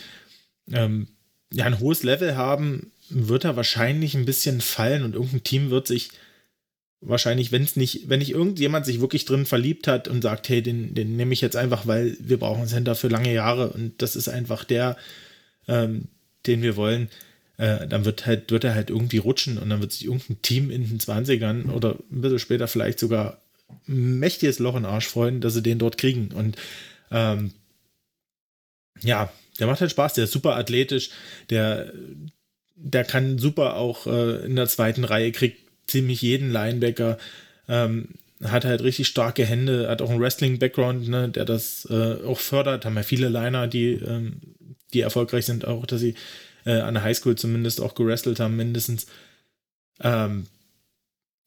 ähm, 0.72 1.08
ja 1.52 1.66
ein 1.66 1.80
hohes 1.80 2.04
Level 2.04 2.36
haben, 2.36 2.92
wird 3.10 3.44
er 3.44 3.56
wahrscheinlich 3.56 4.16
ein 4.16 4.26
bisschen 4.26 4.60
fallen 4.60 5.04
und 5.04 5.14
irgendein 5.14 5.44
Team 5.44 5.70
wird 5.70 5.88
sich 5.88 6.10
wahrscheinlich, 7.06 7.52
wenn 7.52 7.64
es 7.64 7.76
nicht, 7.76 8.10
wenn 8.10 8.20
nicht 8.20 8.32
irgendjemand 8.32 8.86
sich 8.86 9.02
wirklich 9.02 9.26
drin 9.26 9.46
verliebt 9.46 9.88
hat 9.88 10.08
und 10.08 10.22
sagt, 10.22 10.50
hey, 10.50 10.62
den, 10.62 10.94
den 10.94 11.16
nehme 11.16 11.34
ich 11.34 11.42
jetzt 11.42 11.56
einfach, 11.56 11.88
weil 11.88 12.18
wir 12.20 12.38
brauchen 12.38 12.62
einen 12.62 12.70
Center 12.70 12.96
für 12.96 13.08
lange 13.08 13.34
Jahre 13.34 13.70
und 13.70 14.02
das 14.02 14.16
ist 14.16 14.30
einfach 14.30 14.64
der, 14.64 14.98
ähm, 15.68 16.08
den 16.46 16.62
wir 16.62 16.76
wollen, 16.76 17.10
äh, 17.58 17.88
dann 17.88 18.06
wird, 18.06 18.26
halt, 18.26 18.52
wird 18.52 18.64
er 18.64 18.76
halt 18.76 18.90
irgendwie 18.90 19.18
rutschen 19.18 19.58
und 19.58 19.70
dann 19.70 19.82
wird 19.82 19.92
sich 19.92 20.06
irgendein 20.06 20.42
Team 20.42 20.72
in 20.72 20.88
den 20.88 21.00
20ern 21.00 21.70
oder 21.72 21.98
ein 22.12 22.22
bisschen 22.22 22.40
später 22.40 22.68
vielleicht 22.68 23.00
sogar 23.00 23.42
ein 23.88 24.20
mächtiges 24.20 24.60
Loch 24.60 24.76
in 24.76 24.84
den 24.84 24.92
Arsch 24.92 25.08
freuen, 25.08 25.42
dass 25.42 25.54
sie 25.54 25.64
den 25.64 25.80
dort 25.80 25.98
kriegen. 25.98 26.32
Und 26.32 26.58
ähm, 27.12 27.52
ja, 29.02 29.32
der 29.60 29.68
macht 29.68 29.82
halt 29.82 29.92
Spaß, 29.92 30.14
der 30.14 30.26
ist 30.26 30.32
super 30.32 30.56
athletisch, 30.56 31.10
der, 31.50 31.94
der 32.76 33.04
kann 33.04 33.38
super 33.38 33.76
auch 33.76 34.08
äh, 34.08 34.46
in 34.46 34.56
der 34.56 34.68
zweiten 34.68 35.04
Reihe, 35.04 35.32
kriegt 35.32 35.63
ziemlich 35.88 36.22
jeden 36.22 36.52
Linebacker, 36.52 37.18
ähm, 37.68 38.10
hat 38.44 38.66
halt 38.66 38.84
richtig 38.84 39.08
starke 39.08 39.46
Hände, 39.46 39.88
hat 39.90 40.02
auch 40.02 40.10
einen 40.10 40.20
Wrestling-Background, 40.20 41.08
ne, 41.08 41.30
der 41.30 41.46
das 41.46 41.88
äh, 41.90 42.16
auch 42.26 42.40
fördert. 42.40 42.86
Haben 42.86 42.96
ja 42.96 43.04
viele 43.04 43.30
Liner, 43.30 43.68
die, 43.68 43.94
ähm, 43.94 44.42
die 44.94 45.02
erfolgreich 45.02 45.46
sind, 45.46 45.66
auch, 45.66 45.86
dass 45.86 46.02
sie 46.02 46.16
äh, 46.66 46.80
an 46.80 46.94
der 46.96 47.04
Highschool 47.04 47.36
zumindest 47.36 47.82
auch 47.82 47.96
gewrestelt 47.96 48.40
haben, 48.40 48.56
mindestens. 48.56 49.08
Ähm, 50.02 50.48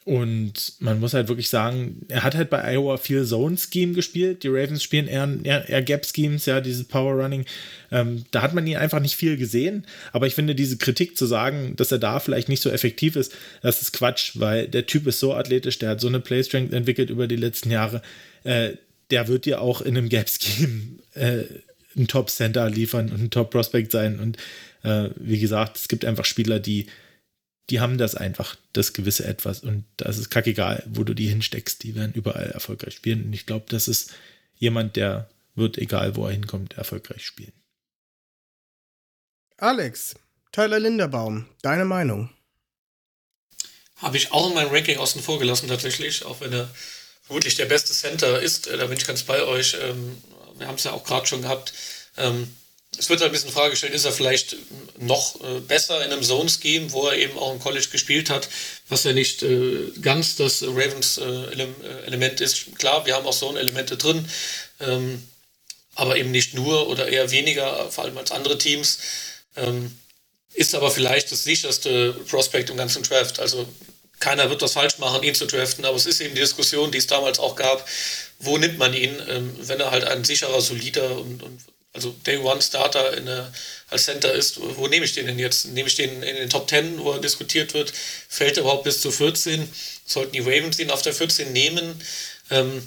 und 0.06 0.74
man 0.78 1.00
muss 1.00 1.14
halt 1.14 1.26
wirklich 1.26 1.48
sagen, 1.48 2.06
er 2.06 2.22
hat 2.22 2.36
halt 2.36 2.48
bei 2.48 2.62
Iowa 2.62 2.96
viel 2.96 3.26
Zone-Scheme 3.26 3.92
gespielt. 3.92 4.44
Die 4.44 4.48
Ravens 4.48 4.84
spielen 4.84 5.08
eher, 5.08 5.28
eher, 5.42 5.68
eher 5.68 5.82
Gap-Schemes, 5.82 6.46
ja, 6.46 6.60
dieses 6.60 6.84
Power-Running. 6.84 7.44
Ähm, 7.90 8.24
da 8.30 8.42
hat 8.42 8.54
man 8.54 8.64
ihn 8.68 8.76
einfach 8.76 9.00
nicht 9.00 9.16
viel 9.16 9.36
gesehen. 9.36 9.84
Aber 10.12 10.28
ich 10.28 10.36
finde, 10.36 10.54
diese 10.54 10.76
Kritik 10.76 11.18
zu 11.18 11.26
sagen, 11.26 11.74
dass 11.74 11.90
er 11.90 11.98
da 11.98 12.20
vielleicht 12.20 12.48
nicht 12.48 12.62
so 12.62 12.70
effektiv 12.70 13.16
ist, 13.16 13.34
das 13.62 13.82
ist 13.82 13.94
Quatsch, 13.94 14.34
weil 14.34 14.68
der 14.68 14.86
Typ 14.86 15.08
ist 15.08 15.18
so 15.18 15.34
athletisch, 15.34 15.80
der 15.80 15.90
hat 15.90 16.00
so 16.00 16.06
eine 16.06 16.20
Play-Strength 16.20 16.72
entwickelt 16.72 17.10
über 17.10 17.26
die 17.26 17.34
letzten 17.34 17.72
Jahre. 17.72 18.00
Äh, 18.44 18.74
der 19.10 19.26
wird 19.26 19.44
dir 19.44 19.60
auch 19.60 19.80
in 19.80 19.96
einem 19.96 20.08
Gap-Scheme 20.08 21.00
äh, 21.14 21.42
ein 21.96 22.06
Top-Center 22.06 22.70
liefern 22.70 23.10
und 23.10 23.22
ein 23.22 23.30
Top-Prospect 23.30 23.90
sein. 23.90 24.20
Und 24.20 24.36
äh, 24.84 25.10
wie 25.16 25.40
gesagt, 25.40 25.78
es 25.78 25.88
gibt 25.88 26.04
einfach 26.04 26.24
Spieler, 26.24 26.60
die, 26.60 26.86
die 27.70 27.80
haben 27.80 27.98
das 27.98 28.14
einfach, 28.14 28.56
das 28.72 28.92
gewisse 28.92 29.24
Etwas. 29.24 29.60
Und 29.60 29.84
da 29.96 30.08
ist 30.08 30.18
es 30.18 30.30
kackegal, 30.30 30.84
wo 30.86 31.04
du 31.04 31.14
die 31.14 31.28
hinsteckst. 31.28 31.82
Die 31.82 31.94
werden 31.94 32.12
überall 32.14 32.50
erfolgreich 32.50 32.94
spielen. 32.94 33.24
Und 33.24 33.32
ich 33.32 33.46
glaube, 33.46 33.66
das 33.68 33.88
ist 33.88 34.12
jemand, 34.56 34.96
der 34.96 35.28
wird, 35.54 35.78
egal 35.78 36.16
wo 36.16 36.26
er 36.26 36.32
hinkommt, 36.32 36.74
erfolgreich 36.74 37.26
spielen. 37.26 37.52
Alex, 39.56 40.14
Tyler 40.52 40.78
Linderbaum, 40.78 41.46
deine 41.62 41.84
Meinung? 41.84 42.30
Habe 43.96 44.18
ich 44.18 44.30
auch 44.32 44.48
in 44.48 44.54
meinem 44.54 44.70
Ranking 44.70 44.98
außen 44.98 45.22
vor 45.22 45.38
gelassen, 45.38 45.68
tatsächlich, 45.68 46.24
auch 46.24 46.40
wenn 46.40 46.52
er 46.52 46.70
vermutlich 47.22 47.54
der 47.56 47.64
beste 47.64 47.94
Center 47.94 48.40
ist. 48.40 48.66
Äh, 48.66 48.76
da 48.76 48.86
bin 48.86 48.98
ich 48.98 49.06
ganz 49.06 49.22
bei 49.22 49.42
euch. 49.42 49.76
Ähm, 49.80 50.22
wir 50.58 50.68
haben 50.68 50.76
es 50.76 50.84
ja 50.84 50.92
auch 50.92 51.04
gerade 51.04 51.26
schon 51.26 51.42
gehabt. 51.42 51.72
Ähm, 52.16 52.54
es 52.98 53.08
wird 53.08 53.20
halt 53.20 53.30
ein 53.30 53.32
bisschen 53.32 53.50
Frage 53.50 53.70
gestellt, 53.70 53.94
ist 53.94 54.04
er 54.04 54.12
vielleicht 54.12 54.56
noch 54.98 55.40
äh, 55.42 55.60
besser 55.60 56.04
in 56.04 56.12
einem 56.12 56.22
Zone-Scheme, 56.22 56.92
wo 56.92 57.06
er 57.06 57.16
eben 57.16 57.38
auch 57.38 57.52
im 57.52 57.60
College 57.60 57.88
gespielt 57.90 58.30
hat, 58.30 58.48
was 58.88 59.04
ja 59.04 59.12
nicht 59.12 59.42
äh, 59.42 59.90
ganz 60.00 60.36
das 60.36 60.62
Ravens-Element 60.62 62.40
äh, 62.40 62.44
ist. 62.44 62.76
Klar, 62.78 63.06
wir 63.06 63.14
haben 63.14 63.26
auch 63.26 63.36
Zone-Elemente 63.36 63.96
drin, 63.96 64.28
ähm, 64.80 65.22
aber 65.94 66.16
eben 66.16 66.30
nicht 66.30 66.54
nur 66.54 66.88
oder 66.88 67.08
eher 67.08 67.30
weniger, 67.30 67.90
vor 67.90 68.04
allem 68.04 68.18
als 68.18 68.30
andere 68.30 68.58
Teams. 68.58 68.98
Ähm, 69.56 69.96
ist 70.52 70.74
aber 70.74 70.90
vielleicht 70.90 71.30
das 71.32 71.44
sicherste 71.44 72.14
Prospect 72.28 72.70
im 72.70 72.76
ganzen 72.78 73.02
Draft. 73.02 73.40
Also 73.40 73.68
keiner 74.20 74.48
wird 74.48 74.62
das 74.62 74.72
falsch 74.72 74.98
machen, 74.98 75.22
ihn 75.22 75.34
zu 75.34 75.46
draften, 75.46 75.84
aber 75.84 75.96
es 75.96 76.06
ist 76.06 76.20
eben 76.20 76.34
die 76.34 76.40
Diskussion, 76.40 76.90
die 76.90 76.98
es 76.98 77.06
damals 77.06 77.38
auch 77.38 77.56
gab, 77.56 77.86
wo 78.38 78.56
nimmt 78.56 78.78
man 78.78 78.94
ihn, 78.94 79.14
ähm, 79.28 79.54
wenn 79.60 79.80
er 79.80 79.90
halt 79.90 80.04
ein 80.04 80.24
sicherer, 80.24 80.60
solider 80.60 81.18
und, 81.18 81.42
und 81.42 81.60
also 81.96 82.14
Day 82.24 82.36
One 82.36 82.62
Starter 82.62 83.18
der, 83.20 83.52
als 83.88 84.04
Center 84.04 84.32
ist, 84.32 84.60
wo 84.60 84.86
nehme 84.86 85.04
ich 85.04 85.14
den 85.14 85.26
denn 85.26 85.38
jetzt? 85.38 85.66
Nehme 85.68 85.88
ich 85.88 85.96
den 85.96 86.22
in 86.22 86.36
den 86.36 86.50
Top 86.50 86.68
10, 86.68 87.00
wo 87.00 87.12
er 87.12 87.20
diskutiert 87.20 87.74
wird? 87.74 87.92
Fällt 88.28 88.56
er 88.56 88.62
überhaupt 88.62 88.84
bis 88.84 89.00
zu 89.00 89.10
14? 89.10 89.68
Sollten 90.04 90.32
die 90.32 90.40
Ravens 90.40 90.78
ihn 90.78 90.90
auf 90.90 91.02
der 91.02 91.14
14 91.14 91.52
nehmen? 91.52 92.00
Ähm, 92.50 92.86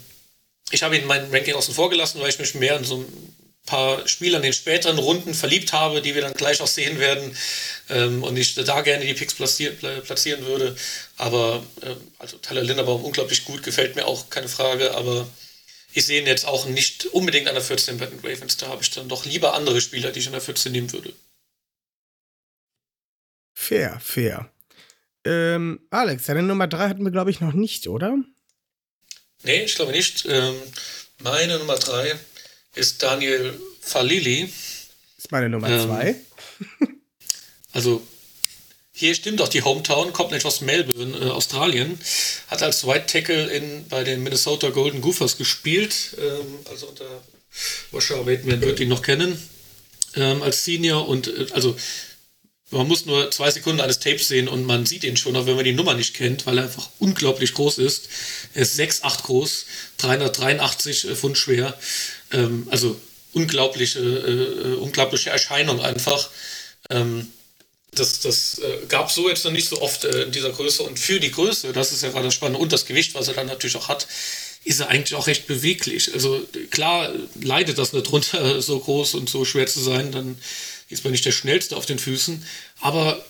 ich 0.71 0.83
habe 0.83 0.95
ihn 0.95 1.01
in 1.01 1.07
meinem 1.07 1.31
Ranking 1.31 1.55
außen 1.55 1.73
vor 1.73 1.89
gelassen, 1.89 2.21
weil 2.21 2.29
ich 2.29 2.39
mich 2.39 2.53
mehr 2.53 2.77
in 2.77 2.83
so 2.83 2.97
ein 2.97 3.35
paar 3.65 4.07
Spieler 4.07 4.37
in 4.37 4.43
den 4.43 4.53
späteren 4.53 4.97
Runden 4.99 5.33
verliebt 5.33 5.73
habe, 5.73 6.01
die 6.01 6.15
wir 6.15 6.21
dann 6.21 6.33
gleich 6.33 6.61
auch 6.61 6.67
sehen 6.67 6.99
werden 6.99 7.35
ähm, 7.89 8.23
und 8.23 8.37
ich 8.37 8.55
da 8.55 8.81
gerne 8.81 9.05
die 9.05 9.13
Picks 9.13 9.33
platzieren, 9.33 9.77
platzieren 10.03 10.45
würde. 10.45 10.75
Aber 11.17 11.63
ähm, 11.83 11.97
also 12.19 12.37
Tyler 12.37 12.63
Linderbaum 12.63 13.03
unglaublich 13.03 13.45
gut, 13.45 13.63
gefällt 13.63 13.95
mir 13.95 14.05
auch, 14.05 14.29
keine 14.29 14.47
Frage, 14.47 14.95
aber 14.95 15.27
ich 15.99 16.05
sehe 16.05 16.21
ihn 16.21 16.27
jetzt 16.27 16.47
auch 16.47 16.65
nicht 16.65 17.07
unbedingt 17.07 17.47
an 17.49 17.55
der 17.55 17.63
14 17.63 17.97
bei 17.97 18.05
den 18.05 18.19
Ravens. 18.19 18.55
Da 18.55 18.67
habe 18.67 18.81
ich 18.81 18.89
dann 18.89 19.09
doch 19.09 19.25
lieber 19.25 19.53
andere 19.53 19.81
Spieler, 19.81 20.11
die 20.11 20.19
ich 20.19 20.27
an 20.27 20.31
der 20.31 20.41
14 20.41 20.71
nehmen 20.71 20.91
würde. 20.93 21.13
Fair, 23.53 23.99
fair. 23.99 24.49
Ähm, 25.25 25.81
Alex, 25.89 26.25
deine 26.25 26.43
Nummer 26.43 26.67
3 26.67 26.87
hatten 26.87 27.03
wir, 27.03 27.11
glaube 27.11 27.31
ich, 27.31 27.41
noch 27.41 27.51
nicht, 27.51 27.87
oder? 27.87 28.17
Nee, 29.43 29.63
ich 29.63 29.75
glaube 29.75 29.91
nicht. 29.91 30.25
Ähm, 30.25 30.55
meine 31.21 31.59
Nummer 31.59 31.75
3 31.75 32.17
ist 32.75 33.03
Daniel 33.03 33.59
Falili. 33.81 34.51
Ist 35.17 35.31
meine 35.31 35.49
Nummer 35.49 35.67
2. 35.67 36.15
Ähm, 36.79 37.01
also 37.73 38.01
hier 38.99 39.15
stimmt 39.15 39.41
auch 39.41 39.47
die 39.47 39.63
Hometown, 39.63 40.11
kommt 40.11 40.31
nicht 40.31 40.45
aus 40.45 40.59
Melbourne, 40.59 41.17
äh, 41.17 41.29
Australien. 41.29 41.97
Hat 42.49 42.61
als 42.61 42.85
White 42.85 43.05
Tackle 43.05 43.47
in, 43.47 43.87
bei 43.87 44.03
den 44.03 44.21
Minnesota 44.21 44.71
Golden 44.71 44.99
Gophers 44.99 45.37
gespielt. 45.37 46.17
Ähm, 46.19 46.59
also 46.69 46.87
unter 46.87 47.05
Washer 47.91 48.25
Waitman 48.25 48.59
wird 48.59 48.81
ihn 48.81 48.89
noch 48.89 49.01
kennen. 49.01 49.41
Ähm, 50.15 50.43
als 50.43 50.65
Senior 50.65 51.07
und 51.07 51.29
äh, 51.29 51.47
also 51.53 51.77
man 52.71 52.89
muss 52.89 53.05
nur 53.05 53.31
zwei 53.31 53.49
Sekunden 53.49 53.79
eines 53.79 53.99
Tapes 53.99 54.27
sehen 54.27 54.49
und 54.49 54.65
man 54.65 54.85
sieht 54.85 55.05
ihn 55.05 55.15
schon, 55.15 55.35
auch 55.37 55.45
wenn 55.45 55.55
man 55.55 55.63
die 55.63 55.73
Nummer 55.73 55.93
nicht 55.93 56.13
kennt, 56.13 56.45
weil 56.45 56.57
er 56.57 56.65
einfach 56.65 56.89
unglaublich 56.99 57.53
groß 57.53 57.77
ist. 57.77 58.09
Er 58.53 58.63
ist 58.63 58.77
6'8 58.77 59.23
groß, 59.23 59.65
383 59.99 61.07
äh, 61.07 61.15
Pfund 61.15 61.37
schwer. 61.37 61.73
Ähm, 62.31 62.67
also 62.69 62.99
unglaubliche, 63.31 63.99
äh, 63.99 64.71
äh, 64.71 64.75
unglaubliche 64.75 65.29
Erscheinung 65.29 65.79
einfach. 65.79 66.29
Ähm, 66.89 67.31
das, 67.91 68.19
das 68.19 68.59
äh, 68.59 68.85
gab 68.87 69.11
so 69.11 69.29
jetzt 69.29 69.45
noch 69.45 69.51
nicht 69.51 69.67
so 69.67 69.81
oft 69.81 70.05
äh, 70.05 70.23
in 70.23 70.31
dieser 70.31 70.51
Größe. 70.51 70.83
Und 70.83 70.99
für 70.99 71.19
die 71.19 71.31
Größe, 71.31 71.73
das 71.73 71.91
ist 71.91 72.03
ja 72.03 72.09
gerade 72.09 72.31
spannend, 72.31 72.59
und 72.59 72.71
das 72.71 72.85
Gewicht, 72.85 73.15
was 73.15 73.27
er 73.27 73.33
dann 73.33 73.47
natürlich 73.47 73.75
auch 73.75 73.87
hat, 73.87 74.07
ist 74.63 74.79
er 74.79 74.89
eigentlich 74.89 75.15
auch 75.15 75.27
recht 75.27 75.47
beweglich. 75.47 76.13
Also 76.13 76.45
klar 76.69 77.11
leidet 77.41 77.77
das 77.77 77.93
nicht 77.93 78.09
drunter, 78.09 78.61
so 78.61 78.79
groß 78.79 79.15
und 79.15 79.29
so 79.29 79.45
schwer 79.45 79.67
zu 79.67 79.79
sein, 79.79 80.11
dann 80.11 80.37
ist 80.89 81.03
man 81.03 81.11
nicht 81.11 81.25
der 81.25 81.31
Schnellste 81.31 81.77
auf 81.77 81.85
den 81.85 81.99
Füßen, 81.99 82.45
aber 82.81 83.23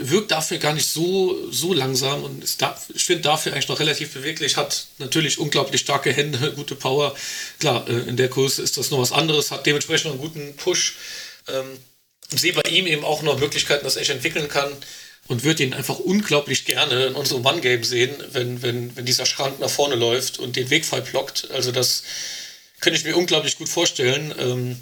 wirkt 0.00 0.30
dafür 0.30 0.58
gar 0.58 0.72
nicht 0.72 0.88
so, 0.88 1.50
so 1.52 1.72
langsam 1.72 2.24
und 2.24 2.42
ist 2.42 2.62
da, 2.62 2.80
ich 2.94 3.04
finde 3.04 3.22
dafür 3.22 3.52
eigentlich 3.52 3.68
noch 3.68 3.80
relativ 3.80 4.12
beweglich, 4.12 4.56
hat 4.56 4.86
natürlich 4.98 5.38
unglaublich 5.38 5.82
starke 5.82 6.12
Hände, 6.12 6.52
gute 6.56 6.74
Power. 6.74 7.14
Klar, 7.60 7.88
äh, 7.88 8.08
in 8.08 8.16
der 8.16 8.28
Größe 8.28 8.62
ist 8.62 8.76
das 8.76 8.90
noch 8.90 8.98
was 8.98 9.12
anderes, 9.12 9.50
hat 9.50 9.66
dementsprechend 9.66 10.12
einen 10.12 10.20
guten 10.20 10.56
Push. 10.56 10.96
Ähm, 11.48 11.78
sehe 12.30 12.52
bei 12.52 12.68
ihm 12.70 12.86
eben 12.86 13.04
auch 13.04 13.22
noch 13.22 13.38
Möglichkeiten, 13.38 13.84
dass 13.84 13.96
er 13.96 14.02
sich 14.02 14.10
entwickeln 14.10 14.48
kann 14.48 14.72
und 15.26 15.44
würde 15.44 15.62
ihn 15.62 15.74
einfach 15.74 15.98
unglaublich 15.98 16.64
gerne 16.64 17.06
in 17.06 17.14
unserem 17.14 17.44
One-Game 17.44 17.84
sehen, 17.84 18.14
wenn, 18.32 18.62
wenn, 18.62 18.96
wenn 18.96 19.06
dieser 19.06 19.26
Schrank 19.26 19.58
nach 19.60 19.70
vorne 19.70 19.94
läuft 19.94 20.38
und 20.38 20.56
den 20.56 20.70
Weg 20.70 20.84
frei 20.84 21.00
blockt. 21.00 21.50
Also 21.50 21.72
das 21.72 22.02
könnte 22.80 22.98
ich 22.98 23.04
mir 23.04 23.16
unglaublich 23.16 23.56
gut 23.56 23.68
vorstellen. 23.68 24.34
Ähm, 24.38 24.80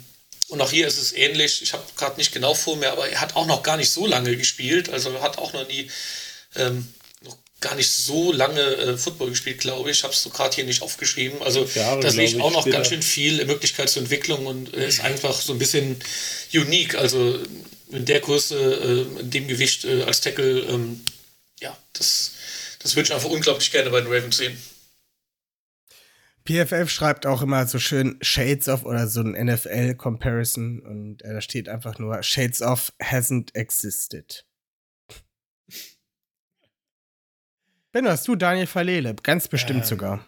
und 0.49 0.61
auch 0.61 0.71
hier 0.71 0.87
ist 0.87 0.97
es 0.97 1.13
ähnlich. 1.13 1.61
Ich 1.61 1.73
habe 1.73 1.83
gerade 1.95 2.17
nicht 2.17 2.33
genau 2.33 2.53
vor 2.53 2.75
mir, 2.75 2.91
aber 2.91 3.07
er 3.07 3.21
hat 3.21 3.35
auch 3.35 3.47
noch 3.47 3.63
gar 3.63 3.77
nicht 3.77 3.89
so 3.89 4.05
lange 4.05 4.35
gespielt. 4.35 4.89
Also 4.89 5.21
hat 5.21 5.37
auch 5.37 5.53
noch 5.53 5.67
nie 5.67 5.89
ähm, 6.55 6.93
gar 7.63 7.75
nicht 7.75 7.89
so 7.89 8.31
lange 8.31 8.61
äh, 8.61 8.97
Football 8.97 9.29
gespielt, 9.29 9.59
glaube 9.59 9.89
ich. 9.89 10.03
Habe 10.03 10.13
es 10.13 10.21
so 10.21 10.29
gerade 10.29 10.53
hier 10.53 10.65
nicht 10.65 10.81
aufgeschrieben. 10.81 11.41
Also 11.41 11.67
Jahre, 11.73 12.01
da 12.01 12.11
sehe 12.11 12.25
ich 12.25 12.39
auch 12.39 12.51
noch 12.51 12.69
ganz 12.69 12.89
schön 12.89 13.01
viel 13.01 13.43
Möglichkeit 13.45 13.89
zur 13.89 14.03
Entwicklung 14.03 14.45
und 14.45 14.73
äh, 14.73 14.87
ist 14.87 15.01
einfach 15.01 15.33
so 15.33 15.53
ein 15.53 15.59
bisschen 15.59 15.95
unique. 16.53 16.95
Also 16.95 17.39
in 17.89 18.05
der 18.05 18.19
Größe, 18.19 18.55
äh, 18.55 19.21
in 19.21 19.29
dem 19.31 19.47
Gewicht 19.47 19.85
äh, 19.85 20.03
als 20.03 20.21
Tackle, 20.21 20.59
ähm, 20.61 21.01
ja, 21.61 21.75
das, 21.93 22.33
das 22.79 22.95
würde 22.95 23.07
ich 23.07 23.13
einfach 23.13 23.29
unglaublich 23.29 23.71
gerne 23.71 23.89
bei 23.89 24.01
den 24.01 24.11
Ravens 24.11 24.37
sehen. 24.37 24.57
PFF 26.45 26.89
schreibt 26.89 27.25
auch 27.25 27.41
immer 27.41 27.65
so 27.67 27.79
schön 27.79 28.17
Shades 28.21 28.67
of 28.67 28.83
oder 28.83 29.07
so 29.07 29.21
ein 29.21 29.31
NFL-Comparison 29.31 30.81
und 30.81 31.23
äh, 31.23 31.33
da 31.33 31.39
steht 31.39 31.69
einfach 31.69 31.97
nur 31.97 32.21
Shades 32.21 32.61
of 32.61 32.91
hasn't 33.01 33.55
existed. 33.55 34.45
Benno, 37.93 38.09
hast 38.09 38.27
du 38.27 38.35
Daniel 38.35 38.65
Falele? 38.65 39.15
Ganz 39.21 39.47
bestimmt 39.47 39.81
ähm, 39.81 39.85
sogar. 39.85 40.25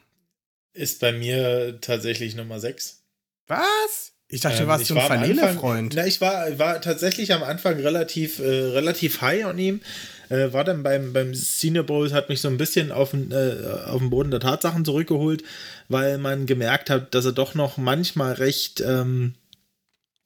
Ist 0.74 1.00
bei 1.00 1.12
mir 1.12 1.80
tatsächlich 1.82 2.36
Nummer 2.36 2.60
6. 2.60 3.02
Was? 3.48 4.14
Ich 4.28 4.42
dachte, 4.42 4.58
du 4.58 4.64
ähm, 4.64 4.70
warst 4.70 4.86
so 4.86 4.96
ein 4.96 5.02
Falele-Freund. 5.02 5.94
Na, 5.96 6.06
ich 6.06 6.22
war, 6.22 6.60
war 6.60 6.80
tatsächlich 6.80 7.34
am 7.34 7.42
Anfang 7.42 7.80
relativ, 7.80 8.38
äh, 8.38 8.44
relativ 8.44 9.22
high 9.22 9.46
an 9.46 9.58
ihm. 9.58 9.82
Äh, 10.30 10.54
war 10.54 10.64
dann 10.64 10.84
beim, 10.84 11.12
beim 11.12 11.34
Senior 11.34 11.86
Bowl, 11.86 12.12
hat 12.12 12.30
mich 12.30 12.40
so 12.40 12.50
ein 12.50 12.58
bisschen 12.58 12.92
auf 12.92 13.12
den, 13.12 13.32
äh, 13.32 13.56
auf 13.88 14.00
den 14.00 14.12
Boden 14.12 14.30
der 14.30 14.40
Tatsachen 14.40 14.86
zurückgeholt, 14.86 15.44
weil 15.90 16.20
man 16.20 16.46
gemerkt 16.46 16.92
hat, 16.92 17.16
dass 17.16 17.26
er 17.26 17.32
doch 17.32 17.56
noch 17.56 17.78
manchmal 17.78 18.34
recht 18.34 18.80
ähm, 18.82 19.34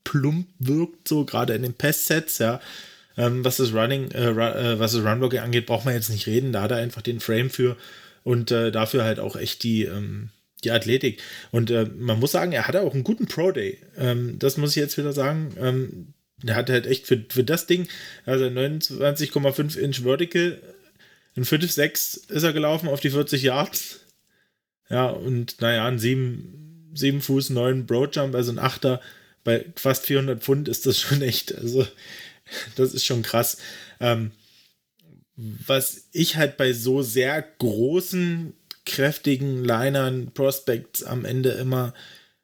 plump 0.03 0.47
wirkt, 0.59 1.07
so 1.07 1.23
gerade 1.23 1.53
in 1.53 1.61
den 1.61 1.73
Pass-Sets, 1.73 2.39
ja. 2.39 2.59
Ähm, 3.19 3.43
was 3.43 3.57
das 3.57 3.73
Running, 3.73 4.11
äh, 4.11 4.29
äh, 4.29 4.79
was 4.79 4.93
das 4.93 5.03
Runblocking 5.03 5.39
angeht, 5.39 5.65
braucht 5.65 5.83
man 5.83 5.93
jetzt 5.93 6.09
nicht 6.09 6.25
reden. 6.25 6.53
Da 6.53 6.61
hat 6.61 6.71
er 6.71 6.77
einfach 6.77 7.01
den 7.01 7.19
Frame 7.19 7.49
für 7.49 7.75
und 8.23 8.49
äh, 8.49 8.71
dafür 8.71 9.03
halt 9.03 9.19
auch 9.19 9.35
echt 9.35 9.63
die, 9.63 9.83
ähm, 9.83 10.29
die 10.63 10.71
Athletik. 10.71 11.21
Und 11.51 11.69
äh, 11.69 11.85
man 11.97 12.21
muss 12.21 12.31
sagen, 12.31 12.53
er 12.53 12.65
hatte 12.65 12.81
auch 12.81 12.93
einen 12.93 13.03
guten 13.03 13.27
Pro 13.27 13.51
Day. 13.51 13.77
Ähm, 13.97 14.39
das 14.39 14.55
muss 14.55 14.69
ich 14.69 14.77
jetzt 14.77 14.97
wieder 14.97 15.11
sagen. 15.11 15.53
Ähm, 15.59 16.13
er 16.45 16.55
hat 16.55 16.69
halt 16.69 16.87
echt 16.87 17.07
für, 17.07 17.21
für 17.27 17.43
das 17.43 17.67
Ding, 17.67 17.89
also 18.25 18.45
29,5 18.45 19.77
Inch 19.77 20.03
Vertical, 20.03 20.61
in 21.35 21.43
5,6 21.43 22.31
ist 22.31 22.43
er 22.43 22.53
gelaufen 22.53 22.87
auf 22.87 23.01
die 23.01 23.09
40 23.09 23.43
Yards. 23.43 23.99
Ja, 24.89 25.07
und 25.07 25.59
naja, 25.59 25.85
ein 25.85 25.99
7, 25.99 26.91
7 26.93 27.21
Fuß 27.21 27.49
9 27.49 27.85
Broadjump, 27.85 28.33
also 28.33 28.53
ein 28.53 28.59
Achter 28.59 29.01
bei 29.43 29.65
fast 29.75 30.05
400 30.05 30.41
Pfund 30.41 30.67
ist 30.67 30.85
das 30.85 30.99
schon 30.99 31.21
echt. 31.21 31.53
Also 31.55 31.85
das 32.75 32.93
ist 32.93 33.05
schon 33.05 33.21
krass. 33.21 33.57
Ähm, 33.99 34.31
was 35.35 36.07
ich 36.11 36.35
halt 36.35 36.57
bei 36.57 36.73
so 36.73 37.01
sehr 37.01 37.41
großen, 37.41 38.53
kräftigen 38.85 39.63
Linern, 39.63 40.31
Prospects 40.33 41.03
am 41.03 41.23
Ende 41.23 41.51
immer 41.51 41.93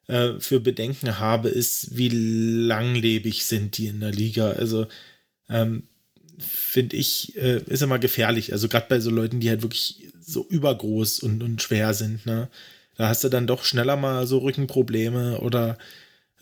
äh, 0.07 0.39
für 0.39 0.59
Bedenken 0.59 1.19
habe, 1.19 1.49
ist, 1.49 1.97
wie 1.97 2.09
langlebig 2.09 3.45
sind 3.45 3.77
die 3.77 3.87
in 3.87 3.99
der 3.99 4.11
Liga. 4.11 4.51
Also 4.51 4.87
ähm, 5.49 5.83
finde 6.39 6.95
ich, 6.95 7.35
äh, 7.37 7.61
ist 7.65 7.81
immer 7.81 7.99
gefährlich. 7.99 8.53
Also 8.53 8.69
gerade 8.69 8.87
bei 8.87 8.99
so 8.99 9.09
Leuten, 9.09 9.39
die 9.39 9.49
halt 9.49 9.61
wirklich 9.61 10.09
so 10.21 10.45
übergroß 10.47 11.19
und, 11.19 11.43
und 11.43 11.61
schwer 11.61 11.93
sind. 11.93 12.25
Ne? 12.25 12.49
Da 12.95 13.09
hast 13.09 13.23
du 13.23 13.29
dann 13.29 13.47
doch 13.47 13.63
schneller 13.63 13.95
mal 13.95 14.25
so 14.27 14.39
Rückenprobleme 14.39 15.39
oder 15.39 15.77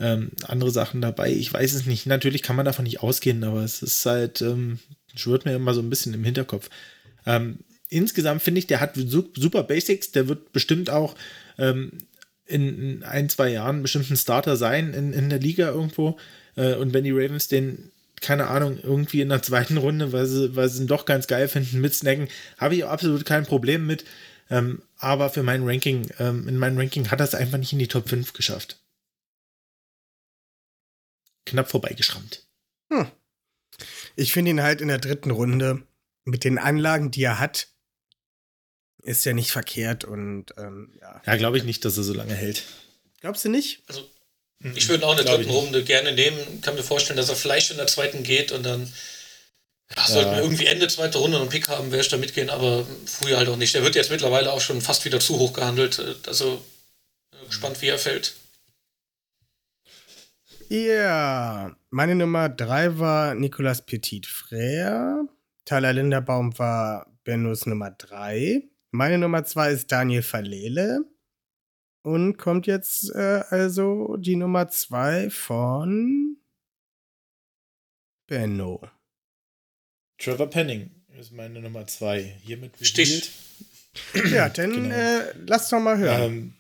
ähm, 0.04 0.32
andere 0.48 0.70
Sachen 0.70 1.02
dabei. 1.02 1.32
Ich 1.32 1.52
weiß 1.54 1.74
es 1.74 1.86
nicht. 1.86 2.06
Natürlich 2.06 2.44
kann 2.44 2.58
man 2.58 2.66
davon 2.66 2.84
nicht 2.84 3.02
ausgehen, 3.02 3.44
aber 3.44 3.64
es 3.64 3.82
ist 3.82 4.06
halt, 4.06 4.42
ähm, 4.42 4.80
schwört 5.16 5.46
mir 5.46 5.56
immer 5.56 5.74
so 5.74 5.82
ein 5.82 5.90
bisschen 5.90 6.14
im 6.14 6.26
Hinterkopf. 6.26 6.70
Ähm, 7.26 7.60
insgesamt 7.90 8.42
finde 8.42 8.60
ich, 8.60 8.68
der 8.68 8.82
hat 8.82 8.96
super 8.96 9.64
Basics. 9.64 10.12
Der 10.12 10.28
wird 10.28 10.52
bestimmt 10.52 10.90
auch 10.90 11.16
ähm, 11.58 11.92
in 12.46 13.04
ein, 13.04 13.30
zwei 13.30 13.50
Jahren 13.50 13.82
bestimmt 13.82 14.12
ein 14.12 14.18
Starter 14.18 14.58
sein 14.58 14.94
in, 14.94 15.14
in 15.14 15.30
der 15.30 15.40
Liga 15.40 15.70
irgendwo. 15.70 16.18
Äh, 16.58 16.76
und 16.76 16.94
wenn 16.94 17.06
die 17.06 17.12
Ravens 17.12 17.48
den 17.48 17.90
keine 18.20 18.48
Ahnung, 18.48 18.80
irgendwie 18.82 19.20
in 19.20 19.28
der 19.28 19.42
zweiten 19.42 19.76
Runde, 19.76 20.14
weil 20.14 20.26
sie, 20.26 20.56
weil 20.56 20.70
sie 20.70 20.84
ihn 20.84 20.88
doch 20.88 21.06
ganz 21.06 21.28
geil 21.28 21.50
finden, 21.50 21.82
mit 21.82 21.94
Snacken, 21.94 22.30
habe 22.58 22.74
ich 22.76 22.86
absolut 22.86 23.26
kein 23.26 23.46
Problem 23.46 23.86
mit. 23.86 24.06
Ähm, 24.50 24.82
aber 24.98 25.30
für 25.30 25.44
mein 25.44 25.68
Ranking, 25.68 26.08
ähm, 26.20 26.48
in 26.48 26.58
meinem 26.58 26.78
Ranking 26.78 27.12
hat 27.12 27.20
er 27.20 27.26
es 27.26 27.36
einfach 27.36 27.58
nicht 27.58 27.74
in 27.74 27.80
die 27.80 27.88
Top 27.90 28.08
5 28.08 28.32
geschafft. 28.32 28.78
Knapp 31.46 31.70
vorbeigeschrammt. 31.70 32.46
Hm. 32.92 33.08
Ich 34.16 34.34
finde 34.34 34.52
ihn 34.52 34.62
halt 34.62 34.82
in 34.82 34.88
der 34.88 35.00
dritten 35.00 35.32
Runde 35.32 35.84
mit 36.26 36.44
den 36.44 36.58
Anlagen, 36.58 37.12
die 37.12 37.24
er 37.24 37.40
hat, 37.40 37.68
ist 39.02 39.26
ja 39.26 39.34
nicht 39.34 39.52
verkehrt 39.52 40.06
und 40.06 40.54
ähm, 40.58 40.94
ja. 41.02 41.22
Ja, 41.26 41.36
glaube 41.36 41.58
ich 41.58 41.64
nicht, 41.64 41.84
dass 41.84 41.98
er 41.98 42.04
so 42.04 42.14
lange 42.14 42.36
hält. 42.36 42.64
Glaubst 43.20 43.44
du 43.44 43.50
nicht? 43.50 43.84
Also, 43.88 44.10
ich 44.76 44.88
würde 44.88 45.04
ihn 45.04 45.08
auch 45.08 45.18
in 45.18 45.26
der 45.26 45.36
dritten 45.36 45.50
Runde 45.50 45.84
gerne 45.84 46.14
nehmen. 46.14 46.62
Kann 46.62 46.76
mir 46.76 46.84
vorstellen, 46.84 47.18
dass 47.18 47.30
er 47.30 47.36
vielleicht 47.36 47.72
in 47.72 47.78
der 47.78 47.88
zweiten 47.88 48.24
geht 48.24 48.54
und 48.54 48.64
dann 48.64 48.92
ja, 49.96 50.08
sollten 50.08 50.32
wir 50.32 50.42
irgendwie 50.42 50.68
Ende 50.68 50.88
zweite 50.88 51.18
Runde 51.18 51.40
einen 51.40 51.50
Pick 51.50 51.68
haben, 51.68 51.92
werde 51.92 52.04
ich 52.04 52.10
da 52.10 52.18
mitgehen, 52.18 52.50
aber 52.50 52.88
früher 53.06 53.38
halt 53.38 53.50
auch 53.50 53.58
nicht. 53.58 53.76
Der 53.76 53.84
wird 53.84 53.96
jetzt 53.96 54.10
mittlerweile 54.10 54.52
auch 54.52 54.62
schon 54.62 54.82
fast 54.82 55.04
wieder 55.04 55.20
zu 55.20 55.38
hoch 55.38 55.54
gehandelt. 55.54 56.02
Also 56.28 56.64
gespannt, 57.48 57.82
wie 57.82 57.88
er 57.88 58.00
fällt. 58.00 58.34
Ja, 60.74 61.78
meine 61.92 62.16
Nummer 62.16 62.50
drei 62.50 62.98
war 62.98 63.36
Nicolas 63.36 63.86
Petit 63.86 64.26
Frère. 64.26 65.28
Tyler 65.66 65.94
Linderbaum 65.94 66.58
war 66.58 67.16
Bennos 67.24 67.68
Nummer 67.68 67.92
drei. 67.92 68.64
Meine 68.90 69.20
Nummer 69.20 69.44
zwei 69.44 69.72
ist 69.72 69.92
Daniel 69.92 70.24
Verlele. 70.24 71.06
Und 72.02 72.38
kommt 72.38 72.66
jetzt 72.66 73.14
äh, 73.14 73.44
also 73.52 74.18
die 74.18 74.36
Nummer 74.36 74.68
zwei 74.70 75.30
von 75.30 76.38
Benno. 78.26 78.82
Trevor 80.18 80.50
Penning 80.50 80.90
ist 81.20 81.34
meine 81.34 81.62
Nummer 81.62 81.86
zwei. 81.86 82.24
Hiermit 82.42 82.72
Sticht. 82.82 83.32
Ja, 84.32 84.50
dann 84.50 84.72
genau. 84.72 84.96
äh, 84.96 85.34
lass 85.46 85.70
doch 85.70 85.80
mal 85.80 86.00
hören. 86.00 86.34
Ähm, 86.34 86.56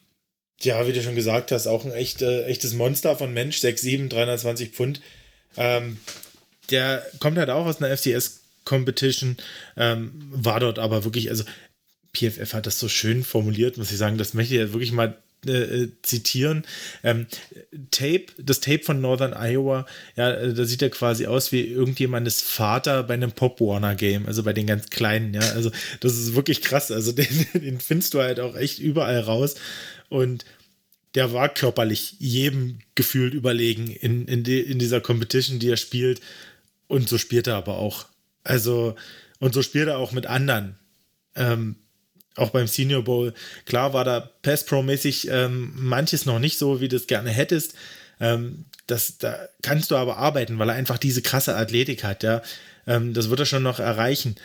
ja, 0.61 0.87
wie 0.87 0.93
du 0.93 1.01
schon 1.01 1.15
gesagt 1.15 1.51
hast, 1.51 1.67
auch 1.67 1.85
ein 1.85 1.91
echt, 1.91 2.21
äh, 2.21 2.45
echtes 2.45 2.73
Monster 2.73 3.15
von 3.15 3.33
Mensch, 3.33 3.57
6'7, 3.57 4.09
320 4.09 4.69
Pfund. 4.69 5.01
Ähm, 5.57 5.97
der 6.71 7.05
kommt 7.19 7.37
halt 7.37 7.49
auch 7.49 7.65
aus 7.65 7.81
einer 7.81 7.95
FCS-Competition, 7.95 9.37
ähm, 9.77 10.11
war 10.31 10.59
dort 10.59 10.79
aber 10.79 11.03
wirklich, 11.03 11.29
also 11.29 11.43
PFF 12.13 12.53
hat 12.53 12.65
das 12.65 12.79
so 12.79 12.87
schön 12.87 13.23
formuliert, 13.23 13.77
muss 13.77 13.91
ich 13.91 13.97
sagen, 13.97 14.17
das 14.17 14.33
möchte 14.33 14.53
ich 14.53 14.59
ja 14.59 14.73
wirklich 14.73 14.91
mal 14.91 15.17
äh, 15.47 15.87
zitieren. 16.03 16.63
Ähm, 17.03 17.27
Tape, 17.91 18.27
das 18.37 18.59
Tape 18.61 18.83
von 18.83 19.01
Northern 19.01 19.33
Iowa, 19.33 19.85
ja, 20.15 20.31
äh, 20.31 20.53
da 20.53 20.65
sieht 20.65 20.81
er 20.81 20.89
quasi 20.89 21.25
aus 21.25 21.51
wie 21.51 21.61
irgendjemandes 21.61 22.41
Vater 22.41 23.03
bei 23.03 23.15
einem 23.15 23.31
Pop 23.31 23.59
Warner 23.59 23.95
Game, 23.95 24.25
also 24.25 24.43
bei 24.43 24.53
den 24.53 24.67
ganz 24.67 24.89
kleinen, 24.89 25.33
ja. 25.33 25.41
Also, 25.41 25.71
das 25.99 26.13
ist 26.13 26.35
wirklich 26.35 26.61
krass. 26.61 26.91
Also, 26.91 27.11
den, 27.13 27.27
den 27.53 27.79
findest 27.79 28.13
du 28.13 28.21
halt 28.21 28.39
auch 28.39 28.55
echt 28.55 28.79
überall 28.79 29.19
raus. 29.19 29.55
Und 30.13 30.45
der 31.15 31.33
war 31.33 31.49
körperlich 31.49 32.17
jedem 32.19 32.77
gefühlt 32.93 33.33
überlegen 33.33 33.87
in, 33.87 34.27
in, 34.27 34.43
die, 34.43 34.59
in 34.59 34.77
dieser 34.77 35.01
Competition, 35.01 35.57
die 35.57 35.71
er 35.71 35.77
spielt. 35.77 36.21
Und 36.87 37.09
so 37.09 37.17
spielt 37.17 37.47
er 37.47 37.55
aber 37.55 37.79
auch. 37.79 38.05
Also, 38.43 38.95
und 39.39 39.55
so 39.55 39.63
spielt 39.63 39.87
er 39.87 39.97
auch 39.97 40.11
mit 40.11 40.27
anderen. 40.27 40.77
Ähm, 41.35 41.77
auch 42.35 42.51
beim 42.51 42.67
Senior 42.67 43.03
Bowl, 43.03 43.33
klar 43.65 43.93
war 43.93 44.05
da 44.05 44.19
Pass 44.19 44.67
Pro-mäßig 44.67 45.29
ähm, 45.29 45.73
manches 45.75 46.27
noch 46.27 46.37
nicht 46.37 46.59
so, 46.59 46.79
wie 46.79 46.89
du 46.89 46.97
es 46.97 47.07
gerne 47.07 47.31
hättest. 47.31 47.73
Ähm, 48.19 48.65
das, 48.85 49.17
da 49.17 49.49
kannst 49.63 49.89
du 49.89 49.95
aber 49.95 50.17
arbeiten, 50.17 50.59
weil 50.59 50.69
er 50.69 50.75
einfach 50.75 50.99
diese 50.99 51.23
krasse 51.23 51.55
Athletik 51.55 52.03
hat, 52.03 52.21
ja. 52.21 52.43
Ähm, 52.85 53.15
das 53.15 53.31
wird 53.31 53.39
er 53.39 53.45
schon 53.47 53.63
noch 53.63 53.79
erreichen. 53.79 54.35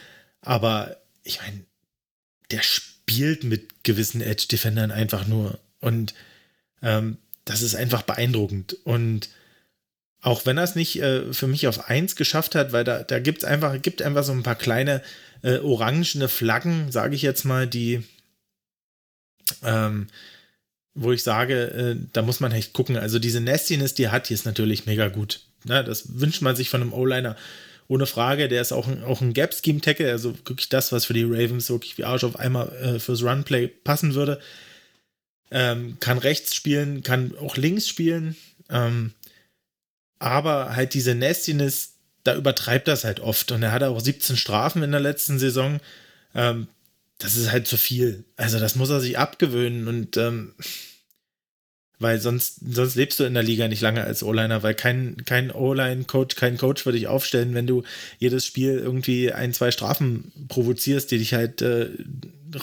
Aber 0.40 0.96
ich 1.24 1.42
meine, 1.42 1.66
der 2.50 2.62
spielt 2.62 2.97
mit 3.44 3.84
gewissen 3.84 4.20
Edge-Defendern 4.20 4.90
einfach 4.90 5.26
nur. 5.26 5.58
Und 5.80 6.14
ähm, 6.82 7.18
das 7.44 7.62
ist 7.62 7.74
einfach 7.74 8.02
beeindruckend. 8.02 8.76
Und 8.84 9.28
auch 10.20 10.46
wenn 10.46 10.58
er 10.58 10.64
es 10.64 10.74
nicht 10.74 11.00
äh, 11.00 11.32
für 11.32 11.46
mich 11.46 11.66
auf 11.68 11.88
1 11.88 12.16
geschafft 12.16 12.54
hat, 12.54 12.72
weil 12.72 12.84
da, 12.84 13.02
da 13.02 13.18
gibt 13.18 13.38
es 13.38 13.44
einfach, 13.44 13.80
gibt 13.80 14.02
einfach 14.02 14.24
so 14.24 14.32
ein 14.32 14.42
paar 14.42 14.56
kleine 14.56 15.02
äh, 15.42 15.58
orangene 15.58 16.28
Flaggen, 16.28 16.90
sage 16.90 17.14
ich 17.14 17.22
jetzt 17.22 17.44
mal, 17.44 17.66
die, 17.66 18.02
ähm, 19.62 20.08
wo 20.94 21.12
ich 21.12 21.22
sage, 21.22 21.70
äh, 21.70 21.96
da 22.12 22.22
muss 22.22 22.40
man 22.40 22.52
echt 22.52 22.72
gucken. 22.72 22.96
Also 22.96 23.18
diese 23.18 23.40
Nastiness, 23.40 23.94
die 23.94 24.04
er 24.04 24.12
hat, 24.12 24.28
die 24.28 24.34
ist 24.34 24.46
natürlich 24.46 24.86
mega 24.86 25.08
gut. 25.08 25.40
Na, 25.64 25.82
das 25.82 26.20
wünscht 26.20 26.42
man 26.42 26.56
sich 26.56 26.70
von 26.70 26.82
einem 26.82 26.92
O-Liner 26.92 27.36
ohne 27.88 28.06
Frage. 28.06 28.48
Der 28.48 28.60
ist 28.60 28.72
auch 28.72 28.86
ein, 28.86 29.02
auch 29.02 29.20
ein 29.20 29.32
Gap-Scheme-Tackle, 29.32 30.10
also 30.10 30.34
wirklich 30.46 30.68
das, 30.68 30.92
was 30.92 31.06
für 31.06 31.14
die 31.14 31.24
Ravens 31.24 31.70
wirklich 31.70 31.98
wie 31.98 32.04
Arsch 32.04 32.24
auf 32.24 32.36
einmal 32.36 32.68
äh, 32.76 32.98
fürs 33.00 33.22
Runplay 33.22 33.66
passen 33.66 34.14
würde. 34.14 34.40
Ähm, 35.50 35.96
kann 35.98 36.18
rechts 36.18 36.54
spielen, 36.54 37.02
kann 37.02 37.36
auch 37.38 37.56
links 37.56 37.88
spielen. 37.88 38.36
Ähm, 38.68 39.14
aber 40.18 40.76
halt 40.76 40.94
diese 40.94 41.14
Nastiness, 41.14 41.94
da 42.24 42.36
übertreibt 42.36 42.86
das 42.86 43.04
halt 43.04 43.20
oft. 43.20 43.50
Und 43.50 43.62
er 43.62 43.72
hatte 43.72 43.88
auch 43.88 44.00
17 44.00 44.36
Strafen 44.36 44.82
in 44.82 44.90
der 44.90 45.00
letzten 45.00 45.38
Saison. 45.38 45.80
Ähm, 46.34 46.68
das 47.18 47.34
ist 47.34 47.50
halt 47.50 47.66
zu 47.66 47.76
viel. 47.76 48.24
Also 48.36 48.58
das 48.60 48.76
muss 48.76 48.90
er 48.90 49.00
sich 49.00 49.18
abgewöhnen 49.18 49.88
und 49.88 50.16
ähm, 50.16 50.54
weil 51.98 52.20
sonst, 52.20 52.60
sonst 52.64 52.94
lebst 52.94 53.18
du 53.18 53.24
in 53.24 53.34
der 53.34 53.42
Liga 53.42 53.66
nicht 53.66 53.80
lange 53.80 54.04
als 54.04 54.22
O-Liner, 54.22 54.62
weil 54.62 54.74
kein, 54.74 55.16
kein 55.24 55.50
O-Line-Coach, 55.50 56.36
kein 56.36 56.56
Coach 56.56 56.86
würde 56.86 56.98
dich 56.98 57.08
aufstellen, 57.08 57.54
wenn 57.54 57.66
du 57.66 57.82
jedes 58.18 58.46
Spiel 58.46 58.78
irgendwie 58.78 59.32
ein, 59.32 59.52
zwei 59.52 59.70
Strafen 59.70 60.30
provozierst, 60.48 61.10
die 61.10 61.18
dich 61.18 61.34
halt 61.34 61.60
äh, 61.62 61.88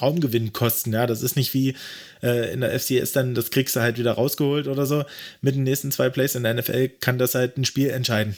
Raumgewinn 0.02 0.54
kosten. 0.54 0.94
Ja, 0.94 1.06
das 1.06 1.22
ist 1.22 1.36
nicht 1.36 1.54
wie 1.54 1.76
äh, 2.24 2.54
in 2.54 2.62
der 2.62 2.80
FCS 2.80 3.12
dann, 3.12 3.36
das 3.36 3.52
kriegst 3.52 3.76
du 3.76 3.82
halt 3.82 3.98
wieder 3.98 4.14
rausgeholt 4.14 4.68
oder 4.68 4.86
so. 4.86 5.04
Mit 5.42 5.56
den 5.56 5.64
nächsten 5.64 5.92
zwei 5.92 6.10
Plays 6.10 6.36
in 6.36 6.44
der 6.44 6.54
NFL 6.54 6.90
kann 7.00 7.18
das 7.18 7.36
halt 7.36 7.58
ein 7.58 7.66
Spiel 7.66 7.90
entscheiden. 7.90 8.36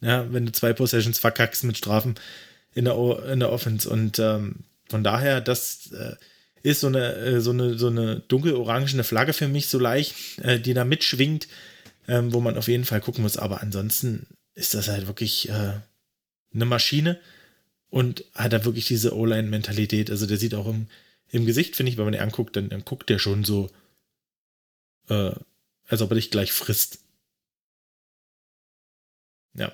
Ja, 0.00 0.32
wenn 0.32 0.46
du 0.46 0.52
zwei 0.52 0.72
Possessions 0.72 1.18
verkackst 1.18 1.64
mit 1.64 1.76
Strafen 1.76 2.14
in 2.74 2.84
der, 2.84 2.96
o 2.96 3.14
in 3.14 3.40
der 3.40 3.52
Offense. 3.52 3.88
Und 3.88 4.18
ähm, 4.18 4.56
von 4.88 5.04
daher, 5.04 5.40
das 5.40 5.92
äh, 5.92 6.14
ist 6.62 6.80
so 6.80 6.88
eine, 6.88 7.14
äh, 7.14 7.40
so 7.40 7.50
eine, 7.50 7.78
so 7.78 7.88
eine 7.88 8.20
dunkel-orangene 8.20 9.04
Flagge 9.04 9.32
für 9.32 9.48
mich 9.48 9.68
so 9.68 9.78
leicht, 9.78 10.38
äh, 10.38 10.60
die 10.60 10.74
da 10.74 10.84
mitschwingt, 10.84 11.48
ähm, 12.06 12.32
wo 12.32 12.40
man 12.40 12.56
auf 12.56 12.68
jeden 12.68 12.84
Fall 12.84 13.00
gucken 13.00 13.22
muss. 13.22 13.36
Aber 13.36 13.60
ansonsten 13.60 14.26
ist 14.54 14.74
das 14.74 14.88
halt 14.88 15.06
wirklich 15.06 15.48
äh, 15.48 15.80
eine 16.52 16.64
Maschine 16.64 17.20
und 17.90 18.24
hat 18.34 18.52
da 18.52 18.64
wirklich 18.64 18.86
diese 18.86 19.16
O-Line-Mentalität. 19.16 20.10
Also 20.10 20.26
der 20.26 20.36
sieht 20.36 20.54
auch 20.54 20.66
im, 20.66 20.88
im 21.30 21.46
Gesicht, 21.46 21.76
finde 21.76 21.92
ich, 21.92 21.98
wenn 21.98 22.04
man 22.04 22.12
den 22.12 22.22
anguckt, 22.22 22.56
dann, 22.56 22.68
dann 22.68 22.84
guckt 22.84 23.08
der 23.08 23.18
schon 23.18 23.44
so, 23.44 23.70
äh, 25.08 25.32
als 25.86 26.02
ob 26.02 26.10
er 26.10 26.16
dich 26.16 26.30
gleich 26.30 26.52
frisst. 26.52 26.98
Ja. 29.54 29.72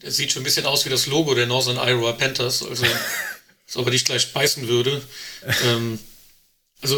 Der 0.00 0.10
sieht 0.10 0.32
schon 0.32 0.42
ein 0.42 0.44
bisschen 0.44 0.66
aus 0.66 0.84
wie 0.84 0.90
das 0.90 1.06
Logo 1.06 1.34
der 1.34 1.46
Northern 1.46 1.76
Iowa 1.76 2.12
Panthers, 2.12 2.64
also 2.64 2.84
als 3.72 3.76
ob 3.78 3.86
er 3.86 3.92
dich 3.92 4.04
gleich 4.04 4.32
beißen 4.32 4.68
würde. 4.68 5.00
ähm, 5.66 5.98
also 6.82 6.96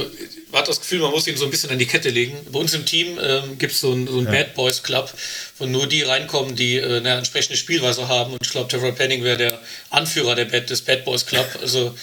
man 0.51 0.63
hat 0.63 0.69
das 0.69 0.81
Gefühl, 0.81 1.01
man 1.01 1.11
muss 1.11 1.27
ihn 1.27 1.37
so 1.37 1.45
ein 1.45 1.51
bisschen 1.51 1.71
an 1.71 1.79
die 1.79 1.87
Kette 1.87 2.09
legen. 2.09 2.37
Bei 2.51 2.59
uns 2.59 2.75
im 2.75 2.85
Team 2.85 3.19
ähm, 3.23 3.59
gibt 3.59 3.75
es 3.75 3.81
so 3.81 3.93
einen 3.93 4.25
ja. 4.25 4.31
Bad 4.31 4.55
Boys 4.55 4.83
Club, 4.83 5.13
wo 5.59 5.67
nur 5.67 5.87
die 5.87 6.03
reinkommen, 6.03 6.57
die 6.57 6.79
äh, 6.79 6.97
eine 6.97 7.11
entsprechende 7.11 7.57
Spielweise 7.59 8.09
haben. 8.09 8.33
Und 8.33 8.41
ich 8.43 8.51
glaube, 8.51 8.69
Trevor 8.69 8.93
Penning 8.93 9.23
wäre 9.23 9.37
der 9.37 9.61
Anführer 9.91 10.35
der 10.35 10.47
Bad, 10.47 10.71
des 10.71 10.81
Bad 10.81 11.05
Boys 11.05 11.27
Club. 11.27 11.47
Also 11.61 11.95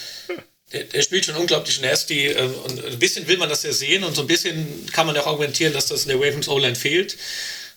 der, 0.72 0.84
der 0.84 1.02
spielt 1.02 1.24
schon 1.24 1.34
unglaublich 1.34 1.80
nasty. 1.82 2.28
Äh, 2.28 2.42
und 2.42 2.82
ein 2.82 2.98
bisschen 2.98 3.26
will 3.26 3.36
man 3.36 3.48
das 3.48 3.64
ja 3.64 3.72
sehen 3.72 4.04
und 4.04 4.14
so 4.14 4.22
ein 4.22 4.28
bisschen 4.28 4.86
kann 4.92 5.06
man 5.06 5.16
ja 5.16 5.22
auch 5.22 5.26
argumentieren, 5.26 5.72
dass 5.72 5.86
das 5.86 6.04
in 6.04 6.08
der 6.08 6.18
Ravens 6.18 6.48
O-Line 6.48 6.76
fehlt 6.76 7.18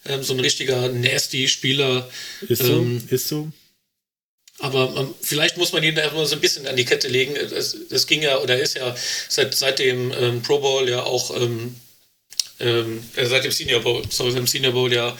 ähm, 0.07 0.23
so 0.23 0.34
ein 0.34 0.39
richtiger 0.39 0.89
Nasty-Spieler. 0.89 2.09
Ist 2.47 2.61
so, 2.61 2.73
ähm, 2.73 3.03
ist 3.09 3.27
so. 3.27 3.51
Aber 4.60 4.94
ähm, 4.98 5.14
vielleicht 5.22 5.57
muss 5.57 5.73
man 5.73 5.84
ihn 5.84 5.95
da 5.95 6.03
immer 6.03 6.26
so 6.26 6.36
ein 6.36 6.41
bisschen 6.41 6.65
an 6.65 6.76
die 6.76 6.86
Kette 6.86 7.07
legen. 7.07 7.36
Das, 7.49 7.76
das 7.90 8.07
ging 8.07 8.22
ja 8.22 8.38
oder 8.40 8.57
ist 8.57 8.76
ja 8.76 8.95
seit, 9.27 9.53
seit 9.53 9.80
dem 9.80 10.14
ähm, 10.14 10.41
Pro 10.41 10.60
Bowl 10.60 10.88
ja 10.90 11.03
auch 11.03 11.36
ähm, 11.36 11.76
ähm, 12.60 13.03
äh, 13.15 13.26
seit 13.26 13.44
dem 13.44 13.52
Senior 13.52 13.82
Bowl, 13.82 14.02
sorry, 14.10 14.34
dem 14.34 14.48
Senior 14.48 14.72
Bowl 14.72 14.91
ja 14.94 15.15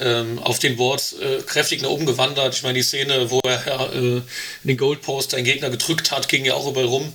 ähm, 0.00 0.38
auf 0.38 0.58
den 0.58 0.76
Boards 0.76 1.14
äh, 1.14 1.42
kräftig 1.46 1.82
nach 1.82 1.90
oben 1.90 2.06
gewandert. 2.06 2.54
Ich 2.54 2.62
meine, 2.62 2.78
die 2.78 2.82
Szene, 2.82 3.30
wo 3.30 3.40
er 3.44 3.92
äh, 3.92 3.98
in 3.98 4.22
den 4.64 4.78
Goldpost 4.78 5.34
einen 5.34 5.44
Gegner 5.44 5.68
gedrückt 5.68 6.10
hat, 6.10 6.28
ging 6.28 6.46
ja 6.46 6.54
auch 6.54 6.66
überall 6.66 6.86
rum. 6.86 7.12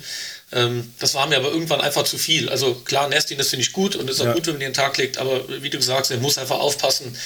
Ähm, 0.52 0.94
das 1.00 1.16
war 1.16 1.26
mir 1.26 1.38
aber 1.38 1.50
irgendwann 1.50 1.82
einfach 1.82 2.04
zu 2.04 2.20
viel. 2.20 2.50
Also 2.50 2.76
klar, 2.76 3.10
Nestin, 3.10 3.40
das 3.40 3.50
finde 3.50 3.64
ich 3.64 3.74
gut 3.74 3.95
und 3.95 4.10
ist 4.10 4.22
auch 4.22 4.26
ja. 4.26 4.34
gut, 4.34 4.45
wenn 4.45 4.54
man 4.54 4.62
den 4.62 4.74
Tag 4.74 4.98
legt, 4.98 5.18
aber 5.18 5.41
wie 5.64 5.72
du 5.72 5.82
sagst, 5.82 6.12
er 6.12 6.18
muss 6.18 6.38
einfach 6.38 6.60
aufpassen, 6.60 7.18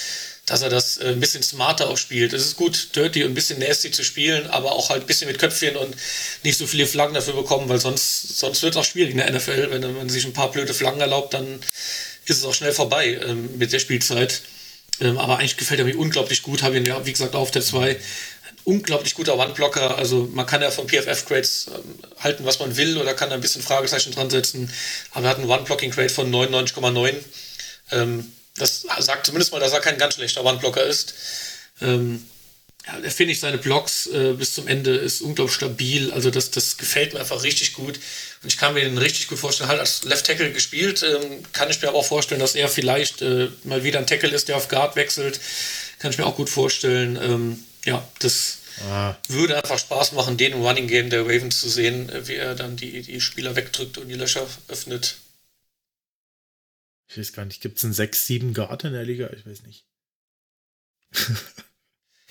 dass 0.48 0.62
er 0.62 0.70
das 0.70 0.98
äh, 0.98 1.10
ein 1.10 1.20
bisschen 1.20 1.44
smarter 1.44 1.90
auch 1.90 1.98
spielt. 1.98 2.34
Es 2.34 2.44
ist 2.44 2.58
gut, 2.58 2.96
dirty 2.96 3.24
und 3.24 3.32
ein 3.32 3.36
bisschen 3.36 3.60
nasty 3.60 3.92
zu 3.92 4.04
spielen, 4.04 4.48
aber 4.48 4.72
auch 4.72 4.90
halt 4.90 5.04
ein 5.04 5.08
bisschen 5.08 5.28
mit 5.30 5.38
Köpfchen 5.38 5.76
und 5.76 5.96
nicht 6.44 6.58
so 6.58 6.66
viele 6.66 6.88
Flaggen 6.88 7.14
dafür 7.14 7.36
bekommen, 7.36 7.70
weil 7.70 7.80
sonst, 7.80 8.40
sonst 8.40 8.64
wird 8.64 8.74
es 8.74 8.78
auch 8.78 8.86
schwierig 8.86 9.12
in 9.12 9.18
der 9.18 9.32
NFL. 9.32 9.68
Wenn 9.70 9.94
man 9.94 10.10
sich 10.10 10.26
ein 10.26 10.34
paar 10.34 10.52
blöde 10.52 10.74
Flaggen 10.74 11.02
erlaubt, 11.02 11.34
dann 11.34 11.60
ist 12.26 12.38
es 12.38 12.46
auch 12.46 12.54
schnell 12.54 12.72
vorbei 12.72 13.20
ähm, 13.28 13.58
mit 13.58 13.74
der 13.74 13.80
Spielzeit. 13.80 14.42
Ähm, 15.00 15.18
aber 15.18 15.38
eigentlich 15.38 15.58
gefällt 15.58 15.80
er 15.80 15.86
mir 15.86 15.98
unglaublich 15.98 16.42
gut. 16.44 16.64
Habe 16.64 16.78
ihn 16.78 16.86
ja, 16.86 17.06
wie 17.06 17.12
gesagt, 17.12 17.36
auf 17.36 17.52
der 17.52 17.62
2 17.62 17.98
unglaublich 18.64 19.16
guter 19.16 19.38
One-Blocker. 19.38 19.98
Also 19.98 20.30
man 20.34 20.46
kann 20.46 20.62
ja 20.62 20.72
von 20.72 20.88
PFF-Grades 20.88 21.72
ähm, 21.76 21.96
halten, 22.20 22.46
was 22.46 22.60
man 22.60 22.76
will 22.78 22.98
oder 22.98 23.14
kann 23.14 23.30
da 23.30 23.36
ein 23.36 23.42
bisschen 23.42 23.62
Fragezeichen 23.62 24.14
dran 24.14 24.30
setzen. 24.30 24.72
Aber 25.12 25.26
er 25.26 25.32
hat 25.32 25.38
einen 25.40 25.50
One-Blocking-Grade 25.50 26.10
von 26.10 26.32
99,9. 26.32 27.16
Das 28.58 28.86
sagt 29.00 29.26
zumindest 29.26 29.52
mal, 29.52 29.60
dass 29.60 29.74
er 29.74 29.80
kein 29.80 29.98
ganz 29.98 30.16
schlechter 30.16 30.44
Wandblocker 30.44 30.84
ist. 30.84 31.14
Ähm, 31.82 32.26
ja, 32.88 33.10
finde 33.10 33.34
ich 33.34 33.40
seine 33.40 33.58
Blocks 33.58 34.08
äh, 34.08 34.34
bis 34.34 34.54
zum 34.54 34.68
Ende 34.68 34.96
ist 34.96 35.22
unglaublich 35.22 35.56
stabil. 35.56 36.12
Also 36.12 36.32
das, 36.32 36.52
das 36.52 36.78
gefällt 36.78 37.14
mir 37.14 37.20
einfach 37.20 37.44
richtig 37.44 37.74
gut. 37.74 38.00
Und 38.44 38.52
ich 38.54 38.58
kann 38.58 38.74
mir 38.74 38.82
den 38.82 38.98
richtig 38.98 39.28
gut 39.28 39.40
vorstellen. 39.40 39.70
Halt 39.70 39.80
als 39.80 40.04
Left 40.04 40.26
Tackle 40.26 40.52
gespielt, 40.52 41.04
ähm, 41.04 41.44
kann 41.54 41.70
ich 41.70 41.82
mir 41.82 41.90
aber 41.90 41.98
auch 41.98 42.06
vorstellen, 42.06 42.40
dass 42.40 42.56
er 42.56 42.70
vielleicht 42.70 43.22
äh, 43.22 43.50
mal 43.64 43.84
wieder 43.84 44.00
ein 44.00 44.08
Tackle 44.08 44.30
ist, 44.30 44.48
der 44.48 44.58
auf 44.58 44.70
Guard 44.70 44.96
wechselt. 44.96 45.40
Kann 46.00 46.12
ich 46.12 46.18
mir 46.18 46.26
auch 46.26 46.36
gut 46.36 46.50
vorstellen. 46.50 47.20
Ähm, 47.22 47.64
ja, 47.84 48.08
das 48.20 48.60
ah. 48.90 49.16
würde 49.28 49.58
einfach 49.62 49.80
Spaß 49.80 50.14
machen, 50.14 50.38
den 50.38 50.54
Running 50.54 50.88
Game 50.88 51.10
der 51.10 51.24
Ravens 51.24 51.60
zu 51.60 51.70
sehen, 51.70 52.10
äh, 52.10 52.28
wie 52.28 52.36
er 52.36 52.56
dann 52.56 52.78
die, 52.78 53.02
die 53.02 53.20
Spieler 53.20 53.56
wegdrückt 53.56 53.98
und 53.98 54.08
die 54.08 54.16
Löcher 54.16 54.48
öffnet. 54.70 55.18
Ich 57.10 57.18
weiß 57.18 57.34
gar 57.34 57.46
nicht, 57.46 57.62
gibt 57.62 57.78
es 57.78 57.86
einen 57.86 57.94
6-7 57.94 58.54
Guard 58.54 58.84
in 58.84 58.94
der 58.94 59.06
Liga? 59.06 59.30
Ich 59.34 59.46
weiß 59.46 59.64
nicht. 59.64 59.86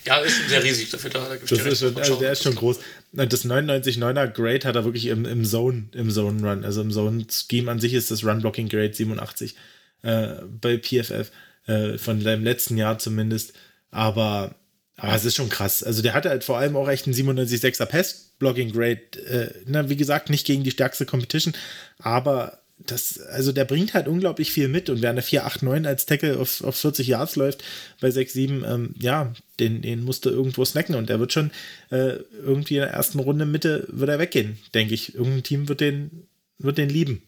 Ja, 0.06 0.18
ist 0.18 0.36
schon 0.36 0.48
sehr 0.48 0.62
riesig 0.62 0.90
dafür 0.90 1.10
da. 1.10 1.28
da 1.28 1.36
das 1.36 1.50
ist 1.50 1.80
schon, 1.80 1.96
also 1.96 2.14
der 2.16 2.32
ist 2.32 2.44
schon 2.44 2.54
groß. 2.54 2.78
Das 3.12 3.44
99-9er 3.44 4.28
Grade 4.28 4.68
hat 4.68 4.76
er 4.76 4.84
wirklich 4.84 5.06
im, 5.06 5.24
im 5.24 5.44
Zone, 5.44 5.88
im 5.92 6.10
Zone 6.10 6.48
Run. 6.48 6.64
Also 6.64 6.80
im 6.80 6.92
Zone 6.92 7.26
Scheme 7.28 7.70
an 7.70 7.80
sich 7.80 7.92
ist 7.92 8.10
das 8.10 8.24
Run 8.24 8.40
Blocking 8.40 8.68
Grade 8.68 8.94
87 8.94 9.56
äh, 10.02 10.26
bei 10.60 10.78
PFF 10.78 11.32
äh, 11.66 11.98
von 11.98 12.20
seinem 12.20 12.44
letzten 12.44 12.76
Jahr 12.76 13.00
zumindest. 13.00 13.54
Aber, 13.90 14.54
aber 14.96 15.14
es 15.14 15.24
ist 15.24 15.34
schon 15.34 15.48
krass. 15.48 15.82
Also 15.82 16.02
der 16.02 16.14
hatte 16.14 16.28
halt 16.28 16.44
vor 16.44 16.58
allem 16.58 16.76
auch 16.76 16.88
echt 16.88 17.06
einen 17.06 17.16
97-6er 17.16 17.86
Pass 17.86 18.34
Blocking 18.38 18.72
Grade. 18.72 19.00
Äh, 19.26 19.54
na, 19.66 19.88
wie 19.88 19.96
gesagt, 19.96 20.30
nicht 20.30 20.46
gegen 20.46 20.62
die 20.62 20.70
stärkste 20.70 21.04
Competition, 21.04 21.54
aber 21.98 22.62
das, 22.78 23.18
also 23.18 23.52
der 23.52 23.64
bringt 23.64 23.94
halt 23.94 24.06
unglaublich 24.06 24.52
viel 24.52 24.68
mit 24.68 24.90
und 24.90 25.00
wer 25.00 25.10
eine 25.10 25.22
4-8-9 25.22 25.86
als 25.86 26.06
Tackle 26.06 26.38
auf, 26.38 26.62
auf 26.62 26.76
40 26.76 27.06
Yards 27.06 27.36
läuft 27.36 27.64
bei 28.00 28.08
6-7, 28.08 28.66
ähm, 28.66 28.94
ja, 28.98 29.32
den, 29.58 29.80
den 29.82 30.04
musst 30.04 30.26
du 30.26 30.30
irgendwo 30.30 30.64
snacken 30.64 30.94
und 30.94 31.08
der 31.08 31.18
wird 31.18 31.32
schon 31.32 31.50
äh, 31.90 32.18
irgendwie 32.42 32.74
in 32.74 32.82
der 32.82 32.90
ersten 32.90 33.18
Runde 33.18 33.46
Mitte 33.46 33.86
wird 33.88 34.10
er 34.10 34.18
weggehen, 34.18 34.58
denke 34.74 34.94
ich. 34.94 35.14
Irgendein 35.14 35.42
Team 35.42 35.68
wird 35.68 35.80
den, 35.80 36.28
wird 36.58 36.76
den 36.76 36.90
lieben. 36.90 37.22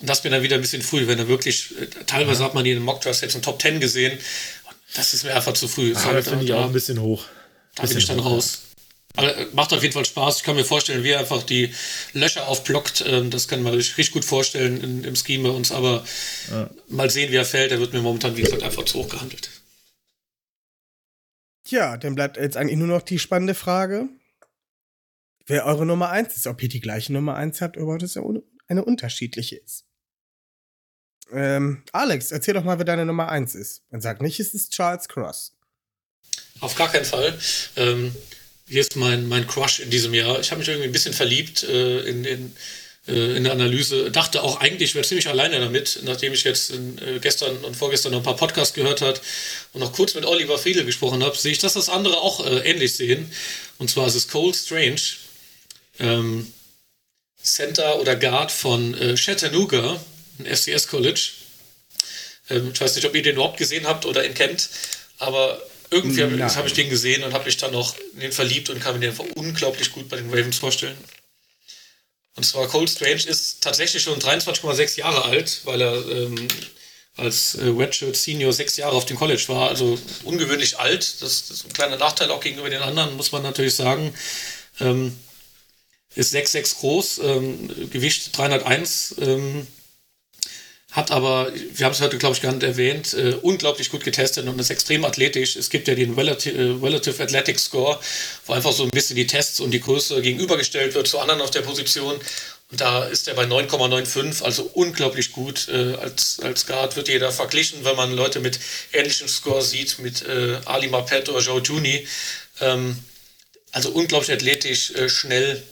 Und 0.00 0.08
das 0.08 0.22
bin 0.22 0.32
dann 0.32 0.42
wieder 0.42 0.56
ein 0.56 0.62
bisschen 0.62 0.82
früh, 0.82 1.06
wenn 1.08 1.18
er 1.18 1.28
wirklich, 1.28 1.74
äh, 1.80 1.86
teilweise 2.06 2.40
ja. 2.40 2.46
hat 2.46 2.54
man 2.54 2.64
ihn 2.64 2.76
im 2.76 2.84
Mock 2.84 3.04
jetzt 3.04 3.22
in 3.22 3.42
Top 3.42 3.60
10 3.60 3.80
gesehen. 3.80 4.16
Das 4.94 5.12
ist 5.14 5.24
mir 5.24 5.34
einfach 5.34 5.54
zu 5.54 5.68
früh. 5.68 5.94
Ah, 5.94 6.12
das 6.12 6.28
finde 6.28 6.44
ich 6.44 6.52
auch 6.52 6.66
ein 6.66 6.72
bisschen 6.72 7.00
hoch. 7.00 7.24
Da 7.74 7.84
bin 7.84 7.98
ich 7.98 8.06
dann 8.06 8.18
raus. 8.18 8.62
Aber 9.16 9.36
äh, 9.36 9.46
macht 9.52 9.72
auf 9.72 9.82
jeden 9.82 9.92
Fall 9.92 10.04
Spaß. 10.04 10.38
Ich 10.38 10.42
kann 10.42 10.56
mir 10.56 10.64
vorstellen, 10.64 11.04
wie 11.04 11.10
er 11.10 11.20
einfach 11.20 11.42
die 11.42 11.74
Löcher 12.12 12.48
aufblockt. 12.48 13.04
Ähm, 13.06 13.30
das 13.30 13.48
kann 13.48 13.62
man 13.62 13.74
sich 13.74 13.96
richtig 13.98 14.14
gut 14.14 14.24
vorstellen 14.24 14.82
in, 14.82 15.04
im 15.04 15.16
Scheme 15.16 15.48
bei 15.48 15.54
uns. 15.54 15.72
Aber 15.72 16.04
ja. 16.50 16.70
mal 16.88 17.10
sehen, 17.10 17.30
wie 17.30 17.36
er 17.36 17.44
fällt. 17.44 17.72
Er 17.72 17.80
wird 17.80 17.92
mir 17.92 18.00
momentan, 18.00 18.36
wie 18.36 18.42
gesagt, 18.42 18.62
einfach 18.62 18.84
zu 18.84 18.98
hoch 18.98 19.08
gehandelt. 19.08 19.50
Tja, 21.64 21.96
dann 21.96 22.14
bleibt 22.14 22.36
jetzt 22.36 22.56
eigentlich 22.56 22.78
nur 22.78 22.88
noch 22.88 23.02
die 23.02 23.18
spannende 23.18 23.54
Frage, 23.54 24.08
wer 25.46 25.66
eure 25.66 25.86
Nummer 25.86 26.10
1 26.10 26.36
ist. 26.36 26.46
Ob 26.46 26.62
ihr 26.62 26.68
die 26.68 26.80
gleiche 26.80 27.12
Nummer 27.12 27.36
1 27.36 27.60
habt 27.60 27.76
oder 27.76 27.94
ob 27.94 27.98
das 27.98 28.16
eine 28.16 28.84
unterschiedliche 28.84 29.56
ist. 29.56 29.84
Ähm, 31.30 31.82
Alex, 31.92 32.30
erzähl 32.30 32.54
doch 32.54 32.64
mal, 32.64 32.78
wer 32.78 32.84
deine 32.84 33.06
Nummer 33.06 33.28
1 33.28 33.54
ist. 33.54 33.84
Man 33.90 34.00
sagt 34.00 34.22
nicht, 34.22 34.38
es 34.40 34.54
ist 34.54 34.72
Charles 34.72 35.08
Cross. 35.08 35.56
Auf 36.60 36.74
gar 36.74 36.90
keinen 36.90 37.04
Fall. 37.04 37.38
Ähm, 37.76 38.14
hier 38.68 38.80
ist 38.80 38.96
mein, 38.96 39.28
mein 39.28 39.46
Crush 39.46 39.80
in 39.80 39.90
diesem 39.90 40.14
Jahr. 40.14 40.40
Ich 40.40 40.50
habe 40.50 40.60
mich 40.60 40.68
irgendwie 40.68 40.88
ein 40.88 40.92
bisschen 40.92 41.14
verliebt 41.14 41.62
äh, 41.64 42.00
in, 42.00 42.24
in, 42.24 42.56
äh, 43.08 43.36
in 43.36 43.44
der 43.44 43.52
Analyse. 43.52 44.10
Dachte 44.10 44.42
auch 44.42 44.60
eigentlich, 44.60 44.90
ich 44.90 44.94
wäre 44.94 45.06
ziemlich 45.06 45.28
alleine 45.28 45.60
damit, 45.60 46.00
nachdem 46.04 46.32
ich 46.32 46.44
jetzt 46.44 46.70
in, 46.70 46.98
äh, 46.98 47.18
gestern 47.20 47.56
und 47.64 47.76
vorgestern 47.76 48.12
noch 48.12 48.20
ein 48.20 48.24
paar 48.24 48.36
Podcasts 48.36 48.74
gehört 48.74 49.00
habe 49.00 49.20
und 49.72 49.80
noch 49.80 49.92
kurz 49.92 50.14
mit 50.14 50.24
Oliver 50.24 50.58
Friedel 50.58 50.84
gesprochen 50.84 51.22
habe, 51.22 51.36
sehe 51.36 51.52
ich, 51.52 51.58
dass 51.58 51.74
das 51.74 51.88
andere 51.88 52.18
auch 52.18 52.46
äh, 52.46 52.70
ähnlich 52.70 52.94
sehen. 52.94 53.30
Und 53.78 53.90
zwar 53.90 54.06
ist 54.06 54.14
es 54.14 54.28
Cole 54.28 54.54
Strange, 54.54 55.00
ähm, 55.98 56.52
Center 57.42 58.00
oder 58.00 58.14
Guard 58.14 58.52
von 58.52 58.94
äh, 58.94 59.16
Chattanooga, 59.16 60.00
ein 60.38 60.46
FCS 60.46 60.86
College. 60.86 61.30
Ähm, 62.50 62.70
ich 62.72 62.80
weiß 62.80 62.94
nicht, 62.94 63.04
ob 63.06 63.14
ihr 63.14 63.22
den 63.22 63.34
überhaupt 63.34 63.58
gesehen 63.58 63.86
habt 63.86 64.06
oder 64.06 64.24
ihn 64.24 64.34
kennt, 64.34 64.68
aber 65.18 65.60
irgendwie 65.92 66.22
habe 66.22 66.56
hab 66.56 66.66
ich 66.66 66.72
den 66.72 66.90
gesehen 66.90 67.22
und 67.22 67.32
habe 67.32 67.44
mich 67.44 67.56
dann 67.56 67.72
noch 67.72 67.96
in 68.14 68.20
den 68.20 68.32
verliebt 68.32 68.70
und 68.70 68.80
kann 68.80 68.94
mir 68.94 69.00
den 69.00 69.10
einfach 69.10 69.24
unglaublich 69.36 69.92
gut 69.92 70.08
bei 70.08 70.16
den 70.16 70.30
Ravens 70.30 70.58
vorstellen. 70.58 70.96
Und 72.34 72.44
zwar 72.44 72.66
Cole 72.66 72.88
Strange 72.88 73.26
ist 73.26 73.62
tatsächlich 73.62 74.02
schon 74.02 74.18
23,6 74.18 74.98
Jahre 74.98 75.24
alt, 75.24 75.60
weil 75.64 75.82
er 75.82 75.94
ähm, 76.08 76.48
als 77.16 77.56
äh, 77.56 77.66
Redshirt 77.66 78.16
Senior 78.16 78.52
sechs 78.52 78.76
Jahre 78.76 78.96
auf 78.96 79.04
dem 79.04 79.18
College 79.18 79.44
war. 79.48 79.68
Also 79.68 79.98
ungewöhnlich 80.24 80.78
alt. 80.78 81.20
Das, 81.20 81.48
das, 81.48 81.50
ist 81.50 81.66
ein 81.66 81.72
kleiner 81.72 81.98
Nachteil 81.98 82.30
auch 82.30 82.40
gegenüber 82.40 82.70
den 82.70 82.82
anderen, 82.82 83.16
muss 83.16 83.32
man 83.32 83.42
natürlich 83.42 83.74
sagen. 83.74 84.14
Ähm, 84.80 85.16
ist 86.14 86.34
6,6 86.34 86.78
groß, 86.78 87.18
ähm, 87.24 87.90
Gewicht 87.90 88.36
301. 88.36 89.16
Ähm, 89.20 89.66
hat 90.92 91.10
aber, 91.10 91.50
wir 91.54 91.86
haben 91.86 91.92
es 91.92 92.02
heute, 92.02 92.18
glaube 92.18 92.36
ich, 92.36 92.42
gar 92.42 92.52
nicht 92.52 92.62
erwähnt, 92.62 93.14
äh, 93.14 93.34
unglaublich 93.40 93.90
gut 93.90 94.04
getestet 94.04 94.46
und 94.46 94.60
ist 94.60 94.68
extrem 94.68 95.06
athletisch. 95.06 95.56
Es 95.56 95.70
gibt 95.70 95.88
ja 95.88 95.94
den 95.94 96.14
Relative, 96.14 96.56
äh, 96.56 96.84
Relative 96.84 97.22
Athletic 97.22 97.58
Score, 97.58 97.98
wo 98.46 98.52
einfach 98.52 98.72
so 98.72 98.84
ein 98.84 98.90
bisschen 98.90 99.16
die 99.16 99.26
Tests 99.26 99.58
und 99.60 99.70
die 99.70 99.80
Größe 99.80 100.20
gegenübergestellt 100.20 100.94
wird 100.94 101.08
zu 101.08 101.18
anderen 101.18 101.40
auf 101.40 101.50
der 101.50 101.62
Position. 101.62 102.20
Und 102.70 102.80
da 102.80 103.04
ist 103.04 103.26
er 103.26 103.34
bei 103.34 103.44
9,95, 103.44 104.42
also 104.42 104.70
unglaublich 104.74 105.32
gut. 105.32 105.68
Äh, 105.68 105.94
als, 105.94 106.40
als 106.40 106.66
Guard 106.66 106.94
wird 106.96 107.08
jeder 107.08 107.32
verglichen, 107.32 107.84
wenn 107.84 107.96
man 107.96 108.12
Leute 108.12 108.40
mit 108.40 108.60
ähnlichen 108.92 109.28
Scores 109.28 109.70
sieht, 109.70 109.98
mit 109.98 110.26
äh, 110.26 110.58
Ali 110.66 110.88
Mapet 110.88 111.30
oder 111.30 111.40
Joe 111.40 111.62
Juni. 111.62 112.06
Ähm, 112.60 112.98
also 113.72 113.90
unglaublich 113.90 114.30
athletisch, 114.30 114.90
äh, 114.90 115.08
schnell, 115.08 115.62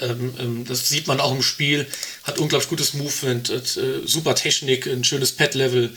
ähm, 0.00 0.34
ähm, 0.38 0.64
das 0.66 0.88
sieht 0.88 1.06
man 1.06 1.20
auch 1.20 1.32
im 1.32 1.42
Spiel. 1.42 1.86
Hat 2.24 2.38
unglaublich 2.38 2.68
gutes 2.68 2.94
Movement, 2.94 3.50
hat, 3.50 3.76
äh, 3.76 4.06
super 4.06 4.34
Technik, 4.34 4.86
ein 4.86 5.04
schönes 5.04 5.32
Pad-Level, 5.32 5.90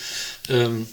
ähm, 0.50 0.88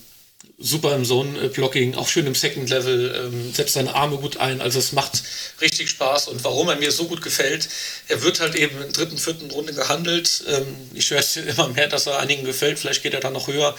super 0.59 0.95
im 0.95 1.05
Zone-Blocking, 1.05 1.95
auch 1.97 2.09
schön 2.09 2.27
im 2.27 2.35
Second-Level, 2.35 3.27
ähm, 3.27 3.53
setzt 3.53 3.75
seine 3.75 3.95
Arme 3.95 4.17
gut 4.17 4.37
ein. 4.37 4.61
Also 4.61 4.79
es 4.79 4.93
macht 4.93 5.23
richtig 5.61 5.91
Spaß. 5.91 6.29
Und 6.29 6.45
warum 6.45 6.69
er 6.69 6.77
mir 6.77 6.93
so 6.93 7.07
gut 7.07 7.23
gefällt, 7.23 7.69
er 8.09 8.23
wird 8.23 8.41
halt 8.41 8.55
eben 8.55 8.77
in 8.77 8.83
der 8.83 8.93
dritten, 8.93 9.19
vierten 9.19 9.51
Runde 9.51 9.75
gehandelt. 9.75 10.45
Ähm, 10.49 10.67
ich 10.95 11.11
höre 11.11 11.19
es 11.19 11.37
immer 11.37 11.69
mehr, 11.69 11.89
dass 11.89 12.07
er 12.07 12.19
einigen 12.19 12.45
gefällt. 12.45 12.79
Vielleicht 12.79 13.03
geht 13.03 13.15
er 13.15 13.21
dann 13.21 13.33
noch 13.33 13.49
höher. 13.49 13.75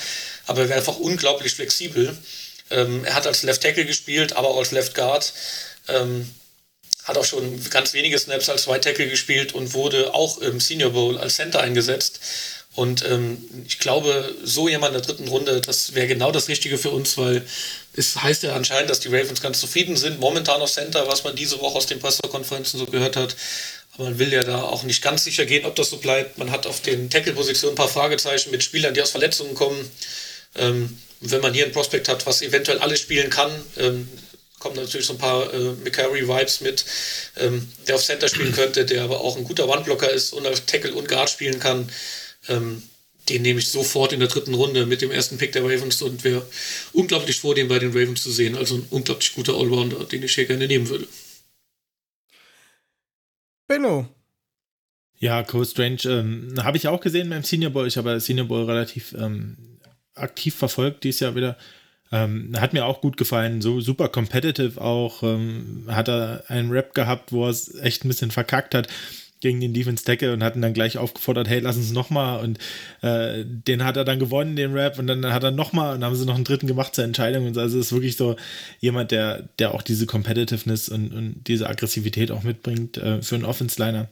Aber 0.45 0.61
er 0.61 0.69
wäre 0.69 0.77
einfach 0.77 0.97
unglaublich 0.97 1.53
flexibel. 1.53 2.15
Ähm, 2.69 3.05
er 3.05 3.15
hat 3.15 3.27
als 3.27 3.43
Left 3.43 3.61
Tackle 3.61 3.85
gespielt, 3.85 4.35
aber 4.35 4.49
auch 4.49 4.57
als 4.57 4.71
Left 4.71 4.95
Guard. 4.95 5.33
Ähm, 5.87 6.29
hat 7.03 7.17
auch 7.17 7.25
schon 7.25 7.61
ganz 7.69 7.93
wenige 7.93 8.17
Snaps 8.17 8.49
als 8.49 8.67
White 8.67 8.81
Tackle 8.81 9.07
gespielt 9.07 9.53
und 9.53 9.73
wurde 9.73 10.13
auch 10.13 10.39
im 10.39 10.59
Senior 10.59 10.91
Bowl 10.91 11.17
als 11.17 11.35
Center 11.35 11.61
eingesetzt. 11.61 12.19
Und 12.75 13.05
ähm, 13.05 13.37
ich 13.65 13.79
glaube, 13.79 14.35
so 14.43 14.67
jemand 14.67 14.95
in 14.95 15.01
der 15.01 15.07
dritten 15.07 15.29
Runde, 15.29 15.61
das 15.61 15.95
wäre 15.95 16.07
genau 16.07 16.31
das 16.31 16.49
Richtige 16.49 16.77
für 16.77 16.89
uns, 16.89 17.17
weil 17.17 17.41
es 17.93 18.21
heißt 18.21 18.43
ja 18.43 18.53
anscheinend, 18.53 18.89
dass 18.89 18.99
die 18.99 19.07
Ravens 19.07 19.41
ganz 19.41 19.61
zufrieden 19.61 19.95
sind, 19.95 20.19
momentan 20.19 20.61
auf 20.61 20.71
Center, 20.71 21.07
was 21.07 21.23
man 21.23 21.35
diese 21.35 21.61
Woche 21.61 21.77
aus 21.77 21.85
den 21.85 21.99
Pressekonferenzen 21.99 22.77
so 22.77 22.85
gehört 22.85 23.15
hat. 23.15 23.35
Aber 23.93 24.05
man 24.05 24.19
will 24.19 24.33
ja 24.33 24.43
da 24.43 24.61
auch 24.61 24.83
nicht 24.83 25.01
ganz 25.01 25.23
sicher 25.23 25.45
gehen, 25.45 25.65
ob 25.65 25.75
das 25.75 25.89
so 25.89 25.97
bleibt. 25.97 26.37
Man 26.37 26.51
hat 26.51 26.67
auf 26.67 26.81
den 26.81 27.09
Tackle-Positionen 27.09 27.73
ein 27.73 27.77
paar 27.77 27.87
Fragezeichen 27.87 28.51
mit 28.51 28.61
Spielern, 28.61 28.93
die 28.93 29.01
aus 29.01 29.11
Verletzungen 29.11 29.53
kommen. 29.55 29.89
Ähm, 30.55 30.97
wenn 31.21 31.39
man 31.39 31.53
hier 31.53 31.65
ein 31.65 31.71
Prospekt 31.71 32.09
hat, 32.09 32.25
was 32.25 32.41
eventuell 32.41 32.79
alles 32.79 32.99
spielen 32.99 33.29
kann, 33.29 33.51
ähm, 33.77 34.09
kommen 34.65 34.77
natürlich 34.77 35.05
so 35.05 35.13
ein 35.13 35.19
paar 35.19 35.53
äh, 35.53 35.73
McCarry-Vibes 35.83 36.61
mit, 36.61 36.85
ähm, 37.37 37.67
der 37.87 37.95
auf 37.95 38.03
Center 38.03 38.27
spielen 38.27 38.51
könnte, 38.51 38.83
der 38.83 39.03
aber 39.03 39.21
auch 39.21 39.37
ein 39.37 39.43
guter 39.43 39.69
One-Blocker 39.69 40.09
ist 40.09 40.33
und 40.33 40.47
auf 40.47 40.59
Tackle 40.61 40.95
und 40.95 41.07
Guard 41.07 41.29
spielen 41.29 41.59
kann. 41.59 41.87
Ähm, 42.47 42.81
den 43.29 43.43
nehme 43.43 43.59
ich 43.59 43.69
sofort 43.69 44.11
in 44.11 44.21
der 44.21 44.29
dritten 44.29 44.55
Runde 44.55 44.87
mit 44.87 45.03
dem 45.03 45.11
ersten 45.11 45.37
Pick 45.37 45.51
der 45.51 45.63
Ravens 45.63 46.01
und 46.01 46.23
wäre 46.23 46.47
unglaublich 46.93 47.39
froh, 47.39 47.53
den 47.53 47.67
bei 47.67 47.77
den 47.77 47.91
Ravens 47.91 48.23
zu 48.23 48.31
sehen. 48.31 48.55
Also 48.55 48.77
ein 48.77 48.87
unglaublich 48.89 49.35
guter 49.35 49.53
Allrounder, 49.53 50.03
den 50.05 50.23
ich 50.23 50.33
hier 50.33 50.45
gerne 50.45 50.65
nehmen 50.65 50.89
würde. 50.89 51.07
Benno. 53.67 54.07
Ja, 55.19 55.43
Cole 55.43 55.65
Strange 55.65 56.05
ähm, 56.05 56.55
habe 56.57 56.77
ich 56.77 56.87
auch 56.87 57.01
gesehen 57.01 57.29
beim 57.29 57.43
Senior 57.43 57.69
Bowl. 57.69 57.87
Ich 57.87 57.97
habe 57.97 58.19
Senior 58.19 58.47
Bowl 58.47 58.65
relativ 58.65 59.13
ähm, 59.13 59.79
aktiv 60.15 60.55
verfolgt 60.55 61.03
dieses 61.03 61.19
Jahr 61.19 61.35
wieder. 61.35 61.55
Ähm, 62.15 62.53
hat 62.57 62.71
mir 62.71 62.85
auch 62.85 63.01
gut 63.01 63.17
gefallen, 63.17 63.61
so 63.61 63.81
super 63.81 64.07
competitive 64.07 64.79
auch. 64.79 65.21
Ähm, 65.21 65.83
hat 65.87 66.07
er 66.07 66.45
einen 66.47 66.71
Rap 66.71 66.93
gehabt, 66.93 67.33
wo 67.33 67.45
er 67.45 67.49
es 67.49 67.75
echt 67.75 68.05
ein 68.05 68.07
bisschen 68.07 68.31
verkackt 68.31 68.73
hat 68.73 68.87
gegen 69.41 69.59
den 69.59 69.73
Defense 69.73 70.05
Tackle 70.05 70.31
und 70.31 70.41
hatten 70.41 70.61
dann 70.61 70.73
gleich 70.73 70.97
aufgefordert, 70.97 71.49
hey, 71.49 71.59
lass 71.59 71.75
uns 71.75 71.91
nochmal. 71.91 72.41
Und 72.41 72.57
äh, 73.01 73.43
den 73.45 73.83
hat 73.83 73.97
er 73.97 74.05
dann 74.05 74.17
gewonnen, 74.17 74.55
den 74.55 74.71
Rap, 74.71 74.97
und 74.97 75.07
dann 75.07 75.25
hat 75.25 75.43
er 75.43 75.51
nochmal 75.51 75.93
und 75.93 76.01
dann 76.01 76.09
haben 76.09 76.15
sie 76.15 76.25
noch 76.25 76.35
einen 76.35 76.45
dritten 76.45 76.67
gemacht 76.67 76.95
zur 76.95 77.03
Entscheidung. 77.03 77.45
Und 77.47 77.57
also 77.57 77.77
ist 77.77 77.91
wirklich 77.91 78.15
so 78.15 78.37
jemand, 78.79 79.11
der, 79.11 79.49
der 79.59 79.73
auch 79.73 79.81
diese 79.81 80.05
Competitiveness 80.05 80.87
und, 80.87 81.13
und 81.13 81.43
diese 81.47 81.69
Aggressivität 81.69 82.31
auch 82.31 82.43
mitbringt 82.43 82.97
äh, 82.97 83.21
für 83.21 83.35
einen 83.35 83.45
Offense-Liner. 83.45 84.07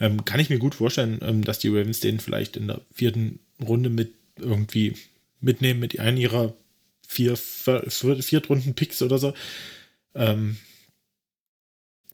Ähm, 0.00 0.24
kann 0.24 0.40
ich 0.40 0.48
mir 0.48 0.58
gut 0.58 0.74
vorstellen, 0.74 1.18
ähm, 1.22 1.44
dass 1.44 1.58
die 1.58 1.68
Ravens 1.68 2.00
den 2.00 2.20
vielleicht 2.20 2.56
in 2.56 2.68
der 2.68 2.80
vierten 2.90 3.38
Runde 3.62 3.90
mit 3.90 4.14
irgendwie 4.40 4.94
mitnehmen 5.40 5.78
mit 5.78 6.00
einem 6.00 6.16
ihrer 6.16 6.54
vier, 7.14 7.36
vier, 7.36 8.22
Viertrunden-Picks 8.22 9.02
oder 9.02 9.18
so, 9.18 9.34
ähm, 10.14 10.56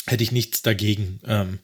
hätte 0.06 0.22
ich 0.22 0.32
nichts 0.32 0.62
dagegen. 0.62 1.20
Ähm, 1.26 1.58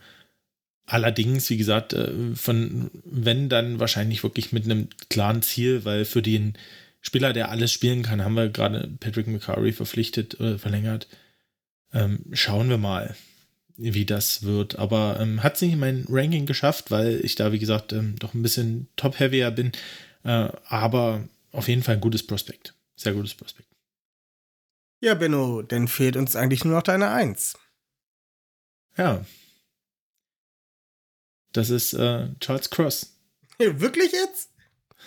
allerdings, 0.86 1.50
wie 1.50 1.56
gesagt, 1.56 1.92
äh, 1.92 2.34
von 2.34 2.90
wenn 3.04 3.48
dann 3.48 3.80
wahrscheinlich 3.80 4.22
wirklich 4.22 4.52
mit 4.52 4.64
einem 4.64 4.88
klaren 5.10 5.42
Ziel, 5.42 5.84
weil 5.84 6.04
für 6.04 6.22
den 6.22 6.54
Spieler, 7.00 7.32
der 7.32 7.50
alles 7.50 7.72
spielen 7.72 8.02
kann, 8.02 8.24
haben 8.24 8.34
wir 8.34 8.48
gerade 8.48 8.88
Patrick 8.98 9.28
McCurry 9.28 9.72
verpflichtet, 9.72 10.40
äh, 10.40 10.58
verlängert. 10.58 11.06
Ähm, 11.92 12.24
schauen 12.32 12.68
wir 12.68 12.78
mal, 12.78 13.14
wie 13.76 14.04
das 14.04 14.42
wird. 14.42 14.78
Aber 14.78 15.18
ähm, 15.20 15.42
hat 15.42 15.56
sich 15.56 15.72
in 15.72 15.78
mein 15.78 16.04
Ranking 16.08 16.46
geschafft, 16.46 16.90
weil 16.90 17.20
ich 17.24 17.36
da, 17.36 17.52
wie 17.52 17.58
gesagt, 17.58 17.92
ähm, 17.92 18.16
doch 18.18 18.34
ein 18.34 18.42
bisschen 18.42 18.88
top-heavier 18.96 19.50
bin. 19.52 19.72
Äh, 20.24 20.48
aber 20.66 21.28
auf 21.52 21.68
jeden 21.68 21.82
Fall 21.82 21.94
ein 21.94 22.00
gutes 22.00 22.26
Prospekt. 22.26 22.74
Sehr 22.97 23.12
gutes 23.12 23.35
Prospekt. 23.35 23.68
Ja, 25.01 25.14
Benno, 25.14 25.62
dann 25.62 25.89
fehlt 25.89 26.16
uns 26.16 26.35
eigentlich 26.35 26.64
nur 26.64 26.74
noch 26.74 26.82
deine 26.82 27.10
Eins. 27.10 27.56
Ja. 28.97 29.24
Das 31.52 31.70
ist 31.70 31.93
äh, 31.93 32.28
Charles 32.40 32.70
Cross. 32.70 33.14
Wirklich 33.59 34.12
jetzt? 34.12 34.51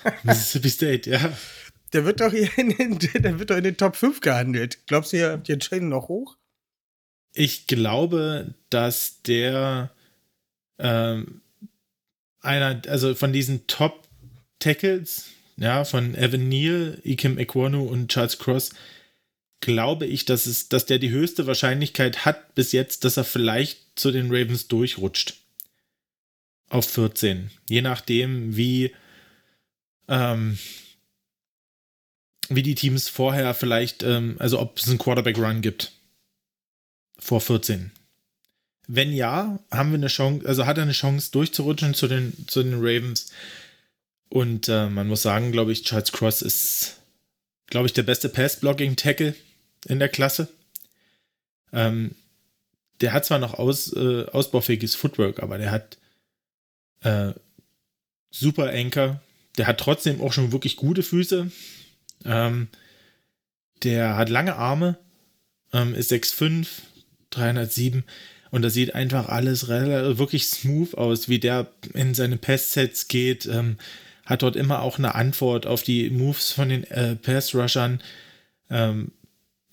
Mississippi 0.24 0.70
State, 0.70 1.10
ja. 1.10 1.38
Der 1.94 2.06
wird 2.06 2.22
doch 2.22 2.32
hier 2.32 2.56
in 2.58 2.70
den, 2.70 3.00
der 3.22 3.40
wird 3.40 3.50
doch 3.50 3.58
in 3.58 3.64
den 3.64 3.78
Top 3.78 3.96
5 3.96 4.22
gehandelt. 4.22 4.86
Glaubst 4.86 5.12
du, 5.12 5.18
ihr 5.18 5.32
habt 5.32 5.48
den 5.48 5.60
Chain 5.60 5.90
noch 5.90 6.08
hoch? 6.08 6.38
Ich 7.34 7.68
glaube, 7.68 8.54
dass 8.70 9.22
der 9.24 9.92
ähm, 10.78 11.42
einer, 12.42 12.82
also 12.88 13.16
von 13.16 13.34
diesen 13.34 13.68
Top 13.68 14.08
Tackles, 14.60 15.28
ja, 15.60 15.84
von 15.84 16.16
Evan 16.16 16.48
Neal, 16.48 17.00
Ikem 17.04 17.38
Ekwonu 17.38 17.84
und 17.84 18.10
Charles 18.10 18.40
Cross, 18.40 18.72
glaube 19.60 20.06
ich, 20.06 20.26
dass 20.26 20.46
es, 20.46 20.70
dass 20.70 20.86
der 20.86 21.00
die 21.00 21.10
höchste 21.10 21.48
Wahrscheinlichkeit 21.48 22.26
hat 22.26 22.56
bis 22.56 22.72
jetzt, 22.72 23.04
dass 23.04 23.18
er 23.18 23.26
vielleicht 23.26 23.80
zu 23.96 24.12
den 24.12 24.28
Ravens 24.28 24.68
durchrutscht. 24.68 25.36
Auf 26.70 26.88
14. 26.90 27.52
Je 27.68 27.82
nachdem, 27.82 28.56
wie, 28.56 28.96
ähm, 30.08 30.58
wie 32.48 32.64
die 32.64 32.76
Teams 32.76 33.10
vorher 33.10 33.54
vielleicht, 33.54 34.04
ähm, 34.04 34.38
also 34.40 34.60
ob 34.60 34.78
es 34.78 34.88
einen 34.88 34.98
Quarterback-Run 34.98 35.62
gibt. 35.62 35.92
Vor 37.18 37.42
14. 37.42 37.92
Wenn 38.88 39.12
ja, 39.12 39.60
haben 39.72 39.92
wir 39.92 39.98
eine 39.98 40.08
Chance, 40.08 40.48
also 40.48 40.66
hat 40.66 40.78
er 40.78 40.84
eine 40.84 40.94
Chance 40.94 41.32
durchzurutschen 41.32 41.94
zu 41.94 42.08
den, 42.08 42.48
zu 42.48 42.64
den 42.64 42.76
Ravens. 42.76 43.32
Und 44.30 44.70
äh, 44.70 44.90
man 44.90 45.08
muss 45.08 45.24
sagen, 45.24 45.52
glaube 45.52 45.72
ich, 45.72 45.84
Charles 45.84 46.12
Cross 46.12 46.42
ist, 46.42 47.02
glaube 47.68 47.88
ich, 47.88 47.94
der 47.94 48.04
beste 48.04 48.30
Pass-Blocking-Tackle 48.30 49.36
in 49.88 50.00
der 50.00 50.10
Klasse. 50.10 50.48
Ähm, 51.74 52.16
der 53.02 53.14
hat 53.14 53.26
zwar 53.26 53.40
noch 53.40 53.56
aus, 53.56 53.94
äh, 53.94 54.26
ausbaufähiges 54.26 54.96
Footwork, 54.96 55.42
aber 55.42 55.58
der 55.58 55.72
hat 55.72 55.98
äh, 57.02 57.34
super 58.30 58.70
Anker. 58.70 59.22
Der 59.58 59.68
hat 59.68 59.80
trotzdem 59.80 60.22
auch 60.22 60.34
schon 60.34 60.52
wirklich 60.52 60.76
gute 60.76 61.02
Füße. 61.04 61.52
Ähm, 62.26 62.68
der 63.84 64.16
hat 64.18 64.30
lange 64.30 64.56
Arme, 64.56 64.98
ähm, 65.74 65.96
ist 65.96 66.12
6'5, 66.12 66.68
307 67.32 68.04
und 68.52 68.62
das 68.64 68.74
sieht 68.74 68.96
einfach 68.96 69.30
alles 69.30 69.68
wirklich 69.68 70.48
smooth 70.48 70.96
aus, 70.96 71.30
wie 71.30 71.40
der 71.40 71.72
in 71.94 72.14
seine 72.14 72.38
Pass-Sets 72.38 73.08
geht. 73.08 73.46
Ähm, 73.46 73.78
hat 74.30 74.44
dort 74.44 74.56
immer 74.56 74.84
auch 74.84 75.00
eine 75.00 75.16
Antwort 75.16 75.66
auf 75.66 75.82
die 75.82 76.12
Moves 76.12 76.52
von 76.52 76.70
den 76.70 76.84
äh, 76.92 77.16
Pass-Rushern. 77.16 78.00
Ähm, 78.70 79.12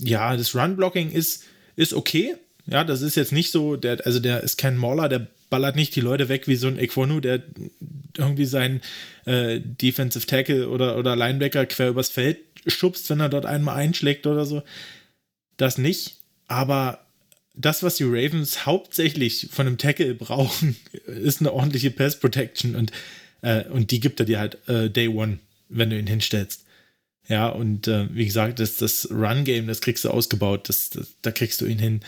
ja, 0.00 0.34
das 0.34 0.54
Run-Blocking 0.54 1.10
ist, 1.12 1.44
ist 1.76 1.92
okay. 1.92 2.36
Ja, 2.66 2.82
das 2.82 3.02
ist 3.02 3.16
jetzt 3.16 3.32
nicht 3.32 3.52
so, 3.52 3.76
der, 3.76 4.04
also 4.06 4.18
der 4.18 4.42
ist 4.42 4.56
kein 4.56 4.78
Mauler, 4.78 5.10
der 5.10 5.26
ballert 5.50 5.76
nicht 5.76 5.94
die 5.94 6.00
Leute 6.00 6.30
weg 6.30 6.48
wie 6.48 6.56
so 6.56 6.68
ein 6.68 6.78
Equonu, 6.78 7.20
der 7.20 7.42
irgendwie 8.16 8.46
seinen 8.46 8.80
äh, 9.26 9.60
Defensive 9.60 10.26
Tackle 10.26 10.70
oder, 10.70 10.96
oder 10.96 11.14
Linebacker 11.14 11.66
quer 11.66 11.90
übers 11.90 12.08
Feld 12.08 12.38
schubst, 12.66 13.10
wenn 13.10 13.20
er 13.20 13.28
dort 13.28 13.44
einmal 13.44 13.76
einschlägt 13.76 14.26
oder 14.26 14.46
so. 14.46 14.62
Das 15.58 15.76
nicht. 15.76 16.16
Aber 16.48 17.06
das, 17.54 17.82
was 17.82 17.96
die 17.96 18.04
Ravens 18.04 18.64
hauptsächlich 18.64 19.48
von 19.52 19.66
einem 19.66 19.78
Tackle 19.78 20.14
brauchen, 20.14 20.76
ist 21.06 21.40
eine 21.40 21.52
ordentliche 21.52 21.90
Pass 21.90 22.18
Protection 22.18 22.74
und, 22.74 22.90
äh, 23.46 23.64
und 23.68 23.92
die 23.92 24.00
gibt 24.00 24.18
er 24.18 24.26
dir 24.26 24.40
halt 24.40 24.68
äh, 24.68 24.90
Day 24.90 25.06
One, 25.06 25.38
wenn 25.68 25.90
du 25.90 25.98
ihn 25.98 26.08
hinstellst. 26.08 26.64
Ja, 27.28 27.48
und 27.48 27.86
äh, 27.86 28.12
wie 28.12 28.24
gesagt, 28.24 28.58
das, 28.58 28.76
das 28.76 29.08
Run-Game, 29.10 29.68
das 29.68 29.80
kriegst 29.80 30.04
du 30.04 30.10
ausgebaut, 30.10 30.68
das, 30.68 30.90
das, 30.90 31.14
da 31.22 31.30
kriegst 31.30 31.60
du 31.60 31.66
ihn 31.66 31.78
hin. 31.78 32.00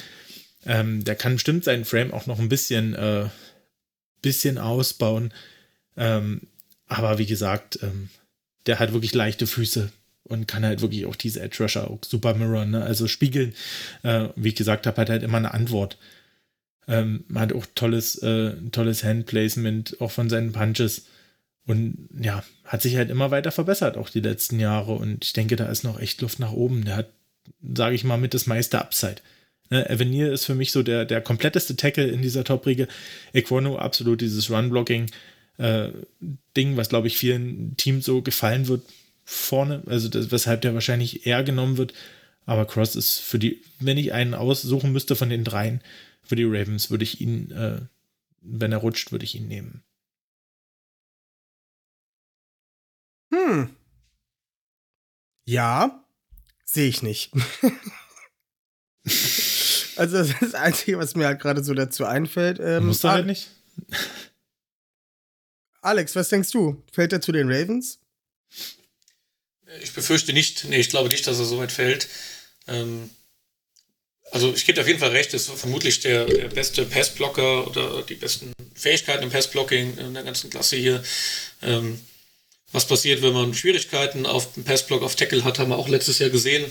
Ähm, 0.66 1.04
der 1.04 1.14
kann 1.14 1.34
bestimmt 1.34 1.62
seinen 1.62 1.84
Frame 1.84 2.12
auch 2.12 2.26
noch 2.26 2.40
ein 2.40 2.48
bisschen, 2.48 2.94
äh, 2.94 3.26
bisschen 4.20 4.58
ausbauen. 4.58 5.32
Ähm, 5.96 6.42
aber 6.88 7.18
wie 7.18 7.26
gesagt, 7.26 7.78
ähm, 7.82 8.08
der 8.66 8.80
hat 8.80 8.92
wirklich 8.92 9.14
leichte 9.14 9.46
Füße 9.46 9.92
und 10.24 10.48
kann 10.48 10.64
halt 10.64 10.80
wirklich 10.80 11.06
auch 11.06 11.16
diese 11.16 11.40
Edge 11.40 11.62
Rusher 11.62 11.88
auch 11.88 12.00
super 12.04 12.34
mirror, 12.34 12.64
ne? 12.64 12.82
also 12.82 13.06
spiegeln. 13.06 13.54
Äh, 14.02 14.28
wie 14.34 14.48
ich 14.48 14.56
gesagt 14.56 14.88
habe, 14.88 15.00
hat 15.00 15.10
halt 15.10 15.22
immer 15.22 15.38
eine 15.38 15.54
Antwort. 15.54 15.98
Ähm, 16.88 17.24
hat 17.34 17.52
auch 17.52 17.66
tolles, 17.76 18.16
äh, 18.22 18.54
tolles 18.72 19.04
Handplacement, 19.04 20.00
auch 20.00 20.10
von 20.10 20.28
seinen 20.28 20.52
Punches. 20.52 21.04
Und 21.68 22.08
ja, 22.18 22.42
hat 22.64 22.80
sich 22.80 22.96
halt 22.96 23.10
immer 23.10 23.30
weiter 23.30 23.52
verbessert, 23.52 23.98
auch 23.98 24.08
die 24.08 24.20
letzten 24.20 24.58
Jahre. 24.58 24.94
Und 24.94 25.22
ich 25.22 25.34
denke, 25.34 25.54
da 25.54 25.66
ist 25.66 25.84
noch 25.84 26.00
echt 26.00 26.22
Luft 26.22 26.38
nach 26.38 26.52
oben. 26.52 26.86
Der 26.86 26.96
hat, 26.96 27.10
sage 27.74 27.94
ich 27.94 28.04
mal, 28.04 28.16
mit 28.16 28.32
das 28.32 28.46
meiste 28.46 28.80
Upside. 28.80 29.16
Ne, 29.68 29.88
Avenir 29.90 30.32
ist 30.32 30.46
für 30.46 30.54
mich 30.54 30.72
so 30.72 30.82
der, 30.82 31.04
der 31.04 31.20
kompletteste 31.20 31.76
Tackle 31.76 32.06
in 32.06 32.22
dieser 32.22 32.42
Top-Riege. 32.42 32.88
Equano 33.34 33.76
absolut 33.76 34.22
dieses 34.22 34.50
Run-Blocking-Ding, 34.50 36.72
äh, 36.72 36.76
was, 36.76 36.88
glaube 36.88 37.06
ich, 37.06 37.18
vielen 37.18 37.76
Teams 37.76 38.06
so 38.06 38.22
gefallen 38.22 38.66
wird 38.66 38.86
vorne. 39.26 39.82
Also 39.84 40.08
das, 40.08 40.30
weshalb 40.30 40.62
der 40.62 40.72
wahrscheinlich 40.72 41.26
eher 41.26 41.44
genommen 41.44 41.76
wird. 41.76 41.92
Aber 42.46 42.64
Cross 42.64 42.96
ist 42.96 43.18
für 43.18 43.38
die, 43.38 43.60
wenn 43.78 43.98
ich 43.98 44.14
einen 44.14 44.32
aussuchen 44.32 44.90
müsste 44.90 45.16
von 45.16 45.28
den 45.28 45.44
dreien, 45.44 45.82
für 46.22 46.34
die 46.34 46.44
Ravens 46.44 46.90
würde 46.90 47.04
ich 47.04 47.20
ihn, 47.20 47.50
äh, 47.50 47.82
wenn 48.40 48.72
er 48.72 48.78
rutscht, 48.78 49.12
würde 49.12 49.26
ich 49.26 49.34
ihn 49.34 49.48
nehmen. 49.48 49.82
Hm. 53.32 53.74
Ja, 55.44 56.04
sehe 56.64 56.88
ich 56.88 57.02
nicht. 57.02 57.32
also 59.96 60.18
das 60.18 60.28
ist 60.28 60.42
das 60.42 60.54
Einzige, 60.54 60.98
was 60.98 61.14
mir 61.14 61.26
halt 61.26 61.40
gerade 61.40 61.64
so 61.64 61.74
dazu 61.74 62.04
einfällt. 62.04 62.60
Ähm, 62.60 62.86
Muss 62.86 63.04
er 63.04 63.12
halt 63.12 63.26
nicht. 63.26 63.48
Alex, 65.80 66.14
was 66.16 66.28
denkst 66.28 66.50
du? 66.50 66.82
Fällt 66.92 67.12
er 67.12 67.20
zu 67.20 67.32
den 67.32 67.50
Ravens? 67.50 68.00
Ich 69.82 69.92
befürchte 69.92 70.32
nicht. 70.32 70.64
Nee, 70.64 70.80
ich 70.80 70.88
glaube 70.90 71.08
nicht, 71.08 71.26
dass 71.26 71.38
er 71.38 71.44
so 71.44 71.58
weit 71.58 71.72
fällt. 71.72 72.08
Ähm, 72.66 73.10
also 74.30 74.52
ich 74.52 74.66
gebe 74.66 74.76
dir 74.76 74.82
auf 74.82 74.88
jeden 74.88 75.00
Fall 75.00 75.10
recht, 75.10 75.32
ist 75.32 75.50
vermutlich 75.50 76.00
der, 76.00 76.26
der 76.26 76.48
beste 76.48 76.84
Passblocker 76.84 77.66
oder 77.66 78.02
die 78.02 78.14
besten 78.14 78.52
Fähigkeiten 78.74 79.22
im 79.22 79.30
Passblocking 79.30 79.96
in 79.96 80.14
der 80.14 80.22
ganzen 80.22 80.50
Klasse 80.50 80.76
hier. 80.76 81.02
Ähm, 81.62 82.00
was 82.72 82.86
passiert, 82.86 83.22
wenn 83.22 83.32
man 83.32 83.54
Schwierigkeiten 83.54 84.26
auf 84.26 84.52
dem 84.52 84.64
Passblock 84.64 85.02
auf 85.02 85.16
Tackle 85.16 85.44
hat, 85.44 85.58
haben 85.58 85.70
wir 85.70 85.78
auch 85.78 85.88
letztes 85.88 86.18
Jahr 86.18 86.30
gesehen, 86.30 86.64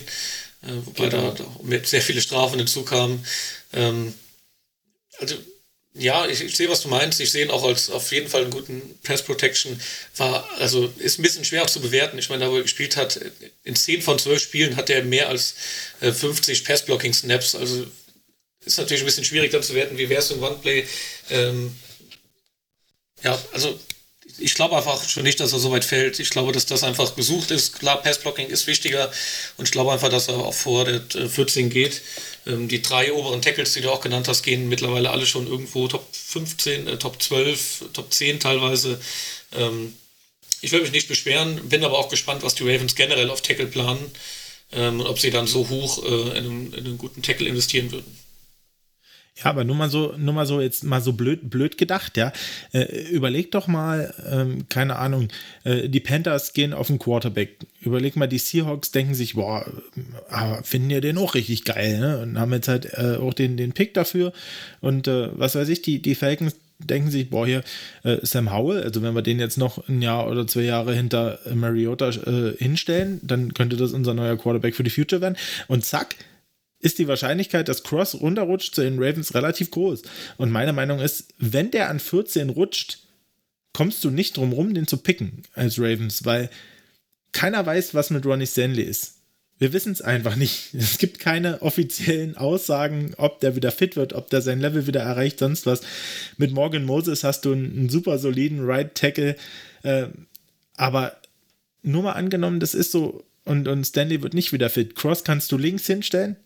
äh, 0.62 0.68
wobei 0.84 1.08
genau. 1.08 1.32
da, 1.32 1.44
da 1.62 1.84
sehr 1.84 2.02
viele 2.02 2.20
Strafen 2.20 2.58
hinzukamen. 2.58 3.24
Ähm, 3.72 4.14
also 5.18 5.36
ja, 5.94 6.28
ich, 6.28 6.40
ich, 6.42 6.56
sehe, 6.56 6.68
was 6.68 6.82
du 6.82 6.88
meinst. 6.88 7.20
Ich 7.20 7.32
sehe 7.32 7.44
ihn 7.44 7.50
auch 7.50 7.64
als 7.64 7.90
auf 7.90 8.12
jeden 8.12 8.28
Fall 8.28 8.42
einen 8.42 8.52
guten 8.52 8.80
Pass 9.02 9.22
Protection. 9.22 9.80
War, 10.16 10.48
also 10.58 10.92
ist 10.98 11.18
ein 11.18 11.22
bisschen 11.22 11.44
schwer 11.44 11.66
zu 11.66 11.80
bewerten. 11.80 12.18
Ich 12.18 12.28
meine, 12.28 12.44
da 12.44 12.50
wo 12.50 12.56
er 12.56 12.62
gespielt 12.62 12.96
hat, 12.96 13.20
in 13.64 13.74
10 13.74 14.02
von 14.02 14.18
12 14.18 14.40
Spielen 14.40 14.76
hat 14.76 14.90
er 14.90 15.02
mehr 15.02 15.28
als 15.28 15.54
äh, 16.00 16.12
50 16.12 16.64
Pass 16.64 16.84
Blocking 16.84 17.12
Snaps. 17.12 17.56
Also 17.56 17.84
ist 18.64 18.78
natürlich 18.78 19.02
ein 19.02 19.06
bisschen 19.06 19.24
schwierig 19.24 19.50
dann 19.50 19.62
zu 19.62 19.74
werten, 19.74 19.98
wie 19.98 20.08
wäre 20.08 20.20
es 20.20 20.30
im 20.30 20.42
One-Play. 20.42 20.86
Ähm, 21.30 21.74
ja, 23.24 23.42
also 23.52 23.78
ich 24.38 24.54
glaube 24.54 24.76
einfach 24.76 25.08
schon 25.08 25.24
nicht, 25.24 25.40
dass 25.40 25.52
er 25.52 25.58
so 25.58 25.70
weit 25.70 25.84
fällt. 25.84 26.20
Ich 26.20 26.30
glaube, 26.30 26.52
dass 26.52 26.66
das 26.66 26.84
einfach 26.84 27.14
gesucht 27.16 27.50
ist. 27.50 27.78
Klar, 27.78 28.00
Passblocking 28.02 28.48
ist 28.48 28.66
wichtiger 28.66 29.10
und 29.56 29.64
ich 29.66 29.72
glaube 29.72 29.92
einfach, 29.92 30.08
dass 30.08 30.28
er 30.28 30.36
auch 30.36 30.54
vor 30.54 30.84
der 30.84 31.02
14 31.28 31.66
äh, 31.66 31.68
geht. 31.68 32.02
Ähm, 32.46 32.68
die 32.68 32.82
drei 32.82 33.12
oberen 33.12 33.42
Tackles, 33.42 33.74
die 33.74 33.80
du 33.80 33.90
auch 33.90 34.00
genannt 34.00 34.28
hast, 34.28 34.42
gehen 34.42 34.68
mittlerweile 34.68 35.10
alle 35.10 35.26
schon 35.26 35.46
irgendwo 35.46 35.88
Top 35.88 36.06
15, 36.12 36.86
äh, 36.86 36.98
Top 36.98 37.20
12, 37.22 37.84
Top 37.92 38.12
10 38.12 38.40
teilweise. 38.40 39.00
Ähm, 39.56 39.94
ich 40.60 40.72
will 40.72 40.82
mich 40.82 40.92
nicht 40.92 41.08
beschweren, 41.08 41.68
bin 41.68 41.84
aber 41.84 41.98
auch 41.98 42.08
gespannt, 42.08 42.42
was 42.42 42.54
die 42.54 42.64
Ravens 42.64 42.94
generell 42.94 43.30
auf 43.30 43.42
Tackle 43.42 43.66
planen 43.66 44.10
ähm, 44.72 45.00
und 45.00 45.06
ob 45.06 45.18
sie 45.18 45.30
dann 45.30 45.46
so 45.46 45.68
hoch 45.68 46.04
äh, 46.04 46.38
in, 46.38 46.44
einen, 46.44 46.72
in 46.72 46.84
einen 46.86 46.98
guten 46.98 47.22
Tackle 47.22 47.48
investieren 47.48 47.92
würden. 47.92 48.27
Ja, 49.38 49.50
aber 49.50 49.64
nur 49.64 49.76
mal 49.76 49.88
so, 49.88 50.14
nur 50.16 50.34
mal 50.34 50.46
so 50.46 50.60
jetzt 50.60 50.82
mal 50.84 51.00
so 51.00 51.12
blöd, 51.12 51.48
blöd 51.48 51.78
gedacht, 51.78 52.16
ja. 52.16 52.32
Äh, 52.72 53.08
überleg 53.10 53.52
doch 53.52 53.68
mal, 53.68 54.12
ähm, 54.30 54.68
keine 54.68 54.96
Ahnung, 54.96 55.28
äh, 55.64 55.88
die 55.88 56.00
Panthers 56.00 56.52
gehen 56.52 56.72
auf 56.72 56.88
den 56.88 56.98
Quarterback. 56.98 57.56
Überleg 57.80 58.16
mal, 58.16 58.26
die 58.26 58.38
Seahawks 58.38 58.90
denken 58.90 59.14
sich, 59.14 59.34
boah, 59.34 59.64
äh, 60.30 60.62
finden 60.64 60.90
ja 60.90 61.00
den 61.00 61.18
auch 61.18 61.34
richtig 61.34 61.64
geil, 61.64 62.00
ne? 62.00 62.18
Und 62.18 62.38
haben 62.38 62.52
jetzt 62.52 62.68
halt 62.68 62.86
äh, 62.94 63.16
auch 63.20 63.32
den, 63.32 63.56
den 63.56 63.72
Pick 63.72 63.94
dafür. 63.94 64.32
Und 64.80 65.06
äh, 65.06 65.28
was 65.38 65.54
weiß 65.54 65.68
ich, 65.68 65.82
die, 65.82 66.02
die 66.02 66.16
Falcons 66.16 66.56
denken 66.78 67.10
sich, 67.10 67.30
boah, 67.30 67.46
hier 67.46 67.62
äh, 68.04 68.18
Sam 68.22 68.52
Howell, 68.52 68.82
also 68.82 69.02
wenn 69.02 69.14
wir 69.14 69.22
den 69.22 69.38
jetzt 69.38 69.58
noch 69.58 69.88
ein 69.88 70.02
Jahr 70.02 70.28
oder 70.28 70.46
zwei 70.46 70.62
Jahre 70.62 70.94
hinter 70.94 71.38
Mariota 71.52 72.10
hinstellen, 72.58 73.20
dann 73.22 73.54
könnte 73.54 73.76
das 73.76 73.92
unser 73.92 74.14
neuer 74.14 74.36
Quarterback 74.36 74.74
für 74.74 74.84
die 74.84 74.90
Future 74.90 75.20
werden. 75.20 75.36
Und 75.66 75.84
zack, 75.84 76.14
ist 76.80 76.98
die 76.98 77.08
Wahrscheinlichkeit, 77.08 77.68
dass 77.68 77.82
Cross 77.82 78.20
runterrutscht 78.20 78.74
zu 78.74 78.82
den 78.82 79.02
Ravens 79.02 79.34
relativ 79.34 79.70
groß. 79.70 80.02
Und 80.36 80.50
meine 80.50 80.72
Meinung 80.72 81.00
ist, 81.00 81.34
wenn 81.38 81.70
der 81.70 81.90
an 81.90 82.00
14 82.00 82.50
rutscht, 82.50 83.00
kommst 83.72 84.04
du 84.04 84.10
nicht 84.10 84.36
drum 84.36 84.52
rum, 84.52 84.74
den 84.74 84.86
zu 84.86 84.98
picken 84.98 85.42
als 85.54 85.78
Ravens, 85.78 86.24
weil 86.24 86.50
keiner 87.32 87.64
weiß, 87.64 87.94
was 87.94 88.10
mit 88.10 88.24
Ronnie 88.24 88.46
Stanley 88.46 88.82
ist. 88.82 89.14
Wir 89.58 89.72
wissen 89.72 89.92
es 89.92 90.02
einfach 90.02 90.36
nicht. 90.36 90.70
Es 90.74 90.98
gibt 90.98 91.18
keine 91.18 91.62
offiziellen 91.62 92.36
Aussagen, 92.36 93.14
ob 93.16 93.40
der 93.40 93.56
wieder 93.56 93.72
fit 93.72 93.96
wird, 93.96 94.12
ob 94.12 94.30
der 94.30 94.40
sein 94.40 94.60
Level 94.60 94.86
wieder 94.86 95.00
erreicht, 95.00 95.40
sonst 95.40 95.66
was. 95.66 95.80
Mit 96.36 96.52
Morgan 96.52 96.84
Moses 96.84 97.24
hast 97.24 97.44
du 97.44 97.52
einen, 97.52 97.76
einen 97.76 97.88
super 97.88 98.18
soliden 98.18 98.64
Right 98.64 98.94
Tackle. 98.94 99.36
Äh, 99.82 100.06
aber 100.76 101.16
nur 101.82 102.04
mal 102.04 102.12
angenommen, 102.12 102.60
das 102.60 102.74
ist 102.74 102.92
so 102.92 103.24
und, 103.48 103.66
und 103.66 103.84
Stanley 103.84 104.22
wird 104.22 104.34
nicht 104.34 104.52
wieder 104.52 104.68
fit. 104.68 104.94
Cross 104.94 105.24
kannst 105.24 105.50
du 105.50 105.56
links 105.56 105.86
hinstellen, 105.86 106.36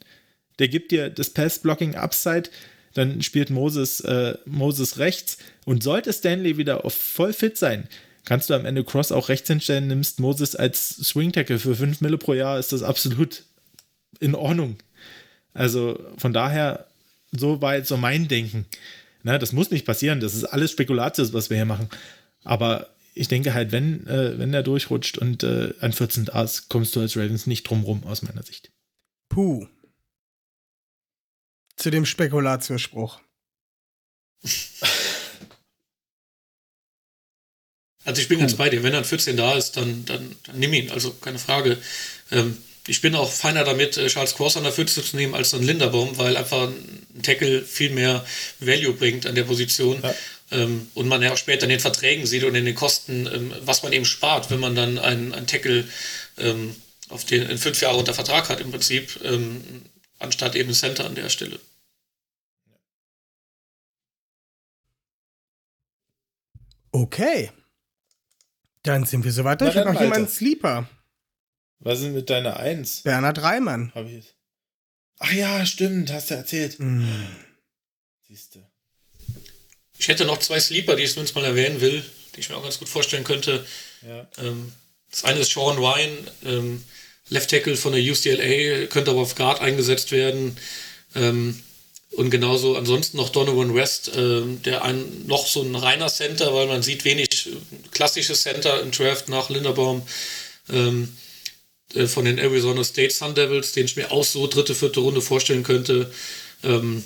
der 0.59 0.69
gibt 0.69 0.91
dir 0.91 1.11
das 1.11 1.31
Pass-Blocking 1.31 1.95
Upside, 1.95 2.51
dann 2.95 3.23
spielt 3.23 3.51
Moses, 3.51 4.01
äh, 4.01 4.37
Moses 4.45 4.99
rechts 4.99 5.39
und 5.65 5.83
sollte 5.83 6.13
Stanley 6.13 6.57
wieder 6.57 6.85
auf 6.85 6.95
voll 6.95 7.33
fit 7.33 7.57
sein, 7.57 7.89
kannst 8.25 8.51
du 8.51 8.55
am 8.55 8.67
Ende 8.67 8.85
Cross 8.85 9.13
auch 9.13 9.29
rechts 9.29 9.49
hinstellen, 9.49 9.89
nimmst 9.89 10.21
Moses 10.21 10.55
als 10.57 10.89
Swing 10.89 11.33
Tackle 11.33 11.59
für 11.59 11.75
5 11.75 12.01
Mille 12.01 12.19
pro 12.19 12.35
Jahr, 12.35 12.59
ist 12.59 12.73
das 12.73 12.83
absolut 12.83 13.45
in 14.21 14.35
Ordnung. 14.35 14.77
Also 15.55 15.99
von 16.17 16.33
daher, 16.33 16.87
so 17.33 17.61
war 17.61 17.77
jetzt 17.77 17.89
so 17.89 17.97
mein 17.97 18.29
Denken. 18.29 18.67
Na, 19.23 19.39
das 19.39 19.53
muss 19.53 19.71
nicht 19.71 19.87
passieren, 19.87 20.21
das 20.21 20.35
ist 20.35 20.45
alles 20.45 20.73
Spekulatius, 20.73 21.33
was 21.33 21.51
wir 21.51 21.57
hier 21.57 21.67
machen. 21.67 21.89
Aber 22.45 22.89
ich 23.15 23.29
denke 23.29 23.55
halt, 23.55 23.73
wenn, 23.73 24.07
äh, 24.07 24.39
wenn 24.39 24.53
der 24.53 24.63
durchrutscht 24.63 25.19
und 25.19 25.43
äh, 25.43 25.75
ein 25.81 25.93
14 25.93 26.27
da 26.27 26.43
ist, 26.43 26.69
kommst 26.69 26.97
du 26.97 27.01
als 27.01 27.17
Ravens 27.17 27.47
nicht 27.47 27.65
drum 27.65 27.85
rum, 27.85 28.05
aus 28.05 28.23
meiner 28.23 28.43
Sicht. 28.43 28.71
Puh, 29.29 29.67
zu 31.77 31.91
dem 31.91 32.07
Spekulatiusspruch. 32.07 33.21
Also 38.05 38.21
ich 38.21 38.29
bin 38.29 38.41
ganz 38.41 38.55
bei 38.55 38.69
dir. 38.69 38.83
Wenn 38.83 38.93
dann 38.93 39.05
14 39.05 39.37
da 39.37 39.57
ist, 39.57 39.77
dann, 39.77 40.05
dann, 40.05 40.35
dann 40.45 40.59
nimm 40.59 40.73
ihn. 40.73 40.91
Also 40.91 41.13
keine 41.13 41.39
Frage. 41.39 41.79
Ähm, 42.31 42.59
ich 42.89 43.01
bin 43.01 43.15
auch 43.15 43.31
feiner 43.31 43.65
damit, 43.65 43.97
äh, 43.97 44.09
Charles 44.09 44.35
Cross 44.35 44.57
an 44.57 44.65
der 44.65 44.73
14 44.73 45.05
zu 45.05 45.17
nehmen, 45.17 45.35
als 45.35 45.51
dann 45.51 45.63
Linderbaum, 45.63 46.19
weil 46.19 46.37
einfach 46.37 46.69
ein 46.69 47.23
Tackle 47.23 47.63
viel 47.63 47.91
mehr 47.91 48.25
Value 48.59 48.95
bringt 48.95 49.27
an 49.27 49.37
der 49.37 49.45
Position. 49.45 50.01
Ja. 50.03 50.15
Ähm, 50.51 50.89
und 50.95 51.07
man 51.07 51.23
ja 51.23 51.33
auch 51.33 51.37
später 51.37 51.65
in 51.65 51.71
den 51.71 51.81
Verträgen 51.81 52.27
sieht 52.27 52.45
und 52.45 52.55
in 52.55 52.65
den 52.65 52.75
Kosten, 52.75 53.27
ähm, 53.33 53.53
was 53.61 53.83
man 53.83 53.93
eben 53.93 54.05
spart, 54.05 54.51
wenn 54.51 54.61
man 54.61 54.75
dann 54.75 54.99
einen, 54.99 55.33
einen 55.33 55.47
Tackle 55.47 55.87
ähm, 56.39 56.75
auf 57.09 57.25
den 57.25 57.43
in 57.49 57.59
fünf 57.59 57.81
Jahre 57.81 57.99
unter 57.99 58.15
Vertrag 58.15 58.49
hat 58.49 58.61
im 58.61 58.71
Prinzip, 58.71 59.21
ähm, 59.23 59.63
anstatt 60.23 60.55
eben 60.55 60.73
Center 60.73 61.05
an 61.05 61.15
der 61.15 61.29
Stelle. 61.29 61.59
Okay. 66.93 67.51
Dann 68.83 69.05
sind 69.05 69.25
wir 69.25 69.33
soweit. 69.33 69.63
Ich 69.63 69.77
habe 69.77 69.93
noch 69.93 70.01
jemanden 70.01 70.29
Sleeper. 70.29 70.89
Was 71.79 72.01
ist 72.01 72.13
mit 72.13 72.31
deiner 72.31 72.59
Eins? 72.59 73.03
Bernhard 73.03 73.43
Reimann. 73.43 73.93
Hab 73.95 74.07
ich 74.07 74.35
Ach 75.25 75.33
ja, 75.33 75.65
stimmt, 75.65 76.13
hast 76.13 76.31
du 76.31 76.35
erzählt. 76.35 76.81
Mm. 76.81 77.07
Siehst 78.27 78.57
du. 78.57 78.67
Ich 79.97 80.09
hätte 80.09 80.25
noch 80.25 80.39
zwei 80.39 80.59
Sleeper, 80.59 80.97
die 80.97 81.05
ich 81.05 81.13
zumindest 81.13 81.37
mal 81.37 81.45
erwähnen 81.45 81.81
will, 81.81 82.05
die 82.35 82.41
ich 82.41 82.49
mir 82.49 82.57
auch 82.57 82.63
ganz 82.63 82.81
gut 82.81 82.89
vorstellen 82.89 83.23
könnte. 83.23 83.65
Ja. 84.03 84.27
Ähm, 84.39 84.73
das 85.11 85.25
eine 85.25 85.39
ist 85.39 85.53
Sean 85.53 85.79
Ryan, 85.79 86.11
ähm, 86.45 86.85
Left 87.29 87.51
Tackle 87.51 87.77
von 87.77 87.93
der 87.93 88.03
UCLA, 88.03 88.87
könnte 88.87 89.11
aber 89.11 89.21
auf 89.21 89.35
Guard 89.35 89.61
eingesetzt 89.61 90.13
werden. 90.13 90.57
Ähm, 91.15 91.63
und 92.13 92.31
genauso 92.31 92.77
ansonsten 92.77 93.17
noch 93.17 93.31
Donovan 93.31 93.75
West, 93.75 94.15
äh, 94.15 94.43
der 94.65 94.85
ein, 94.85 95.27
noch 95.27 95.47
so 95.47 95.63
ein 95.63 95.75
reiner 95.75 96.09
Center, 96.09 96.53
weil 96.55 96.67
man 96.67 96.83
sieht 96.83 97.05
wenig 97.05 97.49
klassische 97.91 98.35
Center 98.35 98.83
im 98.83 98.91
Draft 98.91 99.31
nach 99.31 99.49
Linderbaum 99.49 100.03
ähm, 100.71 101.17
äh, 101.95 102.07
von 102.07 102.27
den 102.27 102.39
Arizona 102.39 102.85
State 102.85 103.15
Sun 103.15 103.35
Devils, 103.35 103.73
den 103.73 103.87
ich 103.87 103.97
mir 103.97 104.13
auch 104.13 104.25
so 104.25 104.47
dritte, 104.47 104.75
vierte 104.75 105.01
Runde 105.01 105.23
vorstellen 105.23 105.63
könnte. 105.63 106.13
Ähm, 106.63 107.03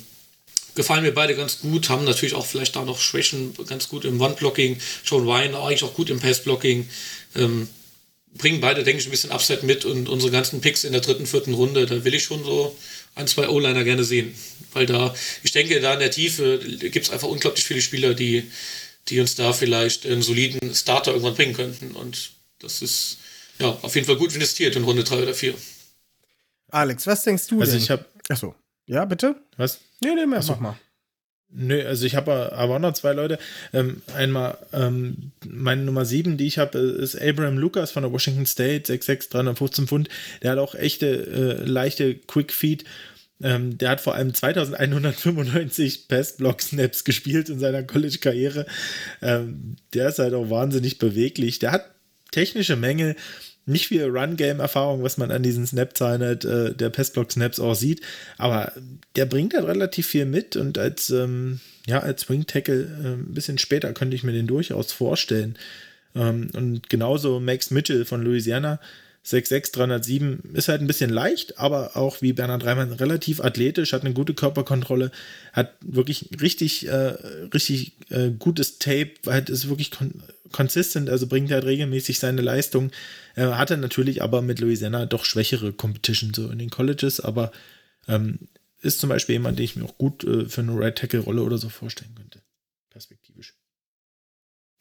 gefallen 0.75 1.03
mir 1.03 1.13
beide 1.13 1.35
ganz 1.35 1.59
gut, 1.59 1.87
haben 1.87 2.03
natürlich 2.03 2.35
auch 2.35 2.45
vielleicht 2.45 2.75
da 2.75 2.83
noch 2.83 2.99
Schwächen 2.99 3.53
ganz 3.65 3.87
gut 3.87 4.03
im 4.03 4.19
One-Blocking. 4.19 4.77
John 5.05 5.27
Ryan 5.27 5.55
eigentlich 5.55 5.83
auch 5.83 5.93
gut 5.93 6.09
im 6.09 6.19
Pass-Blocking. 6.19 6.87
Ähm, 7.35 7.69
bringen 8.37 8.61
beide, 8.61 8.83
denke 8.83 9.01
ich, 9.01 9.07
ein 9.07 9.11
bisschen 9.11 9.31
Upset 9.31 9.63
mit 9.63 9.85
und 9.85 10.09
unsere 10.09 10.31
ganzen 10.31 10.61
Picks 10.61 10.83
in 10.83 10.91
der 10.91 11.01
dritten, 11.01 11.25
vierten 11.25 11.53
Runde, 11.53 11.85
da 11.85 12.03
will 12.03 12.13
ich 12.13 12.23
schon 12.23 12.43
so 12.43 12.75
ein, 13.15 13.27
zwei 13.27 13.49
O-Liner 13.49 13.83
gerne 13.83 14.03
sehen. 14.03 14.33
Weil 14.73 14.85
da, 14.85 15.13
ich 15.43 15.51
denke, 15.51 15.79
da 15.79 15.93
in 15.93 15.99
der 15.99 16.11
Tiefe 16.11 16.59
gibt 16.59 17.05
es 17.05 17.11
einfach 17.11 17.27
unglaublich 17.27 17.65
viele 17.65 17.81
Spieler, 17.81 18.13
die, 18.13 18.49
die 19.09 19.19
uns 19.19 19.35
da 19.35 19.53
vielleicht 19.53 20.05
einen 20.05 20.21
soliden 20.21 20.73
Starter 20.75 21.11
irgendwann 21.11 21.35
bringen 21.35 21.53
könnten. 21.53 21.91
Und 21.91 22.31
das 22.59 22.81
ist 22.81 23.17
ja 23.59 23.77
auf 23.81 23.95
jeden 23.95 24.07
Fall 24.07 24.17
gut 24.17 24.33
investiert 24.33 24.75
in 24.75 24.83
Runde 24.83 25.03
drei 25.03 25.23
oder 25.23 25.33
vier. 25.33 25.55
Alex, 26.69 27.07
was 27.07 27.23
denkst 27.23 27.47
du 27.47 27.59
also 27.59 27.71
denn? 27.71 27.81
Ich 27.81 27.89
hab, 27.89 28.05
Achso. 28.29 28.55
Ja, 28.85 29.05
bitte? 29.05 29.35
Was? 29.57 29.79
Nee, 30.01 30.13
nee, 30.15 30.25
mehr, 30.25 30.43
mach 30.47 30.59
mal. 30.59 30.79
Nö, 31.49 31.81
also 31.85 32.05
ich 32.05 32.15
habe 32.15 32.51
aber 32.53 32.75
auch 32.75 32.79
noch 32.79 32.93
zwei 32.93 33.13
Leute. 33.13 33.39
Ähm, 33.73 34.01
einmal 34.13 34.57
ähm, 34.73 35.31
meine 35.47 35.83
Nummer 35.83 36.05
7, 36.05 36.37
die 36.37 36.45
ich 36.45 36.57
habe, 36.57 36.77
ist 36.77 37.19
Abraham 37.19 37.57
Lucas 37.57 37.91
von 37.91 38.03
der 38.03 38.11
Washington 38.11 38.45
State, 38.45 38.91
6'6, 38.93 39.31
315 39.31 39.87
Pfund. 39.87 40.09
Der 40.43 40.51
hat 40.51 40.59
auch 40.59 40.75
echte, 40.75 41.07
äh, 41.07 41.63
leichte 41.63 42.15
Quick 42.15 42.51
Feed. 42.51 42.83
Ähm, 43.41 43.77
der 43.77 43.91
hat 43.91 44.01
vor 44.01 44.15
allem 44.15 44.33
2195 44.33 46.07
Pass-Block-Snaps 46.07 47.03
gespielt 47.03 47.49
in 47.49 47.59
seiner 47.59 47.83
College-Karriere. 47.83 48.65
Ähm, 49.21 49.77
der 49.93 50.09
ist 50.09 50.19
halt 50.19 50.33
auch 50.33 50.49
wahnsinnig 50.49 50.97
beweglich. 50.97 51.59
Der 51.59 51.71
hat 51.71 51.91
technische 52.31 52.75
Mängel, 52.75 53.15
nicht 53.67 53.87
viel 53.87 54.05
Run-Game-Erfahrung, 54.05 55.03
was 55.03 55.17
man 55.17 55.29
an 55.29 55.43
diesen 55.43 55.67
Snap-Zahlen 55.67 56.21
halt, 56.21 56.45
äh, 56.45 56.73
der 56.73 56.89
Passblock-Snaps 56.89 57.59
auch 57.59 57.75
sieht, 57.75 58.01
aber 58.37 58.71
der 59.15 59.25
bringt 59.25 59.53
halt 59.53 59.67
relativ 59.67 60.07
viel 60.07 60.25
mit 60.25 60.55
und 60.55 60.77
als, 60.77 61.09
ähm, 61.09 61.59
ja, 61.85 61.99
als 61.99 62.29
Wing-Tackle 62.29 62.81
äh, 62.81 63.07
ein 63.13 63.33
bisschen 63.33 63.57
später 63.57 63.93
könnte 63.93 64.15
ich 64.15 64.23
mir 64.23 64.31
den 64.31 64.47
durchaus 64.47 64.91
vorstellen. 64.91 65.57
Ähm, 66.15 66.49
und 66.53 66.89
genauso 66.89 67.39
Max 67.39 67.69
Mitchell 67.69 68.05
von 68.05 68.21
Louisiana, 68.21 68.79
6'6, 69.27 69.73
307, 69.73 70.53
ist 70.53 70.69
halt 70.69 70.81
ein 70.81 70.87
bisschen 70.87 71.09
leicht, 71.09 71.59
aber 71.59 71.97
auch 71.97 72.21
wie 72.21 72.31
Bernhard 72.31 72.63
Reimann 72.63 72.93
relativ 72.93 73.41
athletisch, 73.41 73.91
hat 73.91 74.05
eine 74.05 74.13
gute 74.13 74.33
Körperkontrolle, 74.33 75.11
hat 75.51 75.73
wirklich 75.81 76.29
richtig, 76.39 76.87
äh, 76.87 77.15
richtig 77.53 77.97
äh, 78.09 78.31
gutes 78.31 78.79
Tape, 78.79 79.11
halt 79.25 79.49
ist 79.49 79.67
wirklich 79.69 79.91
kon 79.91 80.23
consistent, 80.53 81.09
also 81.09 81.27
bringt 81.27 81.51
halt 81.51 81.65
regelmäßig 81.65 82.19
seine 82.19 82.41
Leistung. 82.41 82.91
Er 83.35 83.57
hatte 83.57 83.75
natürlich 83.75 84.23
aber 84.23 84.41
mit 84.41 84.59
Louisiana 84.61 85.05
doch 85.05 85.25
schwächere 85.25 85.73
Competition 85.73 86.33
so 86.33 86.49
in 86.49 86.57
den 86.57 86.69
Colleges, 86.69 87.19
aber 87.19 87.51
ähm, 88.07 88.39
ist 88.81 88.99
zum 88.99 89.09
Beispiel 89.09 89.33
jemand, 89.33 89.59
den 89.59 89.65
ich 89.65 89.75
mir 89.75 89.83
auch 89.83 89.97
gut 89.97 90.23
äh, 90.23 90.45
für 90.45 90.61
eine 90.61 90.79
Right 90.79 90.97
Tackle 90.97 91.19
Rolle 91.19 91.43
oder 91.43 91.57
so 91.57 91.67
vorstellen 91.67 92.15
könnte. 92.15 92.41
Perspektivisch. 92.89 93.55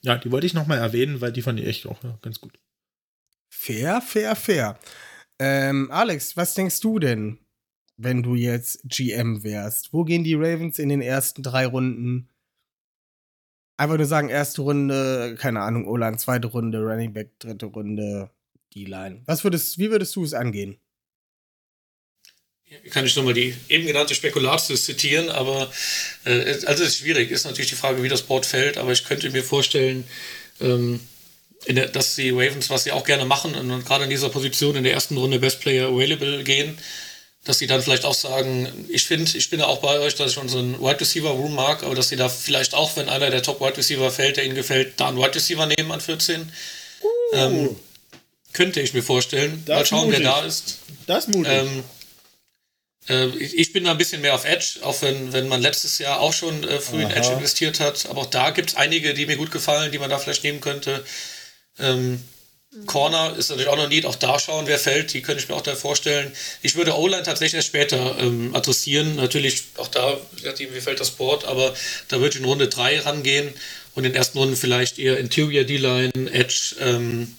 Ja, 0.03 0.17
die 0.19 0.31
wollte 0.31 0.47
ich 0.47 0.55
nochmal 0.55 0.79
erwähnen, 0.79 1.21
weil 1.21 1.33
die 1.33 1.43
fand 1.43 1.59
ich 1.59 1.67
echt 1.67 1.87
auch 1.87 2.05
ja, 2.05 2.17
ganz 2.23 2.41
gut. 2.41 2.57
Fair, 3.49 4.01
fair, 4.01 4.37
fair. 4.37 4.79
Ähm, 5.39 5.91
Alex, 5.91 6.37
was 6.37 6.55
denkst 6.55 6.81
du 6.81 6.99
denn, 6.99 7.39
wenn 7.97 8.23
du 8.23 8.35
jetzt 8.35 8.81
GM 8.85 9.43
wärst? 9.43 9.93
Wo 9.93 10.05
gehen 10.05 10.25
die 10.25 10.35
Ravens 10.35 10.79
in 10.79 10.89
den 10.89 11.03
ersten 11.03 11.43
drei 11.43 11.67
Runden? 11.67 12.29
Einfach 13.79 13.99
nur 13.99 14.07
sagen, 14.07 14.31
erste 14.31 14.63
Runde, 14.63 15.37
keine 15.39 15.61
Ahnung, 15.61 15.87
Olan, 15.87 16.19
zweite 16.19 16.49
Runde, 16.49 16.79
Running 16.79 17.13
Back, 17.13 17.39
dritte 17.39 17.67
Runde, 17.67 18.31
D-Line. 18.75 19.23
Was 19.27 19.45
würdest, 19.45 19.79
wie 19.79 19.91
würdest 19.91 20.17
du 20.17 20.25
es 20.25 20.33
angehen? 20.33 20.79
Kann 22.91 23.07
ich 23.07 23.15
nochmal 23.15 23.35
die 23.35 23.55
eben 23.69 23.87
genannte 23.87 24.15
Spekulatius 24.15 24.87
zitieren, 24.87 25.29
aber 25.29 25.71
äh, 26.25 26.53
also 26.67 26.83
es 26.83 26.91
ist 26.91 26.99
schwierig, 26.99 27.31
ist 27.31 27.45
natürlich 27.45 27.71
die 27.71 27.77
Frage, 27.77 28.03
wie 28.03 28.09
das 28.09 28.23
Board 28.23 28.45
fällt, 28.45 28.77
aber 28.77 28.91
ich 28.91 29.05
könnte 29.05 29.31
mir 29.31 29.45
vorstellen, 29.45 30.05
ähm, 30.61 30.99
der, 31.75 31.89
dass 31.89 32.15
die 32.15 32.31
Ravens, 32.31 32.71
was 32.71 32.85
sie 32.85 32.93
auch 32.93 33.05
gerne 33.05 33.25
machen, 33.25 33.55
und 33.55 33.85
gerade 33.85 34.05
in 34.05 34.11
dieser 34.11 34.29
Position 34.29 34.77
in 34.77 34.85
der 34.85 34.93
ersten 34.93 35.17
Runde 35.17 35.39
Best 35.41 35.61
Player 35.61 35.89
Available 35.89 36.45
gehen, 36.45 36.79
dass 37.45 37.59
sie 37.59 37.67
dann 37.67 37.83
vielleicht 37.83 38.05
auch 38.05 38.15
sagen, 38.15 38.87
ich 38.89 39.05
finde, 39.05 39.37
ich 39.37 39.51
bin 39.51 39.61
ja 39.61 39.67
auch 39.67 39.79
bei 39.79 40.01
euch, 40.01 40.15
dass 40.15 40.33
ich 40.33 40.39
unseren 40.39 40.81
Wide 40.81 41.01
Receiver 41.01 41.31
Room 41.31 41.55
mag, 41.55 41.83
aber 41.83 41.95
dass 41.95 42.09
sie 42.09 42.17
da 42.17 42.29
vielleicht 42.29 42.75
auch, 42.75 42.97
wenn 42.97 43.09
einer 43.09 43.31
der 43.31 43.43
Top 43.43 43.61
Wide 43.61 43.77
Receiver 43.77 44.11
fällt, 44.11 44.37
der 44.37 44.45
ihnen 44.45 44.55
gefällt, 44.55 44.95
da 44.99 45.09
einen 45.09 45.19
Wide 45.19 45.35
Receiver 45.35 45.67
nehmen 45.67 45.93
an 45.93 46.01
14. 46.01 46.53
Uh. 47.03 47.07
Ähm, 47.35 47.77
könnte 48.53 48.81
ich 48.81 48.95
mir 48.95 49.03
vorstellen. 49.03 49.63
Das 49.67 49.77
Mal 49.77 49.87
schauen, 49.87 50.11
wer 50.11 50.21
da 50.21 50.41
ist. 50.41 50.79
Das 51.07 51.29
mutig. 51.29 51.53
Ähm, 51.53 51.85
äh, 53.09 53.29
ich 53.39 53.73
bin 53.73 53.85
da 53.85 53.93
ein 53.93 53.99
bisschen 53.99 54.23
mehr 54.23 54.35
auf 54.35 54.45
Edge, 54.45 54.81
auch 54.83 55.01
wenn, 55.03 55.33
wenn 55.33 55.49
man 55.49 55.61
letztes 55.61 55.99
Jahr 55.99 56.21
auch 56.21 56.33
schon 56.33 56.65
äh, 56.65 56.81
früh 56.81 57.05
Aha. 57.05 57.11
in 57.11 57.17
Edge 57.17 57.33
investiert 57.33 57.81
hat. 57.81 58.07
Aber 58.07 58.23
auch 58.23 58.27
da 58.27 58.51
gibt 58.51 58.71
es 58.71 58.77
einige, 58.77 59.15
die 59.15 59.27
mir 59.27 59.37
gut 59.37 59.51
gefallen, 59.51 59.93
die 59.93 59.99
man 59.99 60.11
da 60.11 60.19
vielleicht 60.19 60.43
nehmen 60.43 60.61
könnte. 60.61 61.05
Ähm, 61.79 62.23
Corner 62.85 63.35
ist 63.37 63.49
natürlich 63.49 63.71
auch 63.71 63.77
noch 63.77 63.89
Need, 63.89 64.05
auch 64.05 64.17
da 64.17 64.39
schauen, 64.39 64.67
wer 64.67 64.79
fällt, 64.79 65.15
die 65.15 65.23
könnte 65.23 65.43
ich 65.43 65.49
mir 65.49 65.55
auch 65.55 65.63
da 65.63 65.75
vorstellen. 65.75 66.31
Ich 66.61 66.77
würde 66.77 66.97
O-Line 66.97 67.23
tatsächlich 67.23 67.55
erst 67.55 67.69
später 67.69 68.19
ähm, 68.19 68.55
adressieren. 68.55 69.17
Natürlich 69.17 69.65
auch 69.79 69.89
da, 69.89 70.19
wie 70.43 70.81
fällt 70.81 71.01
das 71.01 71.13
Board, 71.13 71.47
aber 71.47 71.75
da 72.09 72.21
würde 72.21 72.35
ich 72.35 72.41
in 72.41 72.45
Runde 72.45 72.69
3 72.69 73.01
rangehen 73.01 73.49
und 73.95 74.05
in 74.05 74.13
den 74.13 74.17
ersten 74.17 74.39
Runden 74.39 74.57
vielleicht 74.57 74.99
eher 74.99 75.19
Interior 75.19 75.65
D-Line, 75.65 76.31
Edge, 76.33 76.77
ähm, 76.81 77.35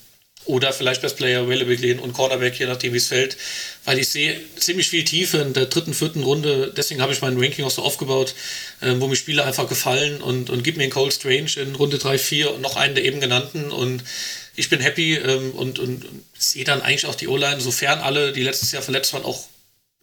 oder 0.48 0.74
vielleicht 0.74 1.02
Best 1.02 1.18
Player 1.18 1.42
Available 1.42 1.76
gehen 1.76 2.00
und 2.00 2.14
Cornerback, 2.14 2.58
je 2.60 2.66
nachdem 2.66 2.94
wie 2.94 2.98
es 2.98 3.08
fällt. 3.08 3.38
Weil 3.86 4.00
ich 4.00 4.10
sehe 4.10 4.40
ziemlich 4.56 4.90
viel 4.90 5.04
Tiefe 5.04 5.38
in 5.40 5.54
der 5.54 5.66
dritten, 5.66 5.94
vierten 5.94 6.24
Runde. 6.24 6.74
Deswegen 6.76 7.02
habe 7.02 7.14
ich 7.14 7.22
mein 7.22 7.38
Ranking 7.38 7.66
auch 7.66 7.72
so 7.72 7.84
aufgebaut, 7.84 8.34
äh, 8.82 8.94
wo 8.98 9.08
mir 9.08 9.16
Spiele 9.16 9.44
einfach 9.44 9.68
gefallen 9.68 10.22
und, 10.22 10.50
und 10.50 10.64
gib 10.64 10.78
mir 10.78 10.84
einen 10.84 10.92
Cold 10.92 11.14
Strange 11.14 11.52
in 11.58 11.76
Runde 11.76 11.98
3, 11.98 12.18
4 12.18 12.54
und 12.54 12.62
noch 12.62 12.76
einen 12.76 12.96
der 12.96 13.04
eben 13.04 13.20
genannten. 13.20 13.72
Und 13.72 14.04
ich 14.56 14.70
bin 14.70 14.80
happy 14.80 15.16
ähm, 15.16 15.52
und, 15.52 15.80
und, 15.80 16.06
und 16.06 16.26
sehe 16.38 16.64
dann 16.64 16.82
eigentlich 16.82 17.06
auch 17.06 17.16
die 17.16 17.28
O-Line, 17.28 17.62
sofern 17.62 18.00
alle, 18.00 18.32
die 18.32 18.44
letztes 18.44 18.72
Jahr 18.72 18.82
verletzt 18.82 19.14
waren, 19.14 19.26
auch 19.26 19.48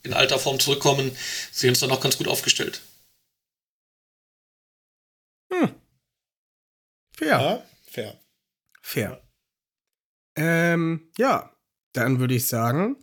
in 0.03 0.13
alter 0.13 0.39
Form 0.39 0.61
zurückkommen, 0.61 1.17
sehen 1.51 1.71
uns 1.71 1.81
dann 1.81 1.91
auch 1.91 2.01
ganz 2.01 2.19
gut 2.19 2.29
aufgestellt. 2.29 2.81
Hm. 5.51 5.75
Fair. 7.17 7.29
Ja, 7.29 7.67
fair. 7.91 8.21
Fair. 8.83 9.24
Ähm, 10.37 11.11
ja, 11.17 11.51
dann 11.93 12.19
würde 12.19 12.35
ich 12.35 12.47
sagen, 12.47 12.97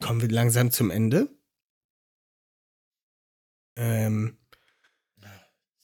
kommen 0.00 0.20
wir 0.20 0.28
langsam 0.28 0.70
zum 0.70 0.90
Ende. 0.90 1.28
Ähm, 3.76 4.36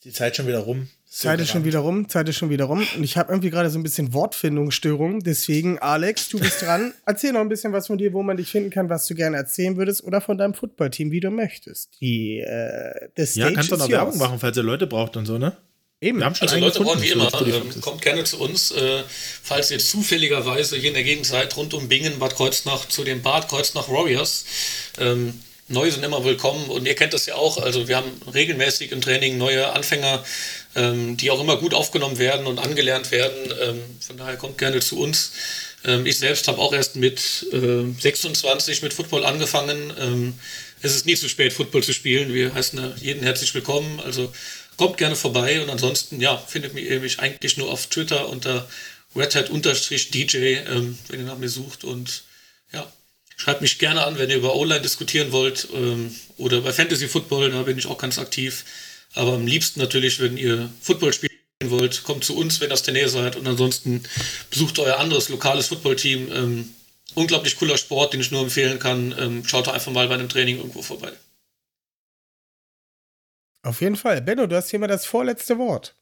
die 0.05 0.13
Zeit 0.13 0.37
schon 0.37 0.47
wieder 0.47 0.59
rum. 0.59 0.89
Zeit 1.07 1.41
ist 1.41 1.51
schon 1.51 1.65
wieder 1.65 1.79
rum, 1.79 2.09
Zeit 2.09 2.29
ist 2.29 2.37
schon 2.37 2.51
wieder 2.51 2.65
rum. 2.65 2.85
Und 2.97 3.05
ich 3.05 3.17
habe 3.17 3.33
irgendwie 3.33 3.49
gerade 3.49 3.71
so 3.71 3.79
ein 3.79 3.83
bisschen 3.85 4.13
Wortfindungsstörung. 4.13 5.21
Deswegen, 5.21 5.79
Alex, 5.79 6.29
du 6.29 6.41
bist 6.41 6.61
dran. 6.61 6.93
Erzähl 7.07 7.33
noch 7.33 7.41
ein 7.41 7.49
bisschen 7.49 7.73
was 7.73 7.87
von 7.87 7.97
dir, 7.99 8.13
wo 8.13 8.23
man 8.23 8.37
dich 8.37 8.51
finden 8.51 8.71
kann, 8.71 8.91
was 8.91 9.07
du 9.07 9.15
gerne 9.15 9.37
erzählen 9.37 9.77
würdest. 9.77 10.03
Oder 10.05 10.21
von 10.21 10.37
deinem 10.37 10.53
Footballteam, 10.55 11.11
wie 11.13 11.21
du 11.21 11.31
möchtest. 11.31 12.01
Die, 12.01 12.41
äh, 12.41 13.09
das 13.15 13.37
Ja, 13.37 13.51
kannst 13.53 13.71
du 13.71 13.77
noch 13.77 13.89
Werbung 13.89 14.19
machen, 14.19 14.39
falls 14.41 14.57
ihr 14.57 14.65
Leute 14.65 14.87
braucht 14.87 15.17
und 15.17 15.25
so, 15.25 15.39
ne? 15.39 15.57
Eben. 16.05 16.19
Wir 16.19 16.27
haben 16.27 16.35
schon 16.35 16.49
also 16.49 16.61
Leute 16.61 16.81
brauchen 16.81 17.01
wie 17.01 17.09
immer, 17.09 17.31
ähm, 17.47 17.81
kommt 17.81 18.03
gerne 18.03 18.25
zu 18.25 18.39
uns. 18.39 18.73
Äh, 18.73 19.05
falls 19.43 19.71
ihr 19.71 19.79
zufälligerweise 19.79 20.77
hier 20.77 20.89
in 20.89 20.95
der 20.95 21.03
Gegend 21.03 21.25
seid, 21.25 21.57
rund 21.57 21.73
um 21.73 21.89
Bingen, 21.89 22.19
Bad 22.19 22.37
Kreuznach, 22.37 22.87
zu 22.89 23.05
den 23.05 23.23
Bad 23.23 23.49
Kreuznach 23.49 23.89
Warriors. 23.89 24.45
Ähm, 24.99 25.41
Neue 25.67 25.91
sind 25.91 26.05
immer 26.05 26.23
willkommen 26.27 26.69
und 26.69 26.87
ihr 26.87 26.95
kennt 26.95 27.15
das 27.15 27.25
ja 27.25 27.37
auch. 27.37 27.57
Also 27.57 27.89
wir 27.89 27.97
haben 27.97 28.11
regelmäßig 28.35 28.93
im 28.93 29.01
Training 29.01 29.39
neue 29.39 29.73
Anfänger, 29.73 30.23
ähm, 30.77 31.17
die 31.17 31.31
auch 31.31 31.41
immer 31.41 31.57
gut 31.57 31.73
aufgenommen 31.73 32.19
werden 32.19 32.45
und 32.45 32.59
angelernt 32.59 33.11
werden. 33.11 33.55
Ähm, 33.63 33.81
von 34.07 34.19
daher 34.19 34.37
kommt 34.37 34.59
gerne 34.59 34.81
zu 34.81 34.99
uns. 34.99 35.33
Ähm, 35.87 36.05
ich 36.05 36.19
selbst 36.19 36.49
habe 36.49 36.59
auch 36.59 36.75
erst 36.75 36.97
mit 36.97 37.47
äh, 37.51 37.85
26 37.99 38.83
mit 38.83 38.93
Football 38.93 39.25
angefangen. 39.25 39.91
Ähm, 39.99 40.35
es 40.83 40.95
ist 40.95 41.07
nie 41.07 41.17
zu 41.17 41.31
spät, 41.31 41.55
Football 41.55 41.83
zu 41.83 41.95
spielen. 41.95 42.35
Wir 42.35 42.53
heißen 42.53 42.97
jeden 43.01 43.23
herzlich 43.23 43.55
willkommen. 43.55 44.01
Also 44.05 44.31
kommt 44.77 44.97
gerne 44.97 45.17
vorbei 45.17 45.61
und 45.63 45.71
ansonsten, 45.71 46.21
ja, 46.21 46.37
findet 46.37 46.75
ihr 46.75 47.01
mich 47.01 47.21
eigentlich 47.21 47.57
nur 47.57 47.71
auf 47.71 47.87
Twitter 47.87 48.29
unter 48.29 48.69
redhat-dj, 49.17 50.37
ähm, 50.37 50.99
wenn 51.09 51.21
ihr 51.21 51.27
nach 51.27 51.39
mir 51.39 51.49
sucht 51.49 51.85
und 51.85 52.25
ja, 52.73 52.91
schreibt 53.37 53.61
mich 53.61 53.79
gerne 53.79 54.05
an, 54.05 54.19
wenn 54.19 54.31
ihr 54.31 54.37
über 54.37 54.57
Online 54.57 54.81
diskutieren 54.81 55.33
wollt 55.33 55.69
ähm, 55.75 56.15
oder 56.37 56.61
bei 56.61 56.73
Fantasy 56.73 57.09
Football, 57.09 57.51
da 57.51 57.63
bin 57.63 57.79
ich 57.79 57.87
auch 57.87 57.99
ganz 57.99 58.19
aktiv. 58.19 58.65
Aber 59.15 59.35
am 59.35 59.47
liebsten 59.47 59.81
natürlich, 59.81 60.21
wenn 60.21 60.37
ihr 60.37 60.71
Football 60.81 61.13
spielen 61.13 61.31
wollt, 61.67 62.03
kommt 62.03 62.25
zu 62.25 62.37
uns, 62.37 62.61
wenn 62.61 62.71
ihr 62.71 62.75
aus 62.75 62.83
der 62.83 62.95
Nähe 62.95 63.09
seid 63.09 63.37
und 63.37 63.47
ansonsten 63.47 64.03
besucht 64.51 64.79
euer 64.81 64.99
anderes 64.99 65.29
lokales 65.29 65.69
Footballteam. 65.69 66.33
Ähm, 66.33 66.75
unglaublich 67.15 67.57
cooler 67.57 67.79
Sport, 67.79 68.13
den 68.13 68.21
ich 68.21 68.33
nur 68.33 68.43
empfehlen 68.43 68.79
kann. 68.81 69.15
Ähm, 69.19 69.47
schaut 69.47 69.69
einfach 69.69 69.93
mal 69.93 70.09
bei 70.09 70.15
einem 70.15 70.29
Training 70.29 70.57
irgendwo 70.57 70.83
vorbei. 70.83 71.13
Auf 73.65 73.81
jeden 73.81 73.97
Fall. 73.97 74.21
Benno, 74.21 74.47
du 74.47 74.57
hast 74.57 74.71
hier 74.71 74.79
mal 74.79 74.89
das 74.89 75.07
vorletzte 75.07 75.59
Wort. 75.59 75.95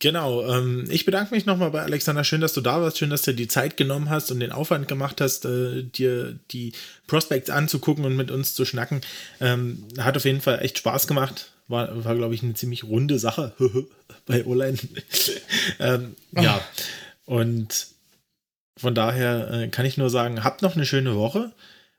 Genau, 0.00 0.44
ähm, 0.46 0.84
ich 0.90 1.04
bedanke 1.04 1.34
mich 1.34 1.46
nochmal 1.46 1.70
bei 1.70 1.82
Alexander. 1.82 2.24
Schön, 2.24 2.40
dass 2.40 2.54
du 2.54 2.60
da 2.60 2.80
warst. 2.80 2.98
Schön, 2.98 3.10
dass 3.10 3.22
du 3.22 3.32
die 3.32 3.46
Zeit 3.46 3.76
genommen 3.76 4.10
hast 4.10 4.30
und 4.30 4.40
den 4.40 4.52
Aufwand 4.52 4.88
gemacht 4.88 5.20
hast, 5.20 5.44
äh, 5.44 5.82
dir 5.82 6.38
die 6.50 6.72
Prospects 7.06 7.50
anzugucken 7.50 8.04
und 8.04 8.16
mit 8.16 8.30
uns 8.30 8.54
zu 8.54 8.64
schnacken. 8.64 9.02
Ähm, 9.40 9.86
hat 9.98 10.16
auf 10.16 10.24
jeden 10.24 10.40
Fall 10.40 10.60
echt 10.62 10.78
Spaß 10.78 11.06
gemacht. 11.06 11.52
War, 11.68 12.04
war 12.04 12.16
glaube 12.16 12.34
ich, 12.34 12.42
eine 12.42 12.54
ziemlich 12.54 12.84
runde 12.84 13.18
Sache 13.18 13.52
bei 14.26 14.44
Online. 14.46 14.78
ähm, 15.78 16.16
ja, 16.32 16.60
und 17.26 17.86
von 18.76 18.94
daher 18.94 19.50
äh, 19.52 19.68
kann 19.68 19.86
ich 19.86 19.98
nur 19.98 20.10
sagen, 20.10 20.42
habt 20.42 20.62
noch 20.62 20.74
eine 20.74 20.86
schöne 20.86 21.14
Woche 21.16 21.52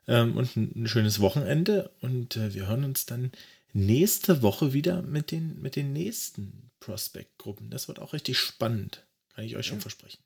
ähm, 0.08 0.36
und 0.36 0.56
ein, 0.56 0.72
ein, 0.74 0.88
schönes 0.88 1.20
Wochenende. 1.20 1.90
Und 2.00 2.36
äh, 2.36 2.54
wir 2.54 2.66
hören 2.66 2.84
uns 2.84 3.06
dann 3.06 3.32
nächste 3.72 4.42
Woche 4.42 4.72
wieder 4.72 5.02
mit 5.02 5.30
den, 5.30 5.60
mit 5.60 5.76
den 5.76 5.92
nächsten 5.92 6.70
Prospect-Gruppen. 6.80 7.70
Das 7.70 7.88
wird 7.88 7.98
auch 7.98 8.12
richtig 8.12 8.38
spannend. 8.38 9.04
Kann 9.34 9.44
ich 9.44 9.56
euch 9.56 9.66
schon 9.66 9.80
versprechen. 9.80 10.22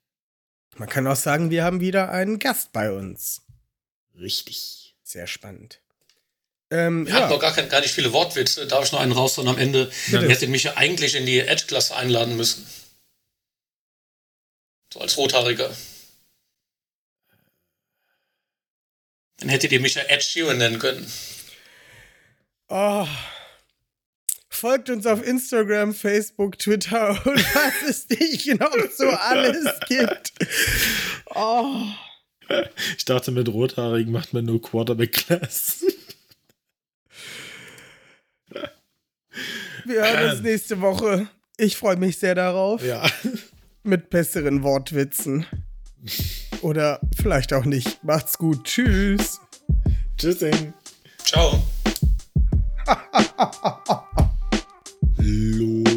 Man 0.77 0.87
kann 0.87 1.07
auch 1.07 1.15
sagen, 1.15 1.49
wir 1.49 1.63
haben 1.63 1.81
wieder 1.81 2.11
einen 2.11 2.39
Gast 2.39 2.71
bei 2.71 2.91
uns. 2.91 3.41
Richtig. 4.17 4.95
Sehr 5.03 5.27
spannend. 5.27 5.81
Ähm, 6.69 7.05
wir 7.05 7.13
ja. 7.13 7.19
hatten 7.21 7.33
noch 7.33 7.41
gar, 7.41 7.53
kein, 7.53 7.67
gar 7.67 7.81
nicht 7.81 7.93
viele 7.93 8.13
Wortwitze. 8.13 8.65
Darf 8.67 8.85
ich 8.85 8.91
noch 8.93 9.01
einen 9.01 9.11
raus 9.11 9.37
und 9.37 9.47
am 9.47 9.57
Ende 9.57 9.91
Bitte. 10.09 10.29
hättet 10.29 10.49
mich 10.49 10.63
ja 10.63 10.77
eigentlich 10.77 11.15
in 11.15 11.25
die 11.25 11.39
Edge-Klasse 11.39 11.95
einladen 11.95 12.37
müssen. 12.37 12.65
So 14.93 15.01
als 15.01 15.17
Rothaariger. 15.17 15.69
Dann 19.41 19.49
hättet 19.49 19.71
ihr 19.71 19.79
mich 19.79 19.95
ja 19.95 20.03
Ed 20.03 20.23
Sheeran 20.23 20.59
nennen 20.59 20.79
können. 20.79 21.05
Oh. 22.69 23.07
Folgt 24.49 24.89
uns 24.91 25.07
auf 25.07 25.25
Instagram, 25.25 25.95
Facebook, 25.95 26.59
Twitter 26.59 27.09
und 27.25 27.37
was 27.55 27.89
es 27.89 28.09
nicht 28.09 28.59
noch 28.59 28.75
so 28.95 29.09
alles 29.09 29.79
gibt. 29.87 30.33
Oh. 31.33 31.85
Ich 32.97 33.05
dachte, 33.05 33.31
mit 33.31 33.49
Rothaarigen 33.49 34.11
macht 34.11 34.33
man 34.33 34.45
nur 34.45 34.61
Quarterback-Class. 34.61 35.85
Wir 39.85 40.01
hören 40.01 40.31
uns 40.33 40.41
nächste 40.41 40.81
Woche. 40.81 41.27
Ich 41.57 41.77
freue 41.77 41.95
mich 41.95 42.19
sehr 42.19 42.35
darauf. 42.35 42.83
Ja. 42.85 43.09
Mit 43.83 44.11
besseren 44.11 44.61
Wortwitzen. 44.61 45.47
Oder 46.61 46.99
vielleicht 47.15 47.53
auch 47.53 47.65
nicht. 47.65 48.03
Macht's 48.03 48.37
gut. 48.37 48.63
Tschüss. 48.65 49.39
Tschüssing. 50.17 50.73
Ciao. 51.23 51.61
Hallo. 55.17 55.90